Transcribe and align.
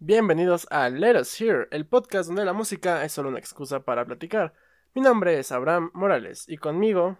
Bienvenidos 0.00 0.68
a 0.70 0.88
Let 0.90 1.18
Us 1.18 1.40
Hear, 1.40 1.66
el 1.72 1.84
podcast 1.84 2.28
donde 2.28 2.44
la 2.44 2.52
música 2.52 3.04
es 3.04 3.10
solo 3.10 3.30
una 3.30 3.40
excusa 3.40 3.80
para 3.80 4.04
platicar. 4.04 4.54
Mi 4.94 5.02
nombre 5.02 5.40
es 5.40 5.50
Abraham 5.50 5.90
Morales 5.92 6.48
y 6.48 6.56
conmigo, 6.56 7.18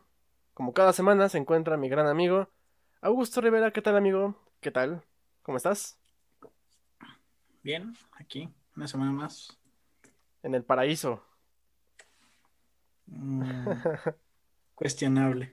como 0.55 0.73
cada 0.73 0.93
semana, 0.93 1.29
se 1.29 1.39
encuentra 1.39 1.77
mi 1.77 1.89
gran 1.89 2.07
amigo 2.07 2.49
Augusto 3.01 3.41
Rivera. 3.41 3.73
¿Qué 3.73 3.83
tal, 3.83 3.97
amigo? 3.97 4.37
¿Qué 4.61 4.71
tal? 4.71 5.03
¿Cómo 5.43 5.57
estás? 5.57 5.99
Bien, 7.65 7.97
aquí, 8.13 8.49
una 8.77 8.87
semana 8.87 9.11
más. 9.11 9.59
En 10.45 10.55
el 10.55 10.63
paraíso. 10.63 11.25
Mm, 13.07 13.71
cuestionable. 14.77 15.53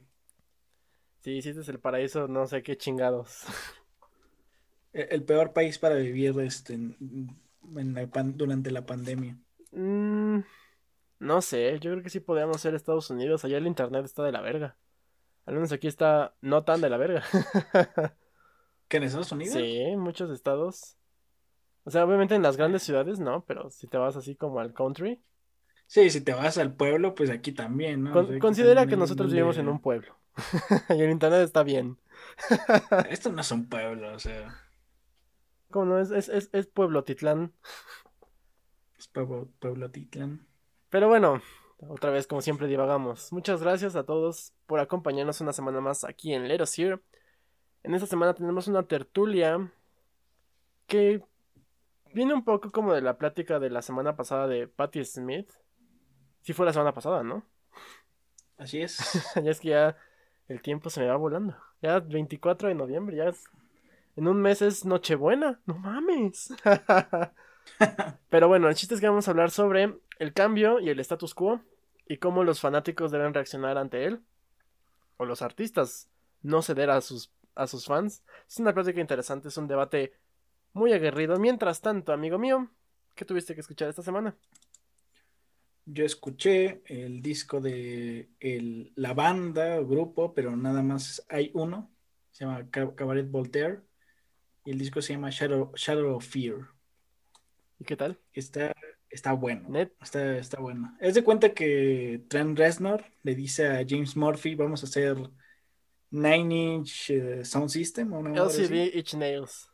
Sí, 1.21 1.41
sí, 1.41 1.49
este 1.49 1.61
es 1.61 1.69
el 1.69 1.79
paraíso, 1.79 2.27
no 2.27 2.45
sé 2.45 2.61
qué 2.61 2.77
chingados. 2.77 3.45
E-, 4.95 5.07
el 5.11 5.23
peor 5.23 5.51
país 5.53 5.77
para 5.77 5.95
vivir 5.95 6.39
este, 6.39 6.73
en 6.73 7.93
la 7.93 8.07
pan- 8.07 8.37
durante 8.37 8.71
la 8.71 8.85
pandemia. 8.85 9.37
Mm, 9.71 10.39
no 11.19 11.41
sé, 11.41 11.79
yo 11.81 11.91
creo 11.91 12.01
que 12.03 12.09
sí 12.09 12.19
podríamos 12.21 12.61
ser 12.61 12.73
Estados 12.75 13.09
Unidos. 13.09 13.43
Allá 13.43 13.57
el 13.57 13.67
internet 13.67 14.05
está 14.05 14.23
de 14.23 14.31
la 14.31 14.41
verga. 14.41 14.77
Al 15.45 15.55
menos 15.55 15.71
aquí 15.71 15.87
está 15.87 16.33
no 16.41 16.63
tan 16.63 16.81
de 16.81 16.89
la 16.89 16.97
verga. 16.97 17.23
¿Que 18.87 18.97
en 18.97 19.03
Estados 19.03 19.31
Unidos? 19.31 19.53
Sí, 19.53 19.77
en 19.77 19.99
muchos 19.99 20.29
estados. 20.31 20.97
O 21.83 21.91
sea, 21.91 22.05
obviamente 22.05 22.33
en 22.35 22.41
las 22.41 22.57
grandes 22.57 22.83
ciudades 22.83 23.19
no, 23.19 23.43
pero 23.45 23.69
si 23.69 23.87
te 23.87 23.97
vas 23.97 24.15
así 24.15 24.35
como 24.35 24.59
al 24.59 24.73
country. 24.73 25.21
Sí, 25.87 26.09
si 26.09 26.21
te 26.21 26.33
vas 26.33 26.57
al 26.57 26.73
pueblo, 26.73 27.13
pues 27.13 27.29
aquí 27.29 27.51
también, 27.51 28.03
¿no? 28.03 28.09
O 28.11 28.13
Con- 28.13 28.25
sea, 28.25 28.35
aquí 28.35 28.39
considera 28.41 28.87
que 28.87 28.95
nosotros 28.95 29.31
vivimos 29.31 29.57
en 29.57 29.67
un 29.67 29.79
pueblo. 29.79 30.15
y 30.89 31.01
el 31.01 31.11
internet 31.11 31.41
está 31.41 31.61
bien. 31.63 31.97
Esto 33.09 33.31
no 33.31 33.41
es 33.41 33.51
un 33.51 33.69
pueblo, 33.69 34.13
o 34.13 34.19
sea, 34.19 34.55
¿Cómo 35.75 35.87
no? 35.87 35.99
Es, 35.99 36.09
es, 36.11 36.29
es, 36.29 36.49
es 36.53 36.67
Pueblo 36.67 37.03
Titlán. 37.03 37.51
es 38.97 39.09
pueblo, 39.09 39.49
pueblo 39.59 39.91
Titlán. 39.91 40.47
Pero 40.89 41.09
bueno, 41.09 41.41
otra 41.89 42.11
vez 42.11 42.27
como 42.27 42.41
siempre 42.41 42.67
divagamos. 42.67 43.33
Muchas 43.33 43.61
gracias 43.61 43.97
a 43.97 44.05
todos 44.05 44.53
por 44.67 44.79
acompañarnos 44.79 45.41
una 45.41 45.51
semana 45.51 45.81
más 45.81 46.05
aquí 46.05 46.33
en 46.33 46.47
Let 46.47 46.61
Us. 46.61 46.79
En 46.79 47.93
esta 47.93 48.07
semana 48.07 48.33
tenemos 48.33 48.69
una 48.69 48.83
tertulia 48.83 49.69
que 50.87 51.21
viene 52.13 52.33
un 52.33 52.45
poco 52.45 52.71
como 52.71 52.93
de 52.93 53.01
la 53.01 53.17
plática 53.17 53.59
de 53.59 53.69
la 53.69 53.81
semana 53.81 54.15
pasada 54.15 54.47
de 54.47 54.69
Patti 54.69 55.03
Smith. 55.03 55.51
Sí 56.39 56.53
fue 56.53 56.65
la 56.65 56.71
semana 56.71 56.93
pasada, 56.93 57.21
¿no? 57.21 57.43
Así 58.57 58.81
es. 58.81 58.97
ya 59.43 59.51
es 59.51 59.59
que 59.59 59.67
ya 59.71 59.97
el 60.47 60.61
tiempo 60.61 60.89
se 60.89 61.01
me 61.01 61.07
va 61.07 61.17
volando. 61.17 61.57
Ya 61.81 61.99
24 61.99 62.69
de 62.69 62.75
noviembre, 62.75 63.17
ya 63.17 63.25
es... 63.25 63.43
En 64.15 64.27
un 64.27 64.41
mes 64.41 64.61
es 64.61 64.85
Nochebuena, 64.85 65.59
no 65.65 65.75
mames. 65.77 66.53
Pero 68.29 68.47
bueno, 68.47 68.69
el 68.69 68.75
chiste 68.75 68.95
es 68.95 69.01
que 69.01 69.07
vamos 69.09 69.27
a 69.27 69.31
hablar 69.31 69.51
sobre 69.51 69.97
el 70.19 70.33
cambio 70.33 70.79
y 70.79 70.89
el 70.89 70.99
status 70.99 71.33
quo 71.33 71.61
y 72.07 72.17
cómo 72.17 72.43
los 72.43 72.59
fanáticos 72.61 73.11
deben 73.11 73.33
reaccionar 73.33 73.77
ante 73.77 74.05
él. 74.05 74.21
O 75.17 75.25
los 75.25 75.41
artistas 75.41 76.09
no 76.41 76.61
ceder 76.61 76.89
a 76.89 77.01
sus, 77.01 77.31
a 77.55 77.67
sus 77.67 77.85
fans. 77.85 78.23
Es 78.47 78.59
una 78.59 78.73
plática 78.73 79.01
interesante, 79.01 79.47
es 79.47 79.57
un 79.57 79.67
debate 79.67 80.13
muy 80.73 80.93
aguerrido. 80.93 81.37
Mientras 81.39 81.81
tanto, 81.81 82.13
amigo 82.13 82.37
mío, 82.37 82.69
¿qué 83.15 83.25
tuviste 83.25 83.55
que 83.55 83.61
escuchar 83.61 83.89
esta 83.89 84.03
semana? 84.03 84.35
Yo 85.85 86.03
escuché 86.05 86.81
el 86.85 87.21
disco 87.21 87.61
de 87.61 88.29
el- 88.39 88.91
la 88.95 89.13
banda 89.13 89.79
o 89.79 89.85
grupo, 89.85 90.33
pero 90.33 90.55
nada 90.55 90.81
más 90.81 91.23
hay 91.29 91.51
uno. 91.53 91.91
Se 92.31 92.45
llama 92.45 92.69
Ca- 92.71 92.95
Cabaret 92.95 93.29
Voltaire. 93.29 93.81
Y 94.65 94.71
el 94.71 94.79
disco 94.79 95.01
se 95.01 95.13
llama 95.13 95.29
Shadow, 95.29 95.71
Shadow 95.75 96.15
of 96.15 96.25
Fear. 96.25 96.55
¿Y 97.79 97.85
qué 97.85 97.95
tal? 97.95 98.19
Está, 98.33 98.73
está 99.09 99.33
bueno. 99.33 99.69
Net. 99.69 99.93
Está, 100.01 100.37
está 100.37 100.59
bueno. 100.59 100.97
Es 100.99 101.13
de 101.13 101.23
cuenta 101.23 101.53
que 101.53 102.23
Trent 102.27 102.57
Reznor 102.57 103.05
le 103.21 103.35
dice 103.35 103.67
a 103.67 103.85
James 103.87 104.17
Murphy, 104.17 104.55
vamos 104.55 104.81
a 104.83 104.87
hacer 104.87 105.17
Nine 106.09 106.55
Inch 106.55 107.11
eh, 107.11 107.45
Sound 107.45 107.69
System 107.69 108.11
o 108.13 108.19
una. 108.19 108.31
LCD 108.31 108.95
Itch 108.95 109.13
Nails. 109.13 109.69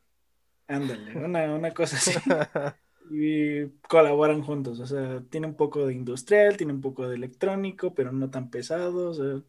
Ándale, 0.68 1.18
una, 1.18 1.54
una 1.54 1.74
cosa 1.74 1.96
así. 1.96 2.12
Y 3.14 3.68
colaboran 3.90 4.42
juntos. 4.42 4.80
O 4.80 4.86
sea, 4.86 5.22
tiene 5.30 5.46
un 5.46 5.56
poco 5.56 5.86
de 5.86 5.94
industrial, 5.94 6.56
tiene 6.56 6.72
un 6.72 6.80
poco 6.80 7.10
de 7.10 7.16
electrónico, 7.16 7.94
pero 7.94 8.14
no 8.14 8.30
tan 8.30 8.50
pesado. 8.50 9.10
O 9.10 9.14
sea, 9.14 9.42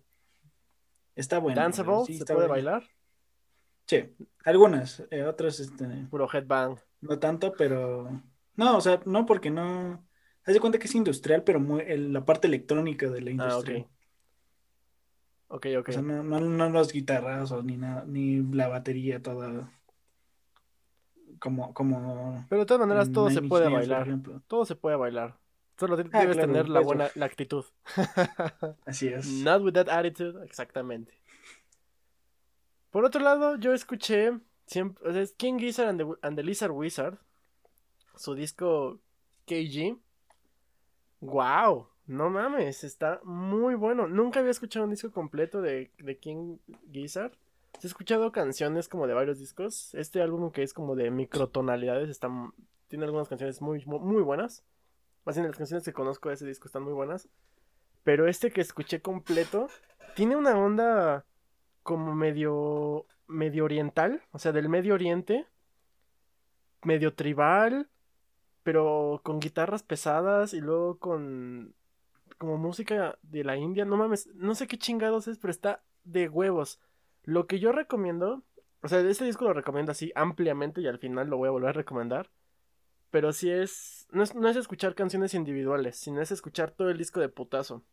está 1.14 1.38
bueno. 1.38 1.60
Danceable, 1.60 2.04
sí, 2.06 2.18
¿se 2.18 2.24
puede 2.24 2.48
bailar? 2.48 2.82
Sí, 3.92 4.14
algunas, 4.46 5.04
eh, 5.10 5.22
otras 5.24 5.60
este, 5.60 5.84
Puro 6.10 6.26
headbang. 6.32 6.78
no 7.02 7.18
tanto, 7.18 7.52
pero 7.52 8.08
no, 8.56 8.76
o 8.78 8.80
sea, 8.80 9.02
no 9.04 9.26
porque 9.26 9.50
no. 9.50 10.06
Haz 10.46 10.54
de 10.54 10.60
cuenta 10.60 10.78
que 10.78 10.86
es 10.86 10.94
industrial, 10.94 11.44
pero 11.44 11.60
muy, 11.60 11.82
el- 11.86 12.10
la 12.12 12.24
parte 12.24 12.46
electrónica 12.48 13.10
de 13.10 13.20
la 13.20 13.30
Ah, 13.30 13.32
industria. 13.34 13.78
ok. 13.80 13.88
Ok, 15.48 15.66
ok. 15.80 15.88
O 15.90 15.92
sea, 15.92 16.00
no, 16.00 16.22
no, 16.22 16.40
no 16.40 16.70
los 16.70 16.90
guitarrazos 16.90 17.62
ni 17.64 17.76
nada, 17.76 18.04
ni 18.06 18.42
la 18.42 18.68
batería 18.68 19.20
toda. 19.20 19.70
Como, 21.38 21.74
como. 21.74 22.46
Pero 22.48 22.60
de 22.62 22.66
todas 22.66 22.80
maneras 22.86 23.12
todo 23.12 23.28
se 23.28 23.42
puede 23.42 23.68
Nails, 23.68 23.88
bailar. 23.90 24.18
Todo 24.46 24.64
se 24.64 24.74
puede 24.74 24.96
bailar. 24.96 25.38
Solo 25.78 25.96
Ah, 25.96 26.20
debes 26.20 26.36
claro, 26.36 26.52
tener 26.52 26.68
la 26.70 26.80
buena 26.80 27.10
la 27.14 27.26
actitud. 27.26 27.64
Así 28.86 29.08
es. 29.08 29.26
Not 29.26 29.62
with 29.62 29.74
that 29.74 29.88
attitude, 29.90 30.42
exactamente. 30.44 31.12
Por 32.92 33.06
otro 33.06 33.22
lado, 33.22 33.56
yo 33.56 33.72
escuché 33.72 34.38
siempre, 34.66 35.08
o 35.08 35.12
sea, 35.12 35.22
es 35.22 35.32
King 35.32 35.58
Gizzard 35.58 35.88
and 35.88 35.98
the, 35.98 36.06
and 36.20 36.36
the 36.36 36.42
Lizard 36.42 36.70
Wizard, 36.70 37.18
su 38.16 38.34
disco 38.34 39.00
KG. 39.46 39.98
Wow, 41.20 41.88
no 42.06 42.28
mames, 42.28 42.84
está 42.84 43.18
muy 43.24 43.76
bueno. 43.76 44.08
Nunca 44.08 44.40
había 44.40 44.50
escuchado 44.50 44.84
un 44.84 44.90
disco 44.90 45.10
completo 45.10 45.62
de, 45.62 45.90
de 45.98 46.18
King 46.18 46.58
Gizzard. 46.92 47.32
He 47.82 47.86
escuchado 47.86 48.30
canciones 48.30 48.88
como 48.88 49.06
de 49.06 49.14
varios 49.14 49.38
discos. 49.38 49.94
Este 49.94 50.20
álbum 50.20 50.52
que 50.52 50.62
es 50.62 50.74
como 50.74 50.94
de 50.94 51.10
microtonalidades 51.10 52.10
está, 52.10 52.28
tiene 52.88 53.06
algunas 53.06 53.30
canciones 53.30 53.62
muy, 53.62 53.82
muy 53.86 54.20
buenas. 54.20 54.66
Más 55.24 55.36
bien 55.36 55.46
las 55.46 55.56
canciones 55.56 55.82
que 55.82 55.94
conozco 55.94 56.28
de 56.28 56.34
ese 56.34 56.46
disco 56.46 56.66
están 56.66 56.82
muy 56.82 56.92
buenas. 56.92 57.26
Pero 58.04 58.28
este 58.28 58.50
que 58.50 58.60
escuché 58.60 59.00
completo 59.00 59.68
tiene 60.14 60.36
una 60.36 60.58
onda 60.58 61.24
como 61.82 62.14
medio 62.14 63.06
medio 63.26 63.64
oriental, 63.64 64.22
o 64.30 64.38
sea, 64.38 64.52
del 64.52 64.68
Medio 64.68 64.94
Oriente, 64.94 65.46
medio 66.82 67.14
tribal, 67.14 67.88
pero 68.62 69.20
con 69.24 69.40
guitarras 69.40 69.82
pesadas 69.82 70.54
y 70.54 70.60
luego 70.60 70.98
con 70.98 71.74
como 72.38 72.58
música 72.58 73.18
de 73.22 73.44
la 73.44 73.56
India, 73.56 73.84
no 73.84 73.96
mames, 73.96 74.26
no 74.34 74.54
sé 74.56 74.66
qué 74.66 74.76
chingados 74.76 75.28
es, 75.28 75.38
pero 75.38 75.52
está 75.52 75.82
de 76.04 76.28
huevos. 76.28 76.80
Lo 77.22 77.46
que 77.46 77.60
yo 77.60 77.70
recomiendo, 77.70 78.42
o 78.82 78.88
sea, 78.88 78.98
este 79.00 79.24
disco 79.24 79.44
lo 79.44 79.52
recomiendo 79.52 79.92
así 79.92 80.10
ampliamente 80.16 80.80
y 80.80 80.88
al 80.88 80.98
final 80.98 81.28
lo 81.28 81.36
voy 81.36 81.48
a 81.48 81.52
volver 81.52 81.70
a 81.70 81.72
recomendar. 81.72 82.30
Pero 83.10 83.32
sí 83.32 83.50
es 83.50 84.08
no, 84.10 84.22
es. 84.22 84.34
no 84.34 84.48
es 84.48 84.56
escuchar 84.56 84.94
canciones 84.94 85.34
individuales, 85.34 85.96
sino 85.96 86.20
es 86.20 86.32
escuchar 86.32 86.72
todo 86.72 86.90
el 86.90 86.98
disco 86.98 87.20
de 87.20 87.28
putazo. 87.28 87.84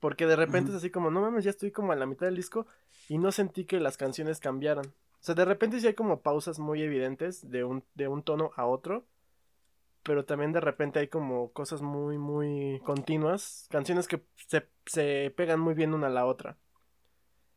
Porque 0.00 0.26
de 0.26 0.36
repente 0.36 0.70
es 0.70 0.76
así 0.76 0.90
como, 0.90 1.10
no 1.10 1.20
mames, 1.20 1.44
ya 1.44 1.50
estoy 1.50 1.70
como 1.70 1.92
a 1.92 1.96
la 1.96 2.06
mitad 2.06 2.26
del 2.26 2.36
disco 2.36 2.66
y 3.08 3.18
no 3.18 3.32
sentí 3.32 3.64
que 3.64 3.80
las 3.80 3.96
canciones 3.96 4.40
cambiaran. 4.40 4.86
O 4.86 5.24
sea, 5.26 5.34
de 5.34 5.44
repente 5.44 5.80
sí 5.80 5.86
hay 5.86 5.94
como 5.94 6.20
pausas 6.20 6.58
muy 6.58 6.82
evidentes 6.82 7.50
de 7.50 7.64
un, 7.64 7.82
de 7.94 8.08
un 8.08 8.22
tono 8.22 8.50
a 8.56 8.66
otro. 8.66 9.04
Pero 10.02 10.24
también 10.24 10.52
de 10.52 10.60
repente 10.60 11.00
hay 11.00 11.08
como 11.08 11.50
cosas 11.52 11.82
muy, 11.82 12.16
muy 12.16 12.80
continuas. 12.84 13.66
Canciones 13.70 14.06
que 14.06 14.22
se, 14.46 14.68
se 14.84 15.32
pegan 15.36 15.58
muy 15.58 15.74
bien 15.74 15.94
una 15.94 16.06
a 16.06 16.10
la 16.10 16.26
otra. 16.26 16.56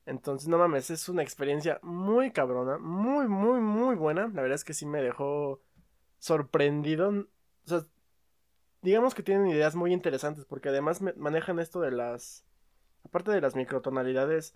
Entonces, 0.08 0.48
no 0.48 0.58
mames, 0.58 0.90
es 0.90 1.08
una 1.10 1.22
experiencia 1.22 1.80
muy 1.84 2.32
cabrona, 2.32 2.80
muy, 2.80 3.28
muy, 3.28 3.60
muy 3.60 3.96
buena. 3.96 4.28
La 4.34 4.42
verdad 4.42 4.56
es 4.56 4.64
que 4.64 4.74
sí 4.74 4.88
me 4.88 5.04
dejó 5.04 5.62
sorprendido. 6.18 7.10
O 7.10 7.26
sea, 7.66 7.86
digamos 8.82 9.14
que 9.16 9.24
tienen 9.24 9.48
ideas 9.48 9.76
muy 9.76 9.94
interesantes 9.94 10.46
porque 10.46 10.70
además 10.70 11.02
manejan 11.18 11.60
esto 11.60 11.82
de 11.82 11.92
las... 11.92 12.44
Aparte 13.06 13.32
de 13.32 13.42
las 13.42 13.56
microtonalidades, 13.56 14.56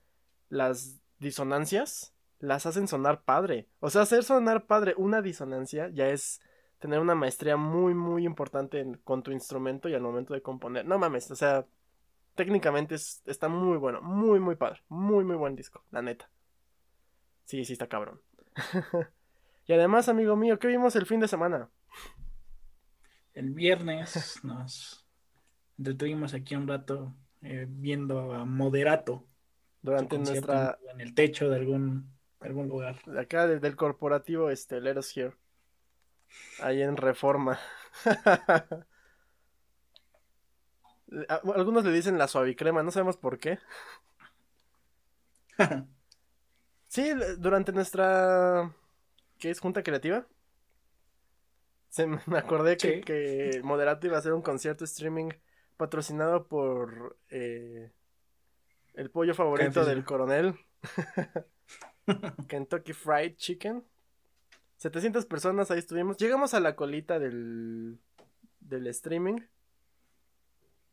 las 0.49 0.99
disonancias 1.19 2.13
las 2.39 2.65
hacen 2.65 2.87
sonar 2.87 3.23
padre. 3.23 3.67
O 3.79 3.89
sea, 3.89 4.01
hacer 4.01 4.23
sonar 4.23 4.65
padre 4.65 4.93
una 4.97 5.21
disonancia 5.21 5.89
ya 5.89 6.09
es 6.09 6.41
tener 6.79 6.99
una 6.99 7.15
maestría 7.15 7.55
muy, 7.55 7.93
muy 7.93 8.25
importante 8.25 8.85
con 9.05 9.23
tu 9.23 9.31
instrumento 9.31 9.87
y 9.87 9.93
al 9.95 10.01
momento 10.01 10.33
de 10.33 10.41
componer. 10.41 10.85
No 10.85 10.99
mames, 10.99 11.31
o 11.31 11.35
sea, 11.35 11.65
técnicamente 12.35 12.95
es- 12.95 13.21
está 13.25 13.47
muy 13.47 13.77
bueno, 13.77 14.01
muy, 14.01 14.39
muy 14.39 14.55
padre. 14.55 14.81
Muy, 14.89 15.23
muy 15.23 15.37
buen 15.37 15.55
disco, 15.55 15.83
la 15.91 16.01
neta. 16.01 16.29
Sí, 17.45 17.63
sí 17.65 17.73
está 17.73 17.87
cabrón. 17.87 18.21
y 19.67 19.73
además, 19.73 20.09
amigo 20.09 20.35
mío, 20.35 20.59
¿qué 20.59 20.67
vimos 20.67 20.95
el 20.95 21.05
fin 21.05 21.19
de 21.19 21.27
semana? 21.27 21.69
El 23.33 23.49
viernes 23.51 24.39
nos 24.43 25.05
entretuvimos 25.77 26.33
aquí 26.33 26.55
un 26.55 26.67
rato 26.67 27.13
eh, 27.41 27.65
viendo 27.67 28.33
a 28.33 28.45
Moderato. 28.45 29.25
Durante 29.81 30.17
nuestra... 30.17 30.79
en 30.93 31.01
el 31.01 31.13
techo 31.13 31.49
de 31.49 31.57
algún, 31.57 32.09
algún 32.39 32.69
lugar. 32.69 33.03
de 33.05 33.19
acá 33.19 33.47
desde 33.47 33.67
el 33.67 33.75
corporativo 33.75 34.49
este 34.49 34.79
Let 34.79 34.97
Us 34.97 35.17
Hear. 35.17 35.35
Ahí 36.61 36.81
en 36.81 36.95
Reforma. 36.95 37.59
Algunos 41.27 41.83
le 41.83 41.91
dicen 41.91 42.17
la 42.17 42.27
suavicrema, 42.27 42.81
no 42.81 42.91
sabemos 42.91 43.17
por 43.17 43.37
qué. 43.39 43.59
sí, 46.87 47.11
durante 47.37 47.71
nuestra... 47.71 48.73
¿Qué 49.37 49.49
es? 49.49 49.59
Junta 49.59 49.83
creativa. 49.83 50.25
Se 51.93 52.07
me 52.07 52.39
acordé 52.39 52.75
que, 52.75 53.01
que, 53.01 53.61
Moderato 53.63 54.07
iba 54.07 54.15
a 54.15 54.19
hacer 54.19 54.33
un 54.33 54.41
concierto 54.41 54.83
streaming 54.83 55.29
patrocinado 55.77 56.47
por 56.47 57.19
eh, 57.29 57.91
el 58.95 59.11
pollo 59.11 59.35
favorito 59.35 59.85
del 59.85 60.03
coronel. 60.03 60.55
Kentucky 62.47 62.93
Fried 62.93 63.35
Chicken. 63.35 63.83
700 64.77 65.27
personas, 65.27 65.69
ahí 65.69 65.77
estuvimos. 65.77 66.17
Llegamos 66.17 66.55
a 66.55 66.59
la 66.59 66.75
colita 66.75 67.19
del, 67.19 67.99
del 68.59 68.87
streaming. 68.87 69.41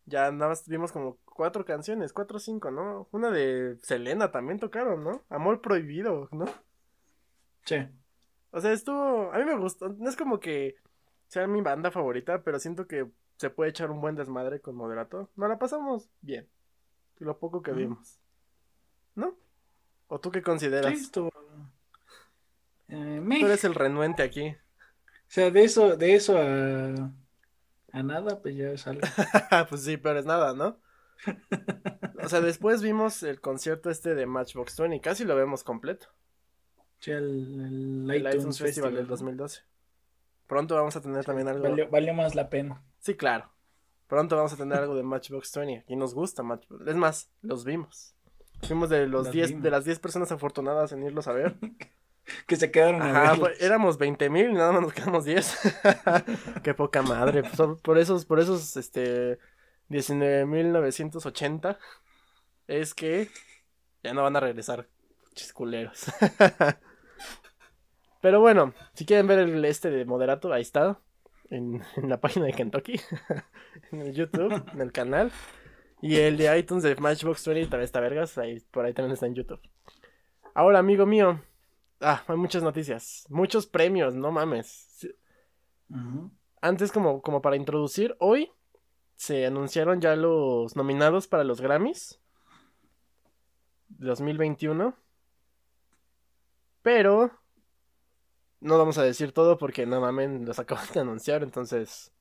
Ya 0.05 0.31
nada 0.31 0.49
más 0.51 0.69
vimos 0.69 0.93
como 0.93 1.17
cuatro 1.25 1.65
canciones, 1.65 2.13
cuatro 2.13 2.37
o 2.37 2.41
cinco, 2.41 2.71
¿no? 2.71 3.09
Una 3.11 3.31
de 3.31 3.79
Selena 3.81 4.31
también 4.33 4.59
tocaron, 4.59 5.03
¿no? 5.03 5.25
Amor 5.31 5.63
prohibido, 5.63 6.29
¿no? 6.31 6.45
Sí. 7.65 7.89
O 8.51 8.61
sea, 8.61 8.73
estuvo. 8.73 9.33
A 9.33 9.39
mí 9.39 9.47
me 9.47 9.57
gustó. 9.57 9.89
No 9.89 10.07
es 10.07 10.17
como 10.17 10.41
que 10.41 10.77
sea 11.31 11.47
mi 11.47 11.61
banda 11.61 11.91
favorita, 11.91 12.43
pero 12.43 12.59
siento 12.59 12.87
que 12.87 13.09
se 13.37 13.51
puede 13.51 13.71
echar 13.71 13.91
un 13.91 14.01
buen 14.01 14.17
desmadre 14.17 14.61
con 14.61 14.75
Moderato. 14.75 15.31
Nos 15.37 15.49
la 15.49 15.59
pasamos 15.59 16.11
bien. 16.21 16.49
Lo 17.19 17.39
poco 17.39 17.63
que 17.63 17.73
vimos. 17.73 18.19
¿No? 19.15 19.37
¿O 20.09 20.21
tú 20.21 20.31
qué 20.31 20.43
consideras? 20.43 20.93
Estuvo... 20.93 21.31
Eh, 22.89 23.23
tú 23.25 23.47
eres 23.47 23.65
el 23.65 23.75
renuente 23.75 24.23
aquí. 24.23 24.49
O 24.49 25.29
sea, 25.29 25.51
de 25.51 25.63
eso, 25.63 25.97
de 25.97 26.15
eso 26.15 26.37
a 26.37 27.13
a 27.93 28.03
nada, 28.03 28.41
pues 28.41 28.57
ya 28.57 28.77
sale. 28.77 29.01
pues 29.69 29.83
sí, 29.83 29.97
pero 29.97 30.19
es 30.19 30.27
nada, 30.27 30.55
¿no? 30.55 30.79
o 32.23 32.29
sea, 32.29 32.41
después 32.41 32.83
vimos 32.83 33.23
el 33.23 33.41
concierto 33.41 33.91
este 33.91 34.15
de 34.15 34.27
Matchbox 34.27 34.79
20, 34.79 35.01
casi 35.01 35.25
lo 35.25 35.37
vemos 35.37 35.65
completo. 35.65 36.07
Sí, 37.01 37.11
el, 37.11 38.09
el, 38.11 38.35
iTunes, 38.35 38.59
Festival, 38.59 38.95
del 38.95 39.07
2012. 39.07 39.63
Pronto 40.51 40.75
vamos 40.75 40.97
a 40.97 41.01
tener 41.01 41.25
también 41.25 41.47
algo. 41.47 41.63
Valió, 41.93 42.13
más 42.13 42.35
la 42.35 42.51
pena. 42.51 42.83
Sí, 42.99 43.15
claro. 43.15 43.49
Pronto 44.09 44.35
vamos 44.35 44.53
a 44.53 44.57
tener 44.57 44.79
algo 44.79 44.97
de 44.97 45.05
Matchbox 45.05 45.55
20 45.55 45.85
y 45.87 45.95
nos 45.95 46.13
gusta 46.13 46.43
Matchbox. 46.43 46.89
Es 46.89 46.97
más, 46.97 47.31
los 47.41 47.65
vimos. 47.65 48.17
Fuimos 48.67 48.91
de 48.91 49.07
los 49.07 49.31
10 49.31 49.63
de 49.63 49.71
las 49.71 49.85
10 49.85 50.01
personas 50.01 50.33
afortunadas 50.33 50.91
en 50.91 51.05
irlos 51.05 51.29
a 51.29 51.33
ver. 51.35 51.55
que 52.49 52.57
se 52.57 52.73
quedaron 52.73 53.01
Ajá, 53.01 53.37
pues, 53.37 53.63
éramos 53.63 53.97
20 53.97 54.29
mil 54.29 54.51
y 54.51 54.55
nada 54.55 54.73
más 54.73 54.83
nos 54.83 54.93
quedamos 54.93 55.25
10. 55.25 55.59
Qué 56.65 56.75
poca 56.75 57.03
madre. 57.03 57.45
Pues, 57.45 57.79
por 57.81 57.99
esos, 57.99 58.25
por 58.25 58.41
esos, 58.41 58.77
este, 58.77 59.39
19.980 59.89 61.79
es 62.67 62.93
que 62.93 63.29
ya 64.03 64.15
no 64.15 64.25
van 64.25 64.35
a 64.35 64.41
regresar. 64.41 64.89
Chisculeros. 65.33 66.07
Pero 68.21 68.41
bueno, 68.41 68.75
si 68.95 69.07
quieren 69.07 69.27
ver 69.27 69.39
el 69.41 69.65
este 69.65 69.91
de 69.91 70.05
Moderato, 70.05 70.53
ahí 70.53 70.63
está. 70.63 71.01
En, 71.49 71.83
la 72.09 72.21
página 72.21 72.47
de 72.47 72.53
Kentucky. 72.53 73.01
en 73.93 74.01
el 74.03 74.15
YouTube, 74.15 74.63
en 74.73 74.81
el 74.81 74.93
canal. 74.93 75.33
Y 76.03 76.17
el 76.17 76.37
de 76.37 76.59
iTunes 76.59 76.83
de 76.83 76.97
Matchbox 76.97 77.47
20 77.47 77.71
también 77.71 77.85
está 77.85 78.01
vergas. 78.01 78.39
Ahí, 78.39 78.61
por 78.71 78.85
ahí 78.85 78.95
también 78.95 79.13
está 79.13 79.27
en 79.27 79.35
YouTube. 79.35 79.61
Ahora, 80.55 80.79
amigo 80.79 81.07
mío, 81.07 81.41
Ah, 82.01 82.25
hay 82.27 82.37
muchas 82.37 82.63
noticias. 82.63 83.27
Muchos 83.29 83.67
premios, 83.67 84.15
no 84.15 84.33
mames. 84.33 85.07
Antes, 86.63 86.93
como, 86.93 87.21
como 87.21 87.43
para 87.43 87.57
introducir, 87.57 88.17
hoy 88.19 88.51
se 89.17 89.45
anunciaron 89.45 90.01
ya 90.01 90.17
los 90.17 90.77
nominados 90.77 91.29
para 91.29 91.45
los 91.45 91.61
Grammys 91.61 92.19
2021. 93.89 94.97
Pero 96.81 97.31
no 98.61 98.79
vamos 98.79 98.99
a 98.99 99.03
decir 99.03 99.33
todo 99.33 99.59
porque 99.59 99.87
no 99.87 100.01
mames, 100.01 100.43
los 100.43 100.59
acaban 100.59 100.87
de 100.93 101.01
anunciar. 101.01 101.43
Entonces, 101.43 102.13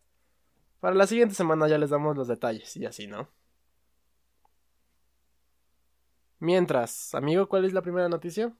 para 0.79 0.95
la 0.95 1.07
siguiente 1.07 1.35
semana 1.35 1.67
ya 1.67 1.77
les 1.77 1.89
damos 1.89 2.15
los 2.17 2.27
detalles 2.27 2.75
y 2.77 2.85
así, 2.85 3.07
¿no? 3.07 3.29
Mientras, 6.39 7.13
amigo, 7.13 7.49
¿cuál 7.49 7.65
es 7.65 7.73
la 7.73 7.81
primera 7.81 8.07
noticia? 8.07 8.53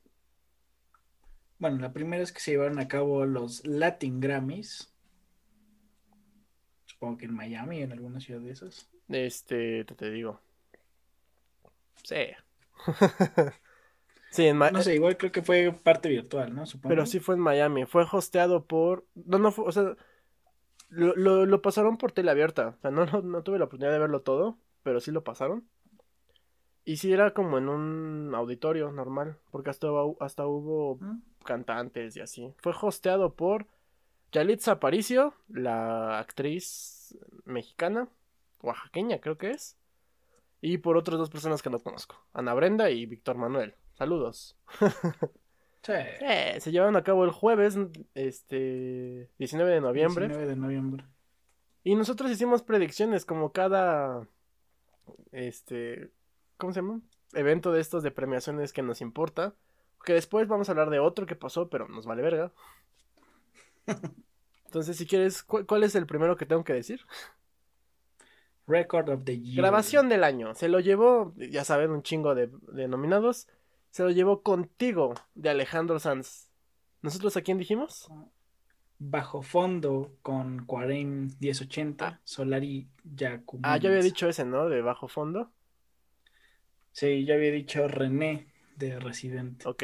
Bueno, 1.60 1.78
la 1.80 1.94
primera 1.94 2.22
es 2.24 2.32
que 2.32 2.42
se 2.42 2.52
llevaron 2.52 2.80
a 2.80 2.88
cabo 2.88 3.26
los 3.26 3.66
Latin 3.66 4.20
Grammys. 4.20 4.94
Supongo 6.86 7.18
que 7.18 7.26
en 7.26 7.34
Miami, 7.34 7.82
en 7.82 7.94
alguna 7.94 8.20
ciudad 8.20 8.42
de 8.42 8.52
esas. 8.52 8.90
Este, 9.08 9.86
te, 9.86 9.96
te 9.96 10.12
digo. 10.12 10.42
Sí. 12.04 12.28
sí, 14.30 14.46
en 14.46 14.58
No 14.58 14.82
sé, 14.82 14.96
igual 14.96 15.18
creo 15.18 15.32
que 15.32 15.42
fue 15.42 15.74
parte 15.84 16.10
virtual, 16.10 16.54
¿no? 16.54 16.66
Supongo. 16.66 16.90
Pero 16.90 17.06
sí 17.06 17.20
fue 17.20 17.36
en 17.36 17.42
Miami. 17.42 17.86
Fue 17.86 18.06
hosteado 18.12 18.66
por. 18.66 19.06
No, 19.16 19.40
no 19.40 19.52
fue. 19.52 19.66
O 19.66 19.72
sea, 19.72 19.96
lo, 20.90 21.46
lo, 21.46 21.62
pasaron 21.62 21.98
por 21.98 22.12
tele 22.12 22.32
abierta. 22.32 22.76
O 22.78 22.82
sea, 22.82 22.92
no, 22.92 23.06
no, 23.06 23.22
no 23.22 23.44
tuve 23.44 23.60
la 23.60 23.66
oportunidad 23.66 23.94
de 23.94 24.00
verlo 24.00 24.22
todo, 24.22 24.58
pero 24.84 25.00
sí 25.00 25.12
lo 25.12 25.24
pasaron. 25.24 25.68
Y 26.86 26.98
sí 26.98 27.14
era 27.14 27.34
como 27.34 27.58
en 27.58 27.70
un 27.70 28.34
auditorio 28.34 28.92
normal, 28.92 29.38
porque 29.52 29.70
hasta, 29.70 29.88
hasta 30.20 30.48
hubo 30.48 30.96
mm 30.96 31.22
cantantes 31.44 32.16
y 32.16 32.22
así. 32.22 32.54
Fue 32.58 32.74
hosteado 32.80 33.34
por 33.34 33.68
Yalitza 34.32 34.74
Aparicio, 34.74 35.34
la 35.48 36.20
actriz 36.20 37.18
mexicana, 37.46 38.08
oaxaqueña 38.62 39.20
creo 39.20 39.38
que 39.38 39.52
es, 39.52 39.78
y 40.62 40.78
por 40.78 40.98
otras 40.98 41.18
dos 41.18 41.30
personas 41.30 41.62
que 41.62 41.70
no 41.70 41.80
conozco, 41.80 42.24
Ana 42.34 42.54
Brenda 42.54 42.90
y 42.90 43.06
Víctor 43.06 43.38
Manuel. 43.38 43.74
Saludos. 44.00 44.56
Sí. 45.82 45.94
Se 46.60 46.72
llevaron 46.72 46.96
a 46.96 47.04
cabo 47.04 47.24
el 47.26 47.32
jueves, 47.32 47.78
este, 48.14 49.30
19 49.40 49.72
de 49.72 49.82
noviembre. 49.82 50.28
19 50.28 50.50
de 50.50 50.56
noviembre. 50.56 51.06
Y 51.84 51.96
nosotros 51.96 52.32
hicimos 52.32 52.64
predicciones 52.64 53.26
como 53.26 53.52
cada, 53.52 54.28
este, 55.32 56.12
¿cómo 56.58 56.74
se 56.74 56.82
llama? 56.82 57.02
Evento 57.34 57.72
de 57.72 57.82
estos 57.82 58.02
de 58.02 58.12
premiaciones 58.12 58.74
que 58.74 58.82
nos 58.84 59.02
importa. 59.02 59.54
Que 60.06 60.14
después 60.14 60.48
vamos 60.48 60.70
a 60.70 60.72
hablar 60.72 60.90
de 60.90 61.00
otro 61.00 61.26
que 61.26 61.36
pasó, 61.36 61.70
pero 61.70 61.88
nos 61.90 62.06
vale 62.06 62.22
verga. 62.22 62.54
Entonces, 64.66 64.96
si 64.96 65.08
quieres, 65.08 65.44
¿cuál, 65.44 65.84
es 65.84 65.96
el 65.96 66.06
primero 66.06 66.38
que 66.38 66.46
tengo 66.46 66.64
que 66.64 66.74
decir? 66.74 67.02
Record 68.66 69.10
of 69.10 69.24
the 69.26 69.40
Year. 69.40 69.58
Grabación 69.58 70.08
del 70.08 70.24
año. 70.24 70.54
Se 70.54 70.70
lo 70.70 70.80
llevó, 70.80 71.34
ya 71.36 71.66
saben, 71.66 71.92
un 71.92 72.04
chingo 72.04 72.36
de, 72.36 72.50
nominados. 72.88 73.48
Se 73.90 74.04
lo 74.04 74.12
llevó 74.12 74.44
contigo 74.44 75.16
de 75.36 75.50
Alejandro 75.50 76.00
Sanz. 76.00 76.50
¿Nosotros 77.02 77.36
a 77.38 77.42
quién 77.42 77.58
dijimos? 77.58 78.08
Bajo 79.00 79.42
fondo 79.42 80.18
con 80.22 80.66
Quarem 80.66 81.30
1080, 81.40 82.06
ah. 82.06 82.20
Solari 82.24 82.88
Yacu. 83.04 83.60
Ah, 83.64 83.78
ya 83.78 83.90
había 83.90 84.02
dicho 84.02 84.28
ese, 84.28 84.46
¿no? 84.46 84.68
De 84.68 84.82
bajo 84.82 85.08
fondo. 85.08 85.52
Sí, 86.92 87.26
ya 87.26 87.36
había 87.36 87.52
dicho 87.52 87.88
René 87.88 88.52
de 88.76 89.00
Resident. 89.00 89.66
Ok. 89.66 89.84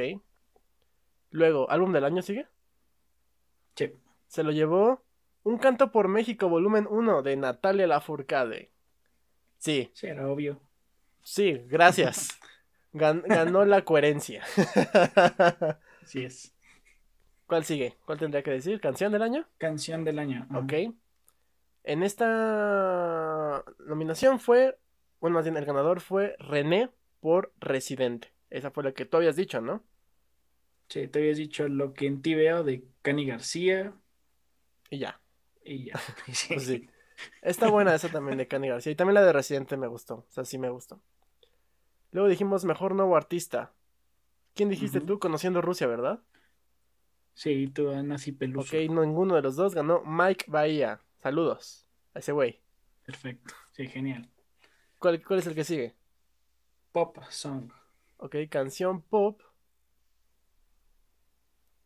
Luego, 1.31 1.69
¿álbum 1.69 1.93
del 1.93 2.05
año 2.05 2.21
sigue? 2.21 2.47
Sí. 3.75 3.91
Se 4.27 4.43
lo 4.43 4.51
llevó 4.51 5.03
Un 5.43 5.57
canto 5.59 5.91
por 5.91 6.07
México, 6.07 6.49
volumen 6.49 6.87
1 6.89 7.21
de 7.21 7.35
Natalia 7.37 7.87
Lafourcade. 7.87 8.71
Sí. 9.57 9.91
Sí, 9.93 10.07
era 10.07 10.27
obvio. 10.27 10.59
Sí, 11.23 11.61
gracias. 11.67 12.39
ganó 12.95 13.65
la 13.65 13.83
coherencia. 13.83 14.43
Así 16.01 16.23
es. 16.23 16.53
¿Cuál 17.45 17.63
sigue? 17.63 17.95
¿Cuál 18.05 18.17
tendría 18.17 18.41
que 18.41 18.51
decir? 18.51 18.79
¿Canción 18.79 19.11
del 19.11 19.21
año? 19.21 19.45
Canción 19.57 20.03
del 20.03 20.17
año. 20.17 20.47
Ok. 20.55 20.73
En 21.83 22.01
esta 22.01 23.63
nominación 23.85 24.39
fue, 24.39 24.79
bueno, 25.19 25.35
más 25.35 25.45
bien 25.45 25.57
el 25.57 25.65
ganador 25.65 25.99
fue 26.01 26.35
René 26.39 26.89
por 27.19 27.53
Residente. 27.59 28.33
Esa 28.49 28.71
fue 28.71 28.83
la 28.83 28.93
que 28.93 29.05
tú 29.05 29.17
habías 29.17 29.35
dicho, 29.35 29.61
¿no? 29.61 29.83
Sí, 30.89 31.07
te 31.07 31.19
habías 31.19 31.37
dicho 31.37 31.67
lo 31.67 31.93
que 31.93 32.07
en 32.07 32.21
ti 32.21 32.33
veo 32.33 32.63
de 32.63 32.85
Cani 33.01 33.25
García. 33.25 33.93
Y 34.89 34.99
ya. 34.99 35.19
Y 35.63 35.85
ya. 35.85 35.99
Pues 36.47 36.63
sí. 36.65 36.89
Está 37.41 37.69
buena 37.69 37.93
esa 37.93 38.09
también 38.09 38.37
de 38.37 38.47
Cani 38.47 38.69
García. 38.69 38.91
Y 38.91 38.95
también 38.95 39.15
la 39.15 39.23
de 39.23 39.33
Residente 39.33 39.77
me 39.77 39.87
gustó. 39.87 40.25
O 40.27 40.31
sea, 40.31 40.45
sí 40.45 40.57
me 40.57 40.69
gustó. 40.69 41.01
Luego 42.11 42.29
dijimos 42.29 42.65
mejor 42.65 42.95
nuevo 42.95 43.15
artista. 43.15 43.73
¿Quién 44.53 44.69
dijiste 44.69 45.01
tú? 45.01 45.19
Conociendo 45.19 45.61
Rusia, 45.61 45.87
¿verdad? 45.87 46.21
Sí, 47.33 47.67
tú, 47.67 47.91
Nancy 47.91 48.31
Peluso. 48.31 48.75
Ok, 48.75 48.89
ninguno 48.89 49.35
de 49.35 49.41
los 49.41 49.57
dos 49.57 49.75
ganó 49.75 50.01
Mike 50.05 50.45
Bahía. 50.47 51.01
Saludos 51.17 51.85
a 52.13 52.19
ese 52.19 52.31
güey. 52.31 52.61
Perfecto. 53.05 53.53
Sí, 53.71 53.87
genial. 53.87 54.29
¿Cuál, 54.99 55.21
¿Cuál 55.23 55.39
es 55.39 55.47
el 55.47 55.55
que 55.55 55.65
sigue? 55.65 55.95
Pop 56.93 57.17
Song. 57.29 57.69
Ok, 58.17 58.35
canción 58.49 59.01
pop. 59.01 59.41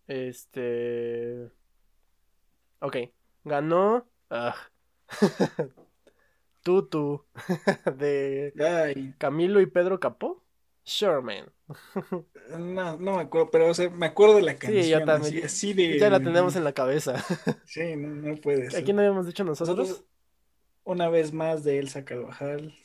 Este. 0.07 1.51
Ok. 2.79 2.97
Ganó. 3.43 4.07
ah, 4.29 4.55
Tutu. 6.63 7.25
de 7.97 8.53
Ay, 8.59 9.13
Camilo 9.17 9.61
y 9.61 9.65
Pedro 9.65 9.99
Capó. 9.99 10.43
Sure, 10.83 11.21
man. 11.21 11.51
no, 12.57 12.97
no 12.97 13.15
me 13.17 13.21
acuerdo, 13.21 13.51
pero 13.51 13.67
o 13.69 13.73
sea, 13.73 13.89
me 13.91 14.07
acuerdo 14.07 14.35
de 14.35 14.41
la 14.41 14.57
canción. 14.57 14.83
Sí, 14.83 14.89
yo 14.89 15.05
también. 15.05 15.37
Así, 15.37 15.43
así 15.43 15.73
de... 15.73 15.99
Ya 15.99 16.09
la 16.09 16.19
tenemos 16.19 16.55
en 16.55 16.63
la 16.63 16.73
cabeza. 16.73 17.23
Sí, 17.65 17.95
no, 17.95 18.07
no 18.09 18.35
puede 18.37 18.71
ser. 18.71 18.81
¿A 18.81 18.83
quién 18.83 18.97
habíamos 18.97 19.27
dicho 19.27 19.43
nosotros? 19.43 19.77
Nosotros, 19.77 20.05
una 20.83 21.07
vez 21.09 21.31
más 21.31 21.63
de 21.63 21.77
Elsa 21.77 22.05
Carvajal 22.05 22.75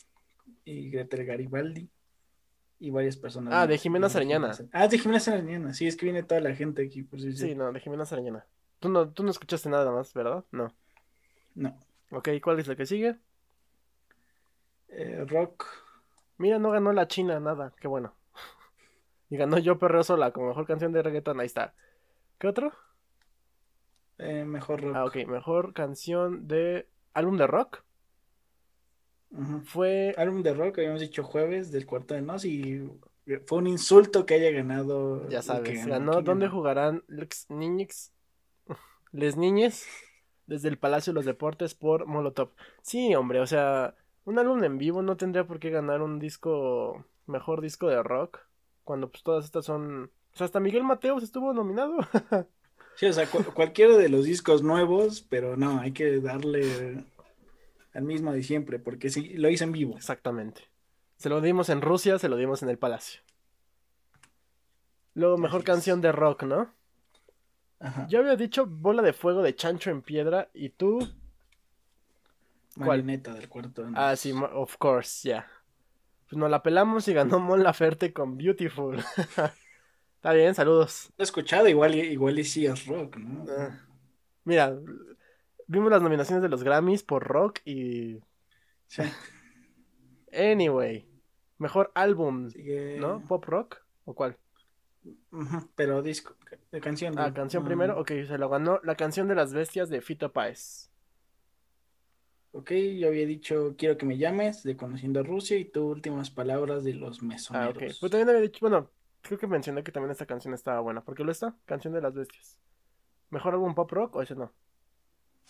y 0.66 0.90
Gretel 0.90 1.24
Garibaldi 1.24 1.88
y 2.78 2.90
varias 2.90 3.16
personas. 3.16 3.54
Ah, 3.54 3.66
de 3.66 3.78
Jimena 3.78 4.10
Sariñana. 4.10 4.52
Ah, 4.72 4.86
de 4.86 4.98
Jimena 4.98 5.20
Sariñana. 5.20 5.72
Sí, 5.72 5.86
es 5.86 5.96
que 5.96 6.04
viene 6.04 6.22
toda 6.22 6.42
la 6.42 6.54
gente 6.54 6.82
aquí. 6.84 7.06
Sí, 7.12 7.32
sí. 7.32 7.36
Sí, 7.36 7.54
no, 7.54 7.72
de 7.72 7.80
Jimena 7.80 8.04
Sariñana. 8.04 8.46
Tú 8.80 8.90
no, 8.90 9.08
tú 9.08 9.22
no 9.22 9.30
escuchaste 9.30 9.70
nada 9.70 9.90
más, 9.90 10.12
¿verdad? 10.12 10.44
No. 10.52 10.74
No. 11.54 11.78
Ok, 12.10 12.28
¿cuál 12.42 12.60
es 12.60 12.66
la 12.66 12.76
que 12.76 12.84
sigue? 12.84 13.16
Eh, 14.96 15.24
rock. 15.26 15.66
Mira, 16.38 16.58
no 16.58 16.70
ganó 16.70 16.92
la 16.92 17.08
China, 17.08 17.40
nada, 17.40 17.72
qué 17.80 17.88
bueno. 17.88 18.14
Y 19.30 19.36
ganó 19.36 19.58
Yo 19.58 19.78
Perreo 19.78 20.04
Sola 20.04 20.32
como 20.32 20.48
mejor 20.48 20.66
canción 20.66 20.92
de 20.92 21.02
reggaeton, 21.02 21.40
ahí 21.40 21.46
está. 21.46 21.74
¿Qué 22.38 22.46
otro? 22.48 22.72
eh, 24.18 24.44
mejor 24.44 24.80
rock. 24.82 24.96
Ah, 24.96 25.04
ok, 25.04 25.16
mejor 25.26 25.72
canción 25.72 26.46
de 26.46 26.88
álbum 27.14 27.36
de 27.36 27.46
rock. 27.46 27.82
Fue 29.64 30.14
Álbum 30.16 30.42
de 30.42 30.54
rock, 30.54 30.78
habíamos 30.78 31.00
dicho 31.00 31.24
jueves 31.24 31.72
del 31.72 31.86
cuarto 31.86 32.14
de 32.14 32.22
nos 32.22 32.44
y 32.44 32.88
fue 33.46 33.58
un 33.58 33.66
insulto 33.66 34.26
que 34.26 34.34
haya 34.34 34.50
ganado. 34.50 35.28
Ya 35.28 35.42
sabes, 35.42 35.86
ganó 35.86 36.12
¿Quién 36.12 36.24
¿Dónde 36.24 36.46
ganó? 36.46 36.56
jugarán 36.56 37.04
los 37.08 37.50
niños? 37.50 38.12
Les 39.12 39.36
niñes 39.36 39.86
desde 40.46 40.68
el 40.68 40.78
Palacio 40.78 41.12
de 41.12 41.14
los 41.16 41.24
Deportes 41.24 41.74
por 41.74 42.06
Molotov. 42.06 42.50
Sí, 42.82 43.14
hombre, 43.14 43.40
o 43.40 43.46
sea, 43.46 43.94
un 44.24 44.38
álbum 44.38 44.62
en 44.64 44.78
vivo 44.78 45.02
no 45.02 45.16
tendría 45.16 45.46
por 45.46 45.58
qué 45.58 45.70
ganar 45.70 46.02
un 46.02 46.18
disco, 46.18 47.04
mejor 47.26 47.60
disco 47.60 47.88
de 47.88 48.02
rock, 48.02 48.38
cuando 48.84 49.10
pues 49.10 49.22
todas 49.22 49.44
estas 49.44 49.64
son... 49.64 50.10
O 50.32 50.36
sea, 50.36 50.46
hasta 50.46 50.60
Miguel 50.60 50.82
Mateos 50.84 51.22
estuvo 51.22 51.52
nominado. 51.52 51.96
Sí, 52.96 53.06
o 53.06 53.12
sea, 53.12 53.26
cu- 53.28 53.42
cualquiera 53.54 53.96
de 53.96 54.08
los 54.08 54.24
discos 54.24 54.62
nuevos, 54.62 55.20
pero 55.28 55.56
no, 55.56 55.80
hay 55.80 55.90
que 55.90 56.20
darle 56.20 57.04
al 57.92 58.04
mismo 58.04 58.32
de 58.32 58.44
siempre, 58.44 58.78
porque 58.78 59.10
sí, 59.10 59.30
lo 59.34 59.50
hizo 59.50 59.64
en 59.64 59.72
vivo. 59.72 59.96
Exactamente. 59.96 60.62
Se 61.16 61.28
lo 61.28 61.40
dimos 61.40 61.70
en 61.70 61.80
Rusia, 61.82 62.20
se 62.20 62.28
lo 62.28 62.36
dimos 62.36 62.62
en 62.62 62.68
el 62.68 62.78
Palacio. 62.78 63.20
Luego, 65.14 65.38
mejor 65.38 65.62
Así 65.62 65.64
es. 65.64 65.66
canción 65.66 66.00
de 66.00 66.12
rock, 66.12 66.44
¿no? 66.44 66.72
Ajá. 67.80 68.06
Yo 68.08 68.20
había 68.20 68.36
dicho 68.36 68.66
Bola 68.66 69.02
de 69.02 69.12
Fuego 69.12 69.42
de 69.42 69.54
Chancho 69.56 69.90
en 69.90 70.02
Piedra 70.02 70.48
y 70.54 70.70
tú... 70.70 70.98
¿Cuál? 72.76 72.88
Marioneta 73.04 73.34
del 73.34 73.48
cuarto 73.48 73.84
de 73.84 73.92
Ah, 73.94 74.16
sí, 74.16 74.32
of 74.32 74.76
course, 74.78 75.28
ya. 75.28 75.46
Pues 76.28 76.38
nos 76.38 76.50
la 76.50 76.62
pelamos 76.62 77.06
y 77.08 77.14
ganó 77.14 77.38
Mon 77.38 77.62
Laferte 77.62 78.12
con 78.12 78.36
Beautiful. 78.36 78.96
Está 80.16 80.32
bien, 80.32 80.54
saludos. 80.54 81.12
He 81.18 81.22
escuchado, 81.22 81.68
igual, 81.68 81.94
igual 81.94 82.38
y 82.38 82.44
sí 82.44 82.64
es 82.66 82.86
rock, 82.86 83.16
¿no? 83.18 83.44
Ah. 83.50 83.78
Mira, 84.44 84.74
vimos 85.66 85.90
las 85.90 86.02
nominaciones 86.02 86.42
de 86.42 86.48
los 86.48 86.64
Grammys 86.64 87.02
por 87.02 87.22
rock 87.24 87.60
y... 87.64 88.20
Sí. 88.86 89.02
Anyway, 90.32 91.06
mejor 91.58 91.92
álbum, 91.94 92.48
Sigue- 92.50 92.98
¿no? 92.98 93.20
¿Pop 93.28 93.44
rock? 93.44 93.76
¿O 94.04 94.14
cuál? 94.14 94.36
Pero 95.76 96.02
disco, 96.02 96.34
de 96.72 96.80
canción. 96.80 97.14
Ah, 97.18 97.32
canción 97.32 97.62
Ah, 97.62 97.66
primero. 97.66 98.00
Ok, 98.00 98.08
se 98.26 98.38
lo 98.38 98.48
ganó 98.48 98.80
la 98.82 98.96
canción 98.96 99.28
de 99.28 99.34
las 99.34 99.52
bestias 99.52 99.88
de 99.90 100.00
Fito 100.00 100.32
Páez. 100.32 100.90
Ok, 102.56 102.70
yo 102.70 103.08
había 103.08 103.26
dicho 103.26 103.74
quiero 103.76 103.96
que 103.98 104.06
me 104.06 104.16
llames 104.16 104.62
de 104.62 104.76
Conociendo 104.76 105.18
a 105.20 105.22
Rusia 105.24 105.56
y 105.58 105.64
tu 105.64 105.88
últimas 105.88 106.30
palabras 106.30 106.84
de 106.84 106.94
los 106.94 107.18
Ah, 107.20 107.24
mesoneros. 107.24 107.76
ok. 107.76 107.82
Pues 107.98 108.10
también 108.12 108.28
había 108.28 108.42
dicho, 108.42 108.58
bueno, 108.60 108.90
creo 109.22 109.38
que 109.40 109.48
mencioné 109.48 109.82
que 109.82 109.90
también 109.90 110.12
esta 110.12 110.24
canción 110.26 110.54
estaba 110.54 110.78
buena. 110.80 111.02
¿Por 111.02 111.16
qué 111.16 111.24
lo 111.24 111.32
está? 111.32 111.56
Canción 111.64 111.92
de 111.94 112.00
las 112.00 112.14
bestias. 112.14 112.58
¿Mejor 113.30 113.54
álbum 113.54 113.74
pop 113.74 113.90
rock 113.90 114.14
o 114.16 114.22
ese 114.22 114.36
no? 114.36 114.52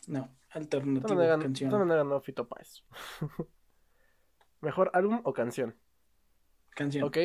No, 0.06 0.20
Todavía 0.23 0.34
alternativo, 0.52 1.23
no 1.37 1.38
canción. 1.42 1.70
no 1.70 1.87
ganó 1.87 2.20
Fito 2.23 2.49
Páez. 2.49 2.82
¿Mejor 4.62 4.90
álbum 4.94 5.20
o 5.25 5.32
canción? 5.34 5.75
Canción. 6.70 7.04
Ok. 7.04 7.18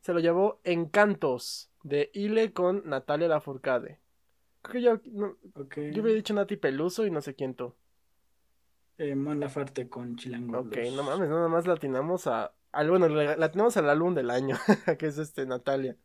Se 0.00 0.12
lo 0.12 0.18
llevó 0.20 0.60
Encantos 0.64 1.70
de 1.84 2.10
Ile 2.14 2.52
con 2.52 2.82
Natalia 2.84 3.28
Lafourcade. 3.28 4.00
Creo 4.62 4.72
que 4.72 4.82
yo, 4.82 5.00
no, 5.12 5.36
Ok. 5.54 5.76
yo 5.92 6.02
había 6.02 6.14
dicho 6.14 6.34
Nati 6.34 6.56
Peluso 6.56 7.06
y 7.06 7.10
no 7.10 7.20
sé 7.20 7.34
quién 7.34 7.54
tú. 7.54 7.74
Eh, 8.98 9.14
Mon 9.16 9.40
Laferte 9.40 9.88
con 9.88 10.16
Chilango 10.16 10.60
Ok, 10.60 10.66
Blues. 10.68 10.92
no 10.94 11.02
mames, 11.02 11.28
nada 11.28 11.48
más 11.48 11.66
latinamos 11.66 12.26
a. 12.26 12.52
Al, 12.72 12.90
bueno, 12.90 13.08
latinamos 13.08 13.76
al 13.76 13.88
álbum 13.88 14.14
del 14.14 14.30
año, 14.30 14.56
que 14.98 15.06
es 15.06 15.18
este 15.18 15.46
Natalia. 15.46 15.96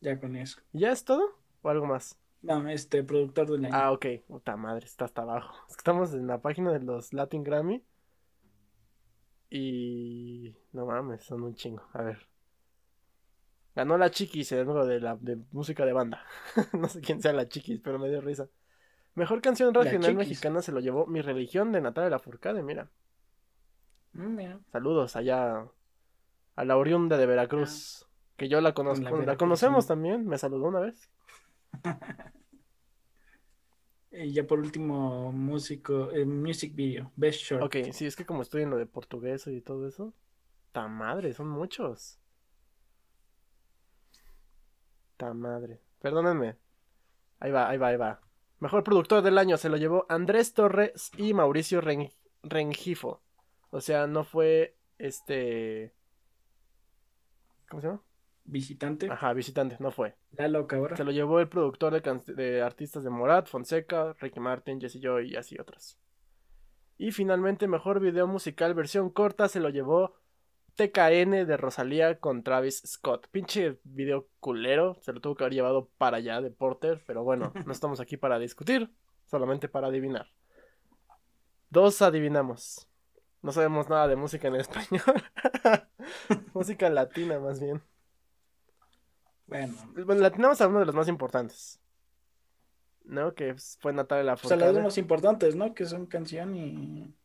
Ya 0.00 0.18
con 0.18 0.36
eso. 0.36 0.60
¿Y 0.72 0.80
¿Ya 0.80 0.92
es 0.92 1.04
todo? 1.04 1.22
¿O 1.62 1.68
algo 1.68 1.86
más? 1.86 2.18
No, 2.42 2.68
este 2.68 3.02
productor 3.02 3.50
del 3.50 3.64
año. 3.66 3.74
Ah, 3.74 3.92
ok. 3.92 4.06
Puta 4.26 4.56
madre, 4.56 4.86
está 4.86 5.06
hasta 5.06 5.22
abajo. 5.22 5.54
Es 5.68 5.76
que 5.76 5.80
estamos 5.80 6.14
en 6.14 6.26
la 6.26 6.40
página 6.40 6.72
de 6.72 6.80
los 6.80 7.12
Latin 7.12 7.42
Grammy. 7.42 7.84
Y. 9.50 10.54
No 10.72 10.86
mames, 10.86 11.24
son 11.24 11.42
un 11.42 11.54
chingo. 11.54 11.82
A 11.92 12.02
ver. 12.02 12.28
Ganó 13.74 13.96
la 13.96 14.10
Chiquis 14.10 14.52
algo 14.52 14.84
de, 14.84 15.00
la, 15.00 15.16
de 15.16 15.36
música 15.52 15.86
de 15.86 15.92
banda. 15.92 16.24
no 16.72 16.88
sé 16.88 17.00
quién 17.00 17.22
sea 17.22 17.32
la 17.32 17.48
Chiquis, 17.48 17.80
pero 17.80 17.98
me 17.98 18.08
dio 18.08 18.20
risa. 18.20 18.48
Mejor 19.18 19.40
canción 19.40 19.74
regional 19.74 20.14
mexicana 20.14 20.62
se 20.62 20.70
lo 20.70 20.78
llevó 20.78 21.04
Mi 21.08 21.20
Religión 21.20 21.72
de 21.72 21.80
Natalia 21.80 22.10
Lafourcade, 22.10 22.62
mira. 22.62 22.88
Mm, 24.12 24.34
mira. 24.36 24.60
Saludos 24.70 25.16
allá 25.16 25.66
a 26.54 26.64
la 26.64 26.76
oriunda 26.76 27.16
de 27.16 27.26
Veracruz. 27.26 28.06
Que 28.36 28.48
yo 28.48 28.60
la 28.60 28.74
conozco. 28.74 29.16
la 29.18 29.36
conocemos 29.36 29.84
sí. 29.84 29.88
también. 29.88 30.24
Me 30.28 30.38
saludó 30.38 30.66
una 30.66 30.80
vez. 30.80 31.10
Y 34.10 34.32
ya 34.32 34.46
por 34.46 34.58
último, 34.58 35.30
músico, 35.32 36.10
eh, 36.12 36.24
music 36.24 36.74
video, 36.74 37.12
best 37.14 37.40
short. 37.40 37.62
Ok, 37.62 37.92
sí, 37.92 38.06
es 38.06 38.16
que 38.16 38.24
como 38.24 38.40
estoy 38.40 38.62
en 38.62 38.70
lo 38.70 38.78
de 38.78 38.86
portugués 38.86 39.46
y 39.46 39.60
todo 39.60 39.86
eso. 39.86 40.14
Ta 40.72 40.88
madre, 40.88 41.34
son 41.34 41.50
muchos. 41.50 42.18
Ta 45.18 45.34
madre. 45.34 45.82
Perdónenme. 46.00 46.56
Ahí 47.38 47.52
va, 47.52 47.68
ahí 47.68 47.76
va, 47.76 47.88
ahí 47.88 47.96
va. 47.96 48.20
Mejor 48.60 48.82
productor 48.84 49.22
del 49.22 49.38
año 49.38 49.56
se 49.56 49.68
lo 49.68 49.76
llevó 49.76 50.06
Andrés 50.08 50.52
Torres 50.52 51.10
y 51.16 51.32
Mauricio 51.34 51.80
Ren- 51.80 52.12
Rengifo. 52.42 53.22
O 53.70 53.80
sea, 53.80 54.06
no 54.06 54.24
fue 54.24 54.76
este. 54.98 55.92
¿Cómo 57.68 57.80
se 57.80 57.88
llama? 57.88 58.02
Visitante, 58.44 59.10
Ajá, 59.10 59.32
visitante, 59.34 59.76
no 59.78 59.90
fue. 59.90 60.14
Lalo 60.32 60.66
Cabra. 60.66 60.96
Se 60.96 61.04
lo 61.04 61.10
llevó 61.12 61.38
el 61.40 61.48
productor 61.48 61.92
de, 61.92 62.00
can- 62.00 62.22
de 62.26 62.62
artistas 62.62 63.04
de 63.04 63.10
Morat, 63.10 63.46
Fonseca, 63.46 64.14
Ricky 64.20 64.40
Martin, 64.40 64.80
Jesse 64.80 64.98
Joy 65.02 65.32
y 65.32 65.36
así 65.36 65.56
otras. 65.60 65.98
Y 66.96 67.12
finalmente, 67.12 67.68
mejor 67.68 68.00
video 68.00 68.26
musical 68.26 68.74
versión 68.74 69.10
corta 69.10 69.48
se 69.48 69.60
lo 69.60 69.68
llevó 69.68 70.14
TKN 70.78 71.44
de 71.44 71.56
Rosalía 71.56 72.20
con 72.20 72.44
Travis 72.44 72.82
Scott. 72.86 73.26
Pinche 73.32 73.80
video 73.82 74.28
culero, 74.38 74.96
se 75.02 75.12
lo 75.12 75.20
tuvo 75.20 75.34
que 75.34 75.42
haber 75.42 75.54
llevado 75.54 75.88
para 75.98 76.18
allá 76.18 76.40
de 76.40 76.52
Porter, 76.52 77.02
pero 77.04 77.24
bueno, 77.24 77.52
no 77.66 77.72
estamos 77.72 77.98
aquí 77.98 78.16
para 78.16 78.38
discutir, 78.38 78.88
solamente 79.26 79.68
para 79.68 79.88
adivinar. 79.88 80.30
Dos 81.68 82.00
adivinamos. 82.00 82.86
No 83.42 83.50
sabemos 83.50 83.88
nada 83.88 84.06
de 84.06 84.14
música 84.14 84.46
en 84.46 84.54
español. 84.54 85.02
música 86.54 86.88
latina, 86.88 87.40
más 87.40 87.58
bien. 87.58 87.82
Bueno, 89.46 89.74
Bueno, 90.06 90.20
latinamos 90.20 90.60
a 90.60 90.68
uno 90.68 90.78
de 90.78 90.86
los 90.86 90.94
más 90.94 91.08
importantes. 91.08 91.80
¿No? 93.04 93.34
Que 93.34 93.56
fue 93.80 93.92
Natalia 93.92 94.34
o 94.34 94.36
sea, 94.36 94.56
Lafourcade. 94.56 94.82
más 94.84 94.98
importantes, 94.98 95.56
¿no? 95.56 95.74
Que 95.74 95.86
son 95.86 96.06
canción 96.06 96.54
y, 96.54 97.17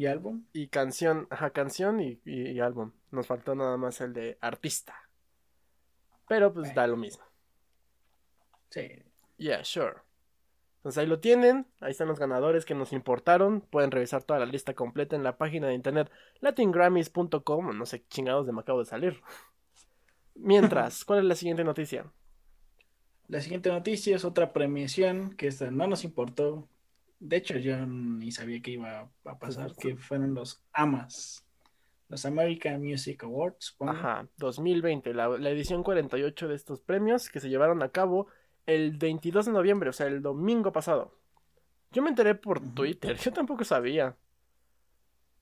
y 0.00 0.06
álbum. 0.06 0.44
Y 0.52 0.68
canción, 0.68 1.26
ajá, 1.30 1.50
canción 1.50 2.00
y, 2.00 2.20
y- 2.24 2.50
y 2.52 2.60
álbum. 2.60 2.92
Nos 3.10 3.26
faltó 3.26 3.54
nada 3.54 3.76
más 3.76 4.00
el 4.00 4.12
de 4.12 4.38
artista. 4.40 4.94
Pero 6.28 6.52
pues 6.52 6.74
da 6.74 6.86
lo 6.86 6.96
mismo. 6.96 7.24
Sí. 8.70 8.88
Yeah, 9.36 9.64
sure. 9.64 9.96
Entonces 10.78 10.98
ahí 10.98 11.06
lo 11.06 11.20
tienen. 11.20 11.66
Ahí 11.80 11.90
están 11.90 12.08
los 12.08 12.18
ganadores 12.18 12.64
que 12.64 12.74
nos 12.74 12.92
importaron. 12.92 13.60
Pueden 13.60 13.90
revisar 13.90 14.22
toda 14.24 14.38
la 14.40 14.46
lista 14.46 14.74
completa 14.74 15.16
en 15.16 15.24
la 15.24 15.36
página 15.36 15.68
de 15.68 15.74
internet 15.74 16.10
latingrammys.com. 16.40 17.76
No 17.76 17.86
sé 17.86 18.06
chingados 18.08 18.46
de 18.46 18.52
me 18.52 18.60
acabo 18.60 18.78
de 18.80 18.86
salir. 18.86 19.20
Mientras, 20.34 21.04
¿cuál 21.04 21.20
es 21.20 21.24
la 21.26 21.34
siguiente 21.34 21.64
noticia? 21.64 22.12
La 23.28 23.40
siguiente 23.40 23.70
noticia 23.70 24.16
es 24.16 24.24
otra 24.24 24.52
premiación 24.52 25.34
que 25.36 25.46
esta 25.48 25.70
no 25.70 25.86
nos 25.86 26.04
importó. 26.04 26.69
De 27.20 27.36
hecho, 27.36 27.58
yo 27.58 27.86
ni 27.86 28.32
sabía 28.32 28.60
que 28.60 28.72
iba 28.72 29.08
a 29.24 29.38
pasar, 29.38 29.72
que 29.76 29.96
fueron 29.96 30.34
los 30.34 30.62
AMAs, 30.72 31.46
los 32.08 32.24
American 32.24 32.82
Music 32.82 33.22
Awards. 33.22 33.66
supongo. 33.66 33.92
Ajá, 33.92 34.26
2020, 34.38 35.14
la, 35.14 35.28
la 35.28 35.50
edición 35.50 35.82
48 35.82 36.48
de 36.48 36.54
estos 36.54 36.80
premios 36.80 37.28
que 37.28 37.38
se 37.38 37.50
llevaron 37.50 37.82
a 37.82 37.90
cabo 37.90 38.26
el 38.66 38.96
22 38.96 39.46
de 39.46 39.52
noviembre, 39.52 39.90
o 39.90 39.92
sea, 39.92 40.06
el 40.06 40.22
domingo 40.22 40.72
pasado. 40.72 41.20
Yo 41.92 42.02
me 42.02 42.08
enteré 42.08 42.34
por. 42.34 42.60
Twitter, 42.74 43.16
yo 43.16 43.32
tampoco 43.32 43.64
sabía. 43.64 44.16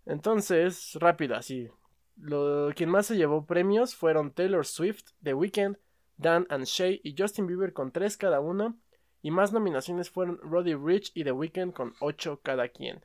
Entonces, 0.06 0.94
rápido, 0.94 1.36
así. 1.36 1.68
Lo, 2.16 2.70
quien 2.74 2.90
más 2.90 3.06
se 3.06 3.16
llevó 3.16 3.46
premios 3.46 3.94
fueron 3.94 4.32
Taylor 4.32 4.66
Swift, 4.66 5.10
The 5.22 5.34
Weeknd, 5.34 5.76
Dan 6.16 6.46
and 6.48 6.64
Shay 6.64 7.00
y 7.04 7.14
Justin 7.16 7.46
Bieber 7.46 7.72
con 7.72 7.92
tres 7.92 8.16
cada 8.16 8.40
uno. 8.40 8.76
Y 9.22 9.30
más 9.30 9.52
nominaciones 9.52 10.10
fueron 10.10 10.38
Roddy 10.42 10.74
Rich 10.74 11.12
y 11.14 11.24
The 11.24 11.32
Weeknd 11.32 11.72
con 11.72 11.94
ocho 12.00 12.40
cada 12.42 12.68
quien. 12.68 13.04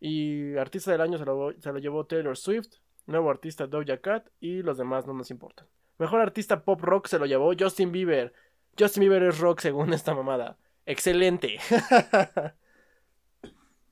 Y 0.00 0.56
artista 0.56 0.90
del 0.90 1.00
año 1.00 1.18
se 1.18 1.24
lo, 1.24 1.52
se 1.60 1.72
lo 1.72 1.78
llevó 1.78 2.06
Taylor 2.06 2.36
Swift, 2.36 2.74
nuevo 3.06 3.30
artista 3.30 3.66
Doja 3.66 3.98
Cat 3.98 4.26
y 4.40 4.62
los 4.62 4.78
demás 4.78 5.06
no 5.06 5.14
nos 5.14 5.30
importan. 5.30 5.66
Mejor 5.98 6.20
artista 6.20 6.64
pop 6.64 6.80
rock 6.80 7.06
se 7.06 7.18
lo 7.18 7.26
llevó 7.26 7.52
Justin 7.58 7.92
Bieber. 7.92 8.32
Justin 8.78 9.02
Bieber 9.02 9.22
es 9.22 9.38
rock 9.38 9.60
según 9.60 9.92
esta 9.92 10.14
mamada. 10.14 10.56
Excelente. 10.86 11.58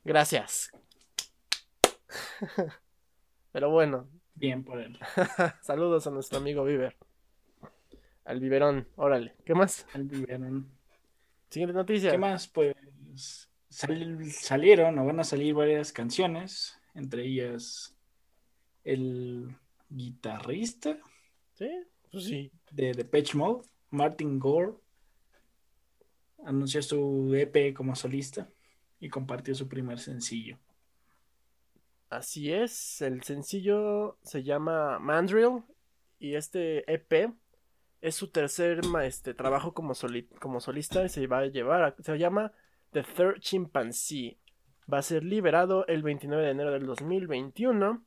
Gracias. 0.04 0.72
Pero 3.52 3.70
bueno, 3.70 4.08
Bien 4.34 4.64
por 4.64 4.80
él. 4.80 4.98
saludos 5.60 6.06
a 6.06 6.10
nuestro 6.10 6.38
amigo 6.38 6.64
Bieber. 6.64 6.96
Al 8.24 8.40
biberón, 8.40 8.88
órale. 8.96 9.34
¿Qué 9.44 9.54
más? 9.54 9.86
Al 9.92 10.04
biberón. 10.04 10.70
Siguiente 11.50 11.74
noticia. 11.74 12.10
¿Qué 12.12 12.18
más? 12.18 12.46
Pues 12.48 12.74
sal- 13.68 14.24
salieron 14.30 14.98
o 14.98 15.04
van 15.04 15.20
a 15.20 15.24
salir 15.24 15.54
varias 15.54 15.92
canciones, 15.92 16.78
entre 16.94 17.26
ellas 17.26 17.94
el 18.84 19.54
guitarrista 19.88 20.98
Sí, 21.54 21.68
pues 22.10 22.24
sí. 22.24 22.50
de 22.70 22.92
Depeche 22.92 23.36
Mode, 23.36 23.66
Martin 23.90 24.38
Gore, 24.38 24.72
anunció 26.46 26.80
su 26.82 27.34
EP 27.34 27.74
como 27.74 27.94
solista 27.94 28.48
y 28.98 29.08
compartió 29.08 29.54
su 29.54 29.68
primer 29.68 29.98
sencillo. 29.98 30.58
Así 32.08 32.52
es, 32.52 33.02
el 33.02 33.22
sencillo 33.22 34.18
se 34.22 34.42
llama 34.42 34.98
Mandrill 34.98 35.62
y 36.18 36.34
este 36.34 36.90
EP 36.92 37.32
es 38.00 38.14
su 38.14 38.28
tercer 38.28 38.80
este, 39.02 39.34
trabajo 39.34 39.74
como, 39.74 39.94
soli- 39.94 40.28
como 40.40 40.60
solista 40.60 41.04
y 41.04 41.08
se 41.08 41.26
va 41.26 41.38
a 41.40 41.46
llevar, 41.46 41.82
a- 41.82 41.94
se 42.02 42.18
llama 42.18 42.52
The 42.92 43.02
Third 43.02 43.40
Chimpanzee. 43.40 44.38
Va 44.92 44.98
a 44.98 45.02
ser 45.02 45.22
liberado 45.22 45.86
el 45.86 46.02
29 46.02 46.42
de 46.44 46.50
enero 46.50 46.72
del 46.72 46.86
2021 46.86 48.04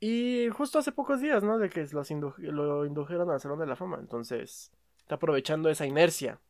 y 0.00 0.48
justo 0.50 0.78
hace 0.80 0.90
pocos 0.90 1.20
días, 1.20 1.44
¿no? 1.44 1.58
De 1.58 1.68
que 1.70 1.86
los 1.92 2.10
indu- 2.10 2.36
lo 2.38 2.84
indujeron 2.84 3.30
al 3.30 3.40
Salón 3.40 3.60
de 3.60 3.66
la 3.66 3.76
Fama, 3.76 3.98
entonces 4.00 4.72
está 4.98 5.14
aprovechando 5.16 5.68
esa 5.68 5.86
inercia. 5.86 6.40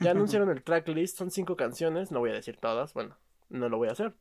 Ya 0.00 0.10
anunciaron 0.12 0.50
el 0.50 0.62
tracklist, 0.64 1.16
son 1.18 1.30
cinco 1.30 1.56
canciones, 1.56 2.10
no 2.10 2.18
voy 2.18 2.30
a 2.30 2.34
decir 2.34 2.56
todas, 2.56 2.94
bueno, 2.94 3.16
no 3.48 3.68
lo 3.68 3.76
voy 3.78 3.88
a 3.88 3.92
hacer. 3.92 4.14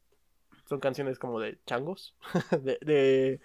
Son 0.69 0.79
canciones 0.79 1.17
como 1.17 1.39
de 1.39 1.57
changos, 1.65 2.15
de, 2.61 2.77
de 2.81 3.41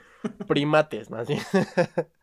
primates 0.46 1.10
más 1.10 1.28
bien. 1.28 1.40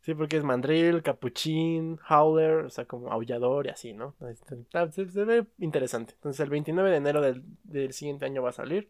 Sí, 0.00 0.14
porque 0.14 0.36
es 0.36 0.44
mandrill, 0.44 1.02
capuchín, 1.02 1.98
howler, 2.10 2.66
o 2.66 2.70
sea, 2.70 2.84
como 2.84 3.10
aullador 3.10 3.66
y 3.66 3.70
así, 3.70 3.94
¿no? 3.94 4.14
Este, 4.30 4.56
Se, 4.92 5.08
se 5.08 5.24
ve 5.24 5.46
interesante. 5.58 6.12
Entonces, 6.14 6.40
el 6.40 6.50
29 6.50 6.90
de 6.90 6.96
enero 6.96 7.22
del, 7.22 7.42
del 7.62 7.92
siguiente 7.94 8.26
año 8.26 8.42
va 8.42 8.50
a 8.50 8.52
salir. 8.52 8.88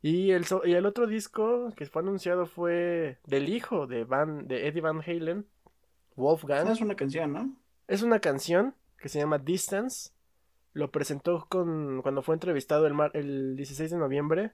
Y 0.00 0.30
el, 0.30 0.44
y 0.64 0.72
el 0.74 0.86
otro 0.86 1.06
disco 1.08 1.72
que 1.76 1.86
fue 1.86 2.02
anunciado 2.02 2.46
fue 2.46 3.18
del 3.26 3.48
hijo 3.48 3.86
de, 3.88 4.04
Van, 4.04 4.46
de 4.46 4.68
Eddie 4.68 4.80
Van 4.80 5.00
Halen, 5.00 5.44
Wolfgang. 6.16 6.68
Es 6.68 6.80
una 6.80 6.94
canción, 6.94 7.32
¿no? 7.32 7.56
Es 7.88 8.02
una 8.02 8.20
canción 8.20 8.74
que 8.98 9.08
se 9.08 9.18
llama 9.18 9.38
Distance. 9.38 10.10
Lo 10.72 10.90
presentó 10.92 11.46
con, 11.48 12.00
cuando 12.02 12.22
fue 12.22 12.34
entrevistado 12.36 12.86
el, 12.86 12.94
mar- 12.94 13.10
el 13.14 13.56
16 13.56 13.90
de 13.90 13.96
noviembre 13.98 14.52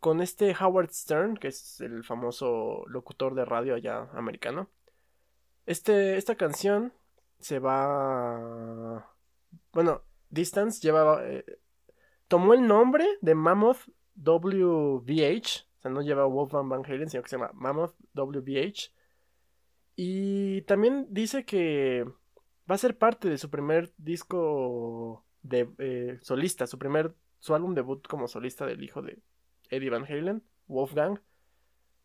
con 0.00 0.20
este 0.20 0.54
Howard 0.58 0.90
Stern, 0.90 1.36
que 1.36 1.48
es 1.48 1.80
el 1.80 2.04
famoso 2.04 2.84
locutor 2.86 3.34
de 3.34 3.44
radio 3.44 3.74
allá 3.74 4.08
americano. 4.12 4.68
Este, 5.66 6.16
esta 6.16 6.36
canción 6.36 6.92
se 7.40 7.58
va... 7.58 9.14
Bueno, 9.72 10.02
Distance 10.30 10.80
lleva... 10.80 11.24
eh, 11.26 11.44
tomó 12.28 12.54
el 12.54 12.66
nombre 12.66 13.06
de 13.20 13.34
Mammoth 13.34 13.88
WVH. 14.16 15.66
O 15.78 15.80
sea, 15.80 15.90
no 15.90 16.02
lleva 16.02 16.26
Wolfgang 16.26 16.68
Van 16.68 16.84
Halen, 16.84 17.08
sino 17.08 17.22
que 17.22 17.28
se 17.28 17.36
llama 17.36 17.50
Mammoth 17.54 17.94
WVH. 18.14 18.92
Y 19.96 20.62
también 20.62 21.06
dice 21.10 21.44
que 21.44 22.04
va 22.70 22.74
a 22.74 22.78
ser 22.78 22.96
parte 22.96 23.28
de 23.28 23.38
su 23.38 23.50
primer 23.50 23.92
disco 23.96 25.24
de 25.42 25.68
eh, 25.78 26.18
solista, 26.22 26.66
su 26.66 26.78
primer 26.78 27.14
su 27.40 27.54
álbum 27.54 27.74
debut 27.74 28.06
como 28.06 28.28
solista 28.28 28.66
del 28.66 28.82
hijo 28.82 29.02
de 29.02 29.18
Eddie 29.70 29.90
Van 29.90 30.04
Halen, 30.04 30.42
Wolfgang. 30.66 31.20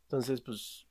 Entonces, 0.04 0.42
pues 0.42 0.88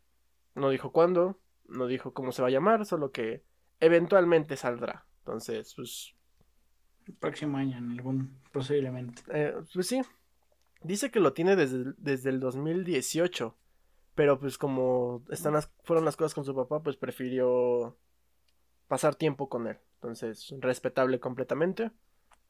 no 0.55 0.71
dijo 0.71 0.93
cuándo, 0.93 1.39
no 1.69 1.87
dijo 1.87 2.13
cómo 2.13 2.33
se 2.33 2.43
va 2.43 2.49
a 2.49 2.53
llamar, 2.53 2.85
solo 2.87 3.11
que 3.13 3.45
eventualmente 3.81 4.57
saldrá. 4.57 5.07
Entonces, 5.21 5.75
pues, 5.77 6.15
El 7.07 7.15
próximo 7.15 7.57
año, 7.59 7.79
en 7.79 7.91
algún, 7.93 8.39
posiblemente. 8.53 9.23
eh, 9.33 9.55
pues 9.73 9.87
sí. 9.87 10.03
Dice 10.83 11.11
que 11.11 11.21
lo 11.21 11.33
tiene 11.33 11.55
desde, 11.57 11.93
desde 11.99 12.31
el 12.31 12.41
2018. 12.41 13.57
Pero 14.15 14.39
pues 14.39 14.59
como 14.59 15.25
están 15.31 15.55
las, 15.55 15.71
fueron 15.85 16.05
las 16.05 16.17
cosas 16.17 16.35
con 16.35 16.45
su 16.45 16.55
papá, 16.55 16.83
pues 16.83 16.97
prefirió 16.97 17.97
pasar 18.87 19.15
tiempo 19.15 19.49
con 19.49 19.67
él. 19.69 19.79
Entonces, 19.95 20.55
respetable 20.59 21.19
completamente. 21.19 21.93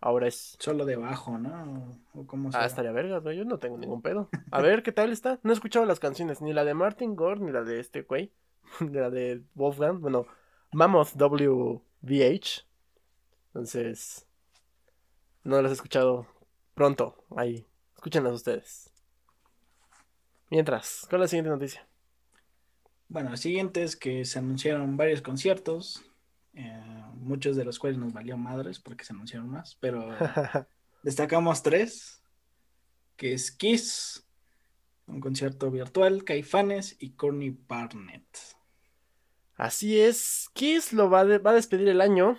Ahora 0.02 0.26
es... 0.26 0.56
Solo 0.58 0.84
debajo, 0.84 1.38
¿no? 1.38 1.96
O 2.12 2.26
cómo 2.26 2.50
Ah, 2.52 2.66
estaría 2.66 2.90
verga, 2.90 3.20
¿no? 3.20 3.30
Yo 3.30 3.44
no 3.44 3.58
tengo 3.58 3.78
ningún 3.78 4.02
pedo. 4.02 4.28
A 4.50 4.60
ver, 4.60 4.82
¿qué 4.82 4.90
tal 4.90 5.12
está? 5.12 5.38
No 5.44 5.52
he 5.52 5.54
escuchado 5.54 5.86
las 5.86 6.00
canciones, 6.00 6.42
ni 6.42 6.52
la 6.52 6.64
de 6.64 6.74
Martin 6.74 7.14
Gore, 7.14 7.40
ni 7.40 7.52
la 7.52 7.62
de 7.62 7.78
este 7.78 8.02
güey. 8.02 8.32
Ni 8.80 8.88
la 8.92 9.10
de 9.10 9.42
Wolfgang. 9.54 10.00
Bueno, 10.00 10.26
Mammoth 10.72 11.14
WVH. 11.16 12.64
Entonces, 13.48 14.26
no 15.44 15.60
las 15.62 15.70
he 15.70 15.74
escuchado 15.74 16.26
pronto. 16.74 17.24
Ahí, 17.36 17.66
escúchenlas 17.94 18.32
ustedes. 18.34 18.90
Mientras, 20.50 21.06
¿cuál 21.08 21.22
es 21.22 21.24
la 21.26 21.28
siguiente 21.28 21.50
noticia? 21.50 21.86
Bueno, 23.08 23.30
el 23.30 23.38
siguiente 23.38 23.82
es 23.82 23.94
que 23.96 24.24
se 24.24 24.38
anunciaron 24.38 24.96
varios 24.96 25.22
conciertos, 25.22 26.02
eh, 26.54 26.82
muchos 27.22 27.56
de 27.56 27.64
los 27.64 27.78
cuales 27.78 27.98
nos 27.98 28.12
valió 28.12 28.36
madres 28.36 28.78
porque 28.80 29.04
se 29.04 29.12
anunciaron 29.12 29.48
más, 29.50 29.76
pero 29.80 30.08
destacamos 31.02 31.62
tres, 31.62 32.22
que 33.16 33.32
es 33.34 33.50
Kiss, 33.50 34.26
un 35.06 35.20
concierto 35.20 35.70
virtual, 35.70 36.24
Caifanes 36.24 36.96
y 36.98 37.10
Courtney 37.10 37.56
Barnett. 37.68 38.24
Así 39.56 40.00
es, 40.00 40.48
Kiss 40.54 40.92
lo 40.92 41.10
va, 41.10 41.20
a 41.20 41.24
de- 41.24 41.38
va 41.38 41.50
a 41.50 41.54
despedir 41.54 41.88
el 41.88 42.00
año 42.00 42.38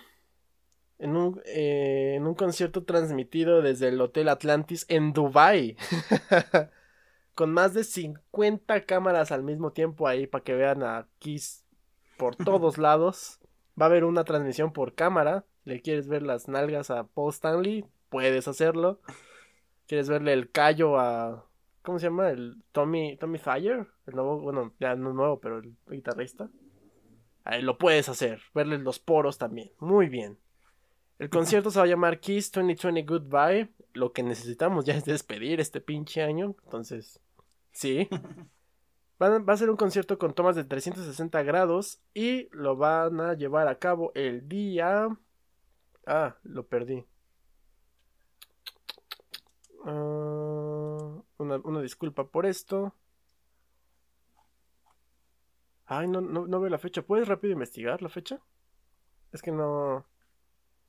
en 1.00 1.15
un, 1.15 1.41
eh, 1.46 2.13
en 2.15 2.26
un 2.28 2.34
concierto 2.36 2.84
transmitido 2.84 3.62
desde 3.62 3.89
el 3.89 4.00
Hotel 4.02 4.30
Atlantis 4.30 4.86
en 4.89 5.13
Dubai 5.13 5.76
con 7.36 7.52
más 7.52 7.74
de 7.74 7.84
50 7.84 8.86
cámaras 8.86 9.32
al 9.32 9.43
mismo 9.43 9.72
tiempo 9.72 10.08
ahí 10.08 10.28
para 10.28 10.43
que 10.43 10.54
vean 10.54 10.84
a 10.84 11.08
Kiss 11.19 11.65
por 12.17 12.36
todos 12.36 12.78
lados. 12.78 13.39
Va 13.80 13.86
a 13.86 13.90
haber 13.90 14.04
una 14.04 14.24
transmisión 14.24 14.72
por 14.72 14.94
cámara. 14.94 15.46
¿Le 15.66 15.82
quieres 15.82 16.08
ver 16.08 16.22
las 16.22 16.48
nalgas 16.48 16.92
a 16.92 17.06
Paul 17.06 17.32
Stanley? 17.32 17.86
Puedes 18.10 18.48
hacerlo. 18.48 19.00
¿Quieres 19.88 20.10
verle 20.10 20.34
el 20.34 20.52
callo 20.52 21.00
a... 21.00 21.46
¿Cómo 21.82 22.00
se 22.00 22.08
llama? 22.08 22.30
El 22.30 22.64
Tommy, 22.72 23.18
Tommy 23.18 23.40
Thayer. 23.40 23.88
El 24.08 24.16
nuevo, 24.16 24.40
bueno, 24.40 24.74
ya 24.80 24.96
no 24.96 25.14
nuevo, 25.14 25.40
pero 25.40 25.60
el 25.60 25.74
guitarrista. 25.90 26.50
Ahí 27.44 27.62
lo 27.62 27.78
puedes 27.78 28.08
hacer. 28.10 28.42
Verle 28.54 28.78
los 28.78 29.00
poros 29.00 29.38
también. 29.38 29.72
Muy 29.80 30.08
bien. 30.08 30.38
El 31.20 31.30
concierto 31.30 31.72
se 31.72 31.80
va 31.80 31.86
a 31.86 31.88
llamar 31.88 32.20
Kiss 32.20 32.52
2020 32.52 33.04
Goodbye. 33.04 33.70
Lo 33.94 34.14
que 34.14 34.24
necesitamos 34.24 34.86
ya 34.86 34.96
es 34.96 35.06
despedir 35.06 35.60
este 35.60 35.82
pinche 35.82 36.24
año. 36.24 36.56
Entonces, 36.64 37.20
sí. 37.72 38.08
Va, 39.24 39.40
va 39.40 39.54
a 39.54 39.58
ser 39.58 39.70
un 39.70 39.78
concierto 39.78 40.18
con 40.18 40.34
tomas 40.34 40.56
de 40.56 40.66
360 40.66 41.44
grados. 41.44 42.02
Y 42.14 42.50
lo 42.52 42.76
van 42.76 43.22
a 43.22 43.34
llevar 43.34 43.68
a 43.68 43.80
cabo 43.80 44.12
el 44.16 44.50
día. 44.50 45.08
Ah, 46.06 46.36
lo 46.44 46.68
perdí. 46.68 47.06
Ah, 49.86 51.22
una, 51.38 51.58
una 51.64 51.82
disculpa 51.82 52.28
por 52.28 52.46
esto. 52.46 52.94
Ay, 55.86 56.08
no, 56.08 56.22
no, 56.22 56.48
no 56.48 56.60
veo 56.60 56.70
la 56.70 56.78
fecha. 56.78 57.02
¿Puedes 57.02 57.28
rápido 57.28 57.54
investigar 57.54 58.02
la 58.02 58.10
fecha? 58.10 58.40
Es 59.32 59.42
que 59.42 59.52
no. 59.52 60.06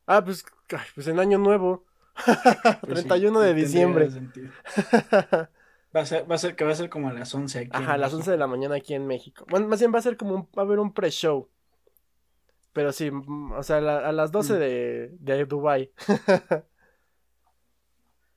Ah, 0.06 0.24
pues, 0.24 0.44
pues 0.94 1.06
en 1.06 1.20
año 1.20 1.38
nuevo. 1.38 1.84
Pues 2.86 3.00
sí, 3.00 3.08
31 3.08 3.40
de 3.40 3.54
tendría 3.54 3.64
diciembre. 3.64 4.08
Va 5.94 6.00
a 6.00 6.06
ser, 6.06 6.28
va 6.30 6.34
a 6.34 6.38
ser 6.38 6.56
que 6.56 6.64
va 6.64 6.72
a 6.72 6.74
ser 6.74 6.88
como 6.90 7.08
a 7.08 7.12
las 7.12 7.32
11 7.34 7.58
aquí. 7.60 7.70
Ajá, 7.72 7.92
a 7.94 7.98
las 7.98 8.12
México. 8.12 8.16
11 8.18 8.30
de 8.32 8.36
la 8.38 8.46
mañana 8.48 8.74
aquí 8.76 8.94
en 8.94 9.06
México. 9.06 9.46
Bueno, 9.48 9.68
más 9.68 9.78
bien 9.78 9.94
va 9.94 9.98
a 9.98 10.02
ser 10.02 10.16
como 10.16 10.34
un, 10.34 10.42
va 10.56 10.62
a 10.62 10.66
haber 10.66 10.78
un 10.80 10.92
pre-show. 10.92 11.48
Pero 12.72 12.90
sí, 12.92 13.10
o 13.56 13.62
sea, 13.62 13.80
la- 13.80 14.08
a 14.08 14.10
las 14.12 14.32
12 14.32 14.54
Mm. 14.54 14.58
de, 14.58 15.08
de 15.20 15.44
Dubai. 15.44 15.92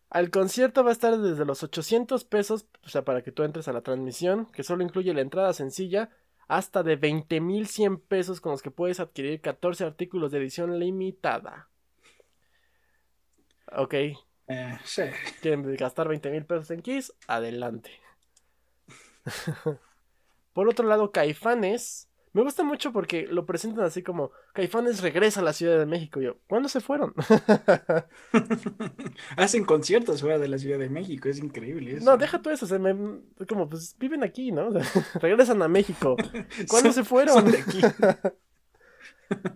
Al 0.09 0.29
concierto 0.29 0.83
va 0.83 0.89
a 0.89 0.93
estar 0.93 1.17
desde 1.17 1.43
los 1.45 1.63
800 1.63 2.23
pesos, 2.23 2.67
o 2.85 2.89
sea, 2.89 3.03
para 3.03 3.21
que 3.23 3.31
tú 3.31 3.43
entres 3.43 3.67
a 3.67 3.73
la 3.73 3.81
transmisión, 3.81 4.45
que 4.53 4.63
solo 4.63 4.83
incluye 4.83 5.13
la 5.13 5.21
entrada 5.21 5.51
sencilla, 5.53 6.09
hasta 6.47 6.81
de 6.81 6.95
20.100 6.97 7.99
pesos 7.99 8.39
con 8.39 8.53
los 8.53 8.61
que 8.61 8.71
puedes 8.71 9.01
adquirir 9.01 9.41
14 9.41 9.83
artículos 9.83 10.31
de 10.31 10.37
edición 10.37 10.79
limitada. 10.79 11.67
Ok, 13.75 13.95
Eh, 14.47 14.77
sí. 14.85 15.03
quieren 15.41 15.75
gastar 15.75 16.07
20 16.07 16.29
mil 16.31 16.45
pesos 16.45 16.71
en 16.71 16.81
Kiss, 16.81 17.13
adelante. 17.27 17.91
Por 20.53 20.69
otro 20.69 20.87
lado, 20.87 21.11
Caifanes. 21.11 22.05
Me 22.33 22.43
gusta 22.43 22.63
mucho 22.63 22.91
porque 22.93 23.25
lo 23.25 23.47
presentan 23.47 23.85
así 23.85 24.03
como 24.03 24.29
Caifanes 24.53 25.01
regresa 25.01 25.39
a 25.39 25.43
la 25.43 25.53
Ciudad 25.53 25.79
de 25.79 25.87
México. 25.87 26.21
Yo, 26.21 26.37
¿cuándo 26.47 26.69
se 26.69 26.81
fueron? 26.81 27.15
Hacen 29.37 29.65
conciertos 29.65 30.21
fuera 30.21 30.37
de 30.37 30.47
la 30.47 30.59
Ciudad 30.59 30.77
de 30.77 30.89
México, 30.89 31.29
es 31.29 31.39
increíble 31.39 31.95
eso. 31.97 32.05
no, 32.05 32.17
deja 32.17 32.39
todo 32.41 32.53
eso. 32.53 32.67
me- 32.79 33.21
como, 33.47 33.67
pues 33.69 33.95
viven 33.97 34.23
aquí, 34.23 34.51
¿no? 34.51 34.67
O 34.67 34.71
sea, 34.79 34.83
regresan 35.19 35.61
a 35.63 35.67
México. 35.67 36.15
¿Cuándo 36.67 36.91
Son- 36.91 36.93
se 36.93 37.03
fueron? 37.03 37.33
son 37.35 37.51
de 37.51 37.57
aquí. 37.59 37.81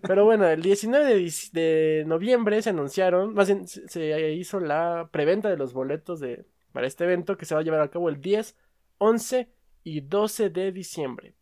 Pero 0.01 0.25
bueno, 0.25 0.47
el 0.47 0.61
19 0.61 1.05
de, 1.05 1.33
de 1.53 2.03
noviembre 2.05 2.61
se 2.61 2.71
anunciaron, 2.71 3.33
más 3.33 3.47
bien 3.47 3.67
se, 3.67 4.33
hizo 4.33 4.59
la 4.59 5.09
preventa 5.11 5.49
de 5.49 5.57
los 5.57 5.73
boletos 5.73 6.19
de, 6.19 6.45
para 6.71 6.87
este 6.87 7.03
evento 7.05 7.37
que 7.37 7.45
se 7.45 7.55
va 7.55 7.61
a 7.61 7.63
llevar 7.63 7.81
a 7.81 7.89
cabo 7.89 8.09
el 8.09 8.21
10, 8.21 8.55
11 8.97 9.51
y 9.83 10.01
12 10.01 10.49
de 10.49 10.71
diciembre. 10.71 11.35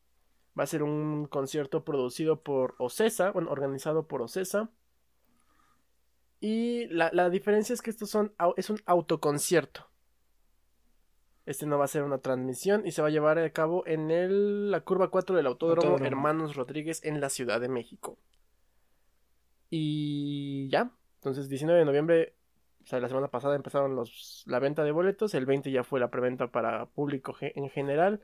Va 0.58 0.64
a 0.64 0.68
ser 0.68 0.84
un 0.84 1.26
concierto 1.28 1.84
producido 1.84 2.42
por 2.42 2.76
Ocesa, 2.80 3.32
bueno, 3.32 3.52
organizado 3.52 4.08
por 4.08 4.22
Ocesa. 4.22 4.70
Y 6.42 6.88
la, 6.88 7.10
la 7.14 7.30
diferencia 7.30 7.74
es 7.74 7.82
que 7.82 7.90
estos 7.90 8.10
son, 8.10 8.34
es 8.58 8.70
un 8.70 8.80
autoconcierto. 8.86 9.89
Este 11.50 11.66
no 11.66 11.78
va 11.80 11.86
a 11.86 11.88
ser 11.88 12.04
una 12.04 12.20
transmisión 12.20 12.86
y 12.86 12.92
se 12.92 13.02
va 13.02 13.08
a 13.08 13.12
llevar 13.12 13.40
a 13.40 13.50
cabo 13.50 13.86
en 13.88 14.12
el, 14.12 14.70
la 14.70 14.82
curva 14.82 15.10
4 15.10 15.36
del 15.36 15.48
Autódromo 15.48 15.82
Autódromo. 15.82 16.06
Hermanos 16.06 16.56
Rodríguez 16.56 17.04
en 17.04 17.20
la 17.20 17.30
Ciudad 17.30 17.60
de 17.60 17.70
México. 17.70 18.18
Y 19.70 20.70
ya, 20.70 20.92
entonces 21.16 21.50
19 21.50 21.80
de 21.80 21.86
noviembre, 21.86 22.34
o 22.84 22.88
sea, 22.88 23.00
la 23.00 23.08
semana 23.08 23.28
pasada 23.28 23.56
empezaron 23.56 23.96
los, 23.96 24.44
la 24.48 24.60
venta 24.60 24.84
de 24.84 24.92
boletos, 24.92 25.34
el 25.34 25.46
20 25.46 25.72
ya 25.72 25.84
fue 25.84 26.00
la 26.00 26.10
preventa 26.10 26.48
para 26.48 26.86
público 26.88 27.34
ge- 27.34 27.54
en 27.56 27.70
general. 27.70 28.22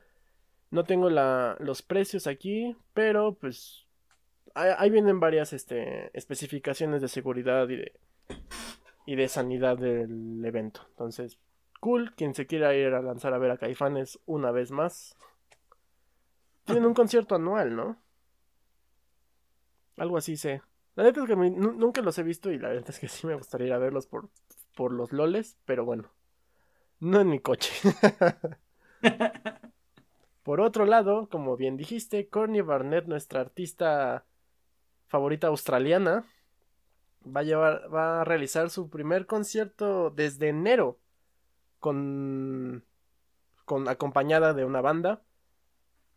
No 0.70 0.84
tengo 0.84 1.10
la, 1.10 1.56
los 1.60 1.82
precios 1.82 2.26
aquí, 2.26 2.76
pero 2.94 3.34
pues 3.34 3.86
ahí, 4.54 4.70
ahí 4.78 4.90
vienen 4.90 5.20
varias 5.20 5.52
este, 5.52 6.10
especificaciones 6.16 7.00
de 7.00 7.08
seguridad 7.08 7.68
y 7.68 7.76
de, 7.76 7.92
y 9.06 9.14
de 9.14 9.28
sanidad 9.28 9.78
del 9.78 10.44
evento. 10.44 10.80
Entonces, 10.90 11.38
cool, 11.78 12.14
quien 12.16 12.34
se 12.34 12.46
quiera 12.46 12.74
ir 12.74 12.94
a 12.94 13.02
lanzar 13.02 13.34
a 13.34 13.38
ver 13.38 13.50
a 13.50 13.58
Caifanes 13.58 14.18
una 14.26 14.50
vez 14.50 14.70
más. 14.70 15.16
Tienen 16.66 16.84
un 16.84 16.92
concierto 16.92 17.34
anual, 17.34 17.74
¿no? 17.74 17.96
Algo 19.96 20.16
así 20.16 20.36
sé. 20.36 20.62
La 20.94 21.04
neta 21.04 21.20
es 21.22 21.26
que 21.26 21.36
me- 21.36 21.50
nunca 21.50 22.00
los 22.02 22.18
he 22.18 22.22
visto 22.22 22.50
y 22.50 22.58
la 22.58 22.68
verdad 22.68 22.88
es 22.88 22.98
que 22.98 23.08
sí 23.08 23.26
me 23.26 23.34
gustaría 23.34 23.68
ir 23.68 23.72
a 23.72 23.78
verlos 23.78 24.06
por, 24.06 24.28
por 24.74 24.92
los 24.92 25.12
loles, 25.12 25.56
pero 25.64 25.84
bueno. 25.84 26.10
No 27.00 27.20
en 27.20 27.30
mi 27.30 27.40
coche. 27.40 27.72
Por 30.42 30.60
otro 30.60 30.86
lado, 30.86 31.28
como 31.28 31.56
bien 31.56 31.76
dijiste, 31.76 32.28
Courtney 32.28 32.60
Barnett, 32.60 33.06
nuestra 33.06 33.40
artista 33.40 34.24
favorita 35.08 35.48
australiana, 35.48 36.26
va 37.24 37.40
a 37.40 37.44
llevar, 37.44 37.94
va 37.94 38.20
a 38.20 38.24
realizar 38.24 38.70
su 38.70 38.88
primer 38.88 39.26
concierto 39.26 40.10
desde 40.10 40.48
enero 40.48 40.98
con, 41.80 42.84
con 43.64 43.88
acompañada 43.88 44.54
de 44.54 44.64
una 44.64 44.80
banda 44.80 45.22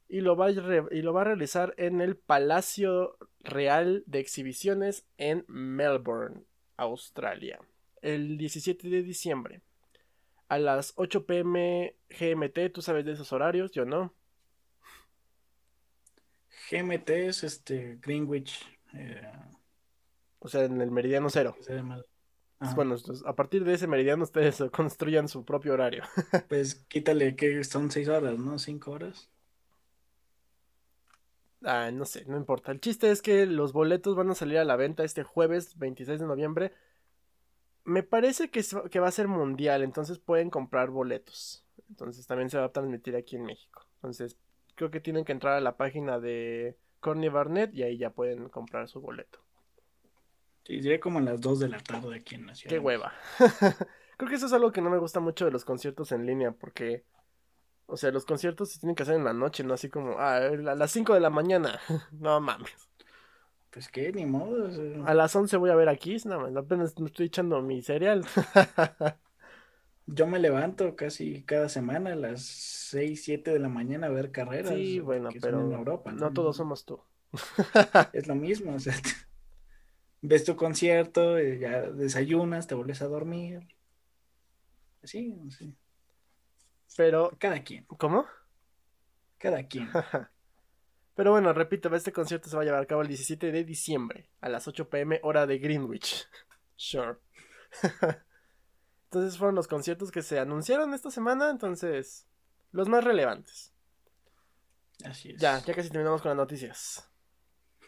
y 0.07 0.21
lo 0.21 0.35
va 0.35 0.47
a, 0.47 0.51
re- 0.51 0.85
y 0.91 1.01
lo 1.01 1.13
va 1.13 1.21
a 1.21 1.25
realizar 1.25 1.73
en 1.77 2.01
el 2.01 2.17
Palacio 2.17 3.17
Real 3.41 4.03
de 4.07 4.19
Exhibiciones 4.19 5.05
en 5.17 5.45
Melbourne, 5.47 6.43
Australia, 6.77 7.59
el 8.01 8.37
17 8.37 8.89
de 8.89 9.03
diciembre. 9.03 9.61
A 10.49 10.59
las 10.59 10.93
8 10.95 11.25
pm 11.25 11.95
GMT, 12.09 12.71
tú 12.73 12.81
sabes 12.81 13.05
de 13.05 13.13
esos 13.13 13.31
horarios, 13.33 13.71
yo 13.71 13.85
no. 13.85 14.13
GMT 16.69 17.09
es 17.27 17.43
este 17.43 17.97
Greenwich. 18.01 18.65
eh, 18.93 19.21
O 20.39 20.47
sea, 20.49 20.65
en 20.65 20.81
el 20.81 20.91
meridiano 20.91 21.29
cero. 21.29 21.55
se 21.59 21.73
Ajá. 22.59 22.73
Bueno, 22.75 22.95
a 23.25 23.35
partir 23.35 23.63
de 23.63 23.73
ese 23.73 23.87
meridiano 23.87 24.23
ustedes 24.23 24.61
construyan 24.71 25.27
su 25.27 25.45
propio 25.45 25.73
horario. 25.73 26.03
Pues 26.49 26.75
quítale 26.89 27.35
que 27.35 27.63
son 27.63 27.91
seis 27.91 28.07
horas, 28.09 28.37
¿no? 28.37 28.59
Cinco 28.59 28.91
horas. 28.91 29.29
Ah, 31.63 31.91
no 31.91 32.05
sé, 32.05 32.23
no 32.25 32.37
importa. 32.37 32.71
El 32.71 32.79
chiste 32.79 33.11
es 33.11 33.21
que 33.21 33.45
los 33.45 33.73
boletos 33.73 34.15
van 34.15 34.29
a 34.29 34.35
salir 34.35 34.57
a 34.59 34.63
la 34.63 34.75
venta 34.77 35.03
este 35.03 35.23
jueves 35.23 35.77
26 35.77 36.19
de 36.19 36.25
noviembre. 36.27 36.73
Me 37.83 38.03
parece 38.03 38.49
que, 38.51 38.63
que 38.91 38.99
va 38.99 39.07
a 39.07 39.11
ser 39.11 39.27
mundial, 39.27 39.83
entonces 39.83 40.19
pueden 40.19 40.49
comprar 40.49 40.89
boletos. 40.91 41.65
Entonces 41.89 42.27
también 42.27 42.49
se 42.49 42.57
va 42.57 42.65
a 42.65 42.71
transmitir 42.71 43.15
aquí 43.15 43.35
en 43.35 43.45
México. 43.45 43.85
Entonces 43.95 44.37
creo 44.75 44.91
que 44.91 44.99
tienen 45.01 45.25
que 45.25 45.31
entrar 45.31 45.55
a 45.55 45.59
la 45.61 45.75
página 45.77 46.19
de 46.19 46.77
Corny 46.99 47.29
Barnett 47.29 47.73
y 47.73 47.83
ahí 47.83 47.97
ya 47.97 48.11
pueden 48.11 48.49
comprar 48.49 48.87
su 48.87 49.01
boleto. 49.01 49.39
Sí, 50.69 50.83
sería 50.83 50.99
como 50.99 51.17
a 51.17 51.23
las 51.23 51.41
dos 51.41 51.59
de 51.59 51.67
la 51.67 51.79
tarde 51.79 52.15
aquí 52.15 52.35
en 52.35 52.45
la 52.45 52.53
ciudad. 52.53 52.69
Qué 52.69 52.77
hueva. 52.77 53.11
Creo 54.17 54.29
que 54.29 54.35
eso 54.35 54.45
es 54.45 54.53
algo 54.53 54.71
que 54.71 54.81
no 54.81 54.91
me 54.91 54.99
gusta 54.99 55.19
mucho 55.19 55.45
de 55.45 55.51
los 55.51 55.65
conciertos 55.65 56.11
en 56.11 56.27
línea, 56.27 56.51
porque, 56.51 57.05
o 57.87 57.97
sea, 57.97 58.11
los 58.11 58.23
conciertos 58.23 58.69
se 58.69 58.79
tienen 58.79 58.95
que 58.95 59.01
hacer 59.01 59.15
en 59.15 59.23
la 59.23 59.33
noche, 59.33 59.63
no 59.63 59.73
así 59.73 59.89
como, 59.89 60.19
ah, 60.19 60.35
a 60.35 60.75
las 60.75 60.91
5 60.91 61.15
de 61.15 61.21
la 61.21 61.31
mañana. 61.31 61.79
no 62.11 62.39
mames. 62.39 62.69
Pues 63.71 63.89
qué, 63.89 64.13
ni 64.13 64.27
modo. 64.27 64.67
o 64.67 64.71
sea, 64.71 65.05
A 65.05 65.15
las 65.15 65.35
11 65.35 65.57
voy 65.57 65.71
a 65.71 65.75
ver 65.75 65.89
a 65.89 65.95
Kiss, 65.95 66.27
no 66.27 66.39
mames, 66.39 66.55
apenas 66.55 66.99
me 66.99 67.07
estoy 67.07 67.25
echando 67.25 67.59
mi 67.63 67.81
cereal. 67.81 68.23
Yo 70.05 70.27
me 70.27 70.37
levanto 70.37 70.95
casi 70.95 71.41
cada 71.45 71.67
semana 71.67 72.13
a 72.13 72.15
las 72.15 72.43
6, 72.43 73.23
7 73.23 73.53
de 73.53 73.59
la 73.59 73.69
mañana 73.69 74.05
a 74.05 74.11
ver 74.11 74.29
carreras. 74.29 74.71
sí, 74.71 74.99
bueno, 74.99 75.29
pero 75.41 75.61
en 75.61 75.71
Europa, 75.71 76.11
no 76.11 76.31
todos 76.31 76.57
somos 76.57 76.85
tú. 76.85 77.01
Es 78.13 78.27
lo 78.27 78.35
mismo, 78.35 78.75
o 78.75 78.79
sea, 78.79 78.93
ves 80.21 80.43
tu 80.43 80.55
concierto, 80.55 81.37
eh, 81.37 81.59
ya 81.59 81.81
desayunas, 81.81 82.67
te 82.67 82.75
vuelves 82.75 83.01
a 83.01 83.07
dormir. 83.07 83.67
Así, 85.03 85.29
no 85.29 85.51
sé. 85.51 85.73
Pero, 86.97 87.31
Cada 87.39 87.63
quien, 87.63 87.85
¿cómo? 87.85 88.25
cada 89.37 89.63
quien. 89.63 89.89
Pero 91.15 91.31
bueno, 91.31 91.53
repito, 91.53 91.93
este 91.95 92.11
concierto 92.11 92.49
se 92.49 92.55
va 92.55 92.61
a 92.61 92.65
llevar 92.65 92.83
a 92.83 92.85
cabo 92.85 93.01
el 93.01 93.07
17 93.07 93.51
de 93.51 93.63
diciembre 93.63 94.29
a 94.41 94.49
las 94.49 94.67
8 94.67 94.89
pm 94.89 95.19
hora 95.23 95.47
de 95.47 95.59
Greenwich. 95.59 96.27
Sure. 96.75 97.17
Entonces 99.05 99.37
fueron 99.37 99.55
los 99.55 99.67
conciertos 99.67 100.11
que 100.11 100.21
se 100.21 100.39
anunciaron 100.39 100.93
esta 100.93 101.09
semana, 101.09 101.49
entonces 101.49 102.27
los 102.71 102.87
más 102.87 103.03
relevantes. 103.03 103.73
Así 105.03 105.31
es. 105.31 105.41
Ya, 105.41 105.59
ya 105.59 105.73
casi 105.73 105.89
terminamos 105.89 106.21
con 106.21 106.29
las 106.29 106.37
noticias. 106.37 107.09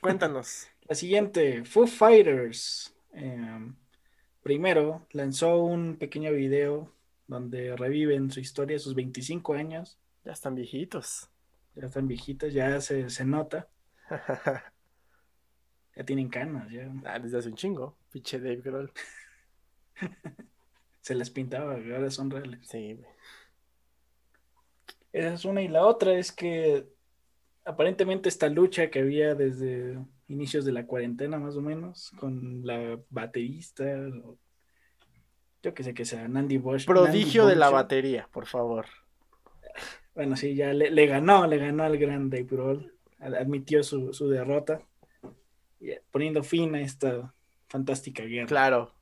Cuéntanos. 0.01 0.67
La 0.91 0.95
siguiente, 0.95 1.63
Foo 1.63 1.87
Fighters. 1.87 2.93
eh, 3.13 3.71
primero, 4.43 5.07
lanzó 5.11 5.63
un 5.63 5.95
pequeño 5.95 6.33
video 6.33 6.91
donde 7.27 7.77
reviven 7.77 8.29
su 8.29 8.41
historia, 8.41 8.77
sus 8.77 8.93
25 8.93 9.53
años. 9.53 9.97
ya 10.25 10.33
están 10.33 10.53
viejitos. 10.53 11.29
Ya 11.75 11.85
están 11.87 12.09
viejitas, 12.09 12.53
ya 12.53 12.81
se, 12.81 13.09
se 13.09 13.23
nota. 13.23 13.69
Ya 15.95 16.03
tienen 16.03 16.27
canas, 16.27 16.69
ya. 16.69 16.91
ah, 17.05 17.19
desde 17.19 17.37
hace 17.37 17.47
un 17.47 17.55
chingo. 17.55 17.95
Pinche 18.11 18.37
Dave 18.39 18.57
Grohl. 18.57 18.91
Se 21.01 21.15
les 21.15 21.29
pintaba, 21.29 21.75
ahora 21.75 22.11
son 22.11 22.29
reales. 22.29 22.67
Sí. 22.67 22.99
Esa 25.13 25.33
es 25.35 25.45
una 25.45 25.61
y 25.61 25.69
la 25.69 25.85
otra 25.85 26.13
es 26.17 26.33
que 26.33 26.85
aparentemente 27.63 28.27
esta 28.29 28.49
lucha 28.49 28.89
que 28.89 28.99
había 28.99 29.35
desde 29.35 29.97
inicios 30.31 30.65
de 30.65 30.71
la 30.71 30.85
cuarentena 30.85 31.37
más 31.37 31.55
o 31.57 31.61
menos 31.61 32.11
con 32.17 32.61
la 32.65 32.97
baterista, 33.09 33.83
o- 34.23 34.37
yo 35.63 35.73
que 35.73 35.83
sé 35.83 35.93
que 35.93 36.05
sea 36.05 36.27
Nandy 36.27 36.57
Bosch. 36.57 36.85
Prodigio 36.85 37.43
Nandy 37.43 37.53
de 37.55 37.59
la 37.59 37.69
batería, 37.69 38.27
por 38.31 38.47
favor. 38.47 38.85
Bueno, 40.15 40.35
sí, 40.35 40.55
ya 40.55 40.73
le, 40.73 40.89
le 40.89 41.05
ganó, 41.05 41.45
le 41.47 41.57
ganó 41.57 41.83
al 41.83 41.97
gran 41.97 42.29
Dave 42.29 42.43
Grohl, 42.45 42.93
ad- 43.19 43.35
admitió 43.35 43.83
su, 43.83 44.13
su 44.13 44.27
derrota, 44.29 44.81
eh, 45.79 46.01
poniendo 46.11 46.43
fin 46.43 46.73
a 46.75 46.81
esta 46.81 47.33
fantástica 47.69 48.23
guerra. 48.23 48.47
Claro. 48.47 48.93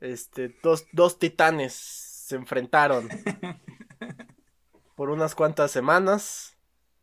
Este, 0.00 0.54
dos, 0.62 0.86
dos 0.92 1.18
titanes 1.18 1.72
se 1.72 2.36
enfrentaron 2.36 3.08
por 4.94 5.10
unas 5.10 5.34
cuantas 5.34 5.70
semanas 5.70 6.56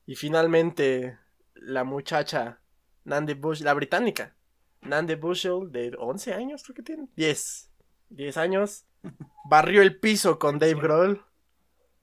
y 0.06 0.16
finalmente 0.16 1.18
la 1.56 1.84
muchacha 1.84 2.60
Nandy 3.06 3.34
Bush, 3.34 3.62
la 3.62 3.74
británica. 3.74 4.36
Nandy 4.82 5.16
Bushel 5.16 5.72
de 5.72 5.96
11 5.98 6.34
años, 6.34 6.64
creo 6.64 6.76
que 6.76 6.84
tiene. 6.84 7.08
10. 7.16 7.72
10 8.10 8.38
años. 8.38 8.86
Barrió 9.50 9.82
el 9.82 10.00
piso 10.00 10.40
con 10.40 10.60
Dave 10.60 10.76
Grohl. 10.76 11.24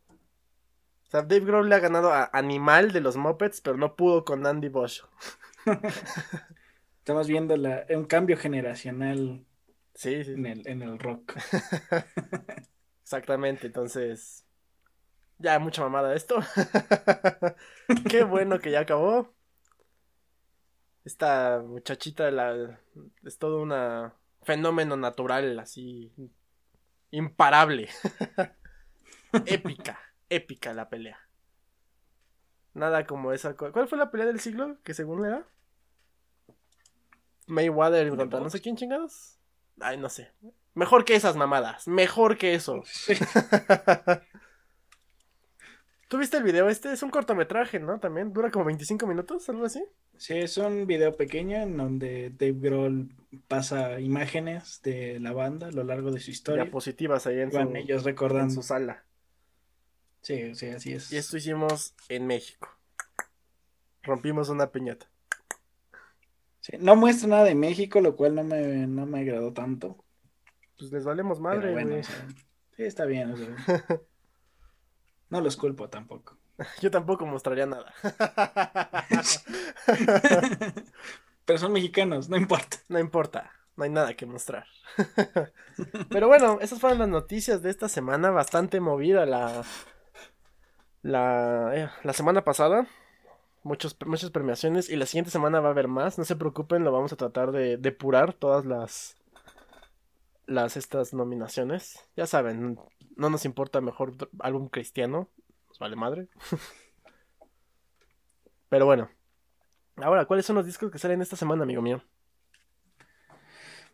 O 0.09 1.11
sea, 1.11 1.23
Dave 1.23 1.45
Grohl 1.45 1.69
le 1.69 1.75
ha 1.75 1.81
ganado 1.81 2.13
a 2.13 2.31
Animal 2.33 2.93
de 2.93 3.01
los 3.01 3.17
Muppets, 3.17 3.61
pero 3.61 3.77
no 3.77 3.97
pudo 3.97 4.25
con 4.25 4.43
Nandy 4.43 4.69
Bushel. 4.69 5.07
Estamos 6.99 7.27
viendo 7.27 7.57
la, 7.57 7.85
un 7.91 8.05
cambio 8.05 8.37
generacional 8.37 9.45
Sí, 9.95 10.25
sí. 10.25 10.33
en 10.33 10.47
el, 10.47 10.67
en 10.67 10.83
el 10.83 10.99
rock. 10.99 11.37
Exactamente, 13.03 13.67
entonces. 13.67 14.47
Ya, 15.39 15.59
mucha 15.59 15.83
mamada 15.83 16.15
esto. 16.15 16.37
Qué 18.09 18.25
bueno 18.25 18.61
que 18.61 18.71
ya 18.71 18.81
acabó. 18.81 19.35
Esta 21.05 21.63
muchachita 21.65 22.31
la, 22.31 22.79
es 23.25 23.39
todo 23.39 23.63
un 23.63 23.73
fenómeno 24.43 24.97
natural, 24.97 25.59
así. 25.59 26.13
imparable. 27.11 27.89
épica, 29.47 29.99
épica 30.29 30.73
la 30.75 30.89
pelea. 30.89 31.19
Nada 32.75 33.07
como 33.07 33.33
esa. 33.33 33.57
¿Cuál 33.57 33.89
fue 33.89 33.99
la 33.99 34.11
pelea 34.11 34.27
del 34.27 34.41
siglo? 34.41 34.77
Que 34.85 34.95
según 34.95 35.25
era. 35.25 35.47
Mayweather 37.47 38.15
contra 38.17 38.41
no 38.41 38.51
sé 38.51 38.61
quién 38.61 38.77
chingados. 38.77 39.37
Ay, 39.81 39.97
no 39.97 40.09
sé. 40.09 40.33
Mejor 40.75 41.05
que 41.05 41.17
esas 41.17 41.37
mamadas. 41.37 41.89
Mejor 41.89 42.39
que 42.39 42.55
eso. 42.55 42.83
¿Tú 46.11 46.18
viste 46.18 46.38
el 46.38 46.42
video? 46.42 46.68
Este 46.68 46.92
es 46.92 47.05
un 47.05 47.11
cortometraje, 47.11 47.79
¿no? 47.79 48.01
También 48.01 48.33
dura 48.33 48.51
como 48.51 48.64
25 48.64 49.07
minutos, 49.07 49.49
algo 49.49 49.64
así. 49.64 49.85
Sí, 50.16 50.37
es 50.37 50.57
un 50.57 50.85
video 50.88 51.16
pequeño 51.16 51.59
en 51.59 51.77
donde 51.77 52.31
Dave 52.31 52.57
Grohl 52.59 53.14
pasa 53.46 54.01
imágenes 54.01 54.83
de 54.83 55.20
la 55.20 55.33
banda 55.33 55.68
a 55.68 55.70
lo 55.70 55.85
largo 55.85 56.11
de 56.11 56.18
su 56.18 56.33
historia. 56.33 56.64
Diapositivas 56.64 57.29
ahí 57.29 57.38
en 57.38 57.53
su, 57.53 57.61
ellos 57.77 58.03
en 58.03 58.05
recordando. 58.05 58.53
su 58.53 58.64
sala. 58.64 59.05
Sí, 60.20 60.53
sí, 60.57 60.66
así 60.70 60.94
es. 60.94 61.12
Y 61.12 61.16
esto 61.16 61.37
hicimos 61.37 61.94
en 62.09 62.27
México. 62.27 62.68
Rompimos 64.03 64.49
una 64.49 64.73
piñata. 64.73 65.07
Sí, 66.59 66.73
No 66.81 66.96
muestra 66.96 67.29
nada 67.29 67.44
de 67.44 67.55
México, 67.55 68.01
lo 68.01 68.16
cual 68.16 68.35
no 68.35 68.42
me, 68.42 68.88
no 68.88 69.07
me 69.07 69.20
agradó 69.20 69.53
tanto. 69.53 70.05
Pues 70.77 70.90
les 70.90 71.05
valemos 71.05 71.38
Pero 71.38 71.49
madre, 71.49 71.73
bueno, 71.73 71.90
güey. 71.90 72.01
o 72.01 72.03
sea, 72.03 72.27
sí, 72.77 72.83
está 72.83 73.05
bien. 73.05 73.31
o 73.31 73.37
sea, 73.37 73.55
no 75.31 75.40
los 75.40 75.57
culpo 75.57 75.88
tampoco. 75.88 76.37
Yo 76.81 76.90
tampoco 76.90 77.27
mostraría 77.27 77.66
nada. 77.66 77.93
Pero 81.45 81.59
son 81.59 81.73
mexicanos, 81.73 82.29
no 82.29 82.37
importa. 82.37 82.77
no 82.88 82.99
importa, 82.99 83.53
no 83.77 83.85
hay 83.85 83.90
nada 83.90 84.14
que 84.14 84.27
mostrar. 84.27 84.66
Pero 86.11 86.29
bueno, 86.29 86.59
esas 86.61 86.79
fueron 86.79 86.99
las 86.99 87.09
noticias 87.09 87.62
de 87.62 87.71
esta 87.71 87.88
semana, 87.88 88.31
bastante 88.31 88.81
movida 88.81 89.27
la 89.27 89.64
la, 91.03 91.71
eh, 91.75 91.88
la 92.03 92.12
semana 92.12 92.45
pasada. 92.45 92.87
Muchos, 93.62 93.97
muchas 94.07 94.31
premiaciones 94.31 94.88
y 94.88 94.97
la 94.97 95.07
siguiente 95.07 95.31
semana 95.31 95.61
va 95.61 95.69
a 95.69 95.73
haber 95.73 95.88
más. 95.88 96.19
No 96.19 96.25
se 96.25 96.37
preocupen, 96.37 96.85
lo 96.85 96.93
vamos 96.93 97.12
a 97.12 97.16
tratar 97.16 97.53
de 97.53 97.77
depurar 97.77 98.33
todas 98.33 98.64
las 98.64 99.16
las 100.51 100.77
estas 100.77 101.15
nominaciones. 101.15 102.01
Ya 102.17 102.27
saben, 102.27 102.77
no 103.17 103.31
nos 103.31 103.45
importa 103.45 103.81
mejor 103.81 104.17
álbum 104.41 104.69
cristiano, 104.69 105.31
nos 105.69 105.79
vale 105.79 105.97
madre. 105.97 106.29
Pero 108.69 108.85
bueno. 108.85 109.09
Ahora, 109.97 110.25
¿cuáles 110.25 110.47
son 110.47 110.57
los 110.57 110.67
discos 110.67 110.91
que 110.91 110.99
salen 110.99 111.23
esta 111.23 111.37
semana, 111.37 111.63
amigo 111.63 111.83
mío? 111.83 112.03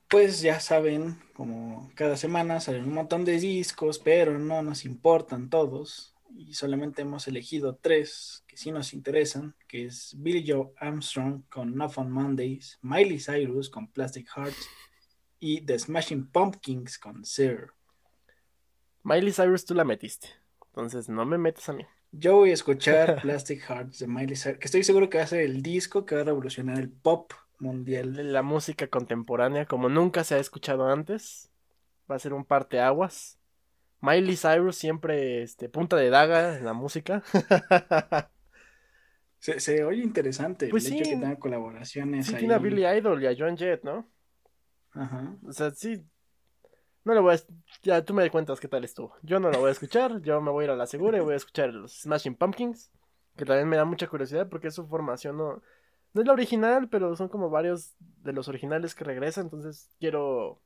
Pues 0.09 0.41
ya 0.41 0.61
saben, 0.61 1.21
como 1.35 1.91
cada 1.95 2.17
semana 2.17 2.61
salen 2.61 2.85
un 2.85 2.95
montón 2.95 3.25
de 3.25 3.41
discos, 3.41 3.99
pero 3.99 4.39
no 4.39 4.63
nos 4.63 4.85
importan 4.85 5.51
todos. 5.51 6.15
Y 6.37 6.55
solamente 6.55 7.03
hemos 7.03 7.27
elegido 7.27 7.77
tres 7.77 8.45
que 8.47 8.57
sí 8.57 8.71
nos 8.71 8.95
interesan, 8.95 9.57
que 9.67 9.87
es 9.87 10.15
Billy 10.19 10.45
Joe 10.47 10.73
Armstrong 10.77 11.43
con 11.49 11.73
Enough 11.73 11.99
on 11.99 12.13
Mondays, 12.13 12.79
Miley 12.83 13.19
Cyrus 13.19 13.69
con 13.69 13.89
Plastic 13.89 14.29
Hearts 14.37 14.69
y 15.39 15.61
The 15.63 15.79
Smashing 15.79 16.29
Pumpkins 16.31 16.99
con 16.99 17.25
Sir. 17.25 17.71
Miley 19.03 19.33
Cyrus 19.33 19.65
tú 19.65 19.75
la 19.75 19.85
metiste. 19.85 20.29
Entonces 20.69 21.09
no 21.09 21.25
me 21.25 21.39
metas 21.39 21.69
a 21.69 21.73
mí. 21.73 21.85
Yo 22.13 22.37
voy 22.37 22.51
a 22.51 22.55
escuchar 22.55 23.21
Plastic 23.23 23.63
Hearts 23.69 23.99
de 24.01 24.07
Miley 24.07 24.37
Cyrus, 24.37 24.59
que 24.59 24.67
estoy 24.67 24.85
seguro 24.85 25.09
que 25.09 25.19
va 25.19 25.25
a 25.25 25.29
ser 25.29 25.41
el 25.41 25.63
disco 25.63 26.05
que 26.05 26.15
va 26.15 26.23
a 26.23 26.25
revolucionar 26.25 26.79
el 26.79 26.91
pop 26.91 27.33
mundial. 27.59 28.33
La 28.33 28.43
música 28.43 28.87
contemporánea, 28.89 29.67
como 29.67 29.89
nunca 29.89 30.25
se 30.25 30.35
ha 30.35 30.39
escuchado 30.39 30.89
antes, 30.91 31.51
va 32.11 32.17
a 32.17 32.19
ser 32.19 32.33
un 32.33 32.45
parteaguas. 32.45 33.39
Miley 34.01 34.37
Cyrus 34.37 34.77
siempre 34.77 35.43
este, 35.43 35.69
punta 35.69 35.97
de 35.97 36.11
daga 36.11 36.59
en 36.59 36.65
la 36.65 36.73
música. 36.75 37.23
Se, 39.39 39.61
se 39.61 39.85
oye 39.85 40.03
interesante 40.03 40.69
Pues 40.69 40.87
el 40.87 40.95
hecho 40.95 41.05
sí. 41.05 41.11
que 41.11 41.17
tenga 41.17 41.37
colaboraciones 41.39 42.27
Sí, 42.27 42.35
ahí. 42.35 42.39
tiene 42.41 42.55
a 42.55 42.59
Billy 42.59 42.85
Idol 42.87 43.23
y 43.23 43.27
a 43.27 43.35
Joan 43.37 43.57
Jett, 43.57 43.85
¿no? 43.85 44.09
Ajá. 44.97 45.37
O 45.47 45.53
sea, 45.53 45.71
sí. 45.71 46.03
No 47.05 47.15
le 47.15 47.21
voy 47.21 47.35
a. 47.35 47.39
Ya 47.83 48.05
tú 48.05 48.15
me 48.15 48.29
cuentas 48.31 48.59
qué 48.59 48.69
tal 48.69 48.85
estuvo. 48.85 49.15
Yo 49.23 49.39
no 49.39 49.51
lo 49.51 49.61
voy 49.61 49.69
a 49.69 49.73
escuchar. 49.73 50.21
Yo 50.23 50.41
me 50.41 50.51
voy 50.51 50.63
a 50.63 50.65
ir 50.65 50.71
a 50.71 50.77
la 50.77 50.87
segura 50.87 51.19
y 51.19 51.21
voy 51.21 51.35
a 51.35 51.37
escuchar 51.37 51.73
los 51.73 52.01
Smashing 52.01 52.35
Pumpkins. 52.35 52.91
Que 53.37 53.45
también 53.45 53.69
me 53.69 53.77
da 53.77 53.85
mucha 53.85 54.09
curiosidad 54.09 54.49
porque 54.49 54.71
su 54.71 54.87
formación 54.87 55.37
no. 55.37 55.63
No 56.15 56.23
es 56.23 56.27
la 56.27 56.33
original, 56.33 56.89
pero 56.89 57.15
son 57.15 57.29
como 57.29 57.51
varios 57.51 57.95
de 57.99 58.33
los 58.33 58.49
originales 58.49 58.95
que 58.95 59.05
regresan. 59.05 59.45
Entonces 59.45 59.91
quiero. 60.01 60.61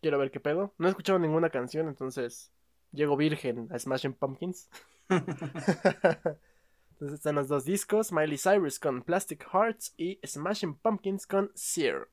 Quiero 0.00 0.18
ver 0.18 0.30
qué 0.30 0.40
pedo. 0.40 0.72
No 0.78 0.86
he 0.86 0.90
escuchado 0.90 1.18
ninguna 1.18 1.50
canción, 1.50 1.88
entonces. 1.88 2.50
Llego 2.92 3.16
virgen 3.16 3.68
a 3.70 3.78
Smashing 3.78 4.14
Pumpkins. 4.14 4.68
Entonces 5.08 7.18
están 7.18 7.36
los 7.36 7.48
dos 7.48 7.64
discos: 7.64 8.12
Miley 8.12 8.36
Cyrus 8.36 8.80
con 8.80 9.02
Plastic 9.02 9.46
Hearts 9.52 9.94
y 9.96 10.18
Smashing 10.26 10.74
Pumpkins 10.74 11.26
con 11.26 11.52
Sear. 11.54 12.08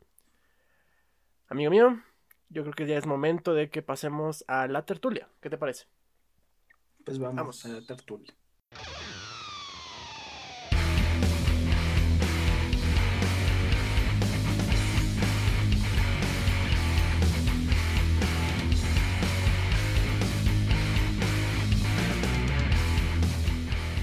Amigo 1.49 1.71
mío, 1.71 2.01
yo 2.49 2.63
creo 2.63 2.73
que 2.73 2.86
ya 2.88 2.97
es 2.97 3.05
momento 3.05 3.53
de 3.53 3.69
que 3.69 3.81
pasemos 3.81 4.43
a 4.47 4.67
la 4.67 4.86
tertulia. 4.86 5.29
¿Qué 5.41 5.49
te 5.49 5.57
parece? 5.57 5.86
Pues 7.05 7.19
vamos, 7.19 7.36
Vamos. 7.36 7.65
a 7.65 7.69
la 7.69 7.81
tertulia. 7.86 8.33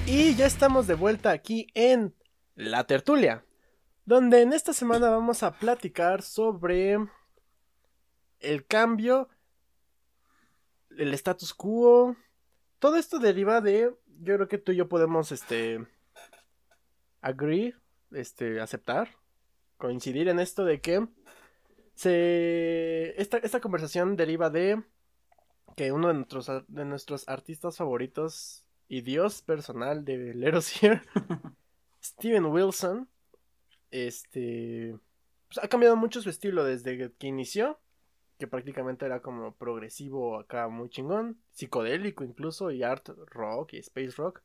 Y 0.07 0.35
ya 0.35 0.47
estamos 0.47 0.87
de 0.87 0.95
vuelta 0.95 1.31
aquí 1.31 1.67
en 1.75 2.15
la 2.55 2.85
tertulia, 2.85 3.45
donde 4.05 4.43
en 4.43 4.53
esta 4.53 4.73
semana 4.73 5.09
vamos 5.11 5.43
a 5.43 5.53
platicar 5.59 6.23
sobre 6.23 6.99
el 8.45 8.67
cambio, 8.67 9.29
el 10.97 11.13
status 11.15 11.55
quo. 11.55 12.17
Todo 12.79 12.97
esto 12.97 13.19
deriva 13.19 13.61
de, 13.61 13.95
yo 14.21 14.35
creo 14.35 14.49
que 14.49 14.59
tú 14.59 14.73
y 14.73 14.77
yo 14.77 14.89
podemos, 14.89 15.33
este, 15.33 15.87
agree, 17.21 17.75
este, 18.13 18.61
aceptar, 18.61 19.09
coincidir 19.77 20.29
en 20.29 20.39
esto 20.41 20.65
de 20.65 20.81
que 20.81 21.09
se, 21.95 23.21
esta, 23.21 23.39
esta 23.39 23.61
conversación 23.61 24.17
deriva 24.17 24.51
de 24.51 24.83
que 25.77 25.93
uno 25.93 26.09
de 26.09 26.15
nuestros, 26.15 26.51
de 26.69 26.85
nuestros 26.85 27.29
artistas 27.29 27.77
favoritos 27.77 28.65
y 28.89 29.01
dios 29.01 29.43
personal 29.43 30.05
de 30.05 30.35
Lerosier, 30.35 31.03
Steven 32.03 32.47
Wilson, 32.47 33.09
este, 33.91 34.99
pues, 35.49 35.65
ha 35.65 35.69
cambiado 35.69 35.97
mucho 35.97 36.21
su 36.21 36.29
estilo 36.29 36.65
desde 36.65 37.13
que 37.13 37.27
inició, 37.27 37.81
que 38.39 38.47
prácticamente 38.47 39.07
era 39.07 39.21
como 39.21 39.55
progresivo 39.55 40.39
acá 40.39 40.69
muy 40.69 40.89
chingón, 40.89 41.39
psicodélico 41.53 42.25
incluso, 42.25 42.71
y 42.71 42.83
art 42.83 43.09
rock 43.27 43.75
y 43.75 43.79
space 43.79 44.13
rock, 44.17 44.43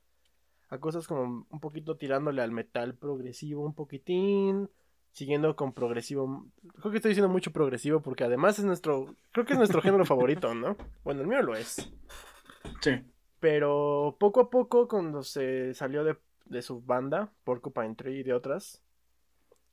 a 0.69 0.77
cosas 0.79 1.07
como 1.07 1.47
un 1.49 1.59
poquito 1.59 1.97
tirándole 1.97 2.41
al 2.41 2.51
metal 2.51 2.95
progresivo 2.95 3.65
un 3.65 3.73
poquitín, 3.73 4.69
siguiendo 5.11 5.55
con 5.55 5.73
progresivo, 5.73 6.45
creo 6.79 6.91
que 6.91 6.97
estoy 6.97 7.09
diciendo 7.09 7.29
mucho 7.29 7.51
progresivo 7.51 8.01
porque 8.01 8.23
además 8.23 8.59
es 8.59 8.65
nuestro, 8.65 9.15
creo 9.31 9.45
que 9.45 9.53
es 9.53 9.59
nuestro 9.59 9.81
género 9.81 10.05
favorito, 10.05 10.53
¿no? 10.53 10.77
Bueno, 11.03 11.21
el 11.21 11.27
mío 11.27 11.41
lo 11.41 11.55
es. 11.55 11.91
Sí. 12.81 12.91
Pero 13.39 14.17
poco 14.19 14.41
a 14.41 14.49
poco, 14.49 14.87
cuando 14.87 15.23
se 15.23 15.73
salió 15.73 16.03
de, 16.03 16.17
de 16.45 16.61
su 16.61 16.81
banda, 16.81 17.31
Porcupine 17.43 17.95
Tree 17.95 18.19
y 18.19 18.23
de 18.23 18.33
otras, 18.33 18.83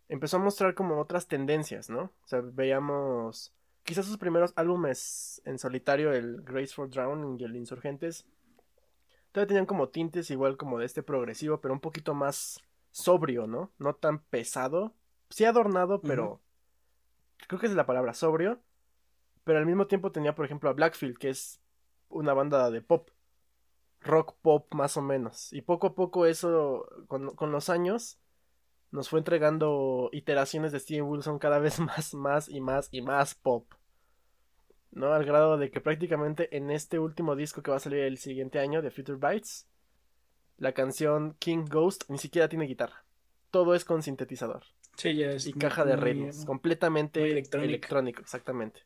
empezó 0.08 0.36
a 0.36 0.40
mostrar 0.40 0.74
como 0.74 1.00
otras 1.00 1.26
tendencias, 1.26 1.90
¿no? 1.90 2.12
O 2.24 2.26
sea, 2.26 2.40
veíamos 2.40 3.52
quizás 3.86 4.04
sus 4.04 4.18
primeros 4.18 4.52
álbumes 4.56 5.40
en 5.44 5.58
solitario, 5.58 6.12
el 6.12 6.42
Grace 6.42 6.74
for 6.74 6.90
Drowning 6.90 7.40
y 7.40 7.44
el 7.44 7.56
Insurgentes, 7.56 8.26
todavía 9.32 9.48
tenían 9.48 9.66
como 9.66 9.88
tintes 9.88 10.30
igual 10.30 10.56
como 10.56 10.78
de 10.78 10.86
este 10.86 11.02
progresivo, 11.02 11.60
pero 11.60 11.72
un 11.72 11.80
poquito 11.80 12.12
más 12.12 12.60
sobrio, 12.90 13.46
¿no? 13.46 13.72
No 13.78 13.94
tan 13.94 14.18
pesado, 14.18 14.94
sí 15.30 15.44
adornado, 15.44 16.02
pero 16.02 16.40
creo 17.46 17.60
que 17.60 17.66
es 17.66 17.74
la 17.74 17.86
palabra 17.86 18.12
sobrio. 18.12 18.60
Pero 19.44 19.58
al 19.60 19.66
mismo 19.66 19.86
tiempo 19.86 20.10
tenía, 20.10 20.34
por 20.34 20.44
ejemplo, 20.44 20.68
a 20.68 20.72
Blackfield, 20.72 21.18
que 21.18 21.30
es 21.30 21.60
una 22.08 22.34
banda 22.34 22.70
de 22.70 22.82
pop. 22.82 23.10
Rock 24.00 24.34
pop 24.42 24.74
más 24.74 24.96
o 24.96 25.02
menos. 25.02 25.52
Y 25.52 25.62
poco 25.62 25.88
a 25.88 25.94
poco 25.94 26.26
eso, 26.26 26.88
con, 27.06 27.34
con 27.36 27.52
los 27.52 27.70
años, 27.70 28.18
nos 28.90 29.08
fue 29.08 29.18
entregando 29.18 30.08
iteraciones 30.12 30.72
de 30.72 30.80
Steven 30.80 31.04
Wilson 31.04 31.38
cada 31.38 31.58
vez 31.58 31.78
más, 31.80 32.14
más 32.14 32.48
y 32.48 32.60
más 32.60 32.88
y 32.90 33.02
más 33.02 33.34
pop. 33.34 33.66
¿No? 34.90 35.12
Al 35.12 35.24
grado 35.24 35.58
de 35.58 35.70
que 35.70 35.80
prácticamente 35.80 36.56
en 36.56 36.70
este 36.70 36.98
último 36.98 37.36
disco 37.36 37.62
que 37.62 37.70
va 37.70 37.76
a 37.76 37.80
salir 37.80 38.00
el 38.00 38.16
siguiente 38.16 38.58
año 38.58 38.80
de 38.80 38.90
Future 38.90 39.18
Bites, 39.18 39.68
la 40.56 40.72
canción 40.72 41.36
King 41.38 41.66
Ghost 41.68 42.04
ni 42.08 42.16
siquiera 42.18 42.48
tiene 42.48 42.64
guitarra. 42.64 43.04
Todo 43.50 43.74
es 43.74 43.84
con 43.84 44.02
sintetizador. 44.02 44.64
Sí, 44.96 45.14
ya 45.14 45.32
es 45.32 45.46
y 45.46 45.52
caja 45.52 45.84
de 45.84 45.96
ritmos. 45.96 46.46
Completamente 46.46 47.30
electrónico, 47.30 48.22
exactamente. 48.22 48.80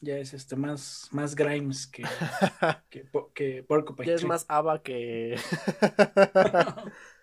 Ya 0.00 0.16
es 0.16 0.32
este 0.32 0.56
más, 0.56 1.08
más 1.10 1.34
Grimes 1.34 1.86
que, 1.86 2.04
que, 2.88 3.08
que 3.34 3.62
Porcupine. 3.64 4.08
Ya 4.08 4.14
es 4.14 4.24
más 4.24 4.46
ABBA 4.48 4.82
que. 4.82 5.36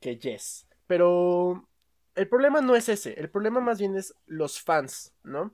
que 0.00 0.16
Yes. 0.16 0.66
Pero 0.86 1.68
el 2.14 2.28
problema 2.28 2.60
no 2.60 2.74
es 2.74 2.88
ese. 2.88 3.18
El 3.20 3.30
problema 3.30 3.60
más 3.60 3.78
bien 3.78 3.96
es 3.96 4.14
los 4.26 4.60
fans, 4.60 5.14
¿no? 5.22 5.52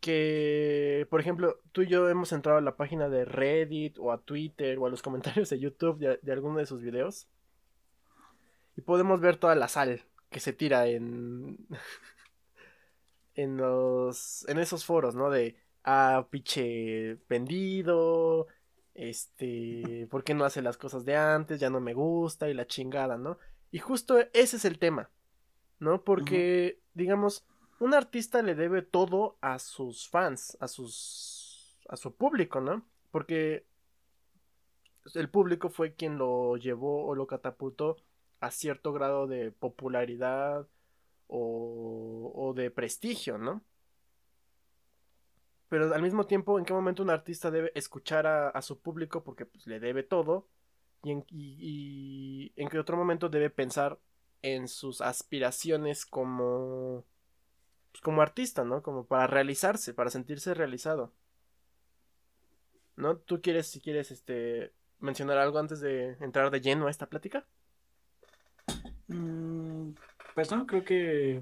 Que, 0.00 1.06
por 1.10 1.20
ejemplo, 1.20 1.60
tú 1.72 1.82
y 1.82 1.86
yo 1.86 2.08
hemos 2.08 2.32
entrado 2.32 2.58
a 2.58 2.62
la 2.62 2.76
página 2.76 3.08
de 3.08 3.24
Reddit 3.24 3.98
o 3.98 4.12
a 4.12 4.20
Twitter 4.20 4.78
o 4.78 4.86
a 4.86 4.90
los 4.90 5.02
comentarios 5.02 5.50
de 5.50 5.58
YouTube 5.58 5.98
de, 5.98 6.18
de 6.20 6.32
alguno 6.32 6.58
de 6.58 6.66
sus 6.66 6.80
videos. 6.82 7.28
Y 8.76 8.82
podemos 8.82 9.20
ver 9.20 9.36
toda 9.36 9.54
la 9.54 9.68
sal 9.68 10.04
que 10.30 10.40
se 10.40 10.52
tira 10.52 10.86
en. 10.86 11.58
en 13.34 13.56
los. 13.56 14.48
en 14.48 14.58
esos 14.58 14.84
foros, 14.84 15.14
¿no? 15.14 15.30
De. 15.30 15.56
Ah, 15.84 16.26
piche 16.30 17.18
vendido. 17.28 18.46
Este. 18.94 20.06
¿Por 20.10 20.24
qué 20.24 20.34
no 20.34 20.44
hace 20.44 20.62
las 20.62 20.76
cosas 20.76 21.04
de 21.04 21.16
antes? 21.16 21.60
Ya 21.60 21.70
no 21.70 21.80
me 21.80 21.94
gusta. 21.94 22.48
Y 22.48 22.54
la 22.54 22.66
chingada, 22.66 23.16
¿no? 23.16 23.38
Y 23.70 23.78
justo 23.78 24.18
ese 24.32 24.56
es 24.56 24.64
el 24.64 24.78
tema. 24.78 25.10
¿No? 25.78 26.04
Porque, 26.04 26.82
digamos, 26.92 27.46
un 27.78 27.94
artista 27.94 28.42
le 28.42 28.54
debe 28.54 28.82
todo 28.82 29.38
a 29.40 29.58
sus 29.58 30.08
fans, 30.08 30.56
a 30.60 30.68
sus. 30.68 31.78
a 31.88 31.96
su 31.96 32.14
público, 32.14 32.60
¿no? 32.60 32.84
Porque 33.10 33.64
el 35.14 35.28
público 35.30 35.70
fue 35.70 35.94
quien 35.94 36.18
lo 36.18 36.56
llevó 36.56 37.06
o 37.06 37.14
lo 37.14 37.26
catapultó 37.26 37.96
a 38.40 38.50
cierto 38.50 38.92
grado 38.92 39.26
de 39.26 39.52
popularidad 39.52 40.66
o, 41.26 42.52
de 42.56 42.70
prestigio, 42.70 43.38
¿no? 43.38 43.62
Pero 45.70 45.94
al 45.94 46.02
mismo 46.02 46.26
tiempo, 46.26 46.58
¿en 46.58 46.64
qué 46.64 46.72
momento 46.72 47.04
un 47.04 47.10
artista 47.10 47.48
debe 47.52 47.70
escuchar 47.76 48.26
a, 48.26 48.60
su 48.60 48.80
público 48.80 49.22
porque 49.22 49.46
pues, 49.46 49.68
le 49.68 49.78
debe 49.78 50.02
todo? 50.02 50.48
Y 51.04 51.12
en, 52.56 52.68
qué 52.68 52.78
otro 52.78 52.96
momento 52.96 53.28
debe 53.28 53.50
pensar 53.50 53.96
en 54.42 54.66
sus 54.66 55.00
aspiraciones 55.00 56.04
como, 56.04 57.04
pues, 57.92 58.02
como 58.02 58.20
artista, 58.20 58.64
¿no? 58.64 58.82
Como 58.82 59.06
para 59.06 59.28
realizarse, 59.28 59.94
para 59.94 60.10
sentirse 60.10 60.54
realizado. 60.54 61.12
¿No? 62.96 63.16
¿Tú 63.18 63.40
quieres, 63.40 63.68
si 63.68 63.80
quieres, 63.80 64.10
este, 64.10 64.72
mencionar 64.98 65.38
algo 65.38 65.60
antes 65.60 65.78
de 65.78 66.16
entrar 66.20 66.50
de 66.50 66.60
lleno 66.60 66.88
a 66.88 66.90
esta 66.90 67.08
plática? 67.08 67.46
Mm, 69.06 69.92
pues 70.34 70.50
no, 70.50 70.66
creo 70.66 70.82
que 70.82 71.40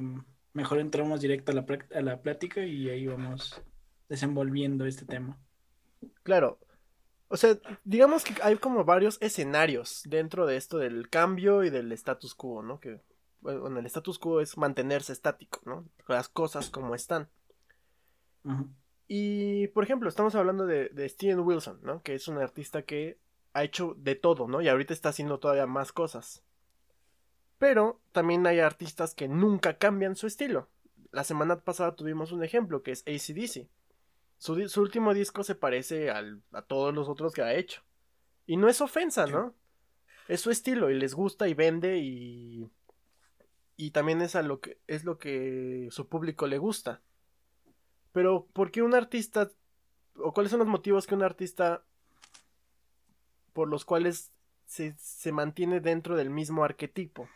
mejor 0.53 0.81
entramos 0.81 1.23
directo 1.23 1.51
a 1.51 2.03
la 2.03 2.21
plática 2.21 2.63
y 2.63 2.91
ahí 2.91 3.07
vamos 3.07 3.63
desenvolviendo 4.09 4.87
este 4.87 5.05
tema. 5.05 5.39
Claro. 6.23 6.59
O 7.29 7.37
sea, 7.37 7.59
digamos 7.85 8.25
que 8.25 8.35
hay 8.43 8.57
como 8.57 8.85
varios 8.85 9.19
escenarios 9.21 10.03
dentro 10.07 10.47
de 10.47 10.57
esto 10.57 10.79
del 10.79 11.11
cambio 11.11 11.63
y 11.63 11.71
del 11.71 11.93
status 11.93 12.35
quo, 12.35 12.63
¿no? 12.63 12.81
Que, 12.81 13.01
bueno, 13.41 13.79
el 13.79 13.87
status 13.87 14.19
quo 14.19 14.41
es 14.41 14.57
mantenerse 14.57 15.13
estático, 15.13 15.61
¿no? 15.67 15.85
Las 16.07 16.29
cosas 16.29 16.71
como 16.71 16.95
están. 16.95 17.29
Y, 19.09 19.69
por 19.69 19.85
ejemplo, 19.85 20.09
estamos 20.09 20.35
hablando 20.35 20.65
de, 20.65 20.89
de 20.89 21.09
Steven 21.09 21.41
Wilson, 21.41 21.81
¿no? 21.83 22.03
Que 22.03 22.15
es 22.15 22.29
un 22.29 22.39
artista 22.39 22.83
que 22.83 23.19
ha 23.53 23.65
hecho 23.65 23.95
de 23.99 24.15
todo, 24.15 24.49
¿no? 24.49 24.63
Y 24.63 24.69
ahorita 24.69 24.95
está 24.95 25.11
haciendo 25.11 25.39
todavía 25.39 25.67
más 25.67 25.93
cosas. 25.93 26.43
Pero 27.59 28.01
también 28.13 28.47
hay 28.47 28.61
artistas 28.61 29.15
que 29.15 29.29
nunca 29.29 29.77
cambian 29.77 30.17
su 30.17 30.27
estilo. 30.27 30.69
La 31.11 31.25
semana 31.25 31.61
pasada 31.61 31.97
tuvimos 31.97 32.33
un 32.33 32.45
ejemplo 32.45 32.83
que 32.83 32.93
es 32.93 33.03
ACDC. 33.07 33.69
Su, 34.39 34.69
su 34.69 34.81
último 34.81 35.15
disco 35.15 35.43
se 35.45 35.55
parece 35.55 36.11
al, 36.11 36.43
a 36.53 36.63
todos 36.63 36.95
los 36.95 37.09
otros 37.09 37.33
que 37.33 37.43
ha 37.43 37.55
hecho. 37.55 37.83
Y 38.47 38.57
no 38.57 38.69
es 38.69 38.81
ofensa, 38.81 39.27
¿no? 39.27 39.55
Es 40.29 40.41
su 40.41 40.51
estilo 40.51 40.91
y 40.91 40.95
les 40.95 41.15
gusta 41.15 41.49
y 41.49 41.55
vende 41.55 41.99
y. 41.99 42.71
Y 43.77 43.93
también 43.93 44.23
es, 44.23 44.35
a 44.35 44.43
lo 44.43 44.61
que, 44.61 44.81
es 44.87 45.05
lo 45.05 45.19
que 45.19 45.89
su 45.91 46.09
público 46.09 46.47
le 46.47 46.59
gusta. 46.59 47.01
Pero, 48.13 48.47
¿por 48.53 48.71
qué 48.71 48.83
un 48.83 48.95
artista. 48.95 49.51
o 50.17 50.33
cuáles 50.33 50.51
son 50.51 50.61
los 50.61 50.69
motivos 50.69 51.07
que 51.07 51.15
un 51.15 51.23
artista. 51.23 51.85
por 53.53 53.69
los 53.69 53.85
cuales 53.85 54.33
se, 54.67 54.95
se 54.99 55.33
mantiene 55.33 55.81
dentro 55.81 56.17
del 56.17 56.31
mismo 56.31 56.65
arquetipo? 56.65 57.29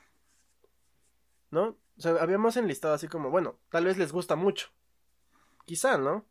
¿no? 1.53 1.77
O 1.99 2.01
sea, 2.01 2.13
habíamos 2.21 2.57
enlistado 2.57 2.95
así 2.95 3.07
como, 3.07 3.31
bueno, 3.31 3.59
tal 3.69 3.85
vez 3.85 3.97
les 3.97 4.11
gusta 4.11 4.35
mucho. 4.35 4.71
Quizá, 5.67 5.99
¿no? 5.99 6.25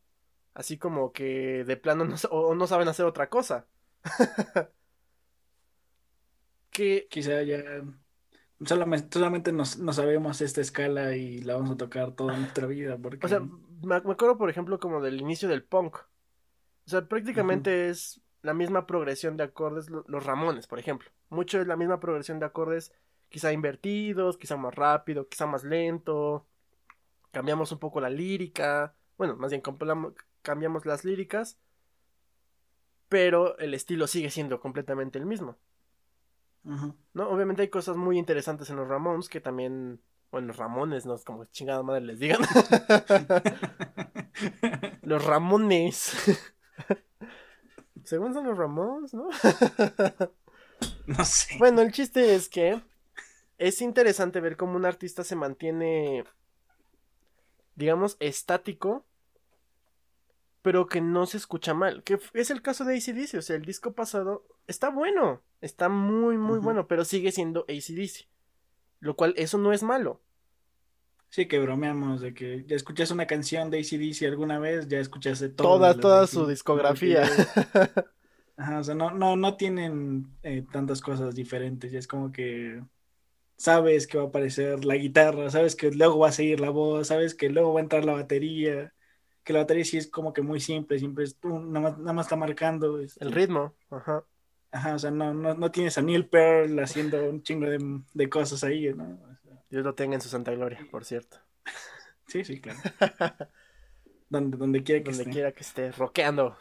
Así 0.53 0.77
como 0.77 1.13
que 1.13 1.63
de 1.63 1.77
plano 1.77 2.05
no, 2.05 2.15
o 2.29 2.55
no 2.55 2.67
saben 2.67 2.87
hacer 2.87 3.05
otra 3.05 3.29
cosa. 3.29 3.65
que... 6.71 7.07
Quizá 7.09 7.41
ya 7.43 7.63
solamente, 8.65 9.51
no, 9.51 9.65
sabemos 9.65 10.41
esta 10.41 10.61
escala 10.61 11.15
y 11.15 11.41
la 11.41 11.55
vamos 11.55 11.71
a 11.71 11.77
tocar 11.77 12.11
toda 12.13 12.37
nuestra 12.37 12.67
vida. 12.67 12.97
Porque... 12.97 13.25
O 13.25 13.29
sea, 13.29 13.41
me, 13.81 13.95
acuerdo, 13.95 14.37
por 14.37 14.49
ejemplo, 14.49 14.79
como 14.79 15.01
del 15.01 15.19
inicio 15.19 15.49
del 15.49 15.63
punk. 15.63 15.97
O 15.97 16.89
sea, 16.89 17.07
prácticamente 17.07 17.89
es 17.89 18.21
la 18.41 18.53
misma 18.53 18.85
progresión 18.85 19.37
de 19.37 19.43
acordes, 19.43 19.89
los 19.89 20.25
Ramones, 20.25 20.67
por 20.67 20.79
ejemplo. 20.79 21.09
Mucho 21.29 21.61
es 21.61 21.67
la 21.67 21.75
misma 21.75 21.99
progresión 21.99 22.39
de 22.39 22.45
acordes 22.45 22.91
quizá 23.29 23.53
invertidos, 23.53 24.37
quizá 24.37 24.57
más 24.57 24.75
rápido, 24.75 25.27
quizá 25.27 25.45
más 25.45 25.63
lento. 25.63 26.45
Cambiamos 27.31 27.71
un 27.71 27.79
poco 27.79 28.01
la 28.01 28.09
lírica. 28.09 28.93
Bueno, 29.17 29.35
más 29.37 29.51
bien 29.51 29.61
cambiamos 30.41 30.85
las 30.85 31.03
líricas. 31.03 31.57
Pero 33.09 33.57
el 33.57 33.73
estilo 33.73 34.07
sigue 34.07 34.29
siendo 34.29 34.61
completamente 34.61 35.19
el 35.19 35.25
mismo. 35.25 35.57
¿No? 36.63 37.29
Obviamente 37.29 37.63
hay 37.63 37.69
cosas 37.69 37.97
muy 37.97 38.17
interesantes 38.17 38.69
en 38.69 38.75
los 38.75 38.87
Ramones 38.87 39.29
que 39.29 39.41
también. 39.41 40.01
Bueno, 40.31 40.47
los 40.47 40.57
Ramones, 40.57 41.05
no 41.05 41.15
es 41.15 41.25
como 41.25 41.45
chingada 41.45 41.83
madre 41.83 42.01
les 42.01 42.19
digan. 42.19 42.41
los 45.01 45.25
Ramones. 45.25 46.13
Según 48.05 48.33
son 48.33 48.45
los 48.45 48.57
Ramones, 48.57 49.13
¿no? 49.13 49.29
no 51.05 51.25
sé. 51.25 51.55
Bueno, 51.59 51.81
el 51.81 51.91
chiste 51.91 52.35
es 52.35 52.47
que 52.47 52.81
es 53.57 53.81
interesante 53.81 54.39
ver 54.39 54.57
cómo 54.57 54.75
un 54.75 54.85
artista 54.85 55.23
se 55.23 55.35
mantiene, 55.35 56.23
digamos, 57.75 58.17
estático, 58.19 59.05
pero 60.61 60.87
que 60.87 61.01
no 61.01 61.25
se 61.25 61.37
escucha 61.37 61.73
mal. 61.73 62.03
Que 62.03 62.19
es 62.33 62.51
el 62.51 62.61
caso 62.61 62.85
de 62.85 62.95
ACDC, 62.95 63.37
o 63.37 63.41
sea, 63.41 63.55
el 63.55 63.65
disco 63.65 63.93
pasado 63.93 64.45
está 64.67 64.89
bueno, 64.89 65.41
está 65.61 65.89
muy, 65.89 66.37
muy 66.37 66.59
bueno, 66.59 66.87
pero 66.87 67.05
sigue 67.05 67.31
siendo 67.31 67.65
ACDC. 67.67 68.27
Lo 68.99 69.15
cual, 69.15 69.33
eso 69.37 69.57
no 69.57 69.73
es 69.73 69.83
malo. 69.83 70.21
Sí, 71.29 71.47
que 71.47 71.59
bromeamos 71.59 72.19
de 72.21 72.33
que 72.33 72.65
ya 72.67 72.75
escuchas 72.75 73.09
una 73.09 73.25
canción 73.25 73.69
de 73.69 73.79
ACDC 73.79 74.23
alguna 74.23 74.59
vez, 74.59 74.87
ya 74.87 74.99
escuchaste 74.99 75.49
toda, 75.49 75.97
toda 75.97 76.27
su 76.27 76.45
discografía. 76.45 77.23
Ajá, 78.57 78.79
o 78.79 78.83
sea, 78.83 78.95
no, 78.95 79.11
no, 79.11 79.37
no 79.37 79.55
tienen 79.55 80.27
eh, 80.43 80.65
tantas 80.71 81.01
cosas 81.01 81.33
diferentes, 81.33 81.91
ya 81.91 81.99
es 81.99 82.07
como 82.07 82.31
que 82.31 82.83
sabes 83.55 84.07
que 84.07 84.17
va 84.17 84.25
a 84.25 84.27
aparecer 84.27 84.85
la 84.85 84.95
guitarra, 84.95 85.49
sabes 85.49 85.75
que 85.75 85.89
luego 85.91 86.19
va 86.19 86.29
a 86.29 86.31
seguir 86.33 86.59
la 86.59 86.69
voz, 86.69 87.07
sabes 87.07 87.33
que 87.33 87.49
luego 87.49 87.73
va 87.73 87.79
a 87.79 87.83
entrar 87.83 88.03
la 88.03 88.13
batería, 88.13 88.93
que 89.43 89.53
la 89.53 89.59
batería 89.59 89.85
sí 89.85 89.97
es 89.97 90.07
como 90.07 90.33
que 90.33 90.41
muy 90.41 90.59
simple, 90.59 90.99
siempre 90.99 91.23
es 91.23 91.37
tú, 91.37 91.59
nada 91.59 92.13
más, 92.13 92.25
está 92.25 92.35
marcando. 92.35 92.99
Este 92.99 93.23
el 93.23 93.31
ritmo, 93.31 93.73
ajá. 93.89 94.23
Ajá, 94.71 94.95
o 94.95 94.99
sea, 94.99 95.11
no, 95.11 95.33
no, 95.33 95.71
tienes 95.71 95.97
a 95.97 96.01
Neil 96.01 96.27
Pearl 96.27 96.79
haciendo 96.79 97.29
un 97.29 97.43
chingo 97.43 97.67
de, 97.67 98.29
cosas 98.29 98.63
ahí, 98.63 98.93
¿no? 98.93 99.19
Dios 99.69 99.83
lo 99.83 99.95
tenga 99.95 100.15
en 100.15 100.21
su 100.21 100.29
santa 100.29 100.51
gloria, 100.51 100.79
por 100.89 101.03
cierto. 101.03 101.37
sí, 102.27 102.45
sí, 102.45 102.61
claro. 102.61 102.79
donde, 104.29 104.57
donde 104.57 104.81
quiera 104.83 105.03
que 105.03 105.11
donde 105.11 105.29
quiera 105.29 105.51
que 105.51 105.61
esté, 105.61 105.91
rockeando. 105.91 106.55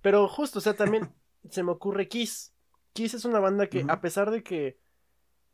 Pero 0.00 0.26
justo, 0.26 0.58
o 0.58 0.62
sea, 0.62 0.74
también 0.74 1.12
se 1.50 1.62
me 1.62 1.72
ocurre 1.72 2.08
Kiss. 2.08 2.54
Kiss 2.94 3.14
es 3.14 3.24
una 3.24 3.40
banda 3.40 3.68
que, 3.68 3.84
a 3.88 4.00
pesar 4.00 4.30
de 4.30 4.42
que 4.42 4.78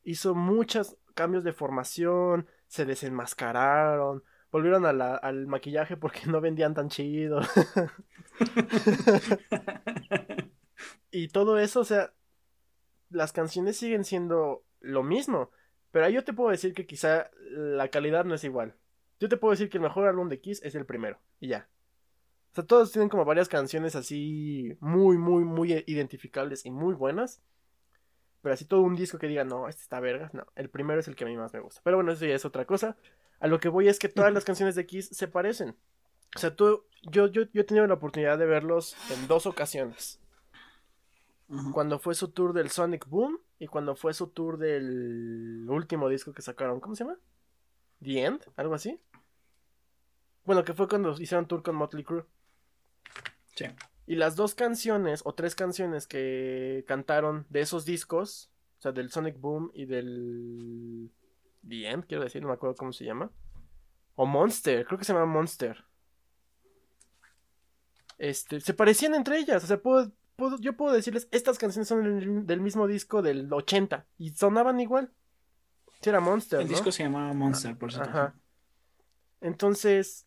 hizo 0.04 0.34
muchos 0.34 0.96
cambios 1.14 1.42
de 1.44 1.52
formación, 1.52 2.46
se 2.68 2.84
desenmascararon, 2.84 4.22
volvieron 4.50 4.86
al 4.86 5.46
maquillaje 5.46 5.96
porque 5.96 6.26
no 6.26 6.40
vendían 6.40 6.74
tan 6.74 6.88
chido. 6.88 7.40
y 11.10 11.28
todo 11.28 11.58
eso, 11.58 11.80
o 11.80 11.84
sea, 11.84 12.12
las 13.10 13.32
canciones 13.32 13.76
siguen 13.76 14.04
siendo 14.04 14.64
lo 14.80 15.02
mismo. 15.02 15.50
Pero 15.90 16.06
ahí 16.06 16.14
yo 16.14 16.24
te 16.24 16.32
puedo 16.32 16.50
decir 16.50 16.74
que 16.74 16.86
quizá 16.86 17.30
la 17.50 17.88
calidad 17.88 18.24
no 18.24 18.34
es 18.34 18.44
igual. 18.44 18.74
Yo 19.18 19.28
te 19.28 19.36
puedo 19.36 19.52
decir 19.52 19.70
que 19.70 19.78
el 19.78 19.82
mejor 19.82 20.06
álbum 20.06 20.28
de 20.28 20.40
Kiss 20.40 20.60
es 20.62 20.74
el 20.74 20.84
primero. 20.84 21.18
Y 21.40 21.48
ya. 21.48 21.68
O 22.52 22.54
sea, 22.54 22.64
todos 22.64 22.92
tienen 22.92 23.08
como 23.08 23.24
varias 23.24 23.48
canciones 23.48 23.96
así 23.96 24.76
muy, 24.80 25.16
muy, 25.16 25.44
muy 25.44 25.84
identificables 25.86 26.66
y 26.66 26.70
muy 26.70 26.94
buenas. 26.94 27.42
Pero 28.42 28.52
así 28.52 28.64
todo 28.64 28.82
un 28.82 28.94
disco 28.94 29.18
que 29.18 29.26
diga, 29.26 29.44
no, 29.44 29.68
este 29.68 29.82
está 29.82 30.00
verga. 30.00 30.30
No, 30.32 30.46
el 30.54 30.68
primero 30.68 31.00
es 31.00 31.08
el 31.08 31.16
que 31.16 31.24
a 31.24 31.26
mí 31.26 31.36
más 31.36 31.52
me 31.54 31.60
gusta. 31.60 31.80
Pero 31.82 31.96
bueno, 31.96 32.12
eso 32.12 32.26
ya 32.26 32.34
es 32.34 32.44
otra 32.44 32.64
cosa. 32.64 32.96
A 33.40 33.46
lo 33.46 33.60
que 33.60 33.68
voy 33.68 33.88
es 33.88 33.98
que 33.98 34.08
todas 34.08 34.32
las 34.32 34.44
canciones 34.44 34.74
de 34.74 34.86
Kiss 34.86 35.08
se 35.12 35.28
parecen. 35.28 35.76
O 36.34 36.38
sea, 36.38 36.54
tú, 36.54 36.84
yo, 37.02 37.26
yo, 37.26 37.42
yo 37.52 37.60
he 37.62 37.64
tenido 37.64 37.86
la 37.86 37.94
oportunidad 37.94 38.38
de 38.38 38.46
verlos 38.46 38.96
en 39.10 39.26
dos 39.26 39.46
ocasiones. 39.46 40.20
Cuando 41.72 41.98
fue 42.00 42.14
su 42.14 42.28
tour 42.28 42.52
del 42.52 42.70
Sonic 42.70 43.06
Boom 43.08 43.38
y 43.58 43.68
cuando 43.68 43.94
fue 43.94 44.12
su 44.14 44.26
tour 44.28 44.58
del 44.58 45.64
último 45.68 46.08
disco 46.08 46.32
que 46.32 46.42
sacaron. 46.42 46.80
¿Cómo 46.80 46.96
se 46.96 47.04
llama? 47.04 47.18
The 48.02 48.24
End, 48.24 48.40
algo 48.56 48.74
así. 48.74 49.00
Bueno, 50.44 50.64
que 50.64 50.74
fue 50.74 50.88
cuando 50.88 51.12
hicieron 51.12 51.46
tour 51.46 51.62
con 51.62 51.76
Motley 51.76 52.04
Crue. 52.04 52.24
Sí. 53.54 53.66
Y 54.06 54.16
las 54.16 54.36
dos 54.36 54.54
canciones 54.54 55.22
o 55.24 55.34
tres 55.34 55.54
canciones 55.54 56.06
que 56.06 56.84
cantaron 56.86 57.46
de 57.48 57.60
esos 57.60 57.84
discos, 57.84 58.50
o 58.78 58.82
sea, 58.82 58.92
del 58.92 59.10
Sonic 59.10 59.40
Boom 59.40 59.70
y 59.74 59.86
del 59.86 61.10
The 61.68 61.88
End, 61.88 62.06
quiero 62.06 62.24
decir, 62.24 62.42
no 62.42 62.48
me 62.48 62.54
acuerdo 62.54 62.76
cómo 62.76 62.92
se 62.92 63.04
llama. 63.04 63.30
O 64.14 64.26
Monster, 64.26 64.86
creo 64.86 64.98
que 64.98 65.04
se 65.04 65.12
llama 65.12 65.26
Monster. 65.26 65.84
Este, 68.18 68.60
se 68.60 68.74
parecían 68.74 69.14
entre 69.14 69.38
ellas, 69.38 69.62
o 69.62 69.66
sea, 69.66 69.80
yo 70.60 70.76
puedo 70.76 70.94
decirles, 70.94 71.28
estas 71.30 71.58
canciones 71.58 71.88
son 71.88 72.46
del 72.46 72.60
mismo 72.60 72.86
disco 72.86 73.22
del 73.22 73.52
80 73.52 74.06
y 74.18 74.30
sonaban 74.30 74.80
igual. 74.80 75.12
Sí, 76.00 76.10
era 76.10 76.20
Monster. 76.20 76.60
El 76.60 76.68
disco 76.68 76.92
se 76.92 77.04
llamaba 77.04 77.32
Monster, 77.32 77.76
por 77.76 77.92
cierto. 77.92 78.10
Ajá. 78.10 78.34
Entonces, 79.40 80.26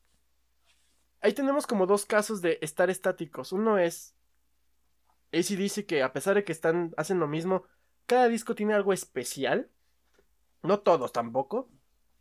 ahí 1.21 1.33
tenemos 1.33 1.67
como 1.67 1.85
dos 1.85 2.05
casos 2.05 2.41
de 2.41 2.59
estar 2.61 2.89
estáticos. 2.89 3.51
Uno 3.51 3.77
es 3.77 4.15
AC 5.31 5.55
dice 5.55 5.85
que 5.85 6.01
a 6.03 6.11
pesar 6.13 6.35
de 6.35 6.43
que 6.43 6.51
están 6.51 6.93
hacen 6.97 7.19
lo 7.19 7.27
mismo, 7.27 7.63
cada 8.05 8.27
disco 8.27 8.55
tiene 8.55 8.73
algo 8.73 8.93
especial. 8.93 9.69
No 10.63 10.79
todos 10.79 11.11
tampoco. 11.11 11.69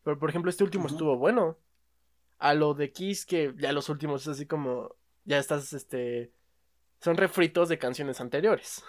Pero 0.04 0.18
por 0.18 0.30
ejemplo, 0.30 0.50
este 0.50 0.64
último 0.64 0.86
estuvo 0.86 1.16
bueno. 1.16 1.58
A 2.38 2.54
lo 2.54 2.74
de 2.74 2.92
Kiss, 2.92 3.26
que 3.26 3.54
ya 3.58 3.72
los 3.72 3.88
últimos 3.88 4.22
es 4.22 4.28
así 4.28 4.46
como. 4.46 4.94
Ya 5.24 5.38
estás, 5.38 5.72
este. 5.72 6.32
Son 7.00 7.16
refritos 7.16 7.68
de 7.68 7.78
canciones 7.78 8.20
anteriores. 8.20 8.84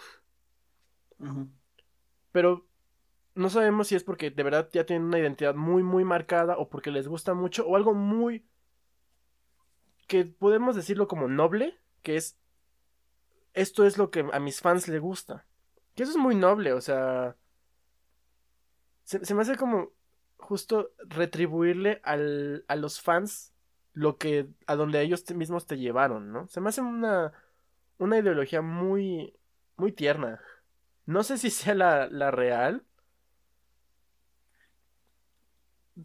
Pero 2.32 2.68
no 3.36 3.50
sabemos 3.50 3.88
si 3.88 3.96
es 3.96 4.04
porque 4.04 4.32
de 4.32 4.44
verdad 4.44 4.70
ya 4.72 4.86
tienen 4.86 5.08
una 5.08 5.20
identidad 5.20 5.56
muy, 5.56 5.84
muy 5.84 6.04
marcada 6.04 6.58
o 6.58 6.70
porque 6.70 6.92
les 6.92 7.08
gusta 7.08 7.34
mucho 7.34 7.68
o 7.68 7.76
algo 7.76 7.94
muy... 7.94 8.46
que 10.08 10.26
podemos 10.26 10.76
decirlo 10.76 11.08
como 11.08 11.28
noble, 11.28 11.80
que 12.02 12.18
es... 12.18 12.38
Esto 13.54 13.86
es 13.86 13.98
lo 13.98 14.12
que 14.12 14.28
a 14.32 14.40
mis 14.40 14.62
fans 14.62 14.88
les 14.88 15.02
gusta. 15.02 15.46
Que 15.96 16.04
eso 16.04 16.12
es 16.12 16.18
muy 16.18 16.36
noble, 16.36 16.74
o 16.74 16.82
sea... 16.82 17.36
Se, 19.10 19.34
me 19.34 19.42
hace 19.42 19.56
como 19.56 19.92
justo 20.38 20.92
retribuirle 21.00 22.00
al, 22.04 22.64
a 22.68 22.76
los 22.76 23.02
fans 23.02 23.54
lo 23.94 24.20
que 24.20 24.48
a 24.68 24.76
donde 24.76 25.02
ellos 25.02 25.26
mismos 25.34 25.66
te 25.66 25.80
llevaron, 25.80 26.32
¿no? 26.32 26.48
Se 26.48 26.62
me 26.62 26.70
hace 26.70 26.82
una, 26.82 27.34
una 27.98 28.20
ideología 28.20 28.62
muy, 28.62 29.34
muy 29.78 29.92
tierna. 29.94 30.40
No 31.08 31.24
sé 31.24 31.40
si 31.40 31.50
sea 31.50 31.74
la, 31.74 32.08
la 32.08 32.30
real, 32.30 32.84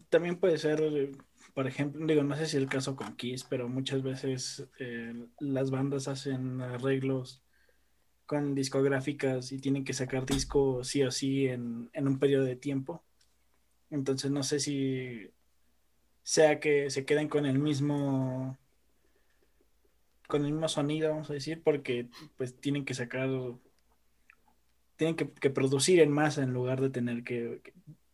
también 0.09 0.37
puede 0.37 0.57
ser, 0.57 1.11
por 1.53 1.67
ejemplo, 1.67 2.03
digo, 2.07 2.23
no 2.23 2.35
sé 2.35 2.47
si 2.47 2.57
el 2.57 2.67
caso 2.67 2.95
con 2.95 3.15
Kiss, 3.15 3.43
pero 3.43 3.69
muchas 3.69 4.01
veces 4.01 4.67
eh, 4.79 5.27
las 5.39 5.69
bandas 5.69 6.07
hacen 6.07 6.59
arreglos 6.59 7.44
con 8.25 8.55
discográficas 8.55 9.51
y 9.51 9.59
tienen 9.59 9.83
que 9.83 9.93
sacar 9.93 10.25
disco 10.25 10.83
sí 10.83 11.03
o 11.03 11.11
sí 11.11 11.47
en, 11.47 11.89
un 11.95 12.19
periodo 12.19 12.45
de 12.45 12.55
tiempo. 12.55 13.03
Entonces 13.89 14.31
no 14.31 14.43
sé 14.43 14.59
si 14.59 15.29
sea 16.23 16.59
que 16.59 16.89
se 16.89 17.05
queden 17.05 17.29
con 17.29 17.45
el 17.45 17.59
mismo 17.59 18.57
con 20.27 20.43
el 20.43 20.53
mismo 20.53 20.67
sonido, 20.67 21.11
vamos 21.11 21.29
a 21.29 21.33
decir, 21.33 21.61
porque 21.63 22.07
pues 22.35 22.59
tienen 22.59 22.83
que 22.83 22.95
sacar 22.95 23.29
tienen 24.95 25.15
que, 25.15 25.29
que 25.29 25.49
producir 25.51 25.99
en 25.99 26.11
masa 26.11 26.41
en 26.41 26.53
lugar 26.53 26.81
de 26.81 26.89
tener 26.89 27.23
que 27.23 27.61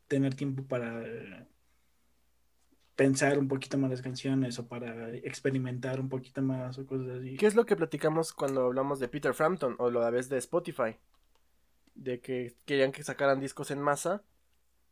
tener 0.07 0.35
tiempo 0.35 0.63
para 0.63 1.47
pensar 2.95 3.39
un 3.39 3.47
poquito 3.47 3.77
más 3.77 3.89
las 3.89 4.01
canciones 4.01 4.59
o 4.59 4.67
para 4.67 5.09
experimentar 5.15 5.99
un 5.99 6.09
poquito 6.09 6.41
más 6.41 6.77
o 6.77 6.85
cosas 6.85 7.19
así. 7.19 7.37
¿Qué 7.37 7.47
es 7.47 7.55
lo 7.55 7.65
que 7.65 7.75
platicamos 7.75 8.33
cuando 8.33 8.65
hablamos 8.65 8.99
de 8.99 9.07
Peter 9.07 9.33
Frampton 9.33 9.75
o 9.79 9.89
lo 9.89 10.01
la 10.01 10.09
vez 10.09 10.29
de 10.29 10.37
Spotify? 10.37 10.97
De 11.95 12.19
que 12.19 12.55
querían 12.65 12.91
que 12.91 13.03
sacaran 13.03 13.39
discos 13.39 13.71
en 13.71 13.81
masa. 13.81 14.23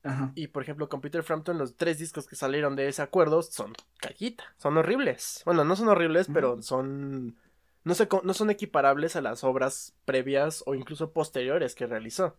Ajá. 0.04 0.32
Y 0.36 0.48
por 0.48 0.64
ejemplo, 0.64 0.88
con 0.88 1.02
Peter 1.02 1.24
Frampton, 1.24 1.58
los 1.58 1.76
tres 1.76 2.00
discos 2.00 2.26
que 2.26 2.36
salieron 2.36 2.76
de 2.76 2.88
ese 2.88 3.02
acuerdo 3.02 3.42
son 3.42 3.74
callita, 4.00 4.44
son 4.58 4.78
horribles. 4.78 5.42
Bueno, 5.46 5.64
no 5.66 5.76
son 5.76 5.90
horribles, 5.90 6.28
pero 6.34 6.62
son. 6.62 7.36
No, 7.84 7.96
sé, 7.96 8.08
no 8.24 8.34
son 8.34 8.50
equiparables 8.50 9.16
a 9.16 9.22
las 9.22 9.44
obras 9.44 9.94
previas 10.06 10.64
o 10.66 10.76
incluso 10.76 11.12
posteriores 11.12 11.76
que 11.76 11.88
realizó. 11.88 12.38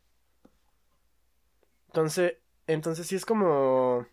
Entonces, 1.88 2.36
entonces 2.66 3.06
sí 3.06 3.16
es 3.16 3.26
como 3.26 4.06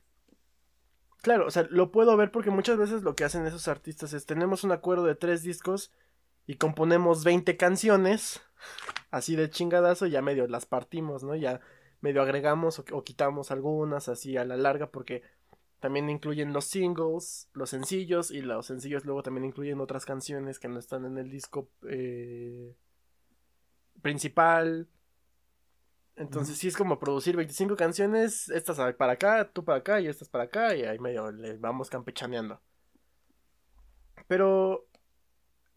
Claro, 1.22 1.48
o 1.48 1.52
sea, 1.52 1.68
lo 1.70 1.92
puedo 1.92 2.16
ver 2.16 2.32
porque 2.32 2.52
muchas 2.52 2.78
veces 2.78 3.04
lo 3.04 3.16
que 3.16 3.24
hacen 3.24 3.46
esos 3.46 3.68
artistas 3.68 4.14
es 4.14 4.26
tenemos 4.26 4.64
un 4.64 4.72
acuerdo 4.72 5.06
de 5.06 5.16
tres 5.16 5.44
discos 5.44 5.92
y 6.46 6.56
componemos 6.56 7.24
20 7.24 7.58
canciones 7.58 8.42
así 9.12 9.36
de 9.36 9.50
chingadazo 9.50 10.06
y 10.06 10.12
ya 10.12 10.22
medio 10.22 10.48
las 10.48 10.66
partimos, 10.66 11.24
¿no? 11.24 11.36
Ya 11.36 11.60
medio 12.02 12.22
agregamos 12.22 12.80
o, 12.80 13.04
quitamos 13.04 13.52
algunas 13.52 14.08
así 14.08 14.38
a 14.38 14.46
la 14.46 14.58
larga 14.58 14.92
porque 14.92 15.24
también 15.80 16.10
incluyen 16.10 16.54
los 16.54 16.66
singles, 16.66 17.50
los 17.54 17.70
sencillos 17.70 18.32
y 18.32 18.42
los 18.42 18.66
sencillos 18.66 19.06
luego 19.06 19.24
también 19.24 19.46
incluyen 19.46 19.80
otras 19.82 20.06
canciones 20.06 20.60
que 20.60 20.68
no 20.68 20.80
están 20.80 21.06
en 21.06 21.18
el 21.18 21.30
disco 21.30 21.70
eh, 21.88 22.76
principal 24.02 24.88
entonces 26.18 26.58
sí 26.58 26.68
es 26.68 26.76
como 26.76 26.98
producir 26.98 27.36
25 27.36 27.76
canciones, 27.76 28.50
estas 28.50 28.78
para 28.96 29.14
acá, 29.14 29.52
tú 29.54 29.64
para 29.64 29.78
acá 29.78 30.02
y 30.02 30.08
estas 30.08 30.28
para 30.28 30.46
acá 30.46 30.76
y 30.76 30.84
ahí 30.84 30.98
medio 30.98 31.32
le 31.32 31.58
vamos 31.58 31.92
campechaneando. 31.92 32.60
Pero 34.28 34.88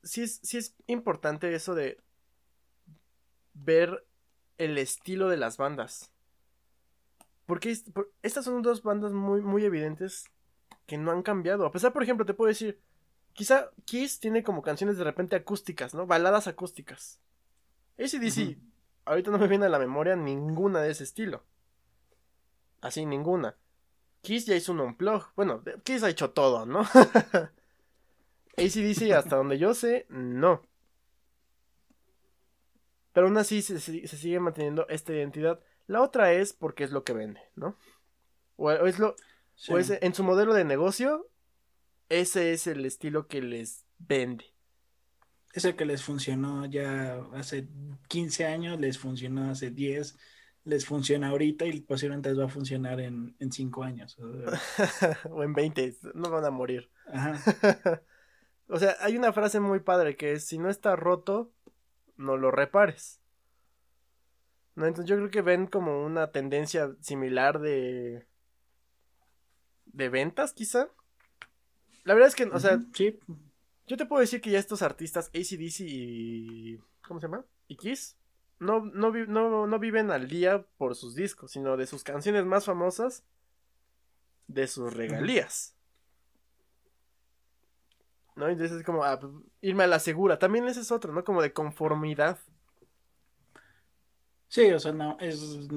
sí 0.03 0.23
es, 0.23 0.41
sí 0.43 0.57
es 0.57 0.75
importante 0.87 1.55
eso 1.55 1.75
de 1.75 1.99
ver 3.53 4.07
el 4.57 4.79
estilo 4.79 5.29
de 5.29 5.37
las 5.37 5.59
bandas. 5.59 6.11
Porque 7.45 7.77
estas 8.23 8.45
son 8.45 8.63
dos 8.63 8.83
bandas 8.83 9.13
muy, 9.13 9.43
muy 9.43 9.65
evidentes 9.65 10.25
que 10.87 10.97
no 10.97 11.11
han 11.11 11.23
cambiado. 11.23 11.67
A 11.67 11.73
pesar, 11.73 11.93
por 11.93 12.03
ejemplo, 12.03 12.25
te 12.25 12.33
puedo 12.33 12.49
decir, 12.49 12.81
quizá 13.35 13.71
Kiss 13.85 14.21
tiene 14.21 14.43
como 14.43 14.63
canciones 14.63 14.97
de 14.97 15.05
repente 15.05 15.37
acústicas, 15.37 15.95
¿no? 15.95 16.07
Baladas 16.07 16.47
acústicas. 16.47 17.21
ACDC 17.99 18.70
ahorita 19.05 19.31
no 19.31 19.39
me 19.39 19.49
viene 19.49 19.67
a 19.67 19.71
la 19.71 19.79
memoria 19.79 20.17
ninguna 20.17 20.81
de 20.81 20.91
ese 20.91 21.05
estilo. 21.05 21.43
Así, 22.81 23.05
ninguna. 23.07 23.57
Kiss 24.23 24.47
ya 24.47 24.57
hizo 24.57 24.73
un 24.73 24.81
unplug. 24.81 25.33
Bueno, 25.37 25.63
Kiss 25.85 26.03
ha 26.03 26.11
hecho 26.11 26.31
todo, 26.31 26.67
¿no? 26.67 26.81
ACDC, 28.57 29.13
hasta 29.13 29.37
donde 29.37 29.59
yo 29.59 29.75
sé, 29.75 30.07
no. 30.09 30.63
Pero 33.13 33.27
aún 33.27 33.39
así 33.39 33.63
se, 33.63 33.81
sigue 33.81 34.41
manteniendo 34.41 34.87
esta 34.89 35.13
identidad. 35.13 35.61
La 35.87 36.03
otra 36.03 36.33
es 36.33 36.53
porque 36.53 36.85
es 36.85 36.93
lo 36.93 37.03
que 37.03 37.13
vende, 37.13 37.41
¿no? 37.57 37.77
O, 38.57 38.71
es 38.71 38.99
lo. 38.99 39.17
O 39.69 39.79
es, 39.79 39.91
en 39.91 40.15
su 40.15 40.23
modelo 40.23 40.55
de 40.55 40.65
negocio, 40.65 41.29
ese 42.09 42.53
es 42.53 42.67
el 42.67 42.85
estilo 42.87 43.27
que 43.27 43.43
les 43.43 43.85
vende 43.99 44.50
es 45.53 45.65
el 45.65 45.77
que 45.77 45.85
les 45.85 46.03
funcionó 46.03 46.67
ya 46.67 47.21
hace 47.35 47.69
15 48.09 48.47
años, 48.47 48.81
les 48.81 48.99
funcionó 48.99 49.51
hace 49.51 49.71
10, 49.71 50.17
les 50.65 50.87
funciona 50.87 51.29
ahorita 51.29 51.67
y 51.67 51.81
posiblemente 51.81 52.29
les 52.29 52.39
va 52.39 52.45
a 52.45 52.49
funcionar 52.49 53.01
en, 53.01 53.35
en 53.39 53.51
5 53.51 53.83
años. 53.83 54.19
O, 55.31 55.43
en 55.43 55.53
20, 55.53 55.97
no 56.15 56.31
van 56.31 56.45
a 56.45 56.51
morir. 56.51 56.91
o 58.69 58.79
sea, 58.79 58.97
hay 59.01 59.17
una 59.17 59.33
frase 59.33 59.59
muy 59.59 59.81
padre 59.81 60.17
que 60.17 60.33
es, 60.33 60.47
si 60.47 60.59
no 60.59 60.71
está 60.71 60.95
roto, 60.97 61.53
no 62.17 62.37
lo 62.37 62.51
repares. 62.51 63.21
¿no? 64.77 64.87
Entonces 64.87 65.09
yo 65.09 65.17
creo 65.17 65.31
que 65.31 65.43
ven 65.43 65.67
como 65.67 66.05
una 66.05 66.31
tendencia 66.31 66.95
similar 67.01 67.59
de... 67.61 68.27
de 69.87 70.09
ventas, 70.09 70.53
quizá. 70.53 70.89
La 72.05 72.15
verdad 72.15 72.29
es 72.29 72.37
que, 72.37 72.45
o 72.45 72.61
sea, 72.61 72.79
sí. 72.95 73.19
Yo 73.91 73.97
te 73.97 74.07
puedo 74.07 74.21
decir 74.21 74.41
que 74.41 74.51
ya 74.51 74.61
estos 74.61 74.83
artistas, 74.83 75.33
ACDC 75.35 75.81
y... 75.81 76.79
¿Cómo 77.09 77.19
se 77.19 77.27
llama? 77.27 77.45
Y 77.67 77.75
Kiss, 77.75 78.17
no, 78.61 78.85
no, 78.85 79.11
no, 79.11 79.67
no 79.67 79.79
viven 79.81 80.13
al 80.13 80.29
día 80.29 80.65
por 80.79 80.95
sus 80.95 81.17
discos, 81.17 81.51
sino 81.51 81.77
de 81.77 81.89
sus 81.89 82.05
canciones 82.05 82.45
más 82.45 82.67
famosas, 82.67 83.25
de 84.47 84.69
sus 84.69 84.95
regalías. 84.95 85.75
¿No? 88.37 88.49
Entonces 88.49 88.77
es 88.77 88.85
como 88.85 89.03
ah, 89.03 89.19
pues, 89.19 89.33
irme 89.61 89.83
a 89.83 89.89
la 89.89 89.99
segura. 89.99 90.39
También 90.39 90.69
ese 90.69 90.83
es 90.83 90.93
otro, 90.93 91.13
¿no? 91.13 91.25
Como 91.25 91.43
de 91.43 91.53
conformidad. 91.53 92.39
Sí, 94.47 94.71
o 94.71 94.79
sea, 94.79 94.93
no, 94.93 95.17
es. 95.19 95.69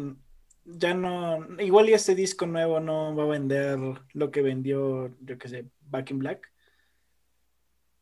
Ya 0.65 0.93
no. 0.93 1.47
Igual 1.59 1.89
y 1.89 1.93
este 1.93 2.13
disco 2.13 2.45
nuevo 2.45 2.79
no 2.79 3.15
va 3.15 3.23
a 3.23 3.27
vender 3.27 3.79
lo 4.13 4.29
que 4.29 4.43
vendió, 4.43 5.09
yo 5.19 5.39
qué 5.39 5.47
sé, 5.47 5.65
Back 5.89 6.11
in 6.11 6.19
Black. 6.19 6.52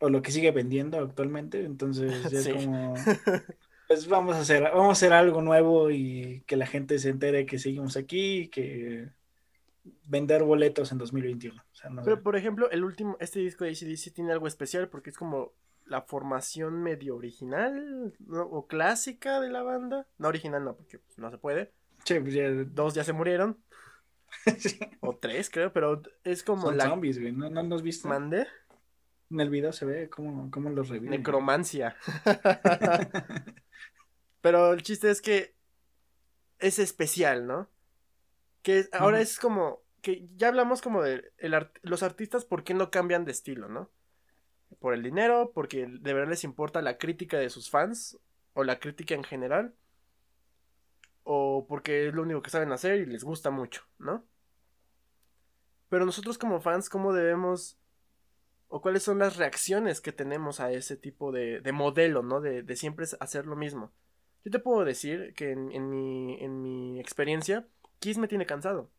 O 0.02 0.10
lo 0.10 0.20
que 0.20 0.32
sigue 0.32 0.50
vendiendo 0.50 0.98
actualmente. 0.98 1.64
Entonces, 1.64 2.12
ya 2.30 2.38
es 2.38 2.48
como. 2.48 2.94
Pues 3.88 4.08
vamos 4.08 4.36
a 4.36 4.40
hacer, 4.40 4.62
vamos 4.62 4.88
a 4.88 4.92
hacer 4.92 5.12
algo 5.12 5.42
nuevo 5.42 5.90
y 5.90 6.44
que 6.46 6.56
la 6.56 6.64
gente 6.64 6.98
se 6.98 7.10
entere 7.10 7.44
que 7.44 7.58
seguimos 7.58 7.98
aquí 7.98 8.38
y 8.38 8.48
que 8.48 9.10
vender 10.06 10.44
boletos 10.44 10.92
en 10.92 10.98
2021. 10.98 11.62
Pero 12.02 12.22
por 12.22 12.36
ejemplo, 12.36 12.70
el 12.70 12.84
último, 12.84 13.18
este 13.20 13.40
disco 13.40 13.64
de 13.64 13.72
ACDC 13.72 14.14
tiene 14.14 14.32
algo 14.32 14.46
especial 14.46 14.88
porque 14.88 15.10
es 15.10 15.18
como 15.18 15.52
la 15.84 16.00
formación 16.00 16.82
medio 16.82 17.16
original 17.16 18.14
o 18.30 18.66
clásica 18.66 19.40
de 19.40 19.50
la 19.50 19.62
banda. 19.62 20.06
No 20.16 20.28
original, 20.28 20.64
no, 20.64 20.74
porque 20.74 20.98
pues, 20.98 21.18
no 21.18 21.30
se 21.30 21.36
puede. 21.36 21.72
Pues, 22.06 22.74
Dos 22.74 22.94
ya 22.94 23.04
se 23.04 23.12
murieron. 23.12 23.58
O 25.00 25.14
tres, 25.16 25.50
creo, 25.50 25.72
pero 25.74 26.00
es 26.24 26.42
como 26.42 26.62
Son 26.62 26.80
zombies, 26.80 27.18
güey. 27.20 27.32
¿No, 27.32 27.50
no 27.50 27.62
los 27.64 27.82
viste? 27.82 28.08
¿Mande? 28.08 28.46
En 29.32 29.40
el 29.40 29.48
video 29.48 29.72
se 29.72 29.86
ve 29.86 30.10
cómo, 30.10 30.50
cómo 30.50 30.68
los 30.68 30.90
reviven. 30.90 31.10
Necromancia. 31.10 31.96
Pero 34.42 34.74
el 34.74 34.82
chiste 34.82 35.10
es 35.10 35.22
que 35.22 35.54
es 36.58 36.78
especial, 36.78 37.46
¿no? 37.46 37.70
Que 38.60 38.88
ahora 38.92 39.22
es 39.22 39.38
como 39.38 39.80
que 40.02 40.28
ya 40.36 40.48
hablamos 40.48 40.82
como 40.82 41.02
de 41.02 41.32
los 41.82 42.02
artistas 42.02 42.44
por 42.44 42.62
qué 42.62 42.74
no 42.74 42.90
cambian 42.90 43.24
de 43.24 43.32
estilo, 43.32 43.68
¿no? 43.68 43.90
Por 44.80 44.92
el 44.92 45.02
dinero, 45.02 45.52
porque 45.54 45.86
de 45.86 46.12
verdad 46.12 46.30
les 46.30 46.44
importa 46.44 46.82
la 46.82 46.98
crítica 46.98 47.38
de 47.38 47.48
sus 47.48 47.70
fans 47.70 48.18
o 48.52 48.64
la 48.64 48.80
crítica 48.80 49.14
en 49.14 49.24
general, 49.24 49.74
o 51.24 51.66
porque 51.66 52.08
es 52.08 52.14
lo 52.14 52.22
único 52.22 52.42
que 52.42 52.50
saben 52.50 52.72
hacer 52.72 53.00
y 53.00 53.06
les 53.06 53.24
gusta 53.24 53.50
mucho, 53.50 53.82
¿no? 53.98 54.26
Pero 55.88 56.04
nosotros 56.04 56.36
como 56.36 56.60
fans, 56.60 56.90
¿cómo 56.90 57.12
debemos 57.14 57.78
o 58.74 58.80
cuáles 58.80 59.02
son 59.02 59.18
las 59.18 59.36
reacciones 59.36 60.00
que 60.00 60.12
tenemos 60.12 60.58
a 60.58 60.72
ese 60.72 60.96
tipo 60.96 61.30
de, 61.30 61.60
de 61.60 61.72
modelo, 61.72 62.22
¿no? 62.22 62.40
De, 62.40 62.62
de 62.62 62.74
siempre 62.74 63.04
hacer 63.20 63.46
lo 63.46 63.54
mismo. 63.54 63.92
Yo 64.46 64.50
te 64.50 64.60
puedo 64.60 64.82
decir 64.86 65.34
que 65.34 65.52
en, 65.52 65.90
mi, 65.90 66.40
en 66.40 66.62
mi 66.62 66.98
experiencia, 66.98 67.68
Kiss 67.98 68.16
me 68.16 68.28
tiene 68.28 68.46
cansado. 68.46 68.90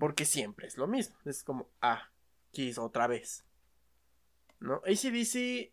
Porque 0.00 0.24
siempre 0.24 0.66
es 0.68 0.78
lo 0.78 0.86
mismo. 0.86 1.16
Es 1.26 1.44
como, 1.44 1.68
ah, 1.82 2.08
Kiss 2.52 2.78
otra 2.78 3.06
vez. 3.08 3.44
¿No? 4.58 4.76
ACDC, 4.86 5.72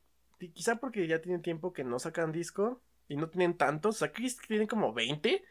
quizá 0.54 0.76
porque 0.76 1.08
ya 1.08 1.22
tienen 1.22 1.42
tiempo 1.42 1.72
que 1.72 1.86
no 1.86 2.00
sacan 2.00 2.34
disco 2.34 2.82
y 3.08 3.16
no 3.16 3.30
tienen 3.30 3.56
tantos. 3.56 3.96
O 3.96 4.00
sea, 4.00 4.12
Kiss 4.12 4.38
tienen 4.46 4.68
como 4.68 4.92
20 4.92 5.42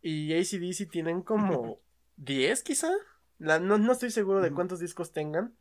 y 0.00 0.32
ACDC 0.32 0.88
tienen 0.92 1.22
como 1.22 1.80
10 2.18 2.62
quizá. 2.62 2.92
no, 3.38 3.58
no, 3.58 3.92
estoy 3.92 4.12
seguro 4.12 4.42
de 4.42 4.52
cuántos 4.52 4.78
discos 4.78 5.12
tengan, 5.12 5.56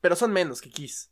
pero 0.00 0.16
son 0.16 0.32
menos 0.32 0.60
que 0.60 0.70
Kiss. 0.70 1.10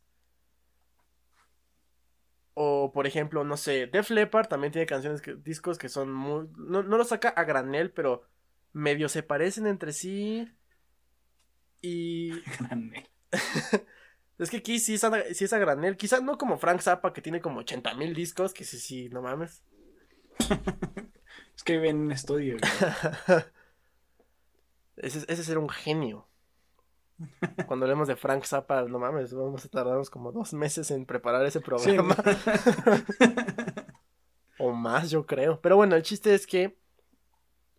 O, 2.53 2.91
por 2.91 3.07
ejemplo, 3.07 3.43
no 3.43 3.55
sé, 3.55 3.87
Def 3.87 4.09
Leppard 4.09 4.47
también 4.47 4.73
tiene 4.73 4.85
canciones, 4.85 5.21
que, 5.21 5.35
discos 5.35 5.77
que 5.77 5.87
son 5.87 6.11
muy... 6.11 6.49
No, 6.57 6.83
no 6.83 6.97
lo 6.97 7.05
saca 7.05 7.29
a 7.29 7.45
granel, 7.45 7.91
pero 7.91 8.23
medio 8.73 9.07
se 9.07 9.23
parecen 9.23 9.65
entre 9.67 9.93
sí. 9.93 10.51
Y... 11.81 12.31
es 14.37 14.49
que 14.49 14.57
aquí 14.57 14.79
sí 14.79 14.95
es, 14.95 15.03
a, 15.03 15.23
sí 15.33 15.45
es 15.45 15.53
a 15.53 15.59
granel. 15.59 15.95
Quizás 15.97 16.21
no 16.21 16.37
como 16.37 16.57
Frank 16.57 16.81
Zappa, 16.81 17.13
que 17.13 17.21
tiene 17.21 17.41
como 17.41 17.59
80 17.59 17.93
mil 17.93 18.13
discos, 18.13 18.53
que 18.53 18.65
sí, 18.65 18.79
sí, 18.79 19.09
no 19.09 19.21
mames. 19.21 19.63
es 21.55 21.63
que 21.63 21.73
vive 21.73 21.89
en 21.89 21.99
un 21.99 22.11
estudio. 22.11 22.57
ese, 24.97 25.19
ese 25.19 25.41
es 25.41 25.49
un 25.49 25.69
genio. 25.69 26.28
Cuando 27.67 27.85
hablemos 27.85 28.07
de 28.07 28.15
Frank 28.15 28.45
Zappa, 28.45 28.83
no 28.83 28.99
mames, 28.99 29.33
vamos 29.33 29.65
a 29.65 29.69
tardarnos 29.69 30.09
como 30.09 30.31
dos 30.31 30.53
meses 30.53 30.89
en 30.91 31.05
preparar 31.05 31.45
ese 31.45 31.59
programa. 31.59 32.15
o 34.59 34.71
más, 34.71 35.09
yo 35.09 35.25
creo. 35.25 35.59
Pero 35.61 35.75
bueno, 35.75 35.95
el 35.95 36.03
chiste 36.03 36.33
es 36.33 36.47
que 36.47 36.77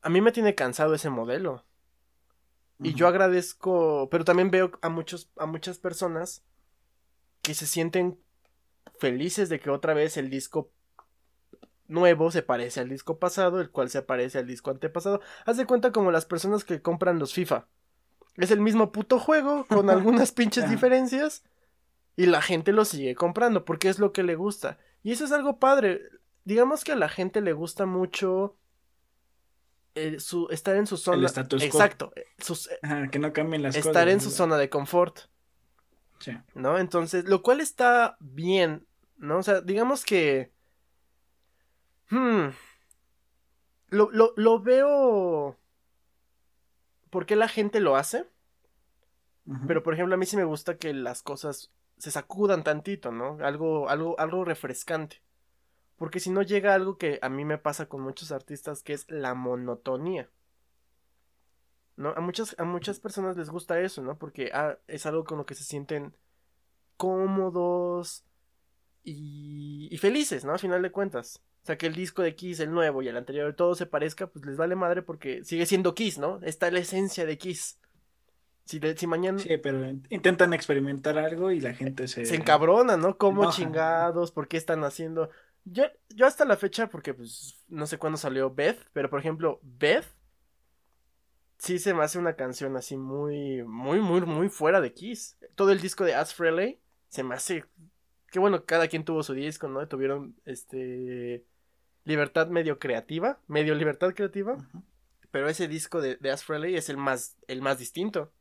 a 0.02 0.08
mí 0.08 0.20
me 0.20 0.32
tiene 0.32 0.54
cansado 0.54 0.94
ese 0.94 1.10
modelo. 1.10 1.64
Y 2.82 2.94
yo 2.94 3.06
agradezco, 3.06 4.08
pero 4.10 4.24
también 4.24 4.50
veo 4.50 4.72
a 4.80 4.88
muchos, 4.88 5.30
a 5.36 5.44
muchas 5.44 5.78
personas 5.78 6.42
que 7.42 7.52
se 7.52 7.66
sienten 7.66 8.18
felices 8.98 9.50
de 9.50 9.60
que 9.60 9.68
otra 9.68 9.92
vez 9.92 10.16
el 10.16 10.30
disco 10.30 10.70
nuevo 11.88 12.30
se 12.30 12.42
parece 12.42 12.80
al 12.80 12.88
disco 12.88 13.18
pasado, 13.18 13.60
el 13.60 13.70
cual 13.70 13.90
se 13.90 14.00
parece 14.00 14.38
al 14.38 14.46
disco 14.46 14.70
antepasado. 14.70 15.20
Haz 15.44 15.58
de 15.58 15.66
cuenta 15.66 15.92
como 15.92 16.10
las 16.10 16.24
personas 16.24 16.64
que 16.64 16.80
compran 16.80 17.18
los 17.18 17.34
FIFA. 17.34 17.66
Es 18.36 18.50
el 18.50 18.60
mismo 18.60 18.92
puto 18.92 19.18
juego, 19.18 19.64
con 19.66 19.90
algunas 19.90 20.32
pinches 20.32 20.68
diferencias. 20.68 21.42
Y 22.16 22.26
la 22.26 22.42
gente 22.42 22.72
lo 22.72 22.84
sigue 22.84 23.14
comprando 23.14 23.64
porque 23.64 23.88
es 23.88 23.98
lo 23.98 24.12
que 24.12 24.22
le 24.22 24.34
gusta. 24.34 24.78
Y 25.02 25.12
eso 25.12 25.24
es 25.24 25.32
algo 25.32 25.58
padre. 25.58 26.02
Digamos 26.44 26.84
que 26.84 26.92
a 26.92 26.96
la 26.96 27.08
gente 27.08 27.40
le 27.40 27.52
gusta 27.52 27.86
mucho 27.86 28.56
eh, 29.94 30.20
su, 30.20 30.48
estar 30.50 30.76
en 30.76 30.86
su 30.86 30.96
zona. 30.96 31.26
Exacto. 31.26 32.12
Eh, 32.16 32.26
eh, 32.82 33.08
que 33.10 33.18
no 33.18 33.32
cambien 33.32 33.62
las 33.62 33.76
estar 33.76 34.08
en 34.08 34.20
su 34.20 34.30
zona 34.30 34.56
de 34.56 34.68
confort. 34.68 35.20
Sí. 36.18 36.32
¿No? 36.54 36.78
Entonces, 36.78 37.24
lo 37.24 37.42
cual 37.42 37.60
está 37.60 38.16
bien, 38.20 38.86
¿no? 39.16 39.38
O 39.38 39.42
sea, 39.42 39.60
digamos 39.60 40.04
que. 40.04 40.52
Hmm. 42.10 42.48
Lo, 43.88 44.10
lo, 44.12 44.32
lo 44.36 44.60
veo 44.60 45.59
por 47.10 47.26
qué 47.26 47.36
la 47.36 47.48
gente 47.48 47.80
lo 47.80 47.96
hace. 47.96 48.26
Pero, 49.66 49.82
por 49.82 49.94
ejemplo, 49.94 50.14
a 50.14 50.18
mí 50.18 50.26
sí 50.26 50.36
me 50.36 50.44
gusta 50.44 50.76
que 50.76 50.94
las 50.94 51.22
cosas 51.22 51.72
se 51.98 52.12
sacudan 52.12 52.62
tantito, 52.62 53.10
¿no? 53.10 53.38
Algo, 53.44 53.88
algo, 53.88 54.18
algo 54.20 54.44
refrescante. 54.44 55.22
Porque 55.96 56.20
si 56.20 56.30
no 56.30 56.42
llega 56.42 56.72
algo 56.72 56.98
que 56.98 57.18
a 57.20 57.28
mí 57.28 57.44
me 57.44 57.58
pasa 57.58 57.86
con 57.86 58.00
muchos 58.00 58.30
artistas, 58.30 58.82
que 58.82 58.92
es 58.92 59.10
la 59.10 59.34
monotonía. 59.34 60.30
¿No? 61.96 62.10
A 62.10 62.20
muchas, 62.20 62.54
a 62.58 62.64
muchas 62.64 63.00
personas 63.00 63.36
les 63.36 63.50
gusta 63.50 63.80
eso, 63.80 64.02
¿no? 64.02 64.16
Porque 64.16 64.50
ah, 64.54 64.78
es 64.86 65.04
algo 65.04 65.24
con 65.24 65.36
lo 65.36 65.46
que 65.46 65.54
se 65.54 65.64
sienten 65.64 66.14
cómodos 66.96 68.24
y, 69.02 69.88
y 69.90 69.98
felices, 69.98 70.44
¿no? 70.44 70.54
A 70.54 70.58
final 70.58 70.80
de 70.80 70.92
cuentas. 70.92 71.42
O 71.62 71.66
sea, 71.66 71.76
que 71.76 71.86
el 71.86 71.94
disco 71.94 72.22
de 72.22 72.34
Kiss, 72.34 72.60
el 72.60 72.72
nuevo 72.72 73.02
y 73.02 73.08
el 73.08 73.16
anterior, 73.16 73.54
todo 73.54 73.74
se 73.74 73.84
parezca, 73.86 74.26
pues 74.26 74.44
les 74.46 74.56
vale 74.56 74.76
madre 74.76 75.02
porque 75.02 75.44
sigue 75.44 75.66
siendo 75.66 75.94
Kiss, 75.94 76.18
¿no? 76.18 76.40
Está 76.42 76.70
la 76.70 76.78
esencia 76.78 77.26
de 77.26 77.36
Kiss. 77.36 77.78
Si, 78.64 78.80
si 78.96 79.06
mañana... 79.06 79.38
Sí, 79.38 79.56
pero 79.58 79.90
intentan 80.08 80.54
experimentar 80.54 81.18
algo 81.18 81.50
y 81.50 81.60
la 81.60 81.74
gente 81.74 82.08
se... 82.08 82.24
Se 82.24 82.36
encabrona, 82.36 82.96
¿no? 82.96 83.18
¿Cómo 83.18 83.50
chingados? 83.50 84.32
¿Por 84.32 84.48
qué 84.48 84.56
están 84.56 84.84
haciendo...? 84.84 85.28
Yo, 85.64 85.84
yo 86.08 86.26
hasta 86.26 86.46
la 86.46 86.56
fecha, 86.56 86.88
porque 86.88 87.12
pues 87.12 87.62
no 87.68 87.86
sé 87.86 87.98
cuándo 87.98 88.16
salió 88.16 88.54
Beth, 88.54 88.78
pero 88.94 89.10
por 89.10 89.20
ejemplo, 89.20 89.60
Beth 89.62 90.06
sí 91.58 91.78
se 91.78 91.92
me 91.92 92.02
hace 92.02 92.18
una 92.18 92.36
canción 92.36 92.74
así 92.76 92.96
muy, 92.96 93.62
muy, 93.64 94.00
muy, 94.00 94.22
muy 94.22 94.48
fuera 94.48 94.80
de 94.80 94.94
Kiss. 94.94 95.36
Todo 95.56 95.72
el 95.72 95.80
disco 95.80 96.04
de 96.04 96.14
As 96.14 96.32
Frehley 96.32 96.80
se 97.08 97.22
me 97.22 97.34
hace... 97.34 97.66
Que 98.30 98.38
bueno, 98.38 98.64
cada 98.64 98.88
quien 98.88 99.04
tuvo 99.04 99.22
su 99.24 99.34
disco, 99.34 99.68
¿no? 99.68 99.86
Tuvieron 99.88 100.36
este 100.44 101.44
libertad 102.04 102.48
medio 102.48 102.78
creativa, 102.78 103.38
medio 103.46 103.74
libertad 103.74 104.14
creativa. 104.14 104.56
Pero 105.30 105.48
ese 105.48 105.68
disco 105.68 106.00
de, 106.00 106.16
de 106.16 106.30
As 106.30 106.44
es 106.50 106.88
el 106.88 106.96
más, 106.96 107.36
el 107.46 107.62
más 107.62 107.78
distinto 107.78 108.32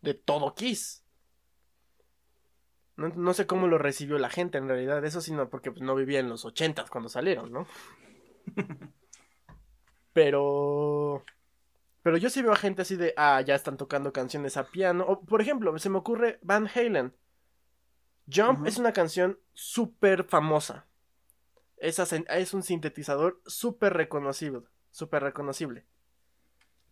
de 0.00 0.14
todo 0.14 0.54
Kiss. 0.54 1.04
No, 2.96 3.32
sé 3.32 3.46
cómo 3.46 3.68
lo 3.68 3.78
recibió 3.78 4.18
la 4.18 4.28
gente 4.28 4.58
en 4.58 4.66
realidad, 4.66 5.04
eso 5.04 5.20
sí, 5.20 5.32
no, 5.32 5.48
porque 5.48 5.70
pues, 5.70 5.82
no 5.82 5.94
vivía 5.94 6.18
en 6.18 6.28
los 6.28 6.44
ochentas 6.44 6.90
cuando 6.90 7.08
salieron, 7.08 7.52
¿no? 7.52 7.68
pero... 10.12 11.24
Pero 12.02 12.16
yo 12.16 12.28
sí 12.28 12.42
veo 12.42 12.52
a 12.52 12.56
gente 12.56 12.82
así 12.82 12.96
de, 12.96 13.14
ah, 13.16 13.40
ya 13.40 13.54
están 13.54 13.76
tocando 13.76 14.12
canciones 14.12 14.56
a 14.56 14.66
piano. 14.68 15.04
O, 15.06 15.20
por 15.20 15.40
ejemplo, 15.40 15.78
se 15.78 15.90
me 15.90 15.98
ocurre 15.98 16.40
Van 16.42 16.68
Halen. 16.74 17.14
Jump 18.32 18.66
es 18.66 18.78
una 18.78 18.92
canción 18.92 19.38
súper 19.52 20.24
famosa. 20.24 20.86
Es, 21.80 21.98
es 21.98 22.54
un 22.54 22.62
sintetizador 22.62 23.40
súper 23.46 23.94
reconocible, 23.94 24.62
súper 24.90 25.22
reconocible. 25.22 25.86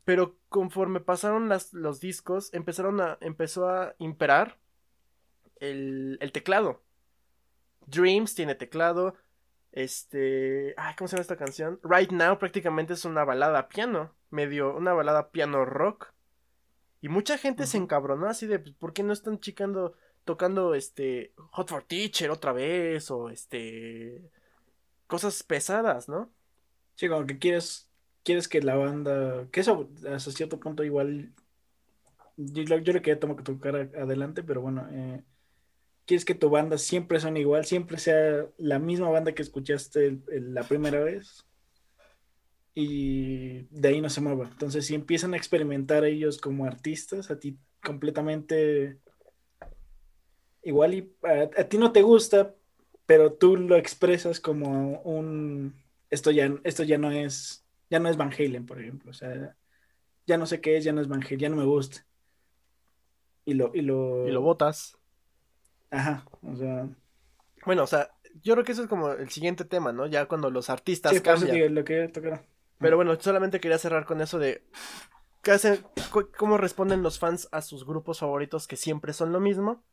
Pero 0.05 0.39
conforme 0.49 1.01
pasaron 1.01 1.49
las, 1.49 1.72
los 1.72 2.01
discos, 2.01 2.55
empezaron 2.55 3.01
a, 3.01 3.18
empezó 3.20 3.68
a 3.68 3.95
imperar 3.99 4.59
el, 5.57 6.16
el 6.20 6.32
teclado. 6.32 6.82
Dreams 7.87 8.34
tiene 8.34 8.55
teclado. 8.55 9.16
Este. 9.72 10.74
Ay, 10.76 10.95
¿cómo 10.97 11.09
se 11.09 11.16
llama 11.16 11.22
esta 11.22 11.37
canción? 11.37 11.80
Right 11.82 12.11
Now 12.11 12.39
prácticamente 12.39 12.93
es 12.93 13.05
una 13.05 13.24
balada 13.24 13.68
piano. 13.68 14.14
Medio. 14.30 14.76
Una 14.76 14.93
balada 14.93 15.30
piano 15.30 15.64
rock. 15.64 16.12
Y 17.01 17.09
mucha 17.09 17.39
gente 17.39 17.66
se 17.66 17.76
encabronó 17.76 18.28
así 18.28 18.47
de. 18.47 18.59
Pues, 18.59 18.74
¿Por 18.74 18.93
qué 18.93 19.03
no 19.03 19.12
están 19.12 19.41
chicando. 19.41 19.95
Tocando 20.24 20.74
este. 20.74 21.32
Hot 21.51 21.68
for 21.68 21.82
Teacher 21.82 22.30
otra 22.30 22.53
vez? 22.53 23.11
O 23.11 23.28
este. 23.28 24.30
Cosas 25.07 25.42
pesadas, 25.42 26.09
¿no? 26.09 26.32
Sí, 26.94 27.09
como 27.09 27.26
que 27.26 27.38
quieres. 27.38 27.88
Quieres 28.24 28.48
que 28.48 28.61
la 28.61 28.74
banda. 28.74 29.48
Que 29.52 29.61
eso 29.61 29.88
hasta 30.11 30.30
cierto 30.30 30.59
punto 30.59 30.84
igual. 30.84 31.32
Yo, 32.36 32.62
yo 32.62 32.92
le 32.92 33.02
quería 33.02 33.18
que 33.18 33.42
tocar 33.42 33.76
adelante, 33.76 34.42
pero 34.42 34.61
bueno. 34.61 34.86
Eh, 34.90 35.22
quieres 36.07 36.24
que 36.24 36.34
tu 36.34 36.48
banda 36.48 36.78
siempre 36.78 37.20
suene 37.20 37.40
igual, 37.40 37.64
siempre 37.64 37.98
sea 37.98 38.46
la 38.59 38.78
misma 38.78 39.11
banda 39.11 39.32
que 39.32 39.42
escuchaste 39.42 40.18
la 40.28 40.62
primera 40.62 41.00
vez 41.02 41.44
y 42.74 43.62
de 43.70 43.88
ahí 43.88 44.00
no 44.00 44.11
se 44.11 44.20
mueva. 44.20 44.48
Entonces, 44.50 44.86
si 44.86 44.94
empiezan 44.94 45.34
a 45.34 45.36
experimentar 45.38 46.04
ellos 46.04 46.38
como 46.38 46.66
artistas, 46.66 47.30
a 47.30 47.40
ti 47.40 47.59
completamente 47.82 48.98
igual 50.62 50.94
y 50.94 51.12
a, 51.22 51.64
ti 51.68 51.78
no 51.78 51.90
te 51.92 52.02
gusta, 52.02 52.54
pero 53.07 53.32
tú 53.32 53.57
lo 53.57 53.76
expresas 53.76 54.40
como 54.40 55.00
un 55.02 55.74
esto 56.11 56.30
ya 56.30 56.52
esto 56.64 56.82
ya 56.82 56.98
no 56.98 57.11
es 57.11 57.64
ya 57.88 58.00
no 58.00 58.09
es 58.09 58.16
Van 58.16 58.32
Halen, 58.32 58.66
por 58.66 58.80
ejemplo, 58.80 59.12
o 59.12 59.14
sea, 59.14 59.54
ya 60.26 60.36
no 60.36 60.46
sé 60.46 60.61
qué 60.61 60.76
es, 60.76 60.84
ya 60.84 60.92
no 60.92 61.00
es 61.00 61.09
Van 61.09 61.22
Halen, 61.22 61.38
ya 61.38 61.48
no 61.48 61.57
me 61.57 61.64
gusta. 61.64 62.04
Y 63.44 63.54
lo 63.54 63.70
y 63.74 63.82
lo 63.82 64.26
y 64.26 64.32
lo 64.32 64.40
botas. 64.40 64.98
Ajá, 65.90 66.26
o 66.42 66.57
sea. 66.57 66.88
Bueno, 67.64 67.84
o 67.84 67.86
sea, 67.86 68.11
yo 68.42 68.54
creo 68.54 68.64
que 68.64 68.72
eso 68.72 68.82
es 68.82 68.88
como 68.88 69.12
el 69.12 69.30
siguiente 69.30 69.64
tema, 69.64 69.92
¿no? 69.92 70.07
Ya 70.07 70.26
cuando 70.26 70.50
los 70.50 70.68
artistas 70.68 71.20
cambian. 71.20 71.74
lo 71.74 71.84
que 71.84 72.09
tocar. 72.09 72.44
Pero 72.78 72.96
bueno, 72.96 73.18
solamente 73.20 73.61
quería 73.61 73.78
cerrar 73.78 74.04
con 74.04 74.20
eso 74.20 74.38
de. 74.38 74.62
¿qué 75.42 75.52
hacen, 75.52 75.80
¿Cómo 76.36 76.59
responden 76.59 77.02
los 77.02 77.20
fans 77.20 77.48
a 77.52 77.62
sus 77.62 77.86
grupos 77.86 78.18
favoritos 78.18 78.66
que 78.66 78.76
siempre 78.76 79.12
son 79.12 79.32
lo 79.32 79.38
mismo? 79.38 79.84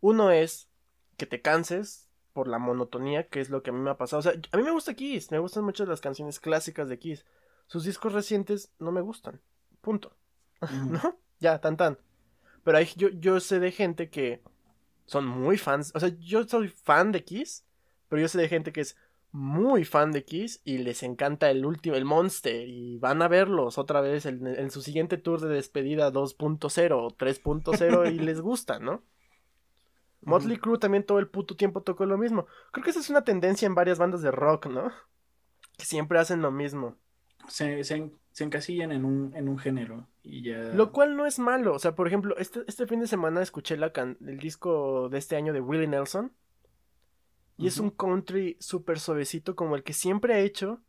Uno 0.00 0.32
es 0.32 0.68
que 1.16 1.26
te 1.26 1.40
canses 1.40 2.07
por 2.38 2.46
la 2.46 2.60
monotonía, 2.60 3.26
que 3.26 3.40
es 3.40 3.50
lo 3.50 3.64
que 3.64 3.70
a 3.70 3.72
mí 3.72 3.80
me 3.80 3.90
ha 3.90 3.96
pasado. 3.96 4.20
O 4.20 4.22
sea, 4.22 4.32
a 4.52 4.56
mí 4.56 4.62
me 4.62 4.70
gusta 4.70 4.94
Kiss, 4.94 5.32
me 5.32 5.40
gustan 5.40 5.64
mucho 5.64 5.84
las 5.86 6.00
canciones 6.00 6.38
clásicas 6.38 6.88
de 6.88 6.96
Kiss. 6.96 7.26
Sus 7.66 7.82
discos 7.82 8.12
recientes 8.12 8.70
no 8.78 8.92
me 8.92 9.00
gustan. 9.00 9.40
Punto. 9.80 10.16
¿No? 10.88 11.18
Ya, 11.40 11.60
tan 11.60 11.76
tan. 11.76 11.98
Pero 12.62 12.78
hay, 12.78 12.86
yo, 12.94 13.08
yo 13.08 13.40
sé 13.40 13.58
de 13.58 13.72
gente 13.72 14.08
que 14.08 14.40
son 15.04 15.26
muy 15.26 15.58
fans. 15.58 15.90
O 15.96 15.98
sea, 15.98 16.10
yo 16.20 16.46
soy 16.46 16.68
fan 16.68 17.10
de 17.10 17.24
Kiss, 17.24 17.64
pero 18.08 18.22
yo 18.22 18.28
sé 18.28 18.38
de 18.38 18.48
gente 18.48 18.72
que 18.72 18.82
es 18.82 18.96
muy 19.32 19.84
fan 19.84 20.12
de 20.12 20.24
Kiss 20.24 20.60
y 20.62 20.78
les 20.78 21.02
encanta 21.02 21.50
el 21.50 21.66
último, 21.66 21.96
el 21.96 22.04
Monster, 22.04 22.68
y 22.68 22.98
van 22.98 23.20
a 23.20 23.26
verlos 23.26 23.78
otra 23.78 24.00
vez 24.00 24.26
en, 24.26 24.70
su 24.70 24.80
siguiente 24.80 25.18
tour 25.18 25.40
de 25.40 25.48
despedida 25.48 26.12
2.0 26.12 26.92
o 26.92 27.16
3.0 27.16 28.14
y 28.14 28.18
les 28.20 28.40
gusta, 28.40 28.78
¿no? 28.78 29.02
Motley 30.22 30.58
Crue 30.58 30.78
también 30.78 31.04
todo 31.04 31.18
el 31.18 31.28
puto 31.28 31.56
tiempo 31.56 31.82
tocó 31.82 32.06
lo 32.06 32.18
mismo. 32.18 32.46
Creo 32.72 32.84
que 32.84 32.90
esa 32.90 33.00
es 33.00 33.10
una 33.10 33.24
tendencia 33.24 33.66
en 33.66 33.74
varias 33.74 33.98
bandas 33.98 34.22
de 34.22 34.30
rock, 34.30 34.66
¿no? 34.66 34.90
Que 35.76 35.84
siempre 35.84 36.18
hacen 36.18 36.42
lo 36.42 36.50
mismo. 36.50 36.96
Se, 37.48 37.82
se, 37.84 38.10
se 38.32 38.44
encasillan 38.44 38.92
en 38.92 39.04
un, 39.04 39.34
en 39.34 39.48
un 39.48 39.58
género 39.58 40.06
y 40.22 40.42
ya... 40.42 40.58
Lo 40.74 40.92
cual 40.92 41.16
no 41.16 41.26
es 41.26 41.38
malo, 41.38 41.74
o 41.74 41.78
sea, 41.78 41.94
por 41.94 42.06
ejemplo, 42.06 42.36
este, 42.36 42.60
este 42.66 42.86
fin 42.86 43.00
de 43.00 43.06
semana 43.06 43.42
escuché 43.42 43.76
la 43.76 43.92
el 43.96 44.38
disco 44.38 45.08
de 45.08 45.18
este 45.18 45.36
año 45.36 45.52
de 45.52 45.60
Willie 45.60 45.88
Nelson 45.88 46.32
y 47.56 47.66
es 47.66 47.78
un 47.78 47.90
country 47.90 48.56
súper 48.60 49.00
suavecito 49.00 49.56
como 49.56 49.74
el 49.74 49.82
que 49.82 49.92
siempre 49.92 50.34
ha 50.34 50.38
hecho, 50.38 50.80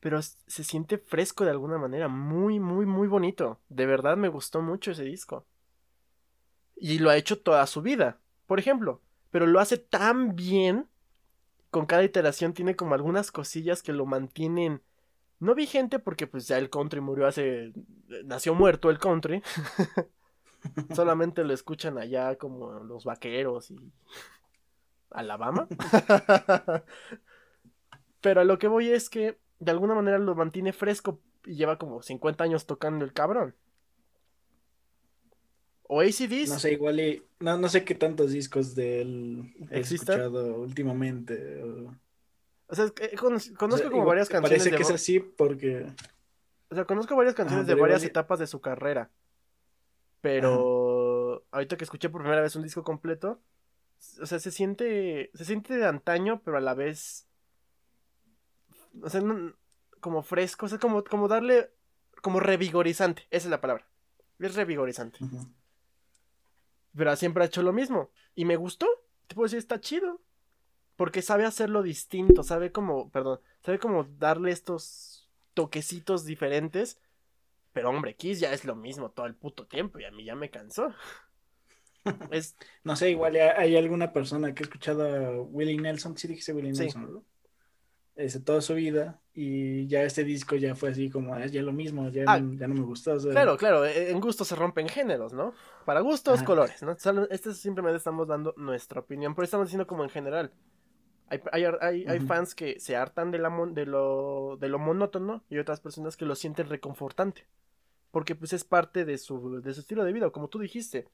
pero 0.00 0.22
se 0.22 0.64
siente 0.64 0.96
fresco 0.96 1.44
de 1.44 1.50
alguna 1.50 1.76
manera, 1.76 2.08
muy, 2.08 2.58
muy, 2.58 2.86
muy 2.86 3.08
bonito. 3.08 3.60
De 3.68 3.84
verdad 3.84 4.16
me 4.16 4.28
gustó 4.28 4.62
mucho 4.62 4.92
ese 4.92 5.04
disco. 5.04 5.44
Y 6.76 6.98
lo 6.98 7.10
ha 7.10 7.18
hecho 7.18 7.38
toda 7.38 7.66
su 7.66 7.82
vida, 7.82 8.18
por 8.46 8.58
ejemplo, 8.58 9.00
pero 9.30 9.46
lo 9.46 9.60
hace 9.60 9.78
tan 9.78 10.36
bien, 10.36 10.86
con 11.70 11.86
cada 11.86 12.04
iteración 12.04 12.54
tiene 12.54 12.76
como 12.76 12.94
algunas 12.94 13.32
cosillas 13.32 13.82
que 13.82 13.92
lo 13.92 14.06
mantienen 14.06 14.82
no 15.40 15.54
vigente 15.54 15.98
porque 15.98 16.26
pues 16.26 16.48
ya 16.48 16.58
el 16.58 16.70
country 16.70 17.00
murió 17.00 17.26
hace... 17.26 17.72
Nació 18.24 18.54
muerto 18.54 18.90
el 18.90 18.98
country. 18.98 19.42
Solamente 20.94 21.44
lo 21.44 21.52
escuchan 21.52 21.98
allá 21.98 22.36
como 22.36 22.72
los 22.80 23.04
vaqueros 23.04 23.70
y... 23.70 23.92
Alabama. 25.10 25.68
Pero 28.20 28.40
a 28.40 28.44
lo 28.44 28.58
que 28.58 28.68
voy 28.68 28.90
es 28.90 29.10
que 29.10 29.38
de 29.58 29.70
alguna 29.70 29.94
manera 29.94 30.18
lo 30.18 30.34
mantiene 30.34 30.72
fresco 30.72 31.20
y 31.44 31.54
lleva 31.54 31.78
como 31.78 32.02
50 32.02 32.42
años 32.42 32.66
tocando 32.66 33.04
el 33.04 33.12
cabrón. 33.12 33.54
O 35.86 36.00
ACDs. 36.00 36.48
No 36.48 36.58
sé, 36.58 36.72
igual 36.72 36.98
y, 36.98 37.22
no, 37.40 37.58
no 37.58 37.68
sé 37.68 37.84
qué 37.84 37.94
tantos 37.94 38.32
discos 38.32 38.74
de 38.74 39.02
él 39.02 39.54
he 39.70 39.80
escuchado 39.80 40.60
últimamente. 40.60 41.62
O 42.66 42.74
sea, 42.74 42.86
eh, 43.00 43.16
conozco 43.16 43.90
como 43.90 44.04
varias 44.04 44.28
canciones. 44.28 44.62
Parece 44.62 44.76
que 44.76 44.82
es 44.82 44.90
así 44.90 45.20
porque. 45.20 45.86
O 46.70 46.74
sea, 46.74 46.86
conozco 46.86 47.14
varias 47.14 47.34
canciones 47.34 47.66
de 47.66 47.74
varias 47.74 48.02
etapas 48.02 48.38
de 48.38 48.46
su 48.46 48.60
carrera. 48.60 49.10
Pero 50.22 51.44
ahorita 51.50 51.76
que 51.76 51.84
escuché 51.84 52.08
por 52.08 52.22
primera 52.22 52.40
vez 52.40 52.56
un 52.56 52.62
disco 52.62 52.82
completo, 52.82 53.40
o 54.20 54.26
sea, 54.26 54.38
se 54.38 54.50
siente. 54.50 55.30
Se 55.34 55.44
siente 55.44 55.76
de 55.76 55.86
antaño, 55.86 56.40
pero 56.42 56.56
a 56.56 56.60
la 56.60 56.72
vez. 56.72 57.26
O 59.02 59.10
sea, 59.10 59.22
como 60.00 60.22
fresco. 60.22 60.64
O 60.64 60.68
sea, 60.70 60.78
como, 60.78 61.04
como 61.04 61.28
darle. 61.28 61.70
Como 62.22 62.40
revigorizante. 62.40 63.26
Esa 63.30 63.48
es 63.48 63.50
la 63.50 63.60
palabra. 63.60 63.86
Es 64.38 64.54
revigorizante. 64.54 65.18
Pero 66.96 67.16
siempre 67.16 67.42
ha 67.42 67.46
hecho 67.46 67.62
lo 67.62 67.72
mismo. 67.72 68.10
Y 68.34 68.44
me 68.44 68.56
gustó. 68.56 68.86
Te 69.26 69.34
puedo 69.34 69.46
decir, 69.46 69.58
está 69.58 69.80
chido. 69.80 70.20
Porque 70.96 71.22
sabe 71.22 71.44
hacerlo 71.44 71.82
distinto, 71.82 72.44
sabe 72.44 72.70
como, 72.70 73.10
perdón, 73.10 73.40
sabe 73.62 73.80
como 73.80 74.04
darle 74.04 74.52
estos 74.52 75.28
toquecitos 75.54 76.24
diferentes. 76.24 77.00
Pero 77.72 77.90
hombre, 77.90 78.14
Kiss 78.14 78.38
ya 78.38 78.52
es 78.52 78.64
lo 78.64 78.76
mismo 78.76 79.10
todo 79.10 79.26
el 79.26 79.34
puto 79.34 79.66
tiempo 79.66 79.98
y 79.98 80.04
a 80.04 80.12
mí 80.12 80.24
ya 80.24 80.36
me 80.36 80.50
cansó. 80.50 80.94
es... 82.30 82.56
No 82.84 82.94
sé, 82.94 83.10
igual 83.10 83.34
hay 83.36 83.76
alguna 83.76 84.12
persona 84.12 84.54
que 84.54 84.62
ha 84.62 84.66
escuchado 84.66 85.04
a 85.04 85.42
Willie 85.42 85.78
Nelson, 85.78 86.16
sí 86.16 86.28
dijiste 86.28 86.52
Willie 86.52 86.72
Nelson, 86.72 87.12
¿no? 87.12 87.24
Este, 88.16 88.38
toda 88.38 88.60
su 88.60 88.74
vida 88.74 89.20
y 89.34 89.88
ya 89.88 90.02
este 90.04 90.22
disco 90.22 90.54
ya 90.54 90.76
fue 90.76 90.90
así 90.90 91.10
como 91.10 91.34
es 91.36 91.42
ah, 91.42 91.46
ya 91.46 91.62
lo 91.62 91.72
mismo, 91.72 92.08
ya, 92.10 92.22
ah, 92.28 92.38
no, 92.38 92.54
ya 92.54 92.68
no 92.68 92.74
me 92.74 92.82
gustó. 92.82 93.18
Claro, 93.18 93.56
claro, 93.56 93.84
e, 93.84 94.12
en 94.12 94.20
gusto 94.20 94.44
se 94.44 94.54
rompen 94.54 94.88
géneros, 94.88 95.32
¿no? 95.32 95.52
Para 95.84 96.00
gustos, 96.00 96.44
colores, 96.44 96.80
¿no? 96.84 96.96
Este 97.30 97.52
simplemente 97.54 97.96
estamos 97.96 98.28
dando 98.28 98.54
nuestra 98.56 99.00
opinión, 99.00 99.34
pero 99.34 99.44
estamos 99.44 99.66
diciendo 99.66 99.86
como 99.86 100.04
en 100.04 100.10
general. 100.10 100.52
Hay, 101.26 102.20
fans 102.20 102.54
que 102.54 102.78
se 102.78 102.94
hartan 102.94 103.32
de, 103.32 103.38
la 103.38 103.50
de, 103.72 103.86
lo, 103.86 104.56
de 104.60 104.68
lo 104.68 104.78
monótono 104.78 105.42
y 105.48 105.58
otras 105.58 105.80
personas 105.80 106.16
que 106.16 106.26
lo 106.26 106.36
sienten 106.36 106.68
reconfortante. 106.68 107.48
Porque 108.12 108.36
pues 108.36 108.52
es 108.52 108.62
parte 108.62 109.04
de 109.04 109.18
su, 109.18 109.60
de 109.60 109.74
su 109.74 109.80
estilo 109.80 110.04
de 110.04 110.12
vida, 110.12 110.30
como 110.30 110.48
tú 110.48 110.60
dijiste. 110.60 111.08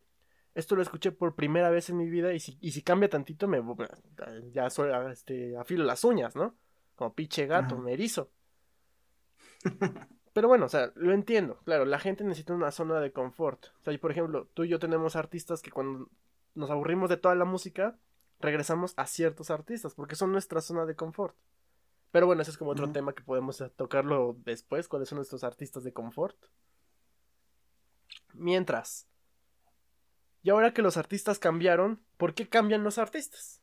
Esto 0.54 0.76
lo 0.76 0.82
escuché 0.82 1.12
por 1.12 1.36
primera 1.36 1.70
vez 1.70 1.88
en 1.88 1.96
mi 1.96 2.10
vida 2.10 2.34
y 2.34 2.40
si, 2.40 2.58
y 2.60 2.72
si 2.72 2.82
cambia 2.82 3.08
tantito 3.08 3.48
me 3.48 3.62
ya 4.52 4.68
soy, 4.68 4.90
este, 5.10 5.56
afilo 5.56 5.84
las 5.84 6.04
uñas, 6.04 6.36
¿no? 6.36 6.54
Como 7.00 7.14
pinche 7.14 7.46
gato, 7.46 7.78
me 7.78 7.94
erizo. 7.94 8.30
Pero 10.34 10.48
bueno, 10.48 10.66
o 10.66 10.68
sea, 10.68 10.92
lo 10.96 11.14
entiendo. 11.14 11.58
Claro, 11.64 11.86
la 11.86 11.98
gente 11.98 12.24
necesita 12.24 12.52
una 12.52 12.70
zona 12.70 13.00
de 13.00 13.10
confort. 13.10 13.68
O 13.80 13.84
sea, 13.84 13.98
por 13.98 14.10
ejemplo, 14.10 14.50
tú 14.52 14.64
y 14.64 14.68
yo 14.68 14.78
tenemos 14.78 15.16
artistas 15.16 15.62
que 15.62 15.70
cuando 15.70 16.10
nos 16.54 16.68
aburrimos 16.68 17.08
de 17.08 17.16
toda 17.16 17.34
la 17.36 17.46
música, 17.46 17.96
regresamos 18.38 18.92
a 18.98 19.06
ciertos 19.06 19.50
artistas, 19.50 19.94
porque 19.94 20.14
son 20.14 20.30
nuestra 20.30 20.60
zona 20.60 20.84
de 20.84 20.94
confort. 20.94 21.34
Pero 22.10 22.26
bueno, 22.26 22.42
ese 22.42 22.50
es 22.50 22.58
como 22.58 22.72
otro 22.72 22.92
tema 22.92 23.14
que 23.14 23.22
podemos 23.22 23.62
eh, 23.62 23.70
tocarlo 23.74 24.36
después, 24.44 24.86
cuáles 24.86 25.08
son 25.08 25.16
nuestros 25.16 25.42
artistas 25.42 25.84
de 25.84 25.94
confort. 25.94 26.36
Mientras, 28.34 29.08
y 30.42 30.50
ahora 30.50 30.74
que 30.74 30.82
los 30.82 30.98
artistas 30.98 31.38
cambiaron, 31.38 32.02
¿por 32.18 32.34
qué 32.34 32.46
cambian 32.46 32.84
los 32.84 32.98
artistas? 32.98 33.62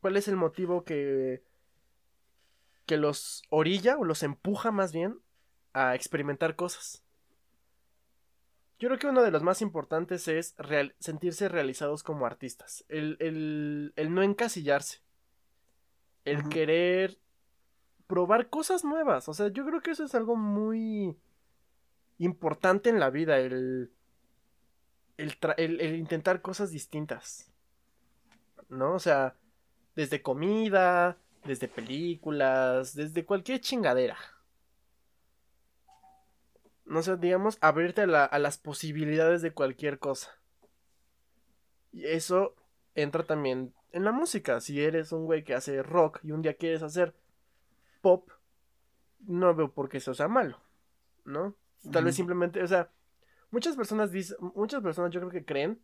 ¿Cuál 0.00 0.16
es 0.16 0.26
el 0.26 0.34
motivo 0.34 0.82
que 0.82 1.44
que 2.86 2.96
los 2.96 3.42
orilla 3.50 3.98
o 3.98 4.04
los 4.04 4.22
empuja 4.22 4.70
más 4.70 4.92
bien 4.92 5.20
a 5.72 5.94
experimentar 5.94 6.56
cosas? 6.56 7.02
Yo 8.78 8.88
creo 8.88 8.98
que 8.98 9.06
uno 9.06 9.22
de 9.22 9.30
los 9.30 9.42
más 9.42 9.62
importantes 9.62 10.28
es 10.28 10.54
sentirse 11.00 11.48
realizados 11.48 12.02
como 12.02 12.26
artistas. 12.26 12.84
El, 12.88 13.92
no 14.10 14.22
encasillarse. 14.22 15.00
El 16.24 16.48
querer 16.48 17.18
probar 18.06 18.50
cosas 18.50 18.84
nuevas. 18.84 19.28
O 19.28 19.34
sea, 19.34 19.48
yo 19.48 19.64
creo 19.64 19.80
que 19.80 19.92
eso 19.92 20.04
es 20.04 20.14
algo 20.14 20.36
muy 20.36 21.16
importante 22.18 22.90
en 22.90 23.00
la 23.00 23.10
vida, 23.10 23.38
el, 23.38 23.92
el, 25.16 25.96
intentar 25.96 26.42
cosas 26.42 26.70
distintas. 26.70 27.50
¿No? 28.68 28.94
O 28.94 28.98
sea, 28.98 29.36
desde 29.94 30.20
comida, 30.20 31.18
desde 31.46 31.68
películas, 31.68 32.94
desde 32.94 33.24
cualquier 33.24 33.60
chingadera. 33.60 34.16
No 36.84 37.02
sé, 37.02 37.16
digamos, 37.16 37.58
abrirte 37.60 38.02
a, 38.02 38.24
a 38.24 38.38
las 38.38 38.58
posibilidades 38.58 39.42
de 39.42 39.52
cualquier 39.52 39.98
cosa. 39.98 40.30
Y 41.92 42.04
eso 42.04 42.54
entra 42.94 43.24
también 43.24 43.74
en 43.92 44.04
la 44.04 44.12
música. 44.12 44.60
Si 44.60 44.80
eres 44.80 45.12
un 45.12 45.24
güey 45.24 45.44
que 45.44 45.54
hace 45.54 45.82
rock 45.82 46.20
y 46.22 46.32
un 46.32 46.42
día 46.42 46.54
quieres 46.54 46.82
hacer 46.82 47.14
pop, 48.02 48.30
no 49.26 49.54
veo 49.54 49.72
por 49.72 49.88
qué 49.88 49.98
eso 49.98 50.14
sea 50.14 50.28
malo, 50.28 50.60
¿no? 51.24 51.54
Tal 51.92 52.04
vez 52.04 52.14
simplemente, 52.16 52.62
o 52.62 52.66
sea, 52.66 52.90
muchas 53.50 53.76
personas 53.76 54.10
dicen, 54.10 54.36
muchas 54.54 54.82
personas 54.82 55.10
yo 55.12 55.20
creo 55.20 55.32
que 55.32 55.44
creen 55.44 55.80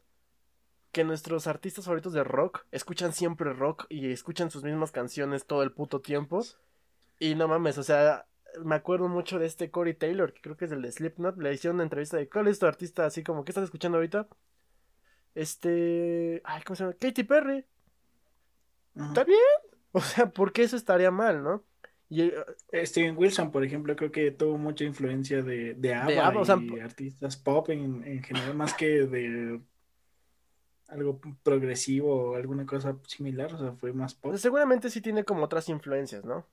que 0.93 1.05
nuestros 1.05 1.47
artistas 1.47 1.87
favoritos 1.87 2.13
de 2.13 2.23
rock 2.23 2.67
escuchan 2.71 3.13
siempre 3.13 3.53
rock 3.53 3.87
y 3.89 4.13
escuchan 4.13 4.51
sus 4.51 4.63
mismas 4.63 4.93
canciones 4.93 5.47
todo 5.47 5.63
el 5.63 5.73
puto 5.73 6.01
tiempo. 6.01 6.45
Y 7.19 7.35
no 7.35 7.49
mames, 7.49 7.79
o 7.79 7.83
sea, 7.83 8.27
me 8.63 8.75
acuerdo 8.75 9.09
mucho 9.09 9.39
de 9.39 9.47
este 9.47 9.71
Corey 9.71 9.95
Taylor, 9.95 10.33
que 10.33 10.43
creo 10.43 10.57
que 10.57 10.67
es 10.67 10.73
el 10.73 10.83
de 10.83 10.93
Slipknot, 10.93 11.39
le 11.39 11.55
hicieron 11.55 11.77
una 11.77 11.85
entrevista 11.85 12.19
de 12.19 12.29
¿cuál 12.29 12.49
es 12.49 12.59
tu 12.59 12.67
artista? 12.67 13.07
Así 13.07 13.23
como, 13.23 13.45
¿qué 13.45 13.53
estás 13.53 13.65
escuchando 13.65 13.97
ahorita? 13.99 14.29
Este, 15.35 16.43
ay, 16.45 16.63
¿cómo 16.63 16.77
se 16.77 16.85
llama? 16.85 16.97
Katy 17.01 17.25
Perry. 17.25 17.65
¿Está 18.95 19.25
bien? 19.25 19.39
O 19.93 20.01
sea, 20.01 20.31
¿por 20.31 20.53
qué 20.53 20.63
eso 20.63 20.77
estaría 20.77 21.11
mal, 21.11 21.43
no? 21.43 21.65
Y, 22.09 22.23
eh, 22.23 22.87
Steven 22.87 23.17
Wilson, 23.17 23.51
por 23.51 23.65
ejemplo, 23.65 23.95
creo 23.97 24.11
que 24.11 24.31
tuvo 24.31 24.59
mucha 24.59 24.85
influencia 24.85 25.43
de, 25.43 25.75
de 25.75 25.95
ABBA, 25.95 26.61
y 26.63 26.81
artistas 26.81 27.37
pop 27.37 27.71
en, 27.71 28.03
en, 28.07 28.23
general, 28.23 28.55
más 28.55 28.75
que 28.75 29.07
de 29.07 29.61
algo 30.93 31.21
progresivo 31.43 32.33
o 32.33 32.37
alguna 32.37 32.67
cosa 32.67 32.97
similar, 33.07 33.53
o 33.55 33.59
sea, 33.59 33.73
fue 33.73 33.93
más 33.93 34.15
pop. 34.15 34.35
Seguramente 34.37 34.91
sí 34.91 35.01
tiene 35.01 35.25
como 35.25 35.45
otras 35.45 35.69
influencias, 35.69 36.25
¿no? 36.25 36.47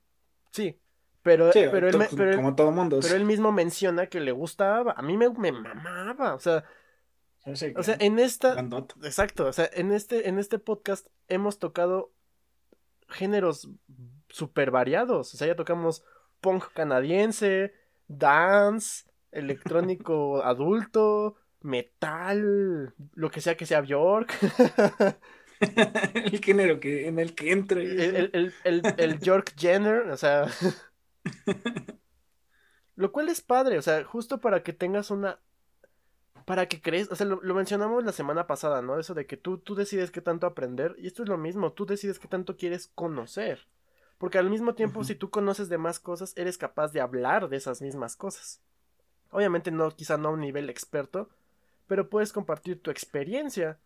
Sí, 0.52 0.80
pero, 1.22 1.52
pero, 1.54 1.90
él, 1.90 1.98
pero 2.16 2.36
como 2.38 2.56
todo 2.56 2.72
mundo. 2.72 3.00
Pero 3.02 3.16
él 3.16 3.26
mismo 3.26 3.52
menciona 3.52 4.08
que 4.08 4.20
le 4.20 4.32
gustaba, 4.32 4.94
a 4.94 5.02
mí 5.02 5.18
me, 5.18 5.30
me 5.30 5.52
mamaba, 5.52 6.34
o 6.34 6.40
sea, 6.40 6.64
o 7.46 7.84
sea, 7.84 7.98
en 8.00 8.20
esta. 8.20 8.60
Exacto. 9.04 9.48
O 9.48 9.54
sea, 9.54 9.70
en 9.74 9.92
este, 9.92 10.28
en 10.30 10.40
este 10.40 10.60
podcast 10.60 11.08
hemos 11.28 11.60
tocado 11.60 12.12
géneros 13.08 13.70
súper 14.30 14.72
variados. 14.72 15.34
O 15.34 15.38
sea, 15.38 15.48
ya 15.48 15.56
tocamos 15.56 16.04
punk 16.42 16.66
canadiense, 16.74 17.74
dance, 18.08 19.06
electrónico 19.32 20.44
adulto, 20.44 21.36
metal, 21.62 22.94
lo 23.14 23.32
que 23.32 23.42
sea 23.42 23.58
que 23.58 23.66
sea 23.66 23.82
Bjork. 23.82 24.34
el 25.60 26.40
género 26.40 26.80
que, 26.80 27.08
en 27.08 27.20
el 27.20 27.36
que 27.36 27.52
entre. 27.52 27.84
El, 27.84 28.30
el, 28.34 28.54
el, 28.64 28.82
el 28.98 29.20
York 29.20 29.54
Jenner, 29.58 30.10
o 30.10 30.18
sea. 30.18 30.48
lo 33.00 33.12
cual 33.14 33.30
es 33.30 33.42
padre, 33.42 33.78
o 33.78 33.82
sea, 33.82 34.04
justo 34.04 34.42
para 34.42 34.62
que 34.62 34.74
tengas 34.74 35.10
una. 35.10 35.40
Para 36.46 36.68
que 36.68 36.82
crees, 36.82 37.10
o 37.12 37.16
sea, 37.16 37.26
lo, 37.28 37.54
mencionamos 37.54 38.04
la 38.04 38.12
semana 38.12 38.46
pasada, 38.48 38.82
¿no? 38.82 39.00
Eso 39.00 39.14
de 39.14 39.26
que 39.26 39.38
tú, 39.38 39.58
tú 39.58 39.76
decides 39.76 40.12
qué 40.12 40.20
tanto 40.20 40.48
aprender, 40.48 40.96
y 40.98 41.08
esto 41.08 41.24
es 41.24 41.30
lo 41.30 41.38
mismo, 41.38 41.72
tú 41.72 41.86
decides 41.86 42.20
qué 42.20 42.28
tanto 42.28 42.58
quieres 42.58 42.92
conocer. 42.96 43.68
Porque 44.18 44.38
al 44.38 44.50
mismo 44.50 44.76
tiempo, 44.76 45.06
si 45.06 45.16
tú 45.16 45.30
conoces 45.30 45.70
de 45.70 45.78
más 45.78 46.00
cosas, 46.00 46.34
eres 46.36 46.58
capaz 46.58 46.92
de 46.92 47.00
hablar 47.00 47.48
de 47.48 47.56
esas 47.56 47.82
mismas 47.82 48.18
cosas. 48.18 48.62
Obviamente 49.32 49.72
no, 49.72 49.90
quizá 49.92 50.18
no 50.18 50.30
a 50.30 50.32
un 50.34 50.42
nivel 50.42 50.70
experto, 50.70 51.30
pero 51.90 52.10
puedes 52.10 52.32
compartir 52.32 52.82
tu 52.82 52.92
experiencia. 52.92 53.78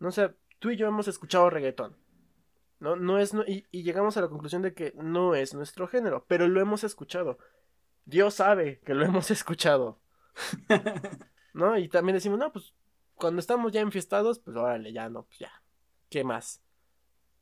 No 0.00 0.10
sé, 0.10 0.34
tú 0.58 0.70
y 0.70 0.76
yo 0.76 0.88
hemos 0.88 1.06
escuchado 1.06 1.48
reggaetón. 1.50 1.96
¿no? 2.80 2.96
No 2.96 3.20
es, 3.20 3.32
y, 3.46 3.64
y, 3.70 3.84
llegamos 3.84 4.16
a 4.16 4.22
la 4.22 4.28
conclusión 4.28 4.62
de 4.62 4.74
que 4.74 4.92
no 4.96 5.36
es 5.36 5.54
nuestro 5.54 5.86
género, 5.86 6.24
pero 6.26 6.48
lo 6.48 6.60
hemos 6.60 6.82
escuchado. 6.82 7.38
Dios 8.04 8.34
sabe 8.34 8.80
que 8.80 8.94
lo 8.94 9.04
hemos 9.06 9.30
escuchado. 9.30 10.00
¿No? 11.54 11.78
Y 11.78 11.88
también 11.88 12.14
decimos, 12.14 12.40
no, 12.40 12.52
pues 12.52 12.74
cuando 13.14 13.38
estamos 13.38 13.70
ya 13.70 13.80
enfiestados, 13.80 14.40
pues 14.40 14.56
órale, 14.56 14.92
ya 14.92 15.08
no, 15.08 15.26
pues 15.26 15.38
ya. 15.38 15.62
¿Qué 16.10 16.24
más? 16.24 16.64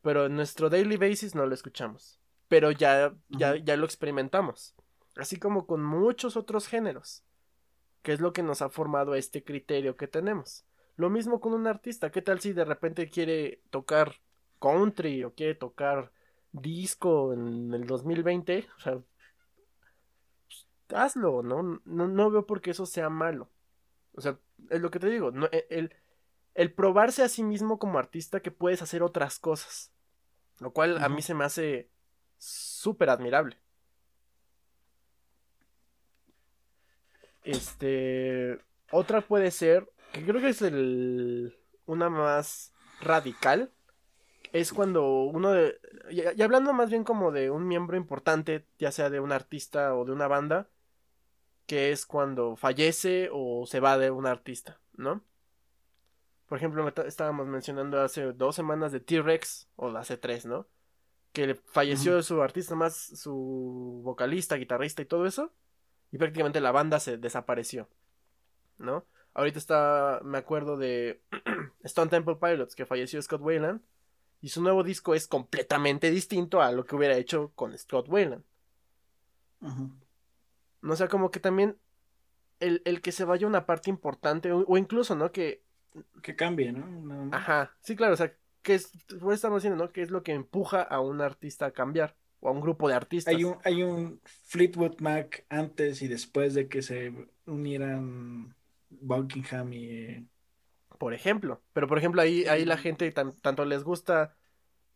pero 0.02 0.26
en 0.26 0.36
nuestro 0.36 0.68
daily 0.68 0.96
basis 0.96 1.34
no 1.34 1.46
lo 1.46 1.54
escuchamos. 1.54 2.18
Pero 2.48 2.70
ya, 2.70 3.14
ya, 3.28 3.56
ya 3.56 3.76
lo 3.76 3.86
experimentamos. 3.86 4.74
Así 5.16 5.38
como 5.38 5.66
con 5.66 5.82
muchos 5.82 6.36
otros 6.36 6.66
géneros. 6.66 7.24
Que 8.02 8.12
es 8.12 8.20
lo 8.20 8.32
que 8.32 8.42
nos 8.42 8.62
ha 8.62 8.68
formado 8.68 9.14
este 9.14 9.44
criterio 9.44 9.96
que 9.96 10.08
tenemos. 10.08 10.64
Lo 10.96 11.10
mismo 11.10 11.40
con 11.40 11.54
un 11.54 11.66
artista. 11.66 12.10
¿Qué 12.10 12.22
tal 12.22 12.40
si 12.40 12.52
de 12.52 12.64
repente 12.64 13.08
quiere 13.08 13.62
tocar 13.70 14.16
country 14.60 15.24
o 15.24 15.34
quiere 15.34 15.54
tocar 15.54 16.12
disco 16.52 17.32
en 17.32 17.72
el 17.72 17.86
2020? 17.86 18.68
O 18.76 18.80
sea, 18.80 18.98
pues, 20.46 20.66
hazlo, 20.94 21.42
¿no? 21.42 21.80
¿no? 21.84 22.08
No 22.08 22.30
veo 22.30 22.46
por 22.46 22.60
qué 22.60 22.70
eso 22.72 22.86
sea 22.86 23.08
malo. 23.08 23.48
O 24.14 24.20
sea, 24.20 24.38
es 24.70 24.80
lo 24.80 24.90
que 24.90 24.98
te 24.98 25.08
digo. 25.08 25.30
No, 25.30 25.46
e, 25.50 25.66
el, 25.70 25.94
el 26.54 26.72
probarse 26.72 27.22
a 27.22 27.28
sí 27.28 27.42
mismo 27.42 27.78
como 27.78 27.98
artista 27.98 28.40
que 28.40 28.50
puedes 28.50 28.82
hacer 28.82 29.02
otras 29.02 29.38
cosas. 29.38 29.92
Lo 30.58 30.72
cual 30.72 31.02
a 31.02 31.08
mí 31.08 31.22
se 31.22 31.34
me 31.34 31.44
hace 31.44 31.90
súper 32.38 33.10
admirable. 33.10 33.58
Este. 37.44 38.58
Otra 38.90 39.20
puede 39.20 39.50
ser. 39.50 39.90
Que 40.12 40.24
creo 40.24 40.40
que 40.40 40.50
es 40.50 40.62
el. 40.62 41.56
Una 41.86 42.10
más 42.10 42.72
radical. 43.00 43.70
Es 44.52 44.72
cuando 44.72 45.24
uno 45.24 45.52
de. 45.52 45.78
Y, 46.10 46.42
hablando 46.42 46.72
más 46.72 46.90
bien 46.90 47.04
como 47.04 47.32
de 47.32 47.50
un 47.50 47.66
miembro 47.66 47.96
importante, 47.96 48.66
ya 48.78 48.92
sea 48.92 49.10
de 49.10 49.20
un 49.20 49.32
artista 49.32 49.94
o 49.94 50.04
de 50.04 50.12
una 50.12 50.28
banda. 50.28 50.68
Que 51.66 51.92
es 51.92 52.06
cuando 52.06 52.56
fallece 52.56 53.30
o 53.32 53.66
se 53.66 53.80
va 53.80 53.96
de 53.96 54.10
un 54.10 54.26
artista, 54.26 54.80
¿no? 54.94 55.22
Por 56.52 56.58
ejemplo, 56.58 56.86
estábamos 57.06 57.46
mencionando 57.46 57.98
hace 58.02 58.32
dos 58.34 58.54
semanas 58.54 58.92
de 58.92 59.00
T-Rex, 59.00 59.68
o 59.76 59.88
hace 59.96 60.18
tres, 60.18 60.44
¿no? 60.44 60.66
Que 61.32 61.54
falleció 61.54 62.22
su 62.22 62.42
artista 62.42 62.74
más, 62.74 62.94
su 62.94 64.02
vocalista, 64.04 64.56
guitarrista 64.56 65.00
y 65.00 65.06
todo 65.06 65.24
eso. 65.24 65.50
Y 66.12 66.18
prácticamente 66.18 66.60
la 66.60 66.70
banda 66.72 67.00
se 67.00 67.16
desapareció, 67.16 67.88
¿no? 68.78 69.04
Ahorita 69.34 69.58
está, 69.58 70.20
me 70.22 70.38
acuerdo 70.38 70.76
de 70.76 71.22
Stone 71.82 72.10
Temple 72.10 72.36
Pilots, 72.36 72.76
que 72.76 72.86
falleció 72.86 73.20
Scott 73.20 73.40
Wayland. 73.40 73.80
Y 74.40 74.50
su 74.50 74.62
nuevo 74.62 74.82
disco 74.82 75.14
es 75.14 75.26
completamente 75.26 76.10
distinto 76.10 76.60
a 76.60 76.72
lo 76.72 76.84
que 76.84 76.96
hubiera 76.96 77.16
hecho 77.16 77.52
con 77.54 77.76
Scott 77.76 78.08
Wayland. 78.08 78.44
No 79.60 80.92
o 80.92 80.96
sea, 80.96 81.08
como 81.08 81.30
que 81.30 81.40
también 81.40 81.76
el, 82.60 82.82
el, 82.84 83.00
que 83.00 83.12
se 83.12 83.24
vaya 83.24 83.46
una 83.46 83.66
parte 83.66 83.88
importante, 83.88 84.52
o 84.52 84.76
incluso, 84.76 85.14
¿no? 85.14 85.30
Que 85.30 85.62
que 86.22 86.36
cambie, 86.36 86.72
¿no? 86.72 87.28
Ajá, 87.32 87.74
sí, 87.80 87.96
claro, 87.96 88.14
o 88.14 88.16
sea, 88.16 88.34
que 88.62 88.74
es, 88.74 88.90
por 89.20 89.34
estamos 89.34 89.62
diciendo, 89.62 89.82
¿no? 89.82 89.92
¿Qué 89.92 90.02
es 90.02 90.10
lo 90.10 90.22
que 90.22 90.32
empuja 90.32 90.82
a 90.82 91.00
un 91.00 91.20
artista 91.20 91.66
a 91.66 91.70
cambiar? 91.72 92.14
O 92.42 92.48
a 92.48 92.52
un 92.52 92.60
grupo 92.60 92.88
de 92.88 92.94
artistas. 92.94 93.34
Hay 93.34 93.44
un, 93.44 93.56
hay 93.64 93.82
un 93.82 94.20
Fleetwood 94.44 95.00
Mac 95.00 95.46
antes 95.48 96.02
y 96.02 96.08
después 96.08 96.54
de 96.54 96.68
que 96.68 96.82
se 96.82 97.12
unieran 97.46 98.54
Buckingham 98.90 99.72
y... 99.72 100.28
Por 100.98 101.14
ejemplo, 101.14 101.62
pero 101.72 101.88
por 101.88 101.98
ejemplo 101.98 102.20
ahí, 102.20 102.44
ahí 102.44 102.64
la 102.64 102.76
gente 102.76 103.10
tanto 103.10 103.64
les 103.64 103.82
gusta 103.82 104.36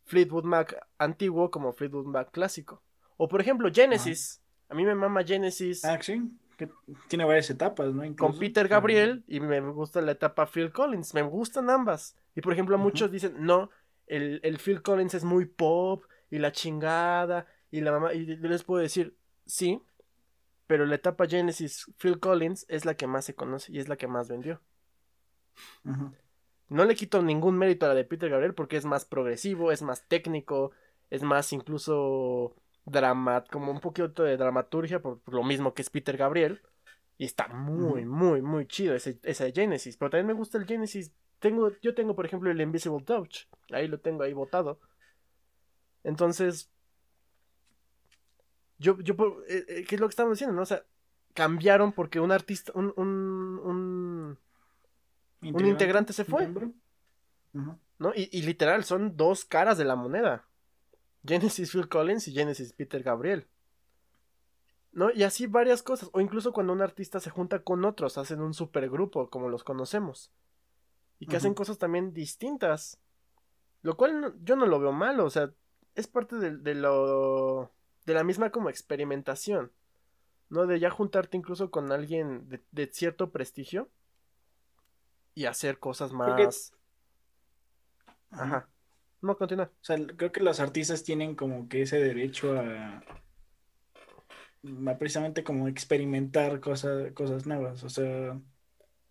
Fleetwood 0.05 0.43
Mac 0.43 0.77
antiguo 0.97 1.49
como 1.49 1.73
Fleetwood 1.73 2.05
Mac 2.05 2.31
clásico. 2.31 2.83
O 3.17 3.27
por 3.27 3.41
ejemplo 3.41 3.69
Genesis. 3.73 4.41
A 4.69 4.75
mí 4.75 4.85
me 4.85 4.95
mama 4.95 5.23
Genesis. 5.23 5.83
Ah, 5.83 5.99
sí 6.01 6.21
que 6.57 6.69
tiene 7.07 7.23
varias 7.23 7.49
etapas, 7.49 7.93
¿no? 7.93 8.03
Con 8.15 8.37
Peter 8.37 8.67
Gabriel 8.67 9.23
y 9.27 9.39
me 9.39 9.61
gusta 9.61 10.01
la 10.01 10.13
etapa 10.13 10.47
Phil 10.47 10.71
Collins, 10.71 11.13
me 11.13 11.21
gustan 11.21 11.69
ambas. 11.69 12.17
Y 12.35 12.41
por 12.41 12.51
ejemplo, 12.51 12.77
muchos 12.77 13.11
dicen, 13.11 13.35
no, 13.39 13.69
el, 14.07 14.39
el, 14.43 14.57
Phil 14.57 14.81
Collins 14.81 15.13
es 15.13 15.23
muy 15.23 15.45
pop 15.45 16.03
y 16.29 16.39
la 16.39 16.51
chingada 16.51 17.47
y 17.71 17.81
la 17.81 17.91
mamá, 17.91 18.13
y 18.13 18.25
yo 18.25 18.47
les 18.47 18.63
puedo 18.63 18.81
decir, 18.81 19.17
sí, 19.45 19.81
pero 20.67 20.85
la 20.85 20.95
etapa 20.95 21.27
Genesis 21.27 21.91
Phil 21.97 22.19
Collins 22.19 22.65
es 22.69 22.85
la 22.85 22.95
que 22.95 23.07
más 23.07 23.25
se 23.25 23.35
conoce 23.35 23.71
y 23.71 23.79
es 23.79 23.87
la 23.87 23.97
que 23.97 24.07
más 24.07 24.27
vendió. 24.27 24.61
No 26.69 26.85
le 26.85 26.95
quito 26.95 27.21
ningún 27.21 27.57
mérito 27.57 27.85
a 27.85 27.89
la 27.89 27.95
de 27.95 28.03
Peter 28.03 28.29
Gabriel 28.29 28.53
porque 28.53 28.77
es 28.77 28.85
más 28.85 29.05
progresivo, 29.05 29.71
es 29.71 29.81
más 29.81 30.07
técnico, 30.07 30.71
es 31.09 31.23
más 31.23 31.53
incluso 31.53 32.55
drama, 32.85 33.43
como 33.49 33.71
un 33.71 33.79
poquito 33.79 34.23
de 34.23 34.37
dramaturgia, 34.37 35.01
por, 35.01 35.21
lo 35.27 35.43
mismo 35.43 35.73
que 35.73 35.81
es 35.81 35.89
Peter 35.89 36.17
Gabriel. 36.17 36.61
Y 37.17 37.25
está 37.25 37.47
muy, 37.47 38.05
muy, 38.05 38.43
muy 38.43 38.67
chido 38.67 38.93
ese, 38.93 39.19
ese 39.23 39.51
Genesis. 39.51 39.97
Pero 39.97 40.11
también 40.11 40.27
me 40.27 40.33
gusta 40.33 40.59
el 40.59 40.67
Genesis. 40.67 41.11
Tengo, 41.39 41.71
yo 41.81 41.95
tengo, 41.95 42.15
por 42.15 42.27
ejemplo, 42.27 42.51
el 42.51 42.61
Invisible 42.61 43.03
Touch. 43.03 43.47
Ahí 43.71 43.87
lo 43.87 43.99
tengo 43.99 44.21
ahí 44.23 44.33
botado. 44.33 44.79
Entonces. 46.07 46.69
yo, 48.77 48.97
yo, 49.01 49.13
eh, 49.49 49.65
eh, 49.67 49.85
¿qué 49.87 49.95
es 49.95 50.01
lo 50.01 50.07
que 50.07 50.11
estamos 50.11 50.33
diciendo, 50.33 50.55
no? 50.55 50.61
O 50.61 50.65
sea, 50.65 50.83
cambiaron 51.33 51.91
porque 51.91 52.21
un 52.21 52.31
artista, 52.31 52.71
un, 52.75 52.93
un, 52.95 53.59
un, 53.61 54.39
un 55.53 55.65
integrante 55.65 56.13
se 56.13 56.23
fue, 56.23 56.47
¿no? 57.51 58.13
Y, 58.15 58.29
y 58.31 58.43
literal, 58.43 58.85
son 58.85 59.17
dos 59.17 59.43
caras 59.43 59.77
de 59.77 59.83
la 59.83 59.97
moneda. 59.97 60.47
Genesis 61.25 61.71
Phil 61.71 61.89
Collins 61.89 62.27
y 62.29 62.33
Genesis 62.33 62.71
Peter 62.71 63.03
Gabriel. 63.03 63.45
¿No? 64.93 65.11
Y 65.11 65.23
así 65.23 65.45
varias 65.45 65.83
cosas. 65.83 66.09
O 66.13 66.21
incluso 66.21 66.53
cuando 66.53 66.71
un 66.71 66.81
artista 66.81 67.19
se 67.19 67.31
junta 67.31 67.59
con 67.59 67.83
otros, 67.83 68.17
hacen 68.17 68.39
un 68.39 68.53
supergrupo, 68.53 69.29
como 69.29 69.49
los 69.49 69.65
conocemos. 69.65 70.31
Y 71.19 71.27
que 71.27 71.35
hacen 71.35 71.53
cosas 71.53 71.77
también 71.77 72.13
distintas. 72.13 72.97
Lo 73.81 73.97
cual 73.97 74.35
yo 74.41 74.55
no 74.55 74.65
lo 74.67 74.79
veo 74.79 74.93
malo, 74.93 75.25
o 75.25 75.29
sea, 75.29 75.51
es 75.97 76.07
parte 76.07 76.37
de, 76.37 76.55
de, 76.55 76.75
lo. 76.75 77.71
de 78.05 78.13
la 78.13 78.23
misma 78.23 78.51
como 78.51 78.69
experimentación. 78.69 79.71
¿No? 80.49 80.65
De 80.65 80.79
ya 80.79 80.89
juntarte 80.89 81.35
incluso 81.35 81.71
con 81.71 81.91
alguien 81.91 82.47
de, 82.47 82.61
de 82.71 82.87
cierto 82.87 83.31
prestigio. 83.31 83.89
Y 85.35 85.45
hacer 85.45 85.79
cosas 85.79 86.13
más. 86.13 86.73
Ajá. 88.31 88.69
No, 89.21 89.37
continúa. 89.37 89.65
O 89.65 89.83
sea, 89.83 89.97
creo 90.15 90.31
que 90.31 90.41
los 90.41 90.59
artistas 90.59 91.03
tienen 91.03 91.35
como 91.35 91.67
que 91.67 91.81
ese 91.81 91.99
derecho 91.99 92.57
a, 92.57 93.03
precisamente 94.97 95.43
como 95.43 95.67
experimentar 95.67 96.59
cosas, 96.59 97.11
cosas 97.13 97.45
nuevas. 97.47 97.83
O 97.83 97.89
sea, 97.89 98.39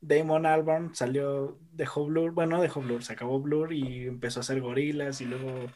Damon 0.00 0.46
Albarn 0.46 0.94
salió, 0.94 1.58
dejó 1.72 2.06
Blur, 2.06 2.30
bueno, 2.32 2.60
dejó 2.60 2.80
Blur, 2.80 3.02
se 3.02 3.14
acabó 3.14 3.40
Blur 3.40 3.72
y 3.72 4.06
empezó 4.06 4.40
a 4.40 4.42
hacer 4.42 4.60
gorilas 4.60 5.20
y 5.20 5.24
luego 5.26 5.66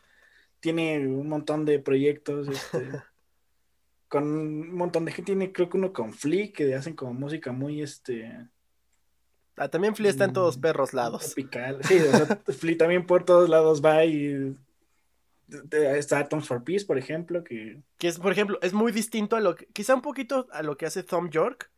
tiene 0.61 1.07
un 1.07 1.29
montón 1.29 1.65
de 1.65 1.79
proyectos, 1.79 2.49
este, 2.49 3.03
con 4.09 4.25
un 4.25 4.75
montón 4.75 5.05
de 5.05 5.13
gente, 5.13 5.33
tiene 5.33 5.53
creo 5.53 5.69
que 5.69 5.79
uno 5.79 5.93
con 5.93 6.13
Flea, 6.13 6.53
que 6.53 6.75
hacen 6.75 6.95
como 6.95 7.15
música 7.15 7.53
muy, 7.53 7.83
este... 7.83 8.49
Ah, 9.57 9.69
también 9.69 9.95
Flea 9.95 10.11
está 10.11 10.25
en 10.25 10.33
todos 10.33 10.57
perros 10.57 10.95
lados. 10.95 11.35
Tropical. 11.35 11.81
Sí, 11.85 11.99
o 11.99 12.11
sea, 12.13 12.37
Flea 12.59 12.79
también 12.79 13.07
por 13.07 13.25
todos 13.25 13.49
lados 13.49 13.85
va 13.85 14.05
y 14.05 14.57
está 15.73 16.21
Atoms 16.21 16.47
for 16.47 16.63
Peace, 16.63 16.87
por 16.87 16.97
ejemplo, 16.97 17.45
que... 17.45 17.83
Que 17.99 18.09
es, 18.09 18.19
por 18.19 18.33
ejemplo, 18.33 18.59
es 18.63 18.73
muy 18.73 18.93
distinto 18.93 19.37
a 19.37 19.41
lo 19.41 19.57
que... 19.57 19.67
Quizá 19.67 19.95
un 19.95 20.03
poquito 20.03 20.47
a 20.53 20.63
lo 20.63 20.77
que 20.77 20.87
hace 20.87 21.03
Tom 21.03 21.29
York, 21.29 21.71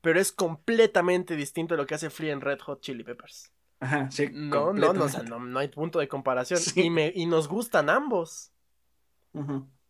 pero 0.00 0.18
es 0.20 0.32
completamente 0.32 1.36
distinto 1.36 1.74
a 1.74 1.76
lo 1.76 1.86
que 1.86 1.94
hace 1.94 2.10
Flea 2.10 2.32
en 2.32 2.40
Red 2.40 2.60
Hot 2.60 2.80
Chili 2.80 3.04
Peppers. 3.04 3.52
Ajá, 3.82 4.10
sí. 4.10 4.28
No, 4.32 4.72
no, 4.72 4.92
no, 4.92 5.38
no, 5.38 5.58
hay 5.58 5.68
punto 5.68 5.98
de 5.98 6.08
comparación. 6.08 6.60
Y, 6.76 6.90
me, 6.90 7.12
y 7.14 7.26
nos 7.26 7.48
gustan 7.48 7.90
ambos. 7.90 8.52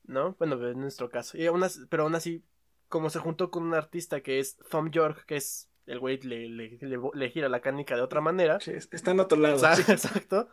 ¿No? 0.04 0.34
Bueno, 0.38 0.68
en 0.68 0.80
nuestro 0.80 1.10
caso. 1.10 1.36
Y 1.36 1.46
pero 1.88 2.04
aún 2.04 2.14
así, 2.14 2.44
como 2.88 3.10
se 3.10 3.18
juntó 3.18 3.50
con 3.50 3.64
un 3.64 3.74
artista 3.74 4.20
que 4.20 4.40
es 4.40 4.56
Tom 4.70 4.90
York, 4.90 5.24
que 5.26 5.36
es 5.36 5.68
el 5.86 5.98
güey 5.98 6.18
le, 6.20 6.48
le, 6.48 6.78
le, 7.14 7.30
gira 7.30 7.48
la 7.48 7.60
canica 7.60 7.96
de 7.96 8.02
otra 8.02 8.20
manera. 8.20 8.60
Sí, 8.60 8.72
está 8.72 9.10
en 9.10 9.20
otro 9.20 9.38
lado. 9.38 9.56
Exacto 9.88 10.48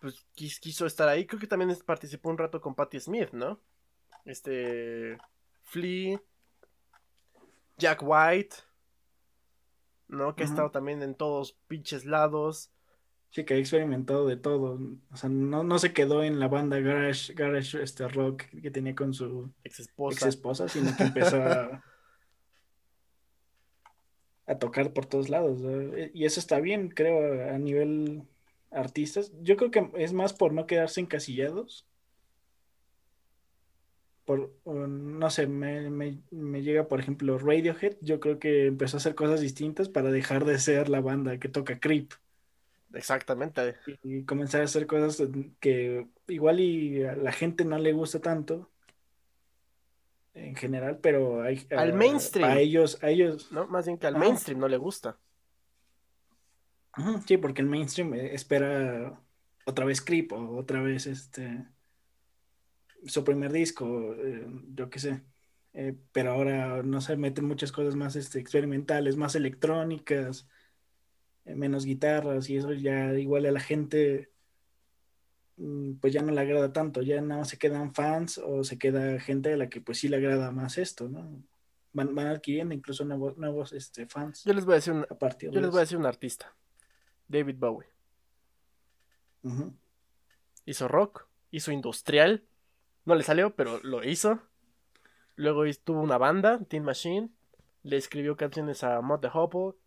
pues 0.00 0.26
quiso 0.34 0.86
estar 0.86 1.08
ahí. 1.08 1.26
Creo 1.26 1.38
que 1.38 1.46
también 1.46 1.76
participó 1.84 2.30
un 2.30 2.38
rato 2.38 2.60
con 2.60 2.74
Patti 2.74 2.98
Smith, 2.98 3.30
¿no? 3.32 3.60
Este. 4.24 5.18
Flea. 5.64 6.20
Jack 7.76 8.00
White. 8.02 8.56
¿No? 10.10 10.34
Que 10.34 10.42
ha 10.42 10.46
estado 10.46 10.70
también 10.70 11.02
en 11.02 11.14
todos 11.14 11.56
pinches 11.68 12.04
lados. 12.04 12.70
Sí, 13.30 13.44
que 13.44 13.54
ha 13.54 13.58
experimentado 13.58 14.26
de 14.26 14.36
todo. 14.36 14.80
O 15.12 15.16
sea, 15.16 15.30
no, 15.30 15.78
se 15.78 15.92
quedó 15.92 16.24
en 16.24 16.40
la 16.40 16.48
banda 16.48 16.80
Garage, 16.80 17.32
Garage 17.34 17.80
este, 17.80 18.08
Rock 18.08 18.44
que 18.60 18.72
tenía 18.72 18.94
con 18.94 19.14
su 19.14 19.52
ex 19.62 19.80
esposa, 19.80 20.26
ex 20.26 20.42
-esposa 20.42 20.68
sino 20.68 20.96
que 20.96 21.04
empezó 21.04 21.36
a, 21.36 21.84
a 24.46 24.58
tocar 24.58 24.92
por 24.92 25.06
todos 25.06 25.28
lados. 25.28 25.60
Y 26.12 26.24
eso 26.24 26.40
está 26.40 26.58
bien, 26.58 26.88
creo, 26.88 27.54
a 27.54 27.58
nivel 27.58 28.24
artistas. 28.72 29.32
Yo 29.42 29.56
creo 29.56 29.70
que 29.70 29.90
es 29.94 30.12
más 30.12 30.32
por 30.32 30.52
no 30.52 30.66
quedarse 30.66 31.00
encasillados. 31.00 31.86
Por, 34.30 34.52
no 34.64 35.28
sé, 35.28 35.48
me, 35.48 36.62
llega, 36.62 36.86
por 36.86 37.00
ejemplo, 37.00 37.36
Radiohead. 37.36 37.96
Yo 38.00 38.20
creo 38.20 38.38
que 38.38 38.66
empezó 38.66 38.96
a 38.96 38.98
hacer 38.98 39.16
cosas 39.16 39.40
distintas 39.40 39.88
para 39.88 40.12
dejar 40.12 40.44
de 40.44 40.56
ser 40.60 40.88
la 40.88 41.00
banda 41.00 41.38
que 41.38 41.48
toca 41.48 41.80
Creep. 41.80 42.12
Exactamente. 42.94 43.74
Y, 44.04 44.22
comenzar 44.22 44.60
a 44.60 44.66
hacer 44.66 44.86
cosas 44.86 45.26
que 45.58 46.06
igual 46.28 46.60
y 46.60 47.02
a 47.02 47.16
la 47.16 47.32
gente 47.32 47.64
no 47.64 47.76
le 47.78 47.92
gusta 47.92 48.20
tanto 48.20 48.70
en 50.34 50.54
general, 50.54 51.00
pero 51.02 51.42
hay, 51.42 51.66
al 51.76 51.92
mainstream. 51.94 52.50
A 52.50 52.60
ellos, 52.60 53.02
a 53.02 53.10
ellos. 53.10 53.50
No, 53.50 53.66
más 53.66 53.86
bien 53.86 53.98
que 53.98 54.06
al 54.06 54.16
mainstream 54.16 54.60
no 54.60 54.68
le 54.68 54.76
gusta. 54.76 55.18
Sí, 57.26 57.36
porque 57.36 57.62
el 57.62 57.68
mainstream 57.68 58.14
eh, 58.14 58.32
espera 58.32 59.20
otra 59.66 59.84
vez 59.84 60.00
Creep 60.00 60.30
o 60.30 60.56
otra 60.56 60.80
vez 60.82 61.08
este 61.08 61.66
su 63.06 63.24
primer 63.24 63.52
disco, 63.52 64.14
eh, 64.14 64.46
yo 64.74 64.90
qué 64.90 64.98
sé. 64.98 65.22
Eh, 65.72 65.96
pero 66.12 66.32
ahora 66.32 66.82
no 66.82 67.00
se 67.00 67.16
meten 67.16 67.44
muchas 67.44 67.70
cosas 67.70 67.94
más 67.94 68.16
este, 68.16 68.40
experimentales, 68.40 69.16
más 69.16 69.36
electrónicas, 69.36 70.48
menos 71.44 71.84
guitarras 71.84 72.50
y 72.50 72.56
eso 72.56 72.72
ya 72.72 73.14
igual 73.14 73.46
a 73.46 73.52
la 73.52 73.60
gente 73.60 74.30
mm, 75.56 75.94
pues 75.94 76.12
ya 76.12 76.22
no 76.22 76.32
le 76.32 76.40
agrada 76.40 76.72
tanto, 76.72 77.02
ya 77.02 77.20
no 77.20 77.44
se 77.44 77.58
quedan 77.58 77.94
fans 77.94 78.38
o 78.38 78.64
se 78.64 78.78
queda 78.78 79.20
gente 79.20 79.52
a 79.52 79.56
la 79.56 79.68
que 79.68 79.80
pues 79.80 79.98
sí 79.98 80.08
le 80.08 80.16
agrada 80.16 80.50
más 80.50 80.78
esto, 80.78 81.08
¿no? 81.08 81.42
Van, 81.92 82.16
adquiriendo 82.18 82.74
incluso 82.74 83.04
nuevos, 83.04 83.36
nuevos 83.36 83.72
este, 83.72 84.06
fans. 84.06 84.44
Yo 84.44 84.52
les 84.52 84.64
voy 84.64 84.74
a 84.74 84.76
decir 84.76 84.92
un, 84.92 85.06
yo 85.50 85.60
les 85.60 85.70
voy 85.70 85.78
a 85.78 85.80
decir 85.80 85.98
un 85.98 86.06
artista. 86.06 86.54
David 87.26 87.56
Bowie. 87.58 87.88
Hizo 90.66 90.88
rock, 90.88 91.26
hizo 91.50 91.72
industrial. 91.72 92.44
No 93.04 93.14
le 93.14 93.22
salió, 93.22 93.54
pero 93.54 93.80
lo 93.82 94.04
hizo. 94.04 94.40
Luego 95.36 95.62
tuvo 95.84 96.00
una 96.00 96.18
banda, 96.18 96.60
Teen 96.64 96.84
Machine. 96.84 97.30
Le 97.82 97.96
escribió 97.96 98.36
canciones 98.36 98.84
a 98.84 99.00
Mod 99.00 99.20
the 99.20 99.30
Hopple. 99.32 99.78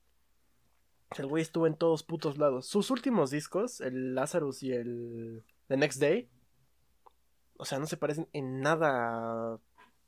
El 1.18 1.28
güey 1.28 1.43
estuvo 1.43 1.68
en 1.68 1.76
todos 1.76 2.03
putos 2.03 2.38
lados. 2.38 2.66
Sus 2.66 2.89
últimos 2.89 3.30
discos, 3.30 3.82
el 3.82 4.16
Lazarus 4.16 4.64
y 4.64 4.72
el 4.72 5.43
The 5.68 5.78
Next 5.78 5.99
Day, 5.99 6.28
o 7.57 7.66
sea, 7.66 7.78
no 7.78 7.86
se 7.86 7.97
parecen 7.97 8.28
en 8.34 8.61
nada 8.61 9.53
a 9.53 9.59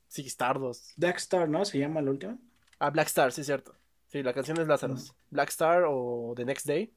Stardust. 0.08 0.92
Black 0.96 1.18
Star, 1.18 1.48
¿no? 1.48 1.64
¿Se 1.64 1.78
llama 1.78 2.02
la 2.02 2.10
última? 2.10 2.38
Ah, 2.80 2.90
Black 2.90 3.06
Star, 3.06 3.30
sí, 3.30 3.42
es 3.42 3.46
cierto. 3.46 3.72
Sí, 4.08 4.22
la 4.24 4.32
canción 4.32 4.60
es 4.60 4.66
Lazarus. 4.66 5.14
Black 5.30 5.50
Star 5.50 5.84
o 5.86 6.32
The 6.36 6.44
Next 6.44 6.66
Day 6.66 6.92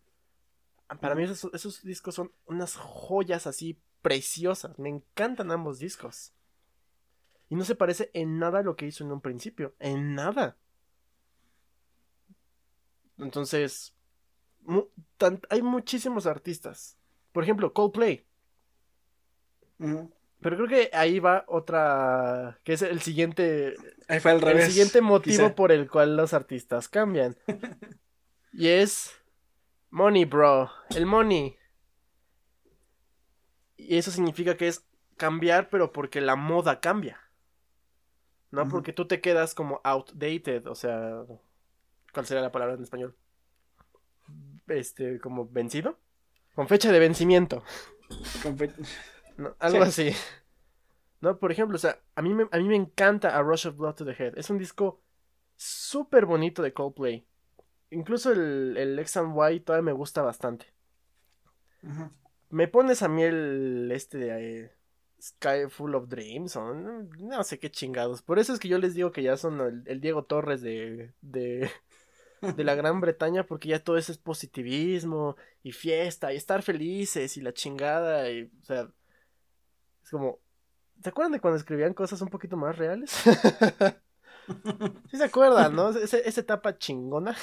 para 0.97 1.15
mí 1.15 1.23
esos, 1.23 1.83
discos 1.83 2.15
son 2.15 2.31
unas 2.45 2.75
joyas 2.75 3.45
así 3.45 3.79
preciosas. 4.01 4.77
Me 4.79 4.89
encantan 4.89 5.51
ambos 5.51 5.79
discos. 5.79 6.33
Y 7.49 7.55
no 7.55 7.63
se 7.63 7.75
parece 7.75 8.11
en 8.13 8.39
nada 8.39 8.59
a 8.59 8.63
lo 8.63 8.75
que 8.75 8.85
hizo 8.85 9.03
en 9.03 9.11
un 9.11 9.21
principio. 9.21 9.75
En 9.79 10.15
nada. 10.15 10.57
Entonces, 13.17 13.95
hay 15.49 15.61
muchísimos 15.61 16.25
artistas. 16.25 16.97
Por 17.31 17.43
ejemplo, 17.43 17.73
Coldplay. 17.73 18.25
Pero 19.77 20.55
creo 20.55 20.67
que 20.67 20.89
ahí 20.93 21.19
va 21.19 21.43
otra. 21.47 22.59
que 22.63 22.73
es 22.73 22.81
el 22.81 23.01
siguiente. 23.01 23.75
Ahí 24.07 24.19
fue 24.19 24.31
el, 24.31 24.43
el 24.43 24.61
siguiente 24.63 25.01
motivo 25.01 25.55
por 25.55 25.71
el 25.71 25.89
cual 25.89 26.15
los 26.15 26.33
artistas 26.33 26.87
cambian. 26.87 27.35
y 28.53 28.67
es 28.67 29.19
Money, 29.91 30.25
bro. 30.25 30.69
El 30.95 31.05
money. 31.05 31.57
Y 33.79 33.97
eso 33.97 34.11
significa 34.11 34.57
que 34.57 34.67
es 34.67 34.85
cambiar, 35.15 35.69
pero 35.69 35.91
porque 35.93 36.19
la 36.19 36.35
moda 36.35 36.81
cambia. 36.81 37.19
No 38.51 38.67
porque 38.67 38.93
tú 38.93 39.07
te 39.07 39.21
quedas 39.21 39.53
como 39.53 39.79
outdated, 39.83 40.65
o 40.67 40.75
sea, 40.75 41.23
¿cuál 42.11 42.25
sería 42.25 42.41
la 42.41 42.51
palabra 42.51 42.75
en 42.75 42.83
español? 42.83 43.15
Este, 44.67 45.19
como 45.19 45.47
vencido. 45.47 45.97
Con 46.55 46.67
fecha 46.67 46.91
de 46.91 46.99
vencimiento. 46.99 47.63
algo 49.59 49.83
así. 49.83 50.11
No, 51.21 51.37
por 51.37 51.51
ejemplo, 51.51 51.75
o 51.75 51.79
sea, 51.79 51.99
a 52.15 52.21
mí, 52.21 52.33
me, 52.33 52.47
a 52.51 52.57
mí 52.57 52.63
me 52.63 52.75
encanta 52.75 53.37
A 53.37 53.41
Rush 53.41 53.67
of 53.67 53.77
Blood 53.77 53.95
to 53.95 54.05
the 54.05 54.15
Head. 54.17 54.37
Es 54.37 54.49
un 54.49 54.57
disco 54.57 54.99
súper 55.55 56.25
bonito 56.25 56.61
de 56.63 56.73
Coldplay. 56.73 57.25
Incluso 57.91 58.31
el, 58.31 58.75
el 58.77 58.97
X 58.99 59.17
and 59.17 59.35
Y 59.51 59.59
todavía 59.59 59.85
me 59.85 59.93
gusta 59.93 60.21
bastante. 60.21 60.73
Me 62.49 62.67
pones 62.67 63.01
a 63.03 63.07
mí 63.07 63.23
el 63.23 63.91
este 63.93 64.17
de 64.17 64.61
eh, 64.61 64.71
Sky 65.21 65.69
Full 65.69 65.95
of 65.95 66.09
Dreams 66.09 66.55
o 66.55 66.73
no, 66.73 67.43
sé 67.43 67.59
qué 67.59 67.69
chingados. 67.69 68.21
Por 68.21 68.39
eso 68.39 68.53
es 68.53 68.59
que 68.59 68.67
yo 68.67 68.77
les 68.77 68.95
digo 68.95 69.11
que 69.11 69.23
ya 69.23 69.37
son 69.37 69.83
el, 69.85 70.01
Diego 70.01 70.23
Torres 70.23 70.61
de, 70.61 71.13
de, 71.21 71.69
de 72.55 72.63
la 72.63 72.75
Gran 72.75 73.01
Bretaña 73.01 73.45
porque 73.45 73.69
ya 73.69 73.83
todo 73.83 73.97
eso 73.97 74.11
es 74.11 74.17
positivismo 74.17 75.35
y 75.63 75.71
fiesta 75.71 76.33
y 76.33 76.37
estar 76.37 76.63
felices 76.63 77.37
y 77.37 77.41
la 77.41 77.53
chingada 77.53 78.29
y 78.31 78.43
o 78.43 78.65
sea 78.65 78.89
es 80.03 80.09
como 80.09 80.39
¿Se 81.03 81.09
acuerdan 81.09 81.31
de 81.31 81.39
cuando 81.39 81.57
escribían 81.57 81.93
cosas 81.93 82.21
un 82.21 82.27
poquito 82.27 82.57
más 82.57 82.77
reales? 82.77 83.11
sí 85.11 85.17
se 85.17 85.23
acuerdan, 85.23 85.75
¿no? 85.75 85.89
Esa, 85.89 86.17
esa 86.17 86.41
etapa 86.41 86.77
chingona. 86.77 87.35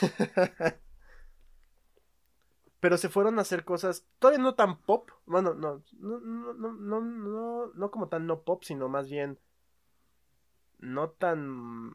Pero 2.87 2.99
se 2.99 3.09
fueron 3.09 3.41
a 3.41 3.43
hacer 3.43 3.65
cosas 3.65 4.07
todavía 4.21 4.41
no 4.41 4.55
tan 4.55 4.79
pop. 4.79 5.11
Bueno, 5.27 5.55
no, 5.55 5.83
no, 5.99 6.21
no, 6.21 6.53
no, 6.55 7.01
no, 7.01 7.67
no 7.75 7.91
como 7.91 8.07
tan 8.07 8.29
no 8.29 8.43
pop, 8.43 8.63
sino 8.63 8.89
más 8.89 9.11
bien 9.11 9.41
no 10.79 11.11
tan 11.11 11.95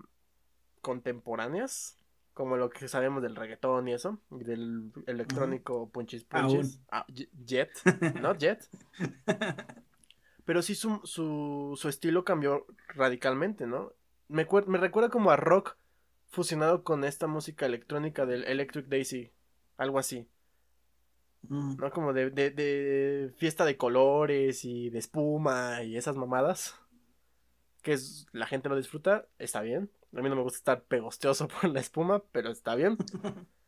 contemporáneas 0.81 1.95
como 2.33 2.57
lo 2.57 2.69
que 2.69 2.89
sabemos 2.89 3.23
del 3.23 3.37
reggaetón 3.37 3.87
y 3.87 3.93
eso, 3.93 4.19
y 4.31 4.43
del 4.43 4.91
electrónico 5.07 5.87
punchis 5.87 6.25
punchis. 6.25 6.81
Ah, 6.91 7.05
jet, 7.07 7.71
¿no? 8.19 8.35
Jet. 8.37 8.67
Pero 10.43 10.61
sí 10.61 10.75
su, 10.75 10.99
su, 11.05 11.77
su, 11.77 11.87
estilo 11.87 12.25
cambió 12.25 12.65
radicalmente, 12.89 13.65
¿no? 13.65 13.93
Me, 14.27 14.45
me 14.67 14.77
recuerda 14.77 15.09
como 15.09 15.31
a 15.31 15.37
rock 15.37 15.77
fusionado 16.27 16.83
con 16.83 17.05
esta 17.05 17.27
música 17.27 17.65
electrónica 17.65 18.25
del 18.25 18.43
Electric 18.43 18.87
Daisy, 18.87 19.31
algo 19.77 19.97
así. 19.97 20.27
Mm. 21.43 21.77
¿No? 21.77 21.91
Como 21.91 22.13
de, 22.13 22.29
de, 22.29 22.51
de, 22.51 23.33
fiesta 23.37 23.65
de 23.65 23.77
colores 23.77 24.63
y 24.65 24.89
de 24.89 24.99
espuma 24.99 25.83
y 25.83 25.97
esas 25.97 26.15
mamadas. 26.15 26.75
Que 27.81 27.93
es, 27.93 28.27
la 28.31 28.45
gente 28.45 28.69
lo 28.69 28.75
disfruta, 28.75 29.27
está 29.39 29.61
bien. 29.61 29.89
A 30.15 30.21
mí 30.21 30.29
no 30.29 30.35
me 30.35 30.43
gusta 30.43 30.57
estar 30.57 30.83
pegosteoso 30.83 31.47
por 31.61 31.69
la 31.69 31.79
espuma, 31.79 32.23
pero 32.31 32.51
está 32.51 32.75
bien. 32.75 32.97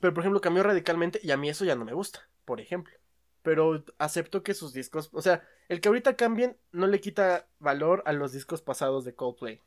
Pero 0.00 0.14
por 0.14 0.22
ejemplo, 0.22 0.40
cambió 0.40 0.62
radicalmente 0.62 1.20
y 1.22 1.30
a 1.30 1.36
mí 1.36 1.50
eso 1.50 1.66
ya 1.66 1.76
no 1.76 1.84
me 1.84 1.92
gusta, 1.92 2.26
por 2.46 2.58
ejemplo. 2.58 2.94
Pero 3.42 3.84
acepto 3.98 4.42
que 4.42 4.54
sus 4.54 4.72
discos, 4.72 5.10
o 5.12 5.20
sea, 5.20 5.46
el 5.68 5.82
que 5.82 5.88
ahorita 5.88 6.16
cambien 6.16 6.56
no 6.72 6.86
le 6.86 7.00
quita 7.00 7.46
valor 7.58 8.02
a 8.06 8.12
los 8.12 8.32
discos 8.32 8.62
pasados 8.62 9.04
de 9.04 9.14
Coldplay. 9.14 9.60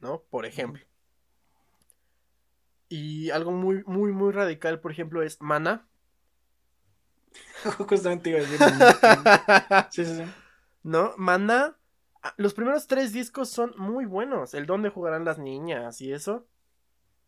¿No? 0.00 0.22
Por 0.30 0.46
ejemplo. 0.46 0.84
Y 2.94 3.30
algo 3.30 3.50
muy, 3.50 3.82
muy, 3.86 4.12
muy 4.12 4.32
radical, 4.32 4.80
por 4.80 4.92
ejemplo, 4.92 5.22
es 5.22 5.40
Mana. 5.40 5.88
Justamente 7.88 8.30
iba 8.30 8.38
a 8.38 8.42
decir. 8.42 8.58
sí, 9.90 10.04
sí, 10.04 10.16
sí. 10.16 10.30
¿No? 10.82 11.14
Mana 11.16 11.76
Ah, 12.24 12.32
los 12.38 12.54
primeros 12.54 12.86
tres 12.86 13.12
discos 13.12 13.50
son 13.50 13.74
muy 13.76 14.06
buenos. 14.06 14.54
El 14.54 14.64
dónde 14.64 14.88
jugarán 14.88 15.26
las 15.26 15.38
niñas 15.38 16.00
y 16.00 16.10
eso. 16.10 16.46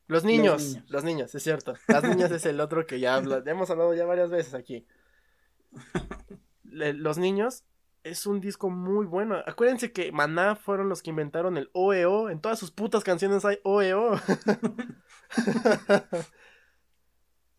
Los 0.07 0.25
niños, 0.25 0.79
los 0.89 1.05
niños, 1.05 1.35
es 1.35 1.43
cierto. 1.43 1.75
Las 1.87 2.03
niñas 2.03 2.31
es 2.31 2.47
el 2.47 2.61
otro 2.61 2.87
que 2.87 2.99
ya 2.99 3.19
hemos 3.19 3.69
hablado 3.69 3.93
ya 3.93 4.07
varias 4.07 4.31
veces 4.31 4.55
aquí. 4.55 4.87
los 6.63 7.19
niños 7.19 7.65
es 8.11 8.27
un 8.27 8.41
disco 8.41 8.71
muy 8.71 9.05
bueno. 9.05 9.43
Acuérdense 9.47 9.93
que 9.93 10.13
Maná 10.13 10.55
fueron 10.55 10.89
los 10.89 11.03
que 11.03 11.11
inventaron 11.11 11.57
el 11.57 11.71
OEO. 11.73 12.29
E 12.29 12.33
en 12.33 12.41
todas 12.41 12.59
sus 12.59 12.71
putas 12.71 13.03
canciones 13.03 13.45
hay 13.45 13.59
OEO. 13.65 14.15
E 14.15 14.21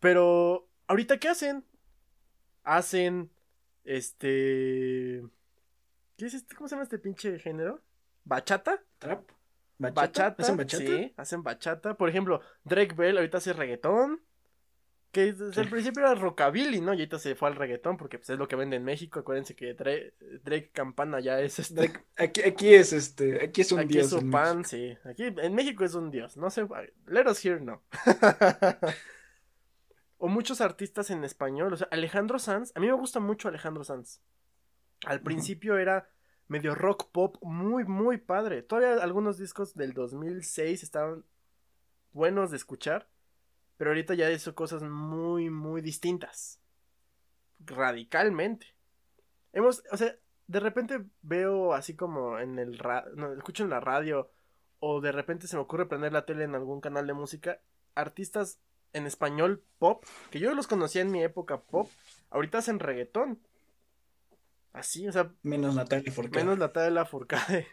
Pero, 0.00 0.68
¿ahorita 0.86 1.18
qué 1.18 1.28
hacen? 1.28 1.64
Hacen, 2.62 3.30
este... 3.84 5.22
¿Qué 6.16 6.26
es 6.26 6.34
este? 6.34 6.54
¿Cómo 6.54 6.68
se 6.68 6.74
llama 6.74 6.84
este 6.84 6.98
pinche 6.98 7.38
género? 7.38 7.82
¿Bachata? 8.24 8.82
¿Trap? 8.98 9.28
¿Bachata? 9.78 10.42
¿Hacen 10.42 10.56
bachata? 10.56 10.84
Sí, 10.84 11.14
hacen 11.16 11.42
bachata. 11.42 11.96
Por 11.96 12.08
ejemplo, 12.08 12.40
Drake 12.64 12.94
Bell 12.94 13.18
ahorita 13.18 13.38
hace 13.38 13.52
reggaetón. 13.52 14.20
Que 15.10 15.32
desde 15.32 15.62
el 15.62 15.70
principio 15.70 16.02
era 16.02 16.14
rockabilly, 16.14 16.80
¿no? 16.80 16.92
Y 16.92 16.98
ahorita 16.98 17.18
se 17.18 17.34
fue 17.34 17.48
al 17.48 17.56
reggaetón 17.56 17.96
porque 17.96 18.18
pues, 18.18 18.30
es 18.30 18.38
lo 18.38 18.46
que 18.46 18.56
vende 18.56 18.76
en 18.76 18.84
México. 18.84 19.20
Acuérdense 19.20 19.56
que 19.56 19.74
Drake, 19.74 20.70
Campana 20.72 21.20
ya 21.20 21.40
es 21.40 21.58
este. 21.58 21.92
aquí, 22.16 22.42
aquí, 22.42 22.74
es 22.74 22.92
este. 22.92 23.42
Aquí 23.42 23.62
es 23.62 23.72
un 23.72 23.80
aquí 23.80 23.94
dios. 23.94 24.08
Aquí 24.08 24.16
es 24.16 24.22
un 24.22 24.30
pan, 24.30 24.64
sí. 24.64 24.96
Aquí 25.04 25.24
en 25.24 25.54
México 25.54 25.84
es 25.84 25.94
un 25.94 26.10
dios. 26.10 26.36
No 26.36 26.50
sé. 26.50 26.66
Let 27.06 27.26
us 27.26 27.44
hear 27.44 27.60
no. 27.60 27.82
o 30.18 30.28
muchos 30.28 30.60
artistas 30.60 31.10
en 31.10 31.24
español. 31.24 31.72
O 31.72 31.76
sea, 31.76 31.88
Alejandro 31.90 32.38
Sanz. 32.38 32.72
A 32.74 32.80
mí 32.80 32.86
me 32.86 32.92
gusta 32.92 33.18
mucho 33.18 33.48
Alejandro 33.48 33.84
Sanz. 33.84 34.20
Al 35.06 35.22
principio 35.22 35.78
era 35.78 36.10
medio 36.48 36.74
rock 36.74 37.10
pop 37.12 37.36
muy, 37.42 37.84
muy 37.84 38.18
padre. 38.18 38.62
Todavía 38.62 39.02
algunos 39.02 39.38
discos 39.38 39.74
del 39.74 39.92
2006 39.92 40.82
estaban 40.82 41.24
buenos 42.12 42.50
de 42.50 42.56
escuchar, 42.56 43.08
pero 43.78 43.90
ahorita 43.90 44.14
ya 44.14 44.30
hizo 44.30 44.54
cosas 44.54 44.82
muy, 44.82 45.48
muy 45.48 45.80
distintas. 45.80 46.60
Radicalmente. 47.60 48.74
Hemos, 49.52 49.82
o 49.90 49.96
sea, 49.96 50.14
de 50.46 50.60
repente 50.60 51.04
veo 51.22 51.72
así 51.72 51.94
como 51.94 52.38
en 52.38 52.58
el 52.58 52.78
radio, 52.78 53.32
escucho 53.34 53.64
en 53.64 53.70
la 53.70 53.80
radio, 53.80 54.30
o 54.80 55.00
de 55.00 55.12
repente 55.12 55.46
se 55.46 55.56
me 55.56 55.62
ocurre 55.62 55.86
prender 55.86 56.12
la 56.12 56.26
tele 56.26 56.44
en 56.44 56.54
algún 56.54 56.80
canal 56.80 57.06
de 57.06 57.14
música, 57.14 57.60
artistas 57.94 58.58
en 58.92 59.06
español 59.06 59.62
pop, 59.78 60.04
que 60.30 60.40
yo 60.40 60.54
los 60.54 60.66
conocía 60.66 61.02
en 61.02 61.12
mi 61.12 61.22
época 61.22 61.60
pop, 61.60 61.88
ahorita 62.30 62.58
hacen 62.58 62.80
reggaetón. 62.80 63.38
Así, 64.72 65.08
o 65.08 65.12
sea. 65.12 65.32
Menos 65.42 65.74
Natalia 65.74 66.12
Furcade. 66.12 66.44
Menos 66.44 66.58
Natalia 66.58 67.04
Furcade. 67.04 67.66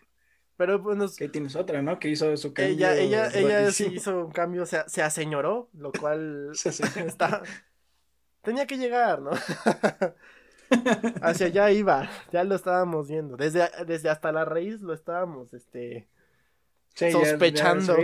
Pero 0.57 0.79
bueno. 0.79 1.05
Que 1.17 1.29
tienes 1.29 1.55
otra, 1.55 1.81
¿no? 1.81 1.99
Que 1.99 2.09
hizo 2.09 2.35
su 2.37 2.53
cambio. 2.53 2.75
Ella, 2.75 2.95
ella, 2.95 3.29
ella 3.33 3.71
sí 3.71 3.87
hizo 3.93 4.25
un 4.25 4.31
cambio, 4.31 4.65
se, 4.65 4.87
se 4.87 5.01
aseñoró, 5.01 5.69
lo 5.73 5.91
cual 5.91 6.51
está. 7.05 7.43
Tenía 8.41 8.67
que 8.67 8.77
llegar, 8.77 9.21
¿no? 9.21 9.31
Hacia 11.21 11.47
allá 11.47 11.71
iba, 11.71 12.09
ya 12.31 12.43
lo 12.43 12.55
estábamos 12.55 13.07
viendo. 13.07 13.37
Desde, 13.37 13.69
desde 13.85 14.09
hasta 14.09 14.31
la 14.31 14.45
raíz 14.45 14.81
lo 14.81 14.93
estábamos, 14.93 15.53
este. 15.53 16.07
sospechando. 16.93 17.95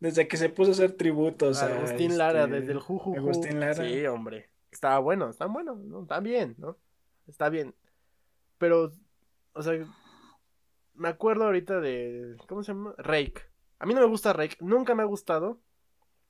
desde 0.00 0.28
que 0.28 0.36
se 0.36 0.48
puso 0.48 0.70
a 0.70 0.74
hacer 0.74 0.92
tributos 0.92 1.62
a 1.62 1.66
Agustín 1.66 2.18
Lara, 2.18 2.44
este, 2.44 2.60
desde 2.60 2.72
el 2.72 2.80
Jujuju. 2.80 3.18
Agustín 3.18 3.60
Lara. 3.60 3.84
Sí, 3.84 4.06
hombre 4.06 4.50
estaba 4.76 4.98
bueno, 4.98 5.30
está 5.30 5.46
bueno, 5.46 5.74
¿no? 5.74 6.02
Está 6.02 6.20
bien, 6.20 6.54
¿no? 6.58 6.76
Está 7.26 7.48
bien. 7.48 7.74
Pero, 8.58 8.92
o 9.52 9.62
sea, 9.62 9.72
me 10.96 11.08
acuerdo 11.08 11.44
ahorita 11.44 11.80
de, 11.80 12.36
¿cómo 12.48 12.62
se 12.62 12.72
llama? 12.72 12.94
Rake. 12.98 13.42
A 13.78 13.86
mí 13.86 13.94
no 13.94 14.00
me 14.00 14.06
gusta 14.06 14.32
Rake, 14.32 14.56
nunca 14.60 14.94
me 14.94 15.02
ha 15.02 15.06
gustado. 15.06 15.60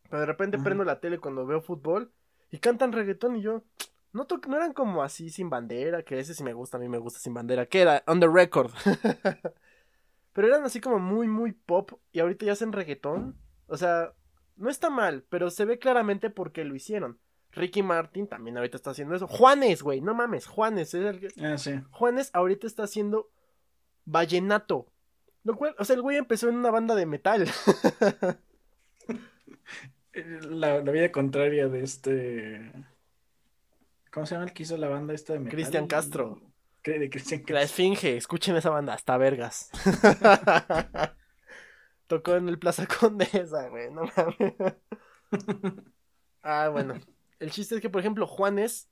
Pero 0.09 0.21
de 0.21 0.27
repente 0.27 0.59
prendo 0.59 0.85
la 0.85 1.01
tele 1.01 1.19
cuando 1.19 1.47
veo 1.47 1.61
fútbol 1.61 2.13
y 2.51 2.59
cantan 2.59 2.93
reggaetón 2.93 3.37
y 3.37 3.43
yo, 3.43 3.65
no, 4.13 4.27
no 4.49 4.57
eran 4.57 4.73
como 4.73 5.03
así 5.03 5.31
sin 5.31 5.51
bandera, 5.51 6.03
que 6.03 6.19
ese 6.19 6.35
sí 6.35 6.45
me 6.45 6.53
gusta, 6.53 6.77
a 6.77 6.81
mí 6.81 6.89
me 6.89 6.99
gusta 6.99 7.19
sin 7.19 7.35
bandera, 7.35 7.67
que 7.67 7.81
era 7.81 8.03
on 8.07 8.21
the 8.21 8.29
record. 8.29 8.71
pero 10.33 10.49
eran 10.49 10.65
así 10.65 10.81
como 10.81 10.99
muy, 10.99 11.27
muy 11.27 11.53
pop 11.53 11.93
y 12.13 12.21
ahorita 12.21 12.47
ya 12.47 12.53
hacen 12.53 12.73
reggaetón. 12.73 13.37
O 13.67 13.77
sea, 13.77 14.13
no 14.57 14.71
está 14.71 14.91
mal, 14.91 15.25
pero 15.29 15.51
se 15.51 15.65
ve 15.65 15.79
claramente 15.79 16.31
por 16.31 16.53
qué 16.53 16.65
lo 16.65 16.75
hicieron. 16.75 17.19
Ricky 17.53 17.83
Martin 17.83 18.29
también 18.29 18.57
ahorita 18.57 18.77
está 18.77 18.91
haciendo 18.91 19.15
eso. 19.15 19.27
Juanes, 19.27 19.83
güey, 19.83 20.01
no 20.01 20.15
mames, 20.15 20.47
Juanes 20.47 20.95
es 20.95 21.05
el 21.05 21.21
que... 21.21 21.29
Ah, 21.43 21.59
sí. 21.59 21.81
Juanes 21.91 22.31
ahorita 22.33 22.67
está 22.67 22.85
haciendo 22.85 23.31
vallenato. 24.07 24.87
Lo 25.45 25.57
cual, 25.57 25.75
o 25.79 25.85
sea, 25.85 25.95
el 25.95 26.03
güey 26.03 26.17
empezó 26.17 26.49
en 26.49 26.57
una 26.57 26.71
banda 26.71 26.95
de 26.95 27.07
metal. 27.07 27.47
la, 30.51 30.81
vida 30.81 31.13
contraria 31.13 31.69
de 31.69 31.83
este. 31.83 32.73
¿Cómo 34.11 34.25
se 34.25 34.35
llama 34.35 34.47
el 34.47 34.55
que 34.55 34.63
hizo 34.63 34.79
la 34.79 34.89
banda 34.89 35.13
esta 35.13 35.35
de 35.35 35.41
metal? 35.41 35.55
Cristian 35.55 35.87
Castro. 35.87 36.41
De 36.83 37.11
Cristian 37.11 37.41
Castro. 37.41 37.55
La 37.55 37.63
Esfinge, 37.63 38.17
escuchen 38.17 38.57
esa 38.57 38.71
banda, 38.71 38.95
hasta 38.95 39.19
vergas. 39.19 39.71
Tocó 42.07 42.37
en 42.37 42.49
el 42.49 42.59
Plaza 42.59 42.87
Condesa, 42.87 43.69
güey, 43.69 43.91
no 43.91 44.05
mames. 44.17 44.55
ah, 46.43 46.69
bueno 46.71 46.95
el 47.39 47.51
chiste 47.51 47.75
es 47.75 47.81
que, 47.81 47.91
por 47.91 48.01
ejemplo, 48.01 48.27
Juanes, 48.27 48.89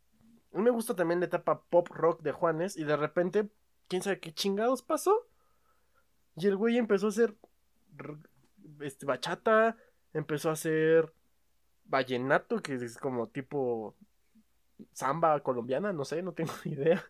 a 0.53 0.59
mí 0.59 0.65
me 0.65 0.71
gusta 0.71 0.95
también 0.95 1.21
la 1.21 1.27
etapa 1.27 1.63
pop 1.63 1.89
rock 1.89 2.23
de 2.23 2.33
Juanes 2.33 2.77
y 2.77 2.85
de 2.85 2.97
repente, 2.97 3.49
quién 3.89 4.03
sabe 4.03 4.21
qué 4.21 4.33
chingados 4.33 4.83
pasó. 4.83 5.27
Y 6.37 6.47
el 6.47 6.57
güey 6.57 6.79
empezó 6.79 7.07
a 7.07 7.11
hacer 7.11 7.35
este, 8.81 9.07
bachata, 9.07 9.77
empezó 10.13 10.51
a 10.51 10.55
hacer 10.55 11.13
vallenato, 11.85 12.61
que 12.61 12.75
es 12.75 12.99
como 12.99 13.29
tipo 13.29 13.95
samba 14.93 15.41
colombiana, 15.41 15.93
no 15.93 16.05
sé, 16.05 16.23
no 16.23 16.33
tengo 16.33 16.53
ni 16.65 16.73
idea. 16.75 17.05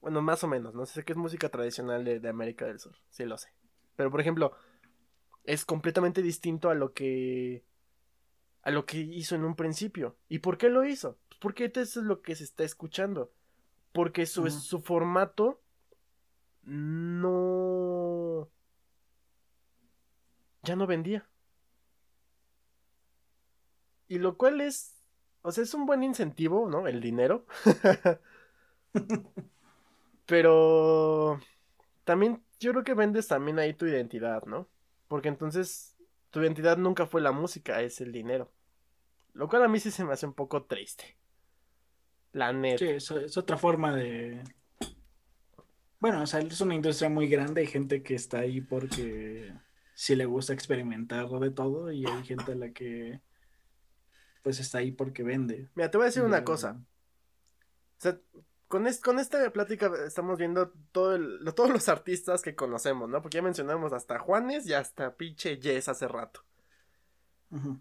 Bueno, 0.00 0.22
más 0.22 0.42
o 0.44 0.48
menos, 0.48 0.74
no 0.74 0.86
sé 0.86 1.04
qué 1.04 1.12
es 1.12 1.18
música 1.18 1.48
tradicional 1.48 2.04
de, 2.04 2.20
de 2.20 2.28
América 2.28 2.66
del 2.66 2.78
Sur, 2.78 2.96
sí 3.10 3.24
lo 3.24 3.36
sé. 3.36 3.52
Pero 3.96 4.10
por 4.10 4.20
ejemplo, 4.20 4.52
es 5.44 5.64
completamente 5.64 6.22
distinto 6.22 6.70
a 6.70 6.74
lo 6.74 6.92
que 6.92 7.64
a 8.62 8.70
lo 8.70 8.84
que 8.84 8.98
hizo 8.98 9.34
en 9.34 9.44
un 9.44 9.56
principio. 9.56 10.16
¿Y 10.28 10.40
por 10.40 10.58
qué 10.58 10.68
lo 10.68 10.84
hizo? 10.84 11.18
Pues 11.28 11.38
porque 11.40 11.64
esto 11.64 11.80
es 11.80 11.96
lo 11.96 12.20
que 12.20 12.34
se 12.34 12.44
está 12.44 12.64
escuchando. 12.64 13.32
Porque 13.92 14.26
su, 14.26 14.48
su 14.50 14.80
formato 14.80 15.60
no... 16.62 18.48
ya 20.62 20.76
no 20.76 20.86
vendía. 20.86 21.26
Y 24.08 24.18
lo 24.18 24.36
cual 24.36 24.60
es... 24.60 24.94
O 25.42 25.52
sea, 25.52 25.64
es 25.64 25.72
un 25.74 25.86
buen 25.86 26.02
incentivo, 26.02 26.68
¿no? 26.68 26.86
El 26.88 27.00
dinero. 27.00 27.46
Pero 30.26 31.40
también 32.04 32.42
yo 32.60 32.72
creo 32.72 32.84
que 32.84 32.94
vendes 32.94 33.28
también 33.28 33.58
ahí 33.58 33.72
tu 33.72 33.86
identidad, 33.86 34.44
¿no? 34.44 34.68
Porque 35.08 35.28
entonces 35.28 35.96
tu 36.30 36.40
identidad 36.40 36.76
nunca 36.76 37.06
fue 37.06 37.20
la 37.20 37.32
música, 37.32 37.80
es 37.80 38.00
el 38.00 38.12
dinero. 38.12 38.50
Lo 39.32 39.48
cual 39.48 39.62
a 39.62 39.68
mí 39.68 39.80
sí 39.80 39.90
se 39.90 40.04
me 40.04 40.12
hace 40.12 40.26
un 40.26 40.34
poco 40.34 40.64
triste. 40.64 41.16
La 42.32 42.52
neta. 42.52 42.78
Sí, 42.78 42.88
es, 42.88 43.10
es 43.10 43.36
otra 43.36 43.56
forma 43.56 43.94
de... 43.94 44.42
Bueno, 46.00 46.22
o 46.22 46.26
sea, 46.26 46.40
es 46.40 46.60
una 46.60 46.74
industria 46.74 47.08
muy 47.08 47.28
grande, 47.28 47.62
hay 47.62 47.66
gente 47.66 48.02
que 48.02 48.14
está 48.14 48.38
ahí 48.38 48.60
porque 48.60 49.52
sí 49.94 50.14
le 50.14 50.26
gusta 50.26 50.52
experimentar 50.52 51.28
de 51.28 51.50
todo 51.50 51.90
y 51.90 52.06
hay 52.06 52.24
gente 52.24 52.52
a 52.52 52.54
la 52.54 52.70
que 52.70 53.20
pues 54.42 54.60
está 54.60 54.78
ahí 54.78 54.92
porque 54.92 55.24
vende. 55.24 55.68
Mira, 55.74 55.90
te 55.90 55.98
voy 55.98 56.04
a 56.04 56.06
decir 56.06 56.22
Y, 56.22 56.26
una 56.26 56.44
cosa. 56.44 56.80
O 57.98 58.00
sea, 58.00 58.16
con, 58.68 58.86
es- 58.86 59.00
con 59.00 59.18
esta 59.18 59.52
plática 59.52 59.90
estamos 60.06 60.38
viendo 60.38 60.70
todo 60.92 61.16
el- 61.16 61.42
lo- 61.44 61.52
todos 61.54 61.70
los 61.70 61.88
artistas 61.88 62.42
que 62.42 62.54
conocemos, 62.54 63.08
¿no? 63.08 63.20
Porque 63.20 63.38
ya 63.38 63.42
mencionamos 63.42 63.92
hasta 63.92 64.20
Juanes 64.20 64.68
y 64.68 64.74
hasta 64.74 65.16
pinche 65.16 65.58
Yes 65.58 65.88
hace 65.88 66.06
rato. 66.06 66.44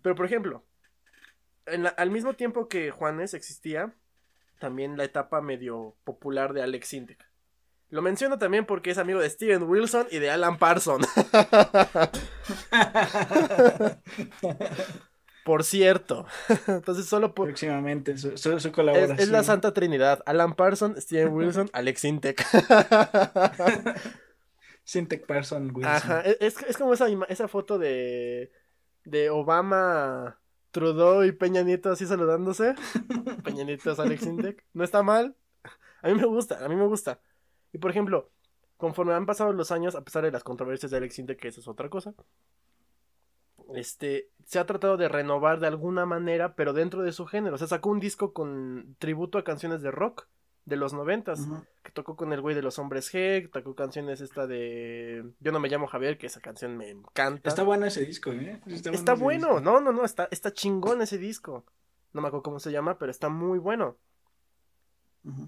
Pero 0.01 0.15
por 0.15 0.25
ejemplo, 0.25 0.65
en 1.67 1.83
la- 1.83 1.89
al 1.89 2.09
mismo 2.09 2.33
tiempo 2.33 2.67
que 2.67 2.89
Juanes 2.89 3.35
existía, 3.35 3.93
también 4.59 4.97
la 4.97 5.03
etapa 5.03 5.41
medio 5.41 5.95
popular 6.03 6.53
de 6.53 6.61
Alex 6.61 6.87
Sintek. 6.87 7.25
Lo 7.89 8.01
menciono 8.01 8.37
también 8.37 8.65
porque 8.65 8.91
es 8.91 8.97
amigo 8.97 9.21
de 9.21 9.29
Steven 9.29 9.63
Wilson 9.63 10.07
y 10.11 10.19
de 10.19 10.29
Alan 10.29 10.57
Parson. 10.57 11.01
por 15.45 15.63
cierto. 15.63 16.25
Entonces 16.67 17.05
solo 17.05 17.33
por... 17.33 17.47
Próximamente 17.47 18.17
su, 18.17 18.37
su, 18.37 18.59
su 18.59 18.67
Es, 18.67 18.73
colaboración. 18.73 19.19
es 19.19 19.29
la 19.29 19.43
Santa 19.43 19.73
Trinidad. 19.73 20.21
Alan 20.25 20.53
Parson, 20.55 20.99
Steven 21.01 21.33
Wilson, 21.33 21.69
Alex 21.71 22.01
Sintek. 22.01 22.45
Syntec 24.83 25.25
Person 25.25 25.71
Wilson. 25.73 25.93
Ajá, 25.93 26.21
e, 26.25 26.37
es, 26.39 26.61
es 26.63 26.77
como 26.77 26.93
esa, 26.93 27.07
esa 27.27 27.47
foto 27.47 27.77
de, 27.77 28.51
de 29.03 29.29
Obama, 29.29 30.39
Trudeau 30.77 31.23
y 31.23 31.31
Peña 31.31 31.63
Nieto 31.63 31.89
así 31.89 32.05
saludándose. 32.05 32.75
Peña 33.43 33.63
Nieto 33.63 33.91
es 33.91 33.99
Alex 33.99 34.21
Sintek. 34.21 34.63
No 34.73 34.83
está 34.83 35.01
mal. 35.01 35.35
A 36.03 36.07
mí 36.07 36.13
me 36.13 36.25
gusta, 36.25 36.63
a 36.63 36.69
mí 36.69 36.75
me 36.75 36.85
gusta. 36.85 37.19
Y 37.73 37.79
por 37.79 37.89
ejemplo, 37.89 38.29
conforme 38.77 39.13
han 39.13 39.25
pasado 39.25 39.51
los 39.53 39.71
años, 39.71 39.95
a 39.95 40.03
pesar 40.03 40.23
de 40.23 40.31
las 40.31 40.43
controversias 40.43 40.91
de 40.91 40.97
Alex 40.97 41.15
Sintek, 41.15 41.39
que 41.39 41.47
eso 41.47 41.61
es 41.61 41.67
otra 41.67 41.89
cosa, 41.89 42.13
este, 43.73 44.29
se 44.45 44.59
ha 44.59 44.67
tratado 44.67 44.97
de 44.97 45.09
renovar 45.09 45.59
de 45.59 45.65
alguna 45.65 46.05
manera, 46.05 46.53
pero 46.53 46.73
dentro 46.73 47.01
de 47.01 47.11
su 47.11 47.25
género. 47.25 47.55
O 47.55 47.57
sea, 47.57 47.67
sacó 47.67 47.89
un 47.89 47.99
disco 47.99 48.31
con 48.31 48.95
tributo 48.99 49.39
a 49.39 49.43
canciones 49.43 49.81
de 49.81 49.89
rock 49.89 50.27
de 50.67 50.75
los 50.75 50.93
noventas 50.93 51.39
Ujú. 51.39 51.63
que 51.81 51.91
tocó 51.91 52.15
con 52.17 52.33
el 52.33 52.41
güey 52.41 52.53
de 52.53 52.61
los 52.61 52.77
hombres 52.77 53.11
G, 53.13 53.49
tocó 53.51 53.73
canciones 53.73 54.19
esta 54.21 54.45
de 54.47 55.23
Yo 55.39 55.51
no 55.53 55.59
me 55.61 55.69
llamo 55.69 55.87
Javier, 55.87 56.17
que 56.17 56.27
esa 56.27 56.41
canción 56.41 56.75
me 56.77 56.89
encanta. 56.89 57.47
Está 57.49 57.63
bueno 57.63 57.85
ese 57.85 58.05
disco, 58.05 58.31
¿eh? 58.33 58.61
Está, 58.67 58.91
Está 58.91 59.13
bueno, 59.15 59.47
disco. 59.47 59.61
no, 59.61 59.79
no, 59.79 59.91
no, 59.93 60.03
está, 60.03 60.27
está 60.29 60.51
chingón 60.53 61.01
ese 61.01 61.17
disco. 61.17 61.63
No 62.11 62.21
me 62.21 62.27
acuerdo 62.27 62.43
cómo 62.43 62.59
se 62.59 62.71
llama, 62.71 62.97
pero 62.99 63.09
está 63.11 63.29
muy 63.29 63.59
bueno. 63.59 63.97
Ujú. 65.23 65.47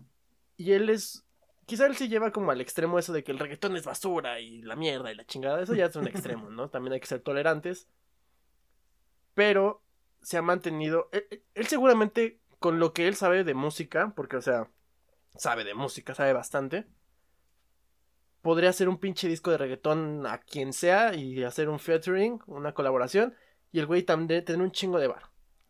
Y 0.55 0.71
él 0.71 0.89
es, 0.89 1.25
quizá 1.65 1.85
él 1.85 1.97
sí 1.97 2.07
lleva 2.07 2.31
como 2.31 2.51
al 2.51 2.61
extremo 2.61 2.97
eso 2.97 3.11
de 3.11 3.23
que 3.23 3.33
el 3.33 3.39
reggaetón 3.39 3.75
es 3.75 3.83
basura 3.85 4.39
y 4.39 4.61
la 4.61 4.77
mierda 4.77 5.11
y 5.11 5.15
la 5.15 5.25
chingada, 5.25 5.61
eso 5.61 5.75
ya 5.75 5.85
es 5.87 5.95
un 5.97 6.07
extremo, 6.07 6.49
¿no? 6.49 6.69
También 6.69 6.93
hay 6.93 6.99
que 7.01 7.07
ser 7.07 7.19
tolerantes. 7.21 7.87
Pero 9.33 9.81
se 10.21 10.37
ha 10.37 10.41
mantenido, 10.41 11.09
él, 11.11 11.25
él- 11.29 11.43
él 11.55 11.67
seguramente 11.67 12.39
con 12.59 12.79
lo 12.79 12.93
que 12.93 13.07
él 13.07 13.15
sabe 13.15 13.43
de 13.43 13.53
música, 13.53 14.13
porque 14.15 14.35
o 14.37 14.41
sea, 14.41 14.69
sabe 15.35 15.63
de 15.63 15.73
música, 15.73 16.13
sabe 16.15 16.33
bastante. 16.33 16.85
Podría 18.41 18.69
hacer 18.69 18.87
un 18.87 18.97
pinche 18.97 19.27
disco 19.27 19.51
de 19.51 19.57
reggaetón 19.57 20.25
a 20.25 20.37
quien 20.39 20.71
sea 20.73 21.13
y 21.13 21.43
hacer 21.43 21.69
un 21.69 21.79
featuring, 21.79 22.39
una 22.47 22.73
colaboración, 22.73 23.35
y 23.71 23.79
el 23.79 23.85
güey 23.85 24.03
también 24.03 24.45
tener 24.45 24.61
un 24.61 24.71
chingo 24.71 24.99
de 24.99 25.07
bar. 25.07 25.23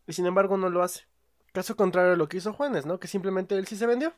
Y 0.06 0.12
sin 0.12 0.26
embargo 0.26 0.56
no 0.56 0.70
lo 0.70 0.82
hace. 0.82 1.04
Caso 1.52 1.76
contrario 1.76 2.12
a 2.12 2.16
lo 2.16 2.28
que 2.28 2.36
hizo 2.36 2.52
Juanes, 2.52 2.86
¿no? 2.86 3.00
Que 3.00 3.08
simplemente 3.08 3.56
él 3.56 3.66
sí 3.66 3.76
se 3.76 3.86
vendió. 3.86 4.14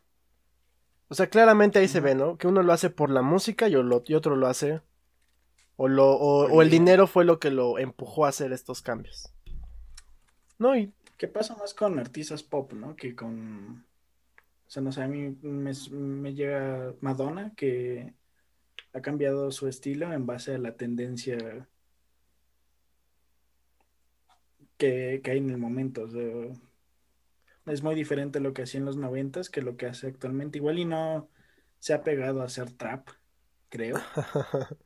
O 1.09 1.15
sea, 1.15 1.29
claramente 1.29 1.79
ahí 1.79 1.89
se 1.89 2.01
ve, 2.01 2.15
¿no? 2.15 2.37
Que 2.37 2.47
uno 2.47 2.63
lo 2.63 2.73
hace 2.73 2.91
por 2.91 3.11
la 3.11 3.23
música 3.23 3.69
y, 3.69 3.73
lo- 3.73 4.03
y 4.07 4.15
otro 4.15 4.37
lo 4.37 4.47
hace. 4.47 4.81
O, 5.77 5.89
lo, 5.89 6.11
o, 6.13 6.63
el 6.63 6.71
dinero 6.71 7.07
fue 7.07 7.25
lo 7.25 7.39
que 7.39 7.51
lo 7.51 7.79
empujó 7.79 8.27
a 8.27 8.29
hacer 8.29 8.53
estos 8.53 8.83
cambios. 8.83 9.33
No, 10.59 10.77
y 10.77 10.93
¿Qué 11.23 11.29
pasa 11.29 11.55
más 11.55 11.73
con 11.73 12.01
artistas 12.01 12.43
pop, 12.43 12.73
no? 12.73 12.97
Que 12.97 13.15
con... 13.15 13.87
O 14.73 14.75
sea, 14.75 14.83
no 14.83 14.91
sé, 14.91 15.03
a 15.03 15.07
mí 15.07 15.37
me, 15.43 15.73
me 15.91 16.33
llega 16.33 16.95
Madonna, 17.03 17.53
que 17.55 18.15
ha 18.95 19.03
cambiado 19.03 19.51
su 19.51 19.69
estilo 19.69 20.11
en 20.15 20.25
base 20.25 20.55
a 20.55 20.59
la 20.59 20.77
tendencia 20.77 21.69
que, 24.79 25.21
que 25.23 25.31
hay 25.31 25.37
en 25.37 25.51
el 25.51 25.59
momento. 25.59 26.05
O 26.05 26.09
sea, 26.09 26.23
es 27.67 27.83
muy 27.83 27.95
diferente 27.95 28.41
lo 28.41 28.55
que 28.55 28.63
hacía 28.63 28.81
en 28.81 28.87
los 28.87 28.97
noventas 28.97 29.51
que 29.51 29.61
lo 29.61 29.77
que 29.77 29.85
hace 29.85 30.07
actualmente. 30.07 30.57
Igual 30.57 30.79
y 30.79 30.87
no 30.87 31.29
se 31.79 31.93
ha 31.93 32.03
pegado 32.03 32.41
a 32.41 32.47
hacer 32.47 32.73
trap, 32.73 33.11
creo. 33.69 34.01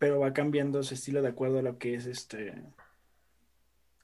pero 0.00 0.18
va 0.18 0.32
cambiando 0.32 0.82
su 0.82 0.94
estilo 0.94 1.22
de 1.22 1.28
acuerdo 1.28 1.60
a 1.60 1.62
lo 1.62 1.78
que 1.78 1.94
es 1.94 2.06
este... 2.06 2.64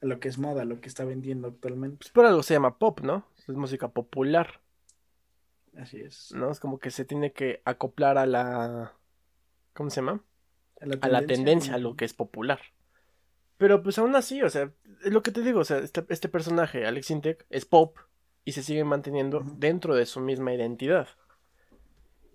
A 0.00 0.06
lo 0.06 0.20
que 0.20 0.28
es 0.28 0.38
moda, 0.38 0.62
a 0.62 0.66
lo 0.66 0.80
que 0.80 0.88
está 0.88 1.04
vendiendo 1.04 1.48
actualmente. 1.48 1.96
pues 1.98 2.10
por 2.10 2.26
algo 2.26 2.44
se 2.44 2.54
llama 2.54 2.78
pop, 2.78 3.00
¿no? 3.00 3.26
Es 3.48 3.54
música 3.56 3.88
popular, 3.88 4.62
Así 5.76 6.00
es. 6.00 6.32
¿no? 6.34 6.50
Es 6.50 6.60
como 6.60 6.78
que 6.78 6.90
se 6.90 7.04
tiene 7.04 7.32
que 7.32 7.62
acoplar 7.64 8.18
a 8.18 8.26
la... 8.26 8.94
¿Cómo 9.72 9.90
se 9.90 9.96
llama? 9.96 10.22
A 10.80 10.86
la 10.86 10.98
a 11.00 11.08
la 11.08 11.26
tendencia, 11.26 11.74
a 11.74 11.78
lo 11.78 11.96
que 11.96 12.04
es 12.04 12.12
popular. 12.12 12.60
Pero 13.56 13.82
pues 13.82 13.98
aún 13.98 14.14
así, 14.16 14.42
o 14.42 14.50
sea, 14.50 14.72
es 15.04 15.12
lo 15.12 15.22
que 15.22 15.30
te 15.30 15.40
digo, 15.40 15.60
o 15.60 15.64
sea, 15.64 15.78
este, 15.78 16.04
este 16.08 16.28
personaje, 16.28 16.84
Alex 16.84 17.10
Intec, 17.10 17.46
es 17.48 17.64
pop 17.64 17.96
y 18.44 18.52
se 18.52 18.62
sigue 18.62 18.84
manteniendo 18.84 19.40
dentro 19.40 19.94
de 19.94 20.04
su 20.04 20.20
misma 20.20 20.52
identidad. 20.52 21.08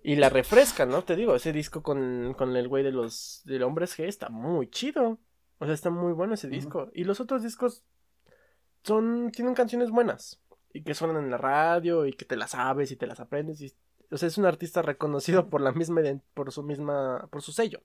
Y 0.02 0.16
la 0.16 0.30
refresca, 0.30 0.86
¿no? 0.86 1.04
Te 1.04 1.16
digo, 1.16 1.34
ese 1.34 1.52
disco 1.52 1.82
con, 1.82 2.34
con 2.36 2.56
el 2.56 2.66
güey 2.66 2.82
de 2.82 2.92
los 2.92 3.42
de 3.44 3.62
hombres 3.62 3.98
G 3.98 4.04
está 4.04 4.30
muy 4.30 4.70
chido. 4.70 5.18
O 5.58 5.66
sea, 5.66 5.74
está 5.74 5.90
muy 5.90 6.12
bueno 6.12 6.34
ese 6.34 6.48
disco. 6.48 6.90
Y 6.94 7.04
los 7.04 7.20
otros 7.20 7.42
discos 7.42 7.84
son, 8.84 9.30
tienen 9.32 9.54
canciones 9.54 9.90
buenas. 9.90 10.40
Y 10.72 10.82
que 10.82 10.94
suenan 10.94 11.24
en 11.24 11.30
la 11.30 11.38
radio 11.38 12.06
y 12.06 12.12
que 12.12 12.24
te 12.24 12.36
las 12.36 12.52
sabes 12.52 12.90
y 12.90 12.96
te 12.96 13.06
las 13.06 13.20
aprendes. 13.20 13.60
Y, 13.60 13.72
o 14.10 14.16
sea, 14.16 14.28
es 14.28 14.38
un 14.38 14.46
artista 14.46 14.82
reconocido 14.82 15.48
por 15.48 15.60
la 15.60 15.72
misma 15.72 16.02
por 16.34 16.52
su 16.52 16.62
misma, 16.62 17.28
por 17.30 17.42
su 17.42 17.52
sello. 17.52 17.80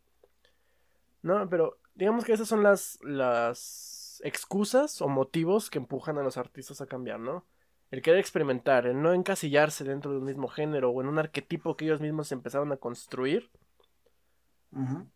¿no? 1.23 1.49
Pero 1.49 1.79
digamos 1.95 2.23
que 2.25 2.33
esas 2.33 2.47
son 2.47 2.61
las, 2.61 2.99
las 3.01 4.21
excusas 4.23 5.01
o 5.01 5.07
motivos 5.07 5.71
que 5.71 5.79
empujan 5.79 6.17
a 6.19 6.23
los 6.23 6.37
artistas 6.37 6.81
a 6.81 6.85
cambiar, 6.85 7.19
¿no? 7.19 7.45
El 7.89 8.01
querer 8.01 8.19
experimentar, 8.19 8.85
el 8.85 9.01
no 9.01 9.13
encasillarse 9.13 9.83
dentro 9.83 10.11
de 10.11 10.17
un 10.17 10.25
mismo 10.25 10.47
género 10.47 10.91
o 10.91 11.01
en 11.01 11.07
un 11.07 11.19
arquetipo 11.19 11.75
que 11.75 11.85
ellos 11.85 12.01
mismos 12.01 12.31
empezaron 12.31 12.71
a 12.71 12.77
construir, 12.77 13.49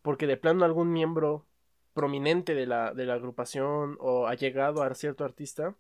porque 0.03 0.27
de 0.27 0.37
plano 0.37 0.63
algún 0.63 0.91
miembro 0.91 1.47
prominente 1.93 2.53
de 2.53 2.67
la, 2.67 2.93
de 2.93 3.07
la 3.07 3.15
agrupación 3.15 3.97
o 3.99 4.27
ha 4.27 4.35
llegado 4.35 4.83
a 4.83 4.93
cierto 4.93 5.25
artista, 5.25 5.73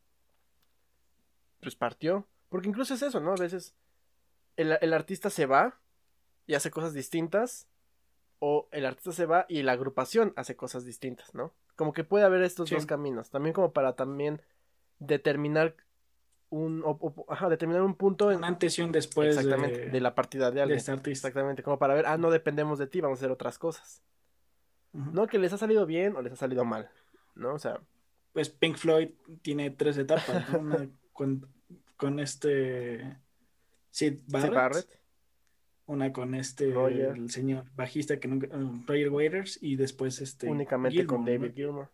pues 1.61 1.75
partió. 1.75 2.27
Porque 2.49 2.69
incluso 2.69 2.93
es 2.93 3.01
eso, 3.01 3.19
¿no? 3.19 3.33
A 3.33 3.37
veces 3.37 3.75
el, 4.55 4.77
el 4.81 4.93
artista 4.93 5.29
se 5.29 5.45
va 5.45 5.79
y 6.45 6.53
hace 6.55 6.71
cosas 6.71 6.93
distintas, 6.93 7.67
o 8.39 8.67
el 8.71 8.85
artista 8.85 9.11
se 9.11 9.25
va 9.25 9.45
y 9.49 9.63
la 9.63 9.73
agrupación 9.73 10.31
hace 10.35 10.55
cosas 10.55 10.85
distintas, 10.85 11.33
¿no? 11.33 11.53
Como 11.75 11.91
que 11.93 12.03
puede 12.03 12.23
haber 12.25 12.41
estos 12.43 12.69
Sí. 12.69 12.75
dos 12.75 12.85
caminos, 12.85 13.29
también 13.29 13.53
como 13.53 13.71
para 13.73 13.95
también 13.95 14.41
determinar 14.99 15.75
un, 16.49 16.81
o- 16.85 16.97
o- 17.01 17.25
ajá, 17.33 17.49
determinar 17.49 17.81
un 17.83 17.95
punto 17.95 18.31
en, 18.31 18.37
Un 18.37 18.43
antes 18.45 18.79
y 18.79 18.81
un 18.81 18.91
después 18.91 19.35
exactamente, 19.35 19.79
de, 19.81 19.89
de 19.91 20.01
la 20.01 20.15
partida 20.15 20.49
de 20.49 20.55
de 20.55 20.61
alguien. 20.61 20.77
este 20.77 20.91
artista. 20.91 21.27
Exactamente, 21.27 21.61
como 21.63 21.77
para 21.77 21.93
ver, 21.93 22.05
ah, 22.05 22.17
no 22.17 22.29
dependemos 22.31 22.79
de 22.79 22.87
ti, 22.87 23.01
vamos 23.01 23.17
a 23.17 23.19
hacer 23.19 23.31
otras 23.31 23.57
cosas. 23.59 24.01
No 24.93 25.27
que 25.27 25.37
les 25.37 25.51
ha 25.53 25.57
salido 25.57 25.85
bien 25.85 26.15
o 26.15 26.21
les 26.21 26.31
ha 26.33 26.37
salido 26.37 26.63
mal, 26.65 26.89
¿no? 27.35 27.53
O 27.53 27.59
sea, 27.59 27.81
Pues 28.33 28.49
Pink 28.49 28.77
Floyd 28.77 29.09
tiene 29.41 29.69
tres 29.71 29.97
etapas, 29.97 30.49
¿no? 30.49 30.59
Una 30.59 30.87
con, 31.17 31.47
con 31.97 32.19
este 32.19 33.17
Sid 33.89 34.19
Barrett, 34.27 34.87
una 35.87 36.13
con 36.13 36.35
este 36.35 36.71
Roger. 36.71 37.15
el 37.17 37.29
señor 37.31 37.65
bajista 37.75 38.19
que 38.19 38.27
nunca, 38.27 38.47
uh, 38.55 38.83
Roger 38.85 39.09
Waters 39.09 39.57
y 39.61 39.75
después 39.75 40.21
este 40.21 40.47
únicamente 40.47 41.05
con 41.07 41.25
David 41.25 41.49
¿no? 41.49 41.53
Gilmour. 41.53 41.89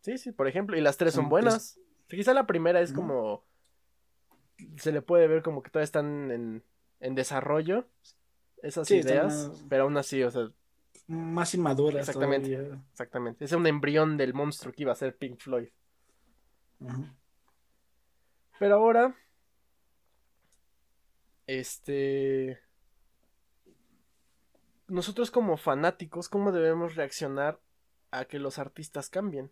Sí, 0.00 0.18
sí, 0.18 0.30
por 0.32 0.46
ejemplo, 0.46 0.76
y 0.76 0.80
las 0.80 0.96
tres 0.98 1.14
son 1.14 1.24
Son 1.24 1.30
buenas. 1.30 1.80
Quizá 2.08 2.34
la 2.34 2.46
primera 2.46 2.80
es 2.80 2.92
como. 2.92 3.44
Se 4.76 4.92
le 4.92 5.02
puede 5.02 5.26
ver 5.26 5.42
como 5.42 5.62
que 5.62 5.70
todavía 5.70 5.84
están 5.84 6.30
en, 6.30 6.62
en 7.00 7.14
desarrollo 7.14 7.88
esas 8.62 8.86
Sí, 8.88 8.96
ideas, 8.96 9.48
más- 9.48 9.64
pero 9.68 9.82
aún 9.84 9.96
así, 9.96 10.22
o 10.22 10.30
sea, 10.30 10.48
más 11.08 11.54
inmaduras 11.54 12.08
Exactamente. 12.08 12.50
todavía. 12.56 12.82
exactamente. 12.92 13.44
Es 13.44 13.52
un 13.52 13.66
embrión 13.66 14.16
del 14.16 14.32
monstruo 14.34 14.72
que 14.72 14.82
iba 14.82 14.92
a 14.92 14.96
ser 14.96 15.16
Pink 15.16 15.38
Floyd. 15.40 15.68
Ujú. 16.80 17.04
Pero 18.58 18.76
ahora. 18.76 19.14
este... 21.46 22.60
Nosotros 24.88 25.32
como 25.32 25.56
fanáticos, 25.56 26.28
¿cómo 26.28 26.52
debemos 26.52 26.94
reaccionar 26.94 27.60
a 28.12 28.24
que 28.24 28.38
los 28.38 28.58
artistas 28.58 29.10
cambien? 29.10 29.50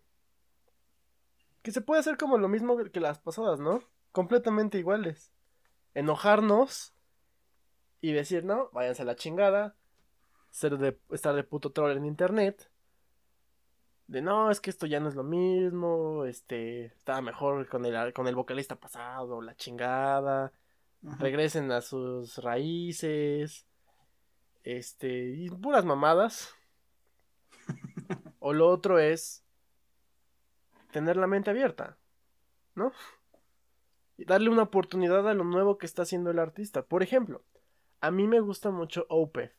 Que 1.61 1.71
se 1.71 1.81
puede 1.81 1.99
hacer 1.99 2.17
como 2.17 2.37
lo 2.37 2.47
mismo 2.47 2.77
que 2.77 2.99
las 3.01 3.19
pasadas, 3.19 3.59
¿no? 3.59 3.83
Completamente 4.13 4.77
iguales. 4.77 5.33
Enojarnos 5.93 6.93
y 7.99 8.13
decir, 8.13 8.45
no, 8.45 8.69
váyanse 8.71 9.01
a 9.01 9.05
la 9.05 9.15
chingada. 9.15 9.75
Ser 10.51 10.77
de, 10.77 10.97
estar 11.11 11.35
de 11.35 11.43
puto 11.43 11.71
troll 11.71 11.97
en 11.97 12.05
internet. 12.05 12.71
De 14.07 14.21
no, 14.21 14.51
es 14.51 14.61
que 14.61 14.69
esto 14.69 14.85
ya 14.85 14.99
no 14.99 15.09
es 15.09 15.15
lo 15.15 15.23
mismo. 15.23 16.25
Este, 16.25 16.85
estaba 16.85 17.21
mejor 17.21 17.67
con 17.67 17.85
el, 17.85 18.13
con 18.13 18.27
el 18.27 18.35
vocalista 18.35 18.75
pasado, 18.75 19.41
la 19.41 19.55
chingada. 19.55 20.51
Regresen 21.01 21.71
a 21.71 21.81
sus 21.81 22.37
raíces. 22.37 23.65
Este, 24.63 25.29
y 25.29 25.49
puras 25.49 25.85
mamadas. 25.85 26.53
o 28.39 28.53
lo 28.53 28.67
otro 28.67 28.99
es 28.99 29.43
tener 30.91 31.17
la 31.17 31.27
mente 31.27 31.49
abierta, 31.49 31.97
¿no? 32.73 32.93
Y 34.17 34.25
darle 34.25 34.49
una 34.49 34.63
oportunidad 34.63 35.27
a 35.27 35.33
lo 35.33 35.43
nuevo 35.43 35.77
que 35.77 35.85
está 35.85 36.03
haciendo 36.03 36.31
el 36.31 36.39
artista. 36.39 36.83
Por 36.83 37.03
ejemplo, 37.03 37.43
a 38.01 38.11
mí 38.11 38.27
me 38.27 38.39
gusta 38.39 38.71
mucho 38.71 39.05
Opeth. 39.09 39.51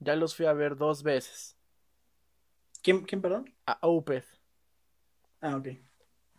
Ya 0.00 0.16
los 0.16 0.34
fui 0.34 0.46
a 0.46 0.52
ver 0.52 0.76
dos 0.76 1.02
veces. 1.02 1.56
¿Quién, 2.82 3.02
quién 3.04 3.22
perdón? 3.22 3.52
A 3.66 3.78
Opeth. 3.82 4.26
Ah, 5.40 5.56
ok. 5.56 5.68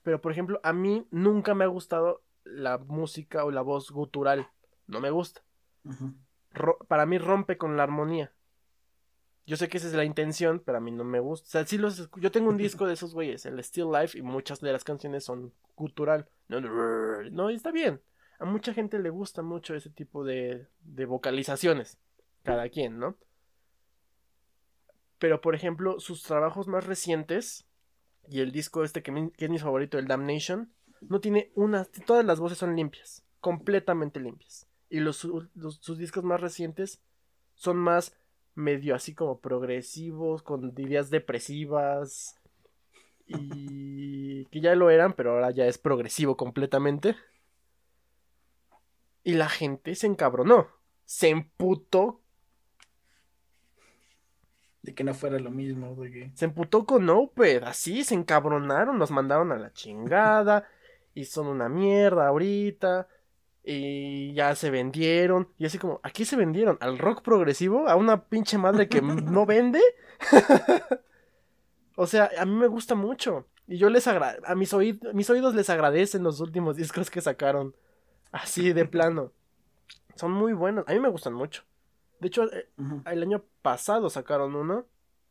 Pero, 0.04 0.22
por 0.22 0.32
ejemplo, 0.32 0.60
a 0.64 0.74
mí 0.74 1.08
nunca 1.12 1.54
me 1.56 1.64
ha 1.64 1.68
gustado 1.68 2.24
la 2.44 2.78
música 2.78 3.46
o 3.46 3.52
la 3.52 3.62
voz 3.62 3.92
gutural. 3.92 4.50
No 4.88 5.00
me 5.00 5.10
gusta. 5.10 5.42
para 6.88 7.06
mí 7.06 7.18
rompe 7.18 7.58
con 7.58 7.78
la 7.78 7.84
armonía. 7.84 8.32
Yo 9.46 9.58
sé 9.58 9.68
que 9.68 9.78
esa 9.78 9.88
es 9.88 9.94
la 9.94 10.06
intención, 10.06 10.62
pero 10.66 10.78
a 10.78 10.82
mí 10.82 10.92
no 10.92 11.04
me 11.04 11.20
gusta. 11.20 11.48
O 11.48 11.50
sea, 11.50 11.66
sí 11.66 11.78
los 11.78 12.10
Yo 12.18 12.32
tengo 12.32 12.50
un 12.50 12.58
disco 12.58 12.88
de 12.88 12.94
esos 12.94 13.14
güeyes, 13.14 13.46
el 13.46 13.62
Still 13.64 13.92
Life, 13.92 14.18
y 14.18 14.22
muchas 14.22 14.62
de 14.62 14.72
las 14.72 14.84
canciones 14.84 15.26
son 15.26 15.54
gutural. 15.76 16.30
No, 16.48 16.62
no, 16.62 17.50
está 17.50 17.72
bien. 17.72 18.02
A 18.40 18.46
mucha 18.46 18.74
gente 18.74 19.00
le 19.00 19.10
gusta 19.10 19.42
mucho 19.42 19.76
ese 19.76 19.90
tipo 19.90 20.24
de, 20.24 20.68
de 20.82 21.06
vocalizaciones. 21.06 21.98
Cada 22.44 22.70
quien, 22.70 23.00
¿no? 23.00 23.18
Pero, 25.24 25.40
por 25.40 25.56
ejemplo, 25.56 26.02
sus 26.02 26.22
trabajos 26.22 26.68
más 26.68 26.86
recientes 26.86 27.66
y 28.28 28.42
el 28.42 28.52
disco 28.52 28.84
este 28.84 29.02
que, 29.04 29.32
es 29.38 29.50
mi 29.50 29.58
favorito, 29.58 29.98
el 29.98 30.06
Damnation, 30.06 30.74
no 31.00 31.22
tiene 31.22 31.50
una. 31.56 31.86
Todas 31.86 32.26
las 32.26 32.42
voces 32.42 32.58
son 32.58 32.76
limpias, 32.76 33.24
completamente 33.40 34.20
limpias. 34.20 34.68
Y 34.90 35.00
los, 35.00 35.16
sus 35.16 35.98
discos 35.98 36.26
más 36.26 36.42
recientes 36.42 37.00
son 37.56 37.78
más 37.78 38.18
medio 38.54 38.96
así 38.96 39.16
como 39.16 39.40
progresivos, 39.40 40.44
con 40.44 40.74
ideas 40.78 41.10
depresivas. 41.10 42.36
Y 43.26 44.44
que 44.48 44.60
ya 44.60 44.76
lo 44.76 44.90
eran, 44.90 45.14
pero 45.14 45.32
ahora 45.32 45.52
ya 45.52 45.68
es 45.68 45.78
progresivo 45.78 46.36
completamente. 46.36 47.16
Y 49.24 49.36
la 49.36 49.48
gente 49.48 49.96
se 49.96 50.08
encabronó. 50.08 50.68
Se 51.06 51.30
emputó. 51.30 52.23
De 54.84 54.94
que 54.94 55.06
no 55.06 55.14
fuera 55.14 55.40
lo 55.40 55.50
mismo, 55.50 55.96
Se 56.36 56.44
emputó 56.44 56.86
con 56.86 57.10
Oped, 57.10 57.64
así, 57.64 58.04
se 58.04 58.16
encabronaron, 58.16 59.00
nos 59.00 59.12
mandaron 59.12 59.54
a 59.54 59.58
la 59.58 59.72
chingada. 59.72 60.68
y 61.14 61.26
son 61.26 61.48
una 61.48 61.70
mierda 61.70 62.28
ahorita. 62.28 63.08
Y 63.64 64.34
ya 64.34 64.56
se 64.56 64.70
vendieron. 64.70 65.48
Y 65.58 65.66
así 65.66 65.78
como, 65.78 66.02
¿a 66.04 66.10
qué 66.10 66.26
se 66.26 66.36
vendieron? 66.36 66.78
¿Al 66.82 66.98
rock 66.98 67.22
progresivo? 67.22 67.88
¿A 67.88 67.96
una 67.96 68.26
pinche 68.26 68.58
madre 68.58 68.90
que 68.90 69.02
no 69.02 69.46
vende? 69.46 69.82
o 71.96 72.06
sea, 72.06 72.30
a 72.38 72.46
mí 72.46 72.54
me 72.54 72.68
gusta 72.68 72.94
mucho. 72.94 73.48
Y 73.68 73.78
yo 73.78 73.90
les 73.90 74.06
agradezco. 74.08 74.46
A 74.46 74.56
mis, 74.56 74.76
mis 75.14 75.30
oídos 75.30 75.56
les 75.56 75.70
agradecen 75.70 76.24
los 76.24 76.42
últimos 76.42 76.76
discos 76.76 77.10
que 77.10 77.22
sacaron. 77.22 77.74
Así 78.34 78.74
de 78.74 78.84
plano. 78.84 79.32
Son 80.16 80.32
muy 80.32 80.52
buenos. 80.52 80.84
A 80.90 80.94
mí 80.94 81.00
me 81.00 81.10
gustan 81.10 81.34
mucho. 81.34 81.64
De 82.24 82.28
hecho, 82.28 82.50
eh, 82.54 82.70
el 83.06 83.22
año 83.22 83.44
pasado 83.62 84.10
sacaron 84.10 84.56
uno. 84.56 84.86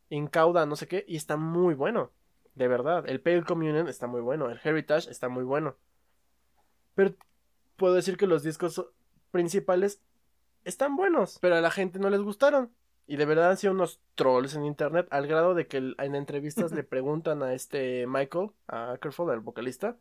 Incauda, 0.09 0.67
no 0.67 0.75
sé 0.75 0.87
qué. 0.87 1.03
Y 1.07 1.15
está 1.15 1.37
muy 1.37 1.73
bueno. 1.73 2.11
De 2.53 2.67
verdad. 2.67 3.03
El 3.07 3.19
Pale 3.19 3.43
Communion 3.43 3.87
está 3.87 4.05
muy 4.05 4.21
bueno. 4.21 4.47
El 4.51 4.59
Heritage 4.63 5.09
está 5.09 5.27
muy 5.27 5.43
bueno. 5.43 5.75
Pero 6.93 7.15
puedo 7.77 7.95
decir 7.95 8.15
que 8.15 8.27
los 8.27 8.43
discos 8.43 8.85
principales 9.31 10.03
están 10.65 10.95
buenos, 10.95 11.39
pero 11.41 11.55
a 11.55 11.61
la 11.61 11.71
gente 11.71 11.97
no 11.97 12.11
les 12.11 12.21
gustaron. 12.21 12.71
Y 13.07 13.15
de 13.15 13.25
verdad 13.25 13.49
han 13.49 13.57
sido 13.57 13.73
unos 13.73 13.99
trolls 14.13 14.53
en 14.53 14.65
internet, 14.65 15.07
al 15.09 15.25
grado 15.25 15.55
de 15.55 15.65
que 15.65 15.77
en 15.77 16.13
entrevistas 16.13 16.73
le 16.73 16.83
preguntan 16.83 17.41
a 17.41 17.55
este 17.55 18.05
Michael, 18.05 18.51
a 18.67 18.99
Kerfold, 19.01 19.33
el 19.33 19.39
vocalista, 19.39 19.97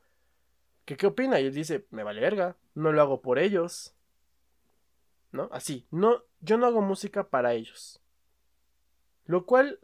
que 0.85 0.98
qué 0.98 1.06
opina. 1.06 1.40
Y 1.40 1.47
él 1.47 1.55
dice, 1.55 1.86
me 1.89 2.02
vale 2.02 2.20
verga, 2.20 2.59
no 2.74 2.93
lo 2.93 3.01
hago 3.01 3.23
por 3.23 3.39
ellos. 3.39 3.94
¿No? 5.32 5.48
Así, 5.51 5.86
no, 5.90 6.23
yo 6.43 6.59
no 6.59 6.66
hago 6.66 6.82
música 6.82 7.28
para 7.28 7.55
ellos. 7.55 8.01
Lo 9.24 9.47
cual, 9.47 9.81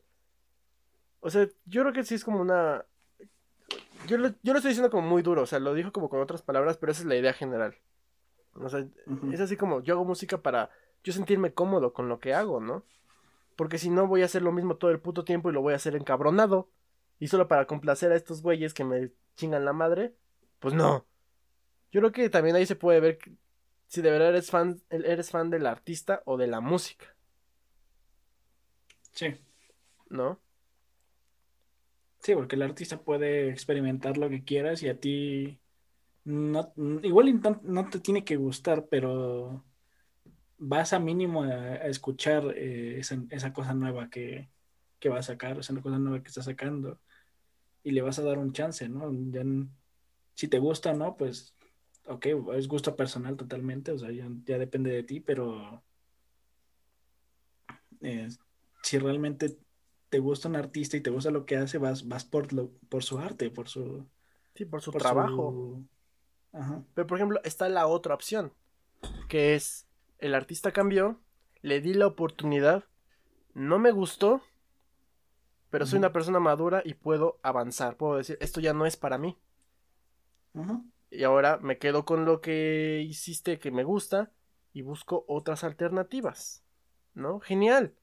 o 1.21 1.31
sea, 1.31 1.49
yo 1.65 1.83
creo 1.83 1.93
que 1.93 2.05
sí 2.05 2.15
es 2.15 2.25
como 2.25 2.41
una 2.41 2.85
yo 4.07 4.17
lo, 4.17 4.29
yo 4.43 4.53
lo 4.53 4.59
estoy 4.59 4.71
diciendo 4.71 4.91
como 4.91 5.07
muy 5.07 5.23
duro, 5.23 5.43
o 5.43 5.47
sea, 5.47 5.59
lo 5.59 5.75
dijo 5.75 5.93
como 5.93 6.09
con 6.09 6.21
otras 6.21 6.43
palabras, 6.43 6.77
pero 6.77 6.93
esa 6.93 7.03
es 7.03 7.07
la 7.09 7.17
idea 7.17 7.33
general. 7.33 7.77
O 8.55 8.69
sea, 8.69 8.87
es 9.33 9.41
así 9.41 9.57
como 9.57 9.83
yo 9.83 9.95
hago 9.95 10.05
música 10.05 10.39
para 10.39 10.71
yo 11.05 11.13
sentirme 11.13 11.53
cómodo 11.53 11.93
con 11.93 12.09
lo 12.09 12.19
que 12.19 12.35
hago, 12.35 12.61
¿no? 12.61 12.85
Porque 13.57 13.79
si 13.79 13.91
no 13.91 14.07
voy 14.07 14.23
a 14.23 14.25
hacer 14.25 14.43
lo 14.43 14.53
mismo 14.53 14.77
todo 14.77 14.91
el 14.91 15.01
puto 15.01 15.25
tiempo 15.25 15.51
y 15.51 15.53
lo 15.53 15.63
voy 15.63 15.73
a 15.73 15.77
hacer 15.77 15.95
encabronado. 15.95 16.71
Y 17.21 17.29
solo 17.29 17.49
para 17.49 17.67
complacer 17.67 18.13
a 18.13 18.17
estos 18.17 18.43
güeyes 18.43 18.75
que 18.75 18.85
me 18.85 19.11
chingan 19.37 19.65
la 19.65 19.73
madre, 19.73 20.15
pues 20.61 20.75
no. 20.75 21.05
Yo 21.91 22.01
creo 22.01 22.13
que 22.13 22.31
también 22.31 22.57
ahí 22.57 22.67
se 22.67 22.77
puede 22.77 23.01
ver 23.01 23.19
si 23.89 24.03
de 24.03 24.11
verdad 24.11 24.31
eres 24.31 24.51
fan, 24.51 24.81
eres 24.91 25.31
fan 25.31 25.51
del 25.51 25.67
artista 25.67 26.23
o 26.25 26.37
de 26.37 26.47
la 26.47 26.61
música. 26.61 27.07
Sí. 29.13 29.35
¿No? 30.11 30.39
Sí, 32.21 32.35
porque 32.35 32.57
el 32.57 32.63
artista 32.63 33.01
puede 33.01 33.49
experimentar 33.51 34.19
lo 34.19 34.29
que 34.29 34.45
quieras 34.45 34.83
y 34.83 34.89
a 34.89 34.99
ti 34.99 35.61
no, 36.25 36.73
igual 37.03 37.41
no 37.63 37.89
te 37.89 38.01
tiene 38.01 38.25
que 38.25 38.37
gustar, 38.37 38.87
pero 38.89 39.65
vas 40.59 40.93
a 40.93 40.99
mínimo 40.99 41.45
a, 41.45 41.77
escuchar 41.87 42.53
eh, 42.57 43.01
esa, 43.31 43.53
cosa 43.53 43.75
nueva 43.75 44.11
que, 44.11 44.51
va 45.11 45.19
a 45.19 45.23
sacar, 45.23 45.59
esa 45.59 45.81
cosa 45.81 45.99
nueva 45.99 46.23
que 46.23 46.29
está 46.29 46.43
sacando 46.43 47.01
y 47.83 47.93
le 47.93 48.03
vas 48.03 48.19
a 48.19 48.23
dar 48.23 48.39
un 48.39 48.53
chance, 48.53 48.89
¿no? 48.89 49.11
si 50.35 50.49
te 50.49 50.59
gusta 50.59 50.93
o 50.93 50.95
no, 50.95 51.17
pues, 51.17 51.55
ok, 52.09 52.27
es 52.55 52.69
gusto 52.69 52.97
personal 52.97 53.37
totalmente, 53.37 53.93
o 53.93 53.99
sea, 53.99 54.11
ya, 54.11 54.29
depende 54.59 54.91
de 54.91 55.03
ti, 55.03 55.21
pero 55.21 55.83
eh, 58.01 58.29
si 58.83 58.99
realmente 58.99 59.59
te 60.09 60.19
gusta 60.19 60.49
un 60.49 60.57
artista 60.57 60.97
y 60.97 61.01
te 61.01 61.11
gusta 61.11 61.31
lo 61.31 61.45
que 61.45 61.57
hace, 61.57 61.79
vas, 61.79 62.09
vas 62.09 62.25
por, 62.25 62.53
lo, 62.53 62.71
por 62.89 63.05
su 63.05 63.19
arte, 63.19 63.51
por 63.51 63.69
su... 63.69 64.07
Sí, 64.55 64.65
por 64.65 64.81
su 64.81 64.91
trabajo. 64.91 65.83
Pero, 66.95 67.07
por 67.07 67.19
ejemplo, 67.19 67.41
está 67.45 67.69
la 67.69 67.87
otra 67.87 68.15
opción, 68.15 68.53
que 69.29 69.55
es, 69.55 69.87
el 70.19 70.35
artista 70.35 70.73
cambió, 70.73 71.21
le 71.63 71.81
di 71.81 71.95
la 71.95 72.07
oportunidad, 72.07 72.85
no 73.55 73.79
me 73.79 73.93
gustó, 73.93 74.41
pero 75.71 75.87
soy 75.87 75.99
una 75.99 76.13
persona 76.13 76.41
madura 76.41 76.83
y 76.85 76.95
puedo 76.95 77.39
avanzar, 77.43 77.97
puedo 77.97 78.17
decir, 78.17 78.39
esto 78.41 78.61
ya 78.61 78.73
no 78.73 78.87
es 78.87 78.97
para 78.97 79.19
mí. 79.19 79.37
Y 81.11 81.25
ahora 81.25 81.59
me 81.59 81.79
quedo 81.79 82.05
con 82.05 82.25
lo 82.25 82.41
que 82.41 83.05
hiciste 83.07 83.59
que 83.59 83.71
me 83.71 83.85
gusta 83.85 84.31
y 84.73 84.83
busco 84.83 85.25
otras 85.29 85.65
alternativas. 85.65 86.63
¿No? 87.15 87.41
Genial 87.41 87.95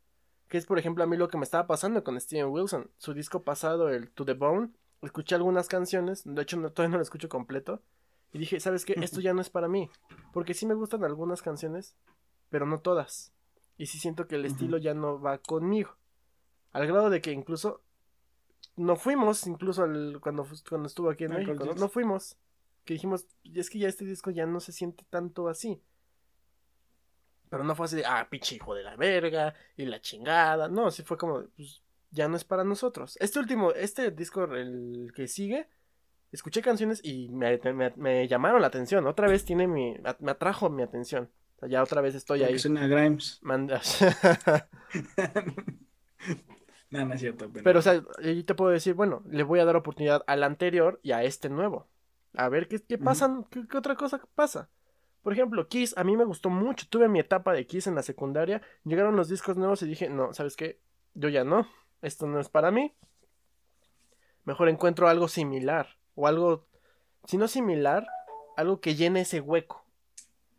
que 0.48 0.58
es 0.58 0.66
por 0.66 0.80
ejemplo 0.80 1.04
a 1.04 1.08
mí 1.08 1.18
lo 1.18 1.28
que 1.28 1.38
me 1.38 1.44
estaba 1.44 1.68
pasando 1.68 2.04
con 2.04 2.20
Steven 2.20 2.48
Wilson. 2.48 2.90
Su 2.98 3.14
disco 3.14 3.44
pasado, 3.44 3.90
el 3.90 4.12
To 4.12 4.26
The 4.26 4.34
Bone, 4.34 4.70
escuché 5.02 5.36
algunas 5.36 5.68
canciones, 5.68 6.24
de 6.26 6.42
hecho 6.42 6.58
todavía 6.72 6.92
no 6.92 6.98
lo 6.98 7.04
escucho 7.04 7.30
completo, 7.30 7.82
y 8.34 8.40
dije, 8.40 8.60
¿sabes 8.60 8.86
qué? 8.86 8.96
Esto 9.02 9.20
ya 9.22 9.34
no 9.34 9.42
es 9.42 9.50
para 9.50 9.68
mí, 9.68 9.90
porque 10.34 10.54
sí 10.54 10.66
me 10.66 10.74
gustan 10.74 11.04
algunas 11.04 11.42
canciones, 11.42 11.96
pero 12.50 12.66
no 12.66 12.80
todas. 12.80 13.32
Y 13.78 13.88
sí 13.88 14.00
siento 14.00 14.28
que 14.28 14.36
el 14.36 14.46
estilo 14.46 14.78
ya 14.78 14.94
no 14.94 15.20
va 15.20 15.38
conmigo. 15.40 15.98
Al 16.72 16.88
grado 16.88 17.10
de 17.10 17.22
que 17.22 17.32
incluso 17.32 17.82
no 18.78 18.96
fuimos, 18.96 19.48
incluso 19.48 19.86
cuando, 20.22 20.48
cuando 20.70 20.88
estuvo 20.88 21.10
aquí 21.10 21.26
en 21.26 21.34
México, 21.34 21.66
no 21.76 21.90
fuimos. 21.90 22.38
Que 22.86 22.94
dijimos, 22.94 23.26
es 23.44 23.70
que 23.70 23.80
ya 23.80 23.88
este 23.88 24.06
disco 24.06 24.32
ya 24.32 24.46
no 24.46 24.60
se 24.60 24.72
siente 24.72 25.04
tanto 25.10 25.50
así. 25.50 25.82
Pero 27.50 27.64
no 27.64 27.76
fue 27.76 27.86
así 27.86 27.98
de, 27.98 28.06
ah, 28.06 28.28
pinche 28.30 28.56
hijo 28.56 28.76
de 28.76 28.84
la 28.84 28.96
verga 28.96 29.54
y 29.76 29.86
la 29.86 30.02
chingada. 30.02 30.68
No, 30.68 30.92
sí 30.92 31.04
fue 31.04 31.18
como, 31.18 31.44
pues 31.56 31.82
ya 32.12 32.28
no 32.28 32.38
es 32.38 32.44
para 32.44 32.64
nosotros. 32.64 33.18
Este 33.20 33.40
último, 33.40 33.72
este 33.72 34.12
disco, 34.12 34.46
el 34.46 35.12
que 35.16 35.28
sigue, 35.28 35.68
escuché 36.32 36.62
canciones 36.62 37.02
y 37.04 37.30
me, 37.30 38.28
llamaron 38.28 38.62
la 38.62 38.68
atención. 38.68 39.06
Otra 39.08 39.28
vez 39.28 39.46
tiene 39.46 39.68
mi, 39.68 39.96
me 40.20 40.32
atrajo 40.32 40.70
mi 40.70 40.84
atención. 40.84 41.30
O 41.56 41.60
sea, 41.60 41.70
ya 41.70 41.84
otra 41.84 42.02
vez 42.02 42.16
estoy 42.16 42.40
Porque 42.40 42.54
ahí. 42.54 42.60
suena 42.60 42.88
Grimes. 42.88 43.40
Manda- 43.42 43.82
no, 46.90 47.06
no 47.06 47.14
es 47.14 47.20
cierto. 47.20 47.50
Pero, 47.52 47.64
Pero, 47.64 47.80
o 47.80 47.82
sea, 47.82 48.04
yo 48.22 48.46
te 48.46 48.56
puedo 48.56 48.72
decir, 48.72 48.94
bueno, 48.94 49.24
le 49.30 49.44
voy 49.44 49.60
a 49.60 49.66
dar 49.66 49.76
oportunidad 49.76 50.24
al 50.28 50.44
anterior 50.44 51.00
y 51.04 51.12
a 51.12 51.24
este 51.24 51.50
nuevo. 51.50 51.88
A 52.38 52.50
ver 52.50 52.68
qué, 52.68 52.80
qué 52.82 52.98
qué, 52.98 53.68
qué 53.68 53.78
otra 53.78 53.96
cosa 53.96 54.22
pasa. 54.36 54.70
Por 55.26 55.34
ejemplo, 55.34 55.68
Kiss, 55.68 55.98
a 55.98 56.04
mí 56.04 56.16
me 56.16 56.24
gustó 56.24 56.52
mucho. 56.52 56.86
Tuve 56.88 57.08
mi 57.08 57.20
etapa 57.20 57.54
de 57.54 57.66
Kiss 57.66 57.88
en 57.88 57.96
la 57.96 58.04
secundaria. 58.04 58.62
Llegaron 58.84 59.16
los 59.16 59.28
discos 59.28 59.58
nuevos 59.58 59.82
y 59.82 59.88
dije, 59.88 60.08
no, 60.08 60.34
¿sabes 60.34 60.56
qué? 60.56 60.80
Yo 61.16 61.30
ya 61.30 61.44
no. 61.44 61.68
Esto 62.04 62.28
no 62.28 62.40
es 62.40 62.48
para 62.48 62.70
mí. 62.70 62.94
Mejor 64.44 64.70
encuentro 64.70 65.08
algo 65.08 65.28
similar. 65.28 65.88
O 66.14 66.28
algo, 66.28 66.68
si 67.24 67.38
no 67.38 67.48
similar, 67.48 68.08
algo 68.56 68.80
que 68.80 68.94
llene 68.94 69.22
ese 69.22 69.42
hueco. 69.42 69.84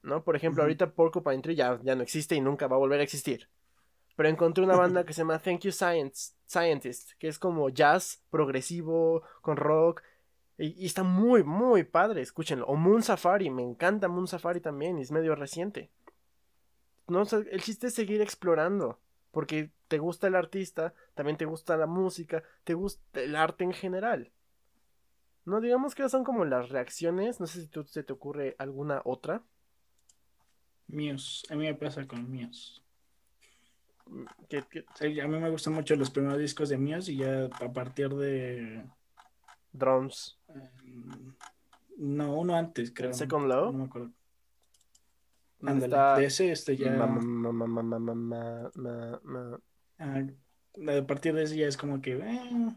¿No? 0.02 0.24
Por 0.24 0.34
ejemplo, 0.34 0.62
Ujú. 0.62 0.66
ahorita 0.66 0.90
Porcupine 0.90 1.42
Tree 1.42 1.54
ya, 1.54 1.78
ya 1.84 1.94
no 1.94 2.02
existe 2.02 2.34
y 2.34 2.40
nunca 2.40 2.66
va 2.66 2.74
a 2.74 2.80
volver 2.80 2.98
a 2.98 3.04
existir. 3.04 3.48
Pero 4.16 4.28
encontré 4.28 4.64
una 4.64 4.74
banda 4.76 5.04
que 5.06 5.12
se 5.12 5.20
llama 5.20 5.38
Thank 5.38 5.60
You 5.60 5.70
Science, 5.72 6.32
Scientist, 6.46 7.12
que 7.18 7.28
es 7.28 7.38
como 7.38 7.68
jazz 7.68 8.20
progresivo 8.30 9.22
con 9.42 9.56
rock. 9.56 10.02
Y, 10.58 10.82
y 10.82 10.86
está 10.86 11.02
muy, 11.02 11.44
muy 11.44 11.84
padre, 11.84 12.22
escúchenlo. 12.22 12.66
O 12.66 12.76
Moon 12.76 13.02
Safari, 13.02 13.50
me 13.50 13.62
encanta 13.62 14.08
Moon 14.08 14.26
Safari 14.26 14.60
también, 14.60 14.98
y 14.98 15.02
es 15.02 15.10
medio 15.10 15.34
reciente. 15.34 15.90
No, 17.08 17.20
o 17.22 17.24
sea, 17.24 17.40
el 17.50 17.62
chiste 17.62 17.88
es 17.88 17.94
seguir 17.94 18.20
explorando, 18.20 18.98
porque 19.30 19.70
te 19.88 19.98
gusta 19.98 20.26
el 20.26 20.34
artista, 20.34 20.94
también 21.14 21.36
te 21.36 21.44
gusta 21.44 21.76
la 21.76 21.86
música, 21.86 22.42
te 22.64 22.74
gusta 22.74 23.20
el 23.20 23.36
arte 23.36 23.64
en 23.64 23.72
general. 23.72 24.32
No, 25.44 25.60
digamos 25.60 25.94
que 25.94 26.08
son 26.08 26.24
como 26.24 26.44
las 26.44 26.70
reacciones, 26.70 27.38
no 27.38 27.46
sé 27.46 27.60
si 27.60 27.68
tú, 27.68 27.84
se 27.84 28.02
te 28.02 28.12
ocurre 28.12 28.56
alguna 28.58 29.00
otra. 29.04 29.42
Muse. 30.88 31.46
A 31.52 31.56
mí 31.56 31.66
me 31.66 31.74
pasa 31.74 32.06
con 32.06 32.28
Muse. 32.28 32.80
Sea, 34.48 35.24
a 35.24 35.28
mí 35.28 35.38
me 35.38 35.50
gustan 35.50 35.74
mucho 35.74 35.94
los 35.94 36.10
primeros 36.10 36.38
discos 36.38 36.68
de 36.68 36.78
Muse 36.78 37.12
y 37.12 37.18
ya 37.18 37.44
a 37.44 37.72
partir 37.72 38.08
de... 38.10 38.84
Drums. 39.78 40.38
Em, 40.48 41.34
no, 41.96 42.38
uno 42.38 42.56
antes, 42.56 42.92
creo. 42.92 43.12
Second 43.12 43.48
Love. 43.48 43.72
No 43.72 43.78
me 43.78 43.84
acuerdo. 43.84 44.12
Está... 45.66 46.16
de 46.16 46.26
ese 46.26 46.52
este 46.52 46.76
ya. 46.76 47.02
A 47.02 47.08
partir 51.06 51.34
de 51.34 51.42
ese 51.42 51.56
ya 51.56 51.66
es 51.66 51.76
como 51.76 52.00
que. 52.00 52.12
Eh, 52.12 52.74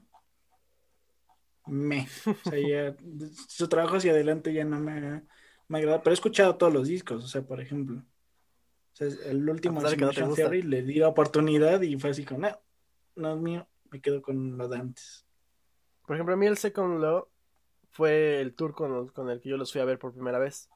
me. 1.67 2.07
O 2.26 2.49
sea, 2.49 2.59
ya. 2.59 2.95
su 3.47 3.67
trabajo 3.67 3.97
hacia 3.97 4.11
adelante 4.11 4.53
ya 4.53 4.63
no 4.63 4.80
me, 4.80 5.23
me 5.67 5.77
agrada. 5.77 6.01
Pero 6.01 6.11
he 6.11 6.13
escuchado 6.13 6.55
todos 6.55 6.73
los 6.73 6.88
discos, 6.88 7.23
o 7.23 7.27
sea, 7.27 7.41
por 7.41 7.59
ejemplo. 7.59 7.99
O 7.99 8.95
sea, 8.95 9.07
el 9.26 9.49
último 9.49 9.81
de 9.81 9.97
no 9.97 10.34
Theory 10.34 10.61
le 10.61 10.81
di 10.81 10.95
la 10.95 11.09
oportunidad 11.09 11.81
y 11.81 11.97
fue 11.97 12.09
así 12.09 12.26
como, 12.26 12.39
no, 12.39 12.59
no 13.15 13.34
es 13.34 13.39
mío, 13.39 13.67
me 13.91 14.01
quedo 14.01 14.21
con 14.21 14.57
lo 14.57 14.67
de 14.67 14.77
antes. 14.77 15.26
Por 16.10 16.15
ejemplo, 16.15 16.34
a 16.34 16.38
mí 16.38 16.48
el 16.48 16.57
Second 16.57 16.99
Law 16.99 17.27
fue 17.91 18.41
el 18.41 18.56
tour 18.56 18.73
con, 18.73 19.10
con 19.10 19.30
el 19.30 19.40
que 19.40 19.49
yo 19.49 19.57
los 19.57 19.72
fui 19.72 19.80
a 19.80 19.86
ver 19.86 19.99
por 19.99 20.11
primera 20.11 20.40
vez. 20.40 20.68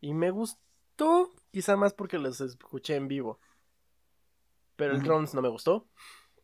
Y 0.00 0.14
me 0.14 0.30
gustó, 0.30 1.28
quizá 1.50 1.74
más 1.74 1.92
porque 1.92 2.20
los 2.20 2.40
escuché 2.40 2.94
en 2.94 3.08
vivo. 3.08 3.40
Pero 4.76 4.94
el 4.94 5.02
drums 5.02 5.34
no 5.34 5.42
me 5.42 5.48
gustó. 5.48 5.88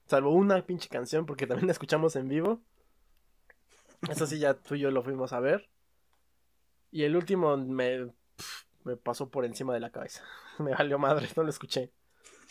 Salvo 0.06 0.32
una 0.32 0.60
pinche 0.66 0.88
canción, 0.88 1.24
porque 1.24 1.46
también 1.46 1.68
la 1.68 1.72
escuchamos 1.72 2.16
en 2.16 2.26
vivo. 2.26 2.60
Eso 4.10 4.26
sí, 4.26 4.40
ya 4.40 4.54
tú 4.54 4.74
y 4.74 4.80
yo 4.80 4.90
lo 4.90 5.04
fuimos 5.04 5.32
a 5.32 5.38
ver. 5.38 5.70
Y 6.90 7.04
el 7.04 7.14
último 7.14 7.56
me, 7.56 8.10
me 8.82 8.96
pasó 8.96 9.30
por 9.30 9.44
encima 9.44 9.72
de 9.72 9.78
la 9.78 9.92
cabeza. 9.92 10.24
Me 10.58 10.72
valió 10.72 10.98
madre, 10.98 11.28
no 11.36 11.44
lo 11.44 11.50
escuché. 11.50 11.92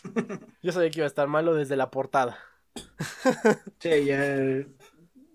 Yo 0.62 0.72
sabía 0.72 0.88
que 0.88 1.00
iba 1.00 1.04
a 1.04 1.08
estar 1.08 1.28
malo 1.28 1.52
desde 1.52 1.76
la 1.76 1.90
portada. 1.90 2.38
Sí, 3.78 4.06
ya, 4.06 4.64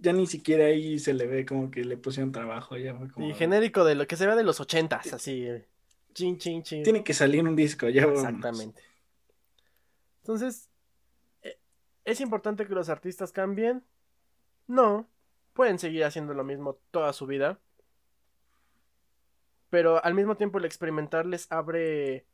ya 0.02 0.14
ni 0.14 0.26
siquiera 0.26 0.66
ahí 0.66 0.98
se 0.98 1.14
le 1.14 1.28
ve 1.28 1.46
como 1.46 1.70
que 1.70 1.86
le 1.86 1.96
pusieron 1.96 2.32
trabajo. 2.32 2.76
Ya 2.76 2.96
fue 2.96 3.10
como, 3.10 3.28
Y 3.28 3.34
genérico 3.34 3.86
de 3.86 3.96
lo 3.96 4.08
que 4.08 4.18
se 4.18 4.26
ve 4.26 4.36
de 4.36 4.44
los 4.44 4.60
ochentas, 4.60 5.14
así. 5.14 5.48
Chin, 6.14 6.38
chin, 6.38 6.64
chin. 6.64 6.84
Tiene 6.84 7.04
que 7.04 7.14
salir 7.14 7.48
un 7.48 7.56
disco, 7.56 7.88
ya. 7.88 8.04
Exactamente. 8.04 8.82
Entonces, 10.24 10.70
eh, 11.44 11.60
¿es 12.04 12.20
importante 12.20 12.68
que 12.68 12.74
los 12.74 12.90
artistas 12.90 13.32
cambien? 13.32 13.84
No. 14.68 15.08
Pueden 15.54 15.80
seguir 15.80 16.04
haciendo 16.04 16.34
lo 16.34 16.44
mismo 16.44 16.80
toda 16.90 17.14
su 17.14 17.28
vida. 17.28 17.60
Pero 19.70 20.04
al 20.04 20.16
mismo 20.16 20.36
tiempo 20.36 20.58
el 20.58 20.66
experimentar 20.66 21.26
les 21.26 21.50
abre 21.52 22.26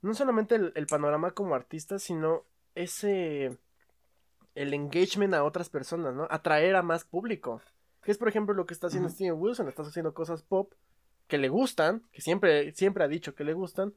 no 0.00 0.14
solamente 0.14 0.54
el, 0.54 0.72
el 0.76 0.86
panorama 0.86 1.32
como 1.32 1.54
artistas, 1.54 2.02
sino 2.02 2.44
ese 2.74 3.58
el 4.62 4.74
engagement 4.74 5.34
a 5.34 5.44
otras 5.44 5.68
personas, 5.70 6.14
¿no? 6.14 6.26
Atraer 6.30 6.76
a 6.76 6.82
más 6.82 7.04
público. 7.04 7.60
Que 8.02 8.10
es 8.12 8.18
por 8.18 8.28
ejemplo 8.28 8.54
lo 8.54 8.66
que 8.66 8.74
está 8.74 8.86
haciendo. 8.88 9.08
Steven 9.14 9.34
Wilson, 9.38 9.68
está 9.68 9.82
haciendo 9.82 10.14
cosas 10.14 10.42
pop 10.42 10.72
que 11.26 11.38
le 11.38 11.48
gustan, 11.48 12.02
que 12.12 12.20
siempre, 12.22 12.72
siempre 12.74 13.04
ha 13.04 13.08
dicho 13.08 13.34
que 13.34 13.44
le 13.44 13.52
gustan, 13.52 13.92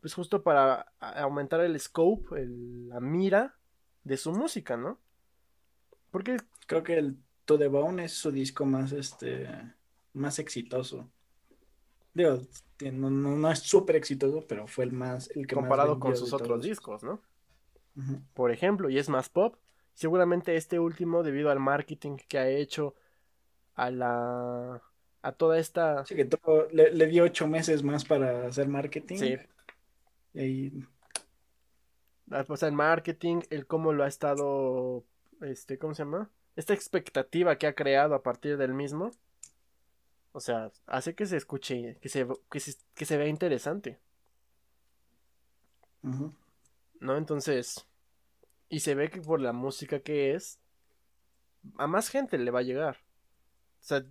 pues 0.00 0.14
justo 0.14 0.42
para 0.42 0.92
aumentar 1.00 1.60
el 1.60 1.78
scope, 1.78 2.40
el- 2.40 2.88
la 2.88 3.00
mira 3.00 3.54
de 4.04 4.16
su 4.16 4.32
música, 4.32 4.76
¿no? 4.76 4.98
Porque 6.10 6.36
Creo 6.66 6.82
que 6.82 6.98
el 6.98 7.16
To 7.44 7.58
The 7.58 7.68
Bone 7.68 8.04
es 8.04 8.12
su 8.12 8.30
disco 8.30 8.64
más, 8.66 8.92
este, 8.92 9.48
más 10.14 10.38
exitoso. 10.38 11.08
Digo, 12.14 12.40
no, 12.92 13.10
no, 13.10 13.36
no 13.36 13.50
es 13.50 13.60
súper 13.60 13.96
exitoso, 13.96 14.44
pero 14.48 14.66
fue 14.66 14.84
el 14.84 14.92
más, 14.92 15.30
el 15.30 15.46
que 15.46 15.54
más 15.54 15.62
comparado 15.62 15.98
con 16.00 16.10
sus 16.16 16.32
otros 16.32 16.62
discos, 16.62 17.02
¿no? 17.04 17.20
Por 18.34 18.50
ejemplo, 18.50 18.90
y 18.90 18.98
es 18.98 19.08
más 19.08 19.28
pop. 19.28 19.56
Seguramente 19.98 20.54
este 20.54 20.78
último, 20.78 21.24
debido 21.24 21.50
al 21.50 21.58
marketing 21.58 22.18
que 22.28 22.38
ha 22.38 22.48
hecho, 22.48 22.94
a 23.74 23.90
la. 23.90 24.80
a 25.22 25.32
toda 25.32 25.58
esta. 25.58 26.00
Así 26.00 26.14
que 26.14 26.24
todo- 26.24 26.68
le, 26.70 26.92
le 26.92 27.06
dio 27.08 27.24
ocho 27.24 27.48
meses 27.48 27.82
más 27.82 28.04
para 28.04 28.46
hacer 28.46 28.68
marketing. 28.68 29.16
Sí, 29.18 29.36
Y 30.34 30.38
ahí, 30.40 30.84
o 32.48 32.56
sea, 32.56 32.68
el 32.68 32.74
marketing, 32.76 33.40
el 33.50 33.66
cómo 33.66 33.92
lo 33.92 34.04
ha 34.04 34.06
estado. 34.08 35.02
Este, 35.40 35.78
¿cómo 35.78 35.94
se 35.94 36.04
llama? 36.04 36.30
Esta 36.54 36.74
expectativa 36.74 37.56
que 37.58 37.66
ha 37.66 37.74
creado 37.74 38.14
a 38.14 38.22
partir 38.22 38.56
del 38.56 38.74
mismo. 38.74 39.10
O 40.32 40.38
sea, 40.38 40.70
hace 40.86 41.16
que 41.16 41.26
se 41.26 41.36
escuche, 41.36 41.96
que 42.00 42.08
se, 42.08 42.24
que 42.52 42.60
se, 42.60 42.76
que 42.94 43.04
se 43.04 43.16
vea 43.16 43.26
interesante. 43.26 43.98
ujú. 46.02 46.32
¿no? 47.00 47.16
Entonces, 47.16 47.86
y 48.68 48.80
se 48.80 48.94
ve 48.94 49.10
que 49.10 49.20
por 49.20 49.40
la 49.40 49.52
música 49.52 50.00
que 50.00 50.34
es, 50.34 50.58
a 51.76 51.86
más 51.86 52.08
gente 52.08 52.38
le 52.38 52.50
va 52.50 52.60
a 52.60 52.62
llegar. 52.62 52.98
O 53.80 53.84
sea, 53.84 54.04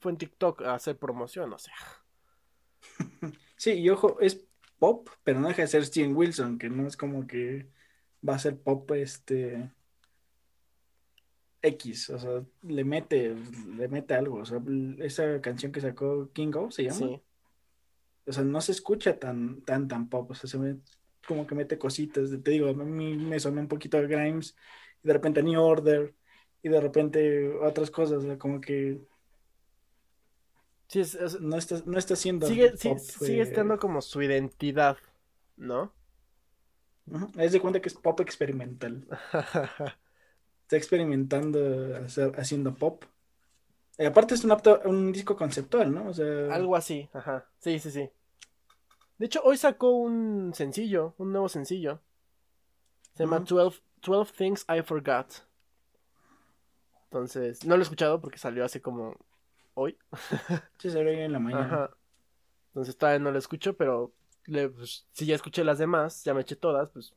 fue 0.00 0.12
en 0.12 0.18
TikTok 0.18 0.62
a 0.62 0.74
hacer 0.74 0.98
promoción, 0.98 1.52
o 1.52 1.58
sea. 1.58 1.74
Sí, 3.56 3.74
y 3.74 3.90
ojo, 3.90 4.18
es 4.18 4.44
pop, 4.80 5.08
pero 5.22 5.38
no 5.38 5.46
deja 5.46 5.62
de 5.62 5.68
ser 5.68 5.86
Steven 5.86 6.16
Wilson, 6.16 6.58
que 6.58 6.68
no 6.68 6.88
es 6.88 6.96
como 6.96 7.28
que 7.28 7.70
va 8.28 8.34
a 8.34 8.38
ser 8.40 8.58
pop 8.58 8.90
este 8.90 9.70
X, 11.62 12.10
o 12.10 12.18
sea, 12.18 12.44
le 12.62 12.82
mete, 12.82 13.36
le 13.76 13.86
mete 13.86 14.14
algo, 14.14 14.38
o 14.38 14.44
sea, 14.44 14.60
esa 14.98 15.40
canción 15.40 15.70
que 15.70 15.80
sacó 15.80 16.32
Kingo 16.32 16.72
se 16.72 16.82
llama, 16.82 16.96
Sí, 16.96 17.22
o 18.26 18.32
sea, 18.32 18.42
no 18.42 18.60
se 18.60 18.72
escucha 18.72 19.18
tan, 19.18 19.62
tan, 19.62 19.86
tan 19.86 20.08
pop, 20.08 20.32
o 20.32 20.34
sea, 20.34 20.50
se 20.50 20.58
ve 20.58 20.76
como 21.26 21.46
que 21.46 21.54
mete 21.54 21.78
cositas, 21.78 22.30
te 22.42 22.50
digo, 22.50 22.68
a 22.70 22.74
mí 22.74 23.16
me 23.16 23.40
sonó 23.40 23.60
un 23.60 23.68
poquito 23.68 23.98
a 23.98 24.02
Grimes, 24.02 24.56
y 25.02 25.08
de 25.08 25.12
repente 25.14 25.42
New 25.42 25.60
Order, 25.62 26.14
y 26.62 26.68
de 26.68 26.80
repente 26.80 27.48
otras 27.60 27.90
cosas, 27.90 28.24
como 28.38 28.60
que 28.60 29.00
sí, 30.88 31.00
es- 31.00 31.14
es- 31.14 31.40
no 31.40 31.56
está, 31.56 31.76
no 31.86 31.98
está 31.98 32.16
siendo 32.16 32.46
sigue, 32.46 32.70
pop, 32.78 32.98
sigue 32.98 33.42
eh, 33.42 33.42
estando 33.42 33.78
como 33.78 34.00
su 34.02 34.22
identidad, 34.22 34.96
¿no? 35.56 35.92
ujú, 37.06 37.30
Es 37.38 37.52
de 37.52 37.60
cuenta 37.60 37.80
que 37.80 37.88
es 37.88 37.94
pop 37.94 38.20
experimental. 38.20 39.06
Está 40.62 40.76
experimentando 40.76 41.96
hacer- 41.96 42.32
haciendo 42.38 42.74
pop. 42.74 43.04
Y 43.98 44.04
aparte 44.06 44.34
es 44.34 44.44
un, 44.44 44.50
apto- 44.52 44.82
un 44.86 45.12
disco 45.12 45.36
conceptual, 45.36 45.92
¿no? 45.94 46.08
O 46.08 46.14
sea, 46.14 46.26
Algo 46.54 46.76
así, 46.76 47.08
ajá. 47.12 47.48
Sí, 47.60 47.78
sí, 47.78 47.90
sí. 47.90 48.10
De 49.18 49.26
hecho, 49.26 49.40
hoy 49.44 49.56
sacó 49.56 49.90
un 49.90 50.52
sencillo, 50.54 51.14
un 51.18 51.32
nuevo 51.32 51.48
sencillo. 51.48 52.00
Se 53.14 53.24
llama 53.24 53.36
Ujú. 53.38 53.54
12, 53.56 53.82
12 54.02 54.32
Things 54.36 54.66
I 54.68 54.82
Forgot. 54.82 55.26
Entonces, 57.04 57.64
no 57.64 57.76
lo 57.76 57.82
he 57.82 57.84
escuchado 57.84 58.20
porque 58.20 58.38
salió 58.38 58.64
hace 58.64 58.80
como 58.80 59.14
hoy. 59.74 59.96
sí 60.78 60.90
se 60.90 61.04
ve 61.04 61.24
en 61.24 61.32
la 61.32 61.38
mañana. 61.38 61.64
Ajá. 61.66 61.90
Entonces 62.68 62.96
todavía 62.96 63.18
no 63.18 63.30
lo 63.30 63.38
escucho, 63.38 63.76
pero 63.76 64.12
le- 64.46 64.70
pues, 64.70 65.06
si 65.12 65.26
ya 65.26 65.34
escuché 65.34 65.62
las 65.62 65.78
demás, 65.78 66.24
ya 66.24 66.32
me 66.34 66.40
eché 66.40 66.56
todas, 66.56 66.88
pues 66.90 67.12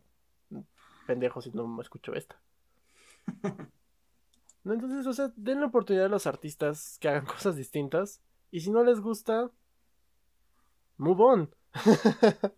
pendejo 1.07 1.41
si 1.41 1.49
no 1.51 1.65
me 1.67 1.81
escucho 1.81 2.13
esta. 2.13 2.35
No, 4.63 4.73
entonces, 4.73 5.05
o 5.05 5.13
sea, 5.13 5.31
den 5.35 5.59
la 5.59 5.67
oportunidad 5.67 6.07
a 6.07 6.09
los 6.09 6.26
artistas 6.26 6.97
que 6.99 7.07
hagan 7.07 7.26
cosas 7.27 7.55
distintas. 7.55 8.19
Y 8.49 8.61
si 8.61 8.72
no 8.72 8.84
les 8.84 8.99
gusta, 8.99 9.51
move 10.97 11.23
on. 11.23 11.55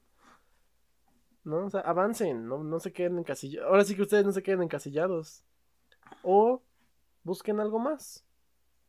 ¿No? 1.44 1.66
O 1.66 1.70
sea, 1.70 1.82
avancen, 1.82 2.48
no, 2.48 2.64
no 2.64 2.80
se 2.80 2.92
queden 2.92 3.18
encasillados. 3.20 3.70
Ahora 3.70 3.84
sí 3.84 3.96
que 3.96 4.02
ustedes 4.02 4.26
no 4.26 4.32
se 4.32 4.44
queden 4.44 4.64
encasillados. 4.64 5.44
O 6.24 6.62
busquen 7.24 7.60
algo 7.60 7.80
más 7.80 8.26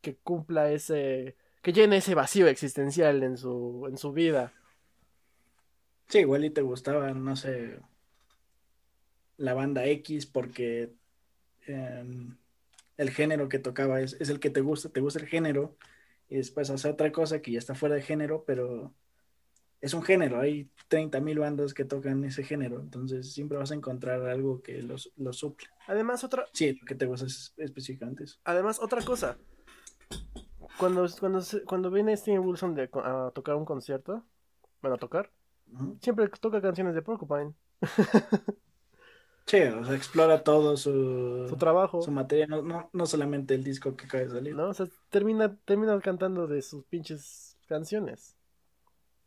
que 0.01 0.15
cumpla 0.15 0.71
ese. 0.71 1.35
que 1.61 1.73
llene 1.73 1.97
ese 1.97 2.15
vacío 2.15 2.47
existencial 2.47 3.23
en 3.23 3.37
su, 3.37 3.85
en 3.89 3.97
su 3.97 4.13
vida. 4.13 4.53
Sí, 6.07 6.19
igual 6.19 6.45
y 6.45 6.49
te 6.49 6.61
gustaba, 6.61 7.13
no 7.13 7.35
sé, 7.35 7.79
la 9.37 9.53
banda 9.53 9.85
X 9.85 10.25
porque 10.25 10.91
em, 11.67 12.35
el 12.97 13.11
género 13.11 13.47
que 13.47 13.59
tocaba 13.59 14.01
es, 14.01 14.13
es 14.19 14.29
el 14.29 14.39
que 14.39 14.49
te 14.49 14.61
gusta, 14.61 14.89
te 14.89 15.01
gusta 15.01 15.19
el 15.19 15.27
género, 15.27 15.77
y 16.29 16.37
después 16.37 16.69
hace 16.69 16.89
otra 16.89 17.11
cosa 17.11 17.41
que 17.41 17.51
ya 17.51 17.59
está 17.59 17.75
fuera 17.75 17.95
de 17.95 18.01
género, 18.01 18.43
pero 18.45 18.93
es 19.81 19.93
un 19.93 20.03
género, 20.03 20.39
hay 20.39 20.69
30.000 20.89 21.39
bandas 21.39 21.73
que 21.73 21.85
tocan 21.85 22.23
ese 22.25 22.43
género, 22.43 22.79
entonces 22.81 23.31
siempre 23.33 23.57
vas 23.57 23.71
a 23.71 23.75
encontrar 23.75 24.21
algo 24.27 24.61
que 24.61 24.81
los, 24.81 25.11
lo 25.15 25.33
suple. 25.33 25.67
Además, 25.87 26.23
otra, 26.23 26.45
Sí, 26.53 26.73
lo 26.73 26.85
que 26.85 26.95
te 26.95 27.05
gusta 27.05 27.25
es 27.27 27.53
específicamente 27.57 28.23
eso. 28.25 28.39
además, 28.43 28.79
otra 28.81 29.01
cosa. 29.03 29.37
Cuando, 30.77 31.05
cuando, 31.19 31.41
cuando 31.65 31.91
viene 31.91 32.15
Steven 32.15 32.39
Wilson 32.39 32.73
de, 32.75 32.89
a 32.93 33.31
tocar 33.33 33.55
un 33.55 33.65
concierto, 33.65 34.25
bueno, 34.81 34.95
a 34.95 34.99
tocar, 34.99 35.31
siempre 36.01 36.27
toca 36.29 36.61
canciones 36.61 36.95
de 36.95 37.01
Porcupine. 37.01 37.53
Sí, 39.45 39.57
o 39.63 39.83
sea, 39.83 39.95
explora 39.95 40.43
todo 40.43 40.77
su, 40.77 41.47
Su 41.49 41.57
trabajo. 41.57 42.01
su 42.03 42.11
materia, 42.11 42.45
no, 42.47 42.61
no, 42.61 42.89
no 42.93 43.05
solamente 43.07 43.55
el 43.55 43.63
disco 43.63 43.95
que 43.95 44.05
acaba 44.05 44.23
de 44.23 44.29
salir. 44.29 44.55
¿No? 44.55 44.69
O 44.69 44.73
sea, 44.73 44.87
termina, 45.09 45.55
termina 45.65 45.99
cantando 46.01 46.47
de 46.47 46.61
sus 46.61 46.85
pinches 46.85 47.57
canciones. 47.67 48.37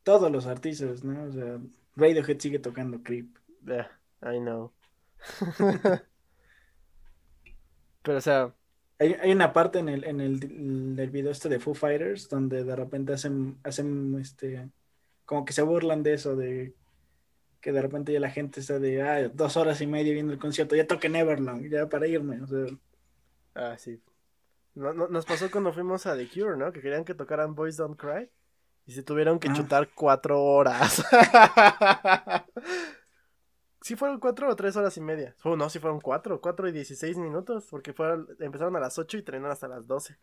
Todos 0.02 0.30
los 0.32 0.46
artistas, 0.46 1.04
¿no? 1.04 1.24
O 1.24 1.32
sea, 1.32 1.60
Radiohead 1.96 2.38
sigue 2.40 2.58
tocando 2.58 3.02
Creep. 3.02 3.36
Yeah, 3.64 4.00
I 4.22 4.38
know. 4.40 4.72
Pero, 8.02 8.18
o 8.18 8.20
sea, 8.20 8.54
Hay, 8.98 9.14
hay 9.14 9.32
una 9.32 9.52
parte 9.52 9.78
en 9.80 9.88
el, 9.88 10.04
en 10.04 10.20
el, 10.20 10.40
del 10.96 11.10
video 11.10 11.30
este 11.32 11.48
de 11.48 11.60
Foo 11.60 11.74
Fighters 11.74 12.28
donde 12.28 12.64
de 12.64 12.76
repente 12.76 13.12
hacen, 13.12 13.58
hacen 13.64 14.18
este, 14.20 14.70
como 15.24 15.44
que 15.44 15.52
se 15.52 15.62
burlan 15.62 16.02
de 16.02 16.14
eso, 16.14 16.36
de 16.36 16.76
que 17.60 17.72
de 17.72 17.82
repente 17.82 18.12
ya 18.12 18.20
la 18.20 18.30
gente 18.30 18.60
está 18.60 18.78
de, 18.80 19.02
ah, 19.02 19.28
dos 19.30 19.56
horas 19.56 19.80
y 19.80 19.86
media 19.86 20.12
viendo 20.14 20.32
el 20.32 20.38
concierto, 20.40 20.76
ya 20.76 20.86
toquen 20.86 21.16
Everlong, 21.16 21.68
ya 21.70 21.88
para 21.88 22.06
irme, 22.08 22.42
o 22.42 22.46
sea, 22.46 22.66
ah, 23.54 23.76
sí. 23.78 24.02
No- 24.74 24.94
no- 24.94 25.08
nos 25.08 25.26
pasó 25.26 25.50
cuando 25.50 25.72
fuimos 25.72 26.06
a 26.06 26.16
The 26.16 26.28
Cure, 26.28 26.56
¿no? 26.56 26.72
Que 26.72 26.80
querían 26.82 27.04
que 27.04 27.14
tocaran 27.14 27.54
Boys 27.54 27.76
Don't 27.76 27.98
Cry. 28.00 28.30
Y 28.92 28.94
se 28.94 29.02
tuvieron 29.02 29.38
que 29.38 29.48
Ah. 29.48 29.54
chutar 29.54 29.88
cuatro 29.94 30.42
horas. 30.42 31.02
¿Sí 33.80 33.96
fueron 33.96 34.20
cuatro 34.20 34.50
o 34.50 34.54
tres 34.54 34.76
horas 34.76 34.94
y 34.98 35.00
media? 35.00 35.34
Oh, 35.44 35.56
no, 35.56 35.70
sí 35.70 35.78
fueron 35.78 35.98
cuatro, 36.00 36.40
cuatro 36.42 36.68
y 36.68 36.72
dieciséis 36.72 37.16
minutos. 37.16 37.66
Porque 37.70 37.94
fueron, 37.94 38.28
empezaron 38.38 38.76
a 38.76 38.80
las 38.80 38.98
ocho 38.98 39.16
y 39.16 39.22
terminaron 39.22 39.52
hasta 39.52 39.66
las 39.66 39.86
doce. 39.86 40.18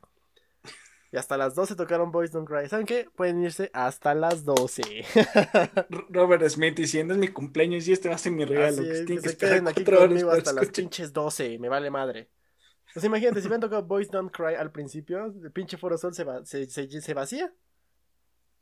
Y 1.12 1.18
hasta 1.18 1.36
las 1.36 1.56
doce 1.56 1.76
tocaron 1.76 2.12
Boys 2.12 2.32
Don't 2.32 2.48
Cry. 2.48 2.70
¿Saben 2.70 2.86
qué? 2.86 3.10
Pueden 3.16 3.42
irse 3.42 3.72
hasta 3.74 4.14
las 4.14 4.46
doce. 4.46 4.84
R- 5.16 6.06
Robert 6.10 6.48
Smith 6.48 6.76
diciendo 6.78 7.16
es 7.16 7.20
mi 7.20 7.30
cumpleaños 7.30 7.88
y 7.88 7.94
este 7.94 8.08
va 8.08 8.14
a 8.16 8.20
ser 8.20 8.34
mi 8.34 8.46
regalo. 8.46 8.84
Que 8.84 8.92
es, 8.92 9.06
que 9.08 9.16
que 9.20 9.30
se 9.30 9.36
queden 9.38 9.68
aquí 9.68 9.84
conmigo 9.84 10.30
hasta 10.30 10.54
las 10.54 10.70
pinches 10.70 11.12
12, 11.12 11.58
me 11.58 11.70
vale 11.70 11.90
madre. 11.90 12.30
Pues 12.94 13.04
imagínate, 13.06 13.42
si 13.42 13.48
hubieran 13.48 13.62
tocado 13.62 13.84
Boys 13.84 14.10
Don't 14.12 14.32
Cry 14.32 14.54
al 14.56 14.72
principio, 14.72 15.26
el 15.26 15.52
pinche 15.52 15.78
Foro 15.78 15.98
Sol 15.98 16.14
se, 16.14 16.24
va- 16.24 16.46
se, 16.46 16.68
se, 16.70 16.88
se 17.02 17.14
vacía. 17.16 17.52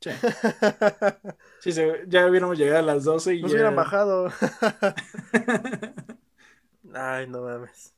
Sí. 0.00 0.10
Sí, 1.60 1.72
se- 1.72 2.04
ya 2.06 2.26
hubiéramos 2.28 2.56
llegado 2.56 2.78
a 2.78 2.82
las 2.82 3.04
12 3.04 3.34
y 3.34 3.42
Nos 3.42 3.50
ya... 3.50 3.56
hubieran 3.56 3.76
bajado. 3.76 4.30
Ay, 6.94 7.26
no 7.26 7.42
mames. 7.42 7.94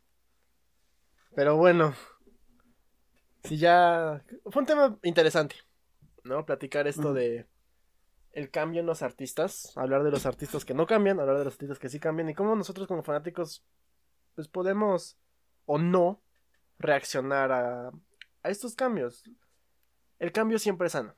Pero 1.34 1.56
bueno. 1.56 1.94
Si 3.44 3.56
ya. 3.58 4.22
Fue 4.50 4.60
un 4.60 4.66
tema 4.66 4.98
interesante. 5.02 5.56
¿No? 6.24 6.44
Platicar 6.44 6.86
esto 6.86 7.12
de. 7.12 7.46
El 8.32 8.50
cambio 8.50 8.80
en 8.80 8.86
los 8.86 9.02
artistas. 9.02 9.72
Hablar 9.76 10.02
de 10.02 10.10
los 10.10 10.26
artistas 10.26 10.64
que 10.64 10.74
no 10.74 10.86
cambian. 10.86 11.20
Hablar 11.20 11.38
de 11.38 11.44
los 11.44 11.54
artistas 11.54 11.78
que 11.78 11.88
sí 11.88 12.00
cambian. 12.00 12.28
Y 12.30 12.34
cómo 12.34 12.56
nosotros 12.56 12.86
como 12.88 13.02
fanáticos. 13.02 13.64
Pues 14.34 14.48
podemos. 14.48 15.18
O 15.66 15.78
no. 15.78 16.22
Reaccionar 16.78 17.52
a. 17.52 17.88
A 18.42 18.48
estos 18.48 18.74
cambios. 18.74 19.24
El 20.18 20.32
cambio 20.32 20.58
siempre 20.58 20.86
es 20.86 20.92
sano. 20.92 21.14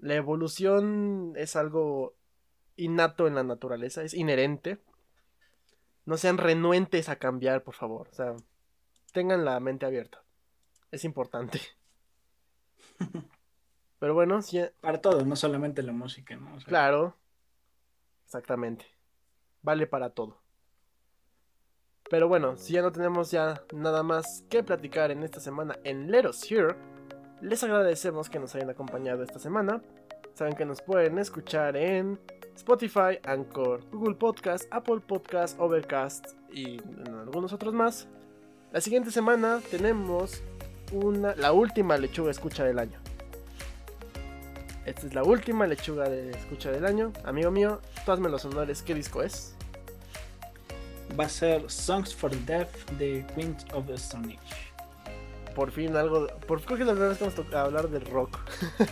La 0.00 0.14
evolución 0.14 1.34
es 1.36 1.56
algo 1.56 2.14
innato 2.76 3.26
en 3.26 3.34
la 3.34 3.42
naturaleza, 3.42 4.02
es 4.02 4.14
inherente. 4.14 4.78
No 6.06 6.16
sean 6.16 6.38
renuentes 6.38 7.08
a 7.08 7.16
cambiar, 7.16 7.62
por 7.62 7.74
favor. 7.74 8.08
O 8.10 8.14
sea, 8.14 8.34
tengan 9.12 9.44
la 9.44 9.60
mente 9.60 9.86
abierta. 9.86 10.22
Es 10.90 11.04
importante. 11.04 11.60
Pero 13.98 14.14
bueno, 14.14 14.40
sí, 14.40 14.60
Para 14.80 15.00
todo, 15.00 15.24
no 15.24 15.36
solamente 15.36 15.82
la 15.82 15.92
música, 15.92 16.34
¿no? 16.36 16.54
O 16.54 16.60
sea, 16.60 16.68
claro. 16.68 17.16
Exactamente. 18.24 18.86
Vale 19.62 19.86
para 19.86 20.10
todo. 20.10 20.40
Pero 22.08 22.26
bueno, 22.26 22.56
si 22.56 22.72
ya 22.72 22.82
no 22.82 22.90
tenemos 22.90 23.30
ya 23.30 23.62
nada 23.72 24.02
más 24.02 24.44
que 24.48 24.64
platicar 24.64 25.10
en 25.10 25.22
esta 25.22 25.38
semana 25.38 25.78
en 25.84 26.10
Let 26.10 26.28
Us 26.28 26.50
Hear, 26.50 26.76
les 27.40 27.62
agradecemos 27.62 28.28
que 28.28 28.38
nos 28.38 28.54
hayan 28.54 28.70
acompañado 28.70 29.22
esta 29.22 29.38
semana. 29.38 29.82
Saben 30.34 30.54
que 30.54 30.64
nos 30.64 30.82
pueden 30.82 31.18
escuchar 31.18 31.76
en 31.76 32.18
Spotify, 32.54 33.18
Anchor, 33.24 33.82
Google 33.90 34.14
Podcast, 34.14 34.64
Apple 34.70 35.00
Podcast, 35.06 35.58
Overcast 35.58 36.34
y 36.52 36.78
algunos 37.06 37.52
otros 37.52 37.74
más. 37.74 38.08
La 38.72 38.80
siguiente 38.80 39.10
semana 39.10 39.60
tenemos 39.70 40.42
una, 40.92 41.34
la 41.34 41.52
última 41.52 41.96
lechuga 41.96 42.30
escucha 42.30 42.64
del 42.64 42.78
año. 42.78 43.00
Esta 44.84 45.06
es 45.06 45.14
la 45.14 45.22
última 45.22 45.66
lechuga 45.66 46.08
de 46.08 46.30
escucha 46.30 46.70
del 46.70 46.84
año. 46.84 47.12
Amigo 47.24 47.50
mío, 47.50 47.80
tú 48.04 48.16
los 48.16 48.44
honores. 48.44 48.82
¿Qué 48.82 48.94
disco 48.94 49.22
es? 49.22 49.54
Va 51.18 51.24
a 51.24 51.28
ser 51.28 51.68
Songs 51.70 52.14
for 52.14 52.30
the 52.30 52.38
Deaf 52.46 52.68
de 52.98 53.24
Queens 53.34 53.64
of 53.72 53.86
the 53.86 53.94
Stone 53.94 54.34
Age. 54.34 54.69
Por 55.54 55.70
fin 55.72 55.96
algo. 55.96 56.26
Por, 56.46 56.60
creo 56.62 56.76
que 56.76 56.82
es 56.82 56.86
la 56.86 56.92
primera 56.94 57.08
vez 57.10 57.18
que 57.18 57.24
vamos 57.24 57.54
a 57.54 57.62
hablar 57.62 57.88
del 57.88 58.04
rock. 58.06 58.38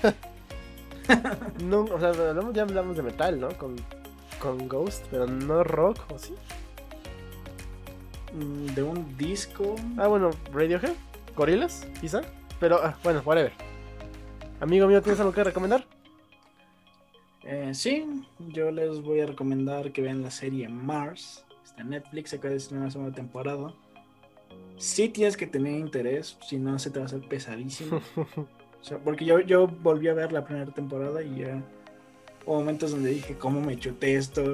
no, 1.65 1.81
o 1.85 1.99
sea, 2.01 2.11
hablamos- 2.11 2.55
ya 2.55 2.63
hablamos 2.63 2.97
de 2.97 3.03
metal, 3.03 3.41
¿no? 3.41 3.49
Con, 3.57 3.77
con 4.41 4.69
Ghost, 4.69 5.05
pero 5.11 5.27
no 5.27 5.65
rock, 5.65 5.99
¿o 6.13 6.19
sí? 6.19 6.35
Mm, 8.35 8.67
De 8.75 8.83
un 8.83 9.17
disco. 9.17 9.77
Ah, 9.97 10.07
bueno, 10.09 10.31
Radiohead, 10.53 10.95
Gorillaz, 11.37 11.87
quizá. 12.01 12.21
Pero, 12.61 12.81
ah, 12.83 12.97
bueno, 13.03 13.23
whatever. 13.25 13.53
Amigo 14.61 14.87
mío, 14.89 15.01
¿tienes 15.01 15.21
algo 15.21 15.33
que 15.33 15.45
recomendar? 15.45 15.85
Eh, 17.45 17.71
sí, 17.73 18.25
yo 18.39 18.71
les 18.71 19.01
voy 19.01 19.21
a 19.21 19.27
recomendar 19.27 19.93
que 19.93 20.03
vean 20.03 20.23
la 20.23 20.31
serie 20.31 20.69
Mars. 20.69 21.45
Está 21.65 21.83
en 21.83 21.91
Netflix, 21.91 22.35
acaba 22.35 22.51
de 22.51 22.57
estrenar 22.57 22.87
la 22.87 22.91
segunda 22.91 23.15
temporada. 23.15 23.73
Sí 24.79 25.09
tienes 25.09 25.37
que 25.37 25.47
tener 25.47 25.79
interés, 25.79 26.39
si 26.47 26.57
no 26.57 26.79
se 26.79 26.91
te 26.91 26.99
va 26.99 27.05
a 27.05 27.07
hacer 27.07 27.21
pesadísimo. 27.29 28.01
O 28.81 28.85
sea, 28.85 28.99
porque 28.99 29.25
yo, 29.25 29.41
yo 29.41 29.67
volví 29.67 30.07
a 30.07 30.15
ver 30.15 30.31
la 30.31 30.45
primera 30.45 30.73
temporada 30.73 31.21
y 31.21 31.41
ya 31.41 31.61
hubo 32.47 32.61
momentos 32.61 32.93
donde 32.93 33.11
dije, 33.11 33.37
¿cómo 33.37 33.61
me 33.61 33.77
chuté 33.77 34.15
esto? 34.15 34.45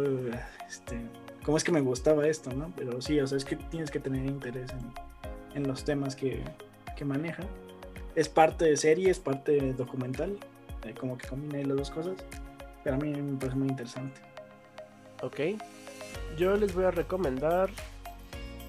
Este, 0.67 0.99
¿Cómo 1.45 1.59
es 1.59 1.63
que 1.63 1.73
me 1.73 1.83
gustaba 1.83 2.27
esto? 2.27 2.51
¿no? 2.53 2.73
Pero 2.75 3.03
sí, 3.03 3.21
o 3.21 3.27
sea, 3.27 3.37
es 3.37 3.45
que 3.45 3.57
tienes 3.57 3.91
que 3.91 4.01
tener 4.01 4.25
interés 4.25 4.71
en, 4.73 5.63
en 5.63 5.69
los 5.69 5.85
temas 5.85 6.17
que, 6.17 6.43
que 6.97 7.05
maneja. 7.05 7.43
Es 8.15 8.31
parte 8.31 8.65
de 8.65 8.77
serie, 8.79 9.11
es 9.11 9.19
parte 9.19 9.53
de 9.53 9.75
documental, 9.75 10.39
eh, 10.85 10.95
como 10.99 11.19
que 11.19 11.29
combina 11.29 11.59
las 11.69 11.77
dos 11.77 11.91
cosas. 11.91 12.15
Pero 12.83 12.97
a 12.97 12.99
mí 12.99 13.13
me 13.13 13.39
parece 13.39 13.59
muy 13.59 13.69
interesante. 13.69 14.21
Ok. 15.23 15.41
Yo 16.39 16.57
les 16.57 16.75
voy 16.75 16.85
a 16.85 16.91
recomendar 16.91 17.71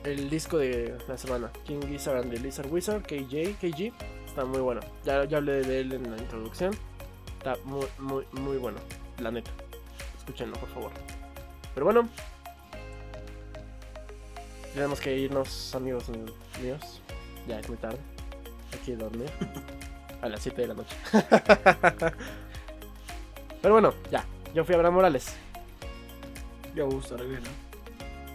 el 0.06 0.30
disco 0.30 0.58
de 0.58 0.98
la 1.08 1.18
semana. 1.18 1.52
King 1.66 1.82
Gizzard 1.88 2.18
and 2.18 2.32
the 2.32 2.40
Lizard 2.40 2.72
Wizard, 2.72 3.02
KJ, 3.04 3.56
KG. 3.60 3.92
Está 4.26 4.46
muy 4.46 4.60
bueno. 4.60 4.82
Ya, 5.04 5.26
ya 5.26 5.38
hablé 5.38 5.62
de 5.64 5.82
él 5.82 5.94
en 5.94 6.12
la 6.12 6.18
introducción. 6.18 6.74
Está 7.38 7.56
muy, 7.64 7.86
muy, 8.00 8.26
muy 8.34 8.58
bueno. 8.58 8.78
La 9.20 9.32
neta. 9.32 9.52
Escúchenlo, 10.18 10.56
por 10.58 10.70
favor. 10.70 10.92
Pero 11.74 11.86
bueno. 11.86 12.08
Tenemos 14.74 15.00
que 15.00 15.18
irnos, 15.18 15.74
amigos 15.74 16.10
míos. 16.62 17.02
Ya 17.48 17.60
es 17.60 17.68
muy 17.70 17.78
tarde. 17.78 18.00
Hay 18.74 18.80
que 18.80 18.96
dormir. 18.96 19.30
A 20.22 20.30
las 20.30 20.42
7 20.42 20.62
de 20.62 20.68
la 20.68 20.74
noche. 20.74 20.96
Pero 23.62 23.74
bueno, 23.74 23.94
ya. 24.12 24.26
Yo 24.54 24.64
fui 24.64 24.76
Abraham 24.76 24.96
Morales. 24.96 25.36
Yo 26.76 26.88
gusto 26.90 27.18
Rivera. 27.18 27.65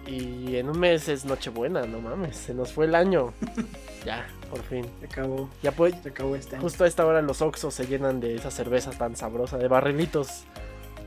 Y 0.07 0.57
en 0.57 0.69
un 0.69 0.79
mes 0.79 1.09
es 1.09 1.25
Nochebuena, 1.25 1.83
no 1.83 2.01
mames. 2.01 2.37
Se 2.37 2.55
nos 2.55 2.73
fue 2.73 2.87
el 2.87 2.95
año. 2.95 3.33
ya, 4.05 4.27
por 4.51 4.63
fin. 4.63 4.87
Se 5.01 5.07
acabó, 5.07 5.49
Ya 5.63 5.73
puede. 5.73 6.01
se 6.03 6.09
acabó 6.09 6.35
este 6.37 6.57
año. 6.57 6.63
Justo 6.63 6.85
a 6.85 6.89
esta 6.89 7.07
hora 7.07 7.23
los 7.23 7.43
Oxos 7.43 7.75
se 7.75 7.87
llenan 7.87 8.21
de 8.21 8.35
esa 8.35 8.51
cerveza 8.51 8.91
tan 8.91 9.17
sabrosa, 9.17 9.59
de 9.59 9.69
barrilitos. 9.69 10.45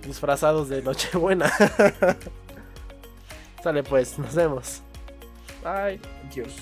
disfrazados 0.06 0.70
de 0.70 0.82
Nochebuena. 0.82 1.52
Sale 3.64 3.84
pues, 3.84 4.18
nos 4.20 4.36
vemos. 4.36 4.82
Bye. 5.64 6.00
Dios. 6.34 6.54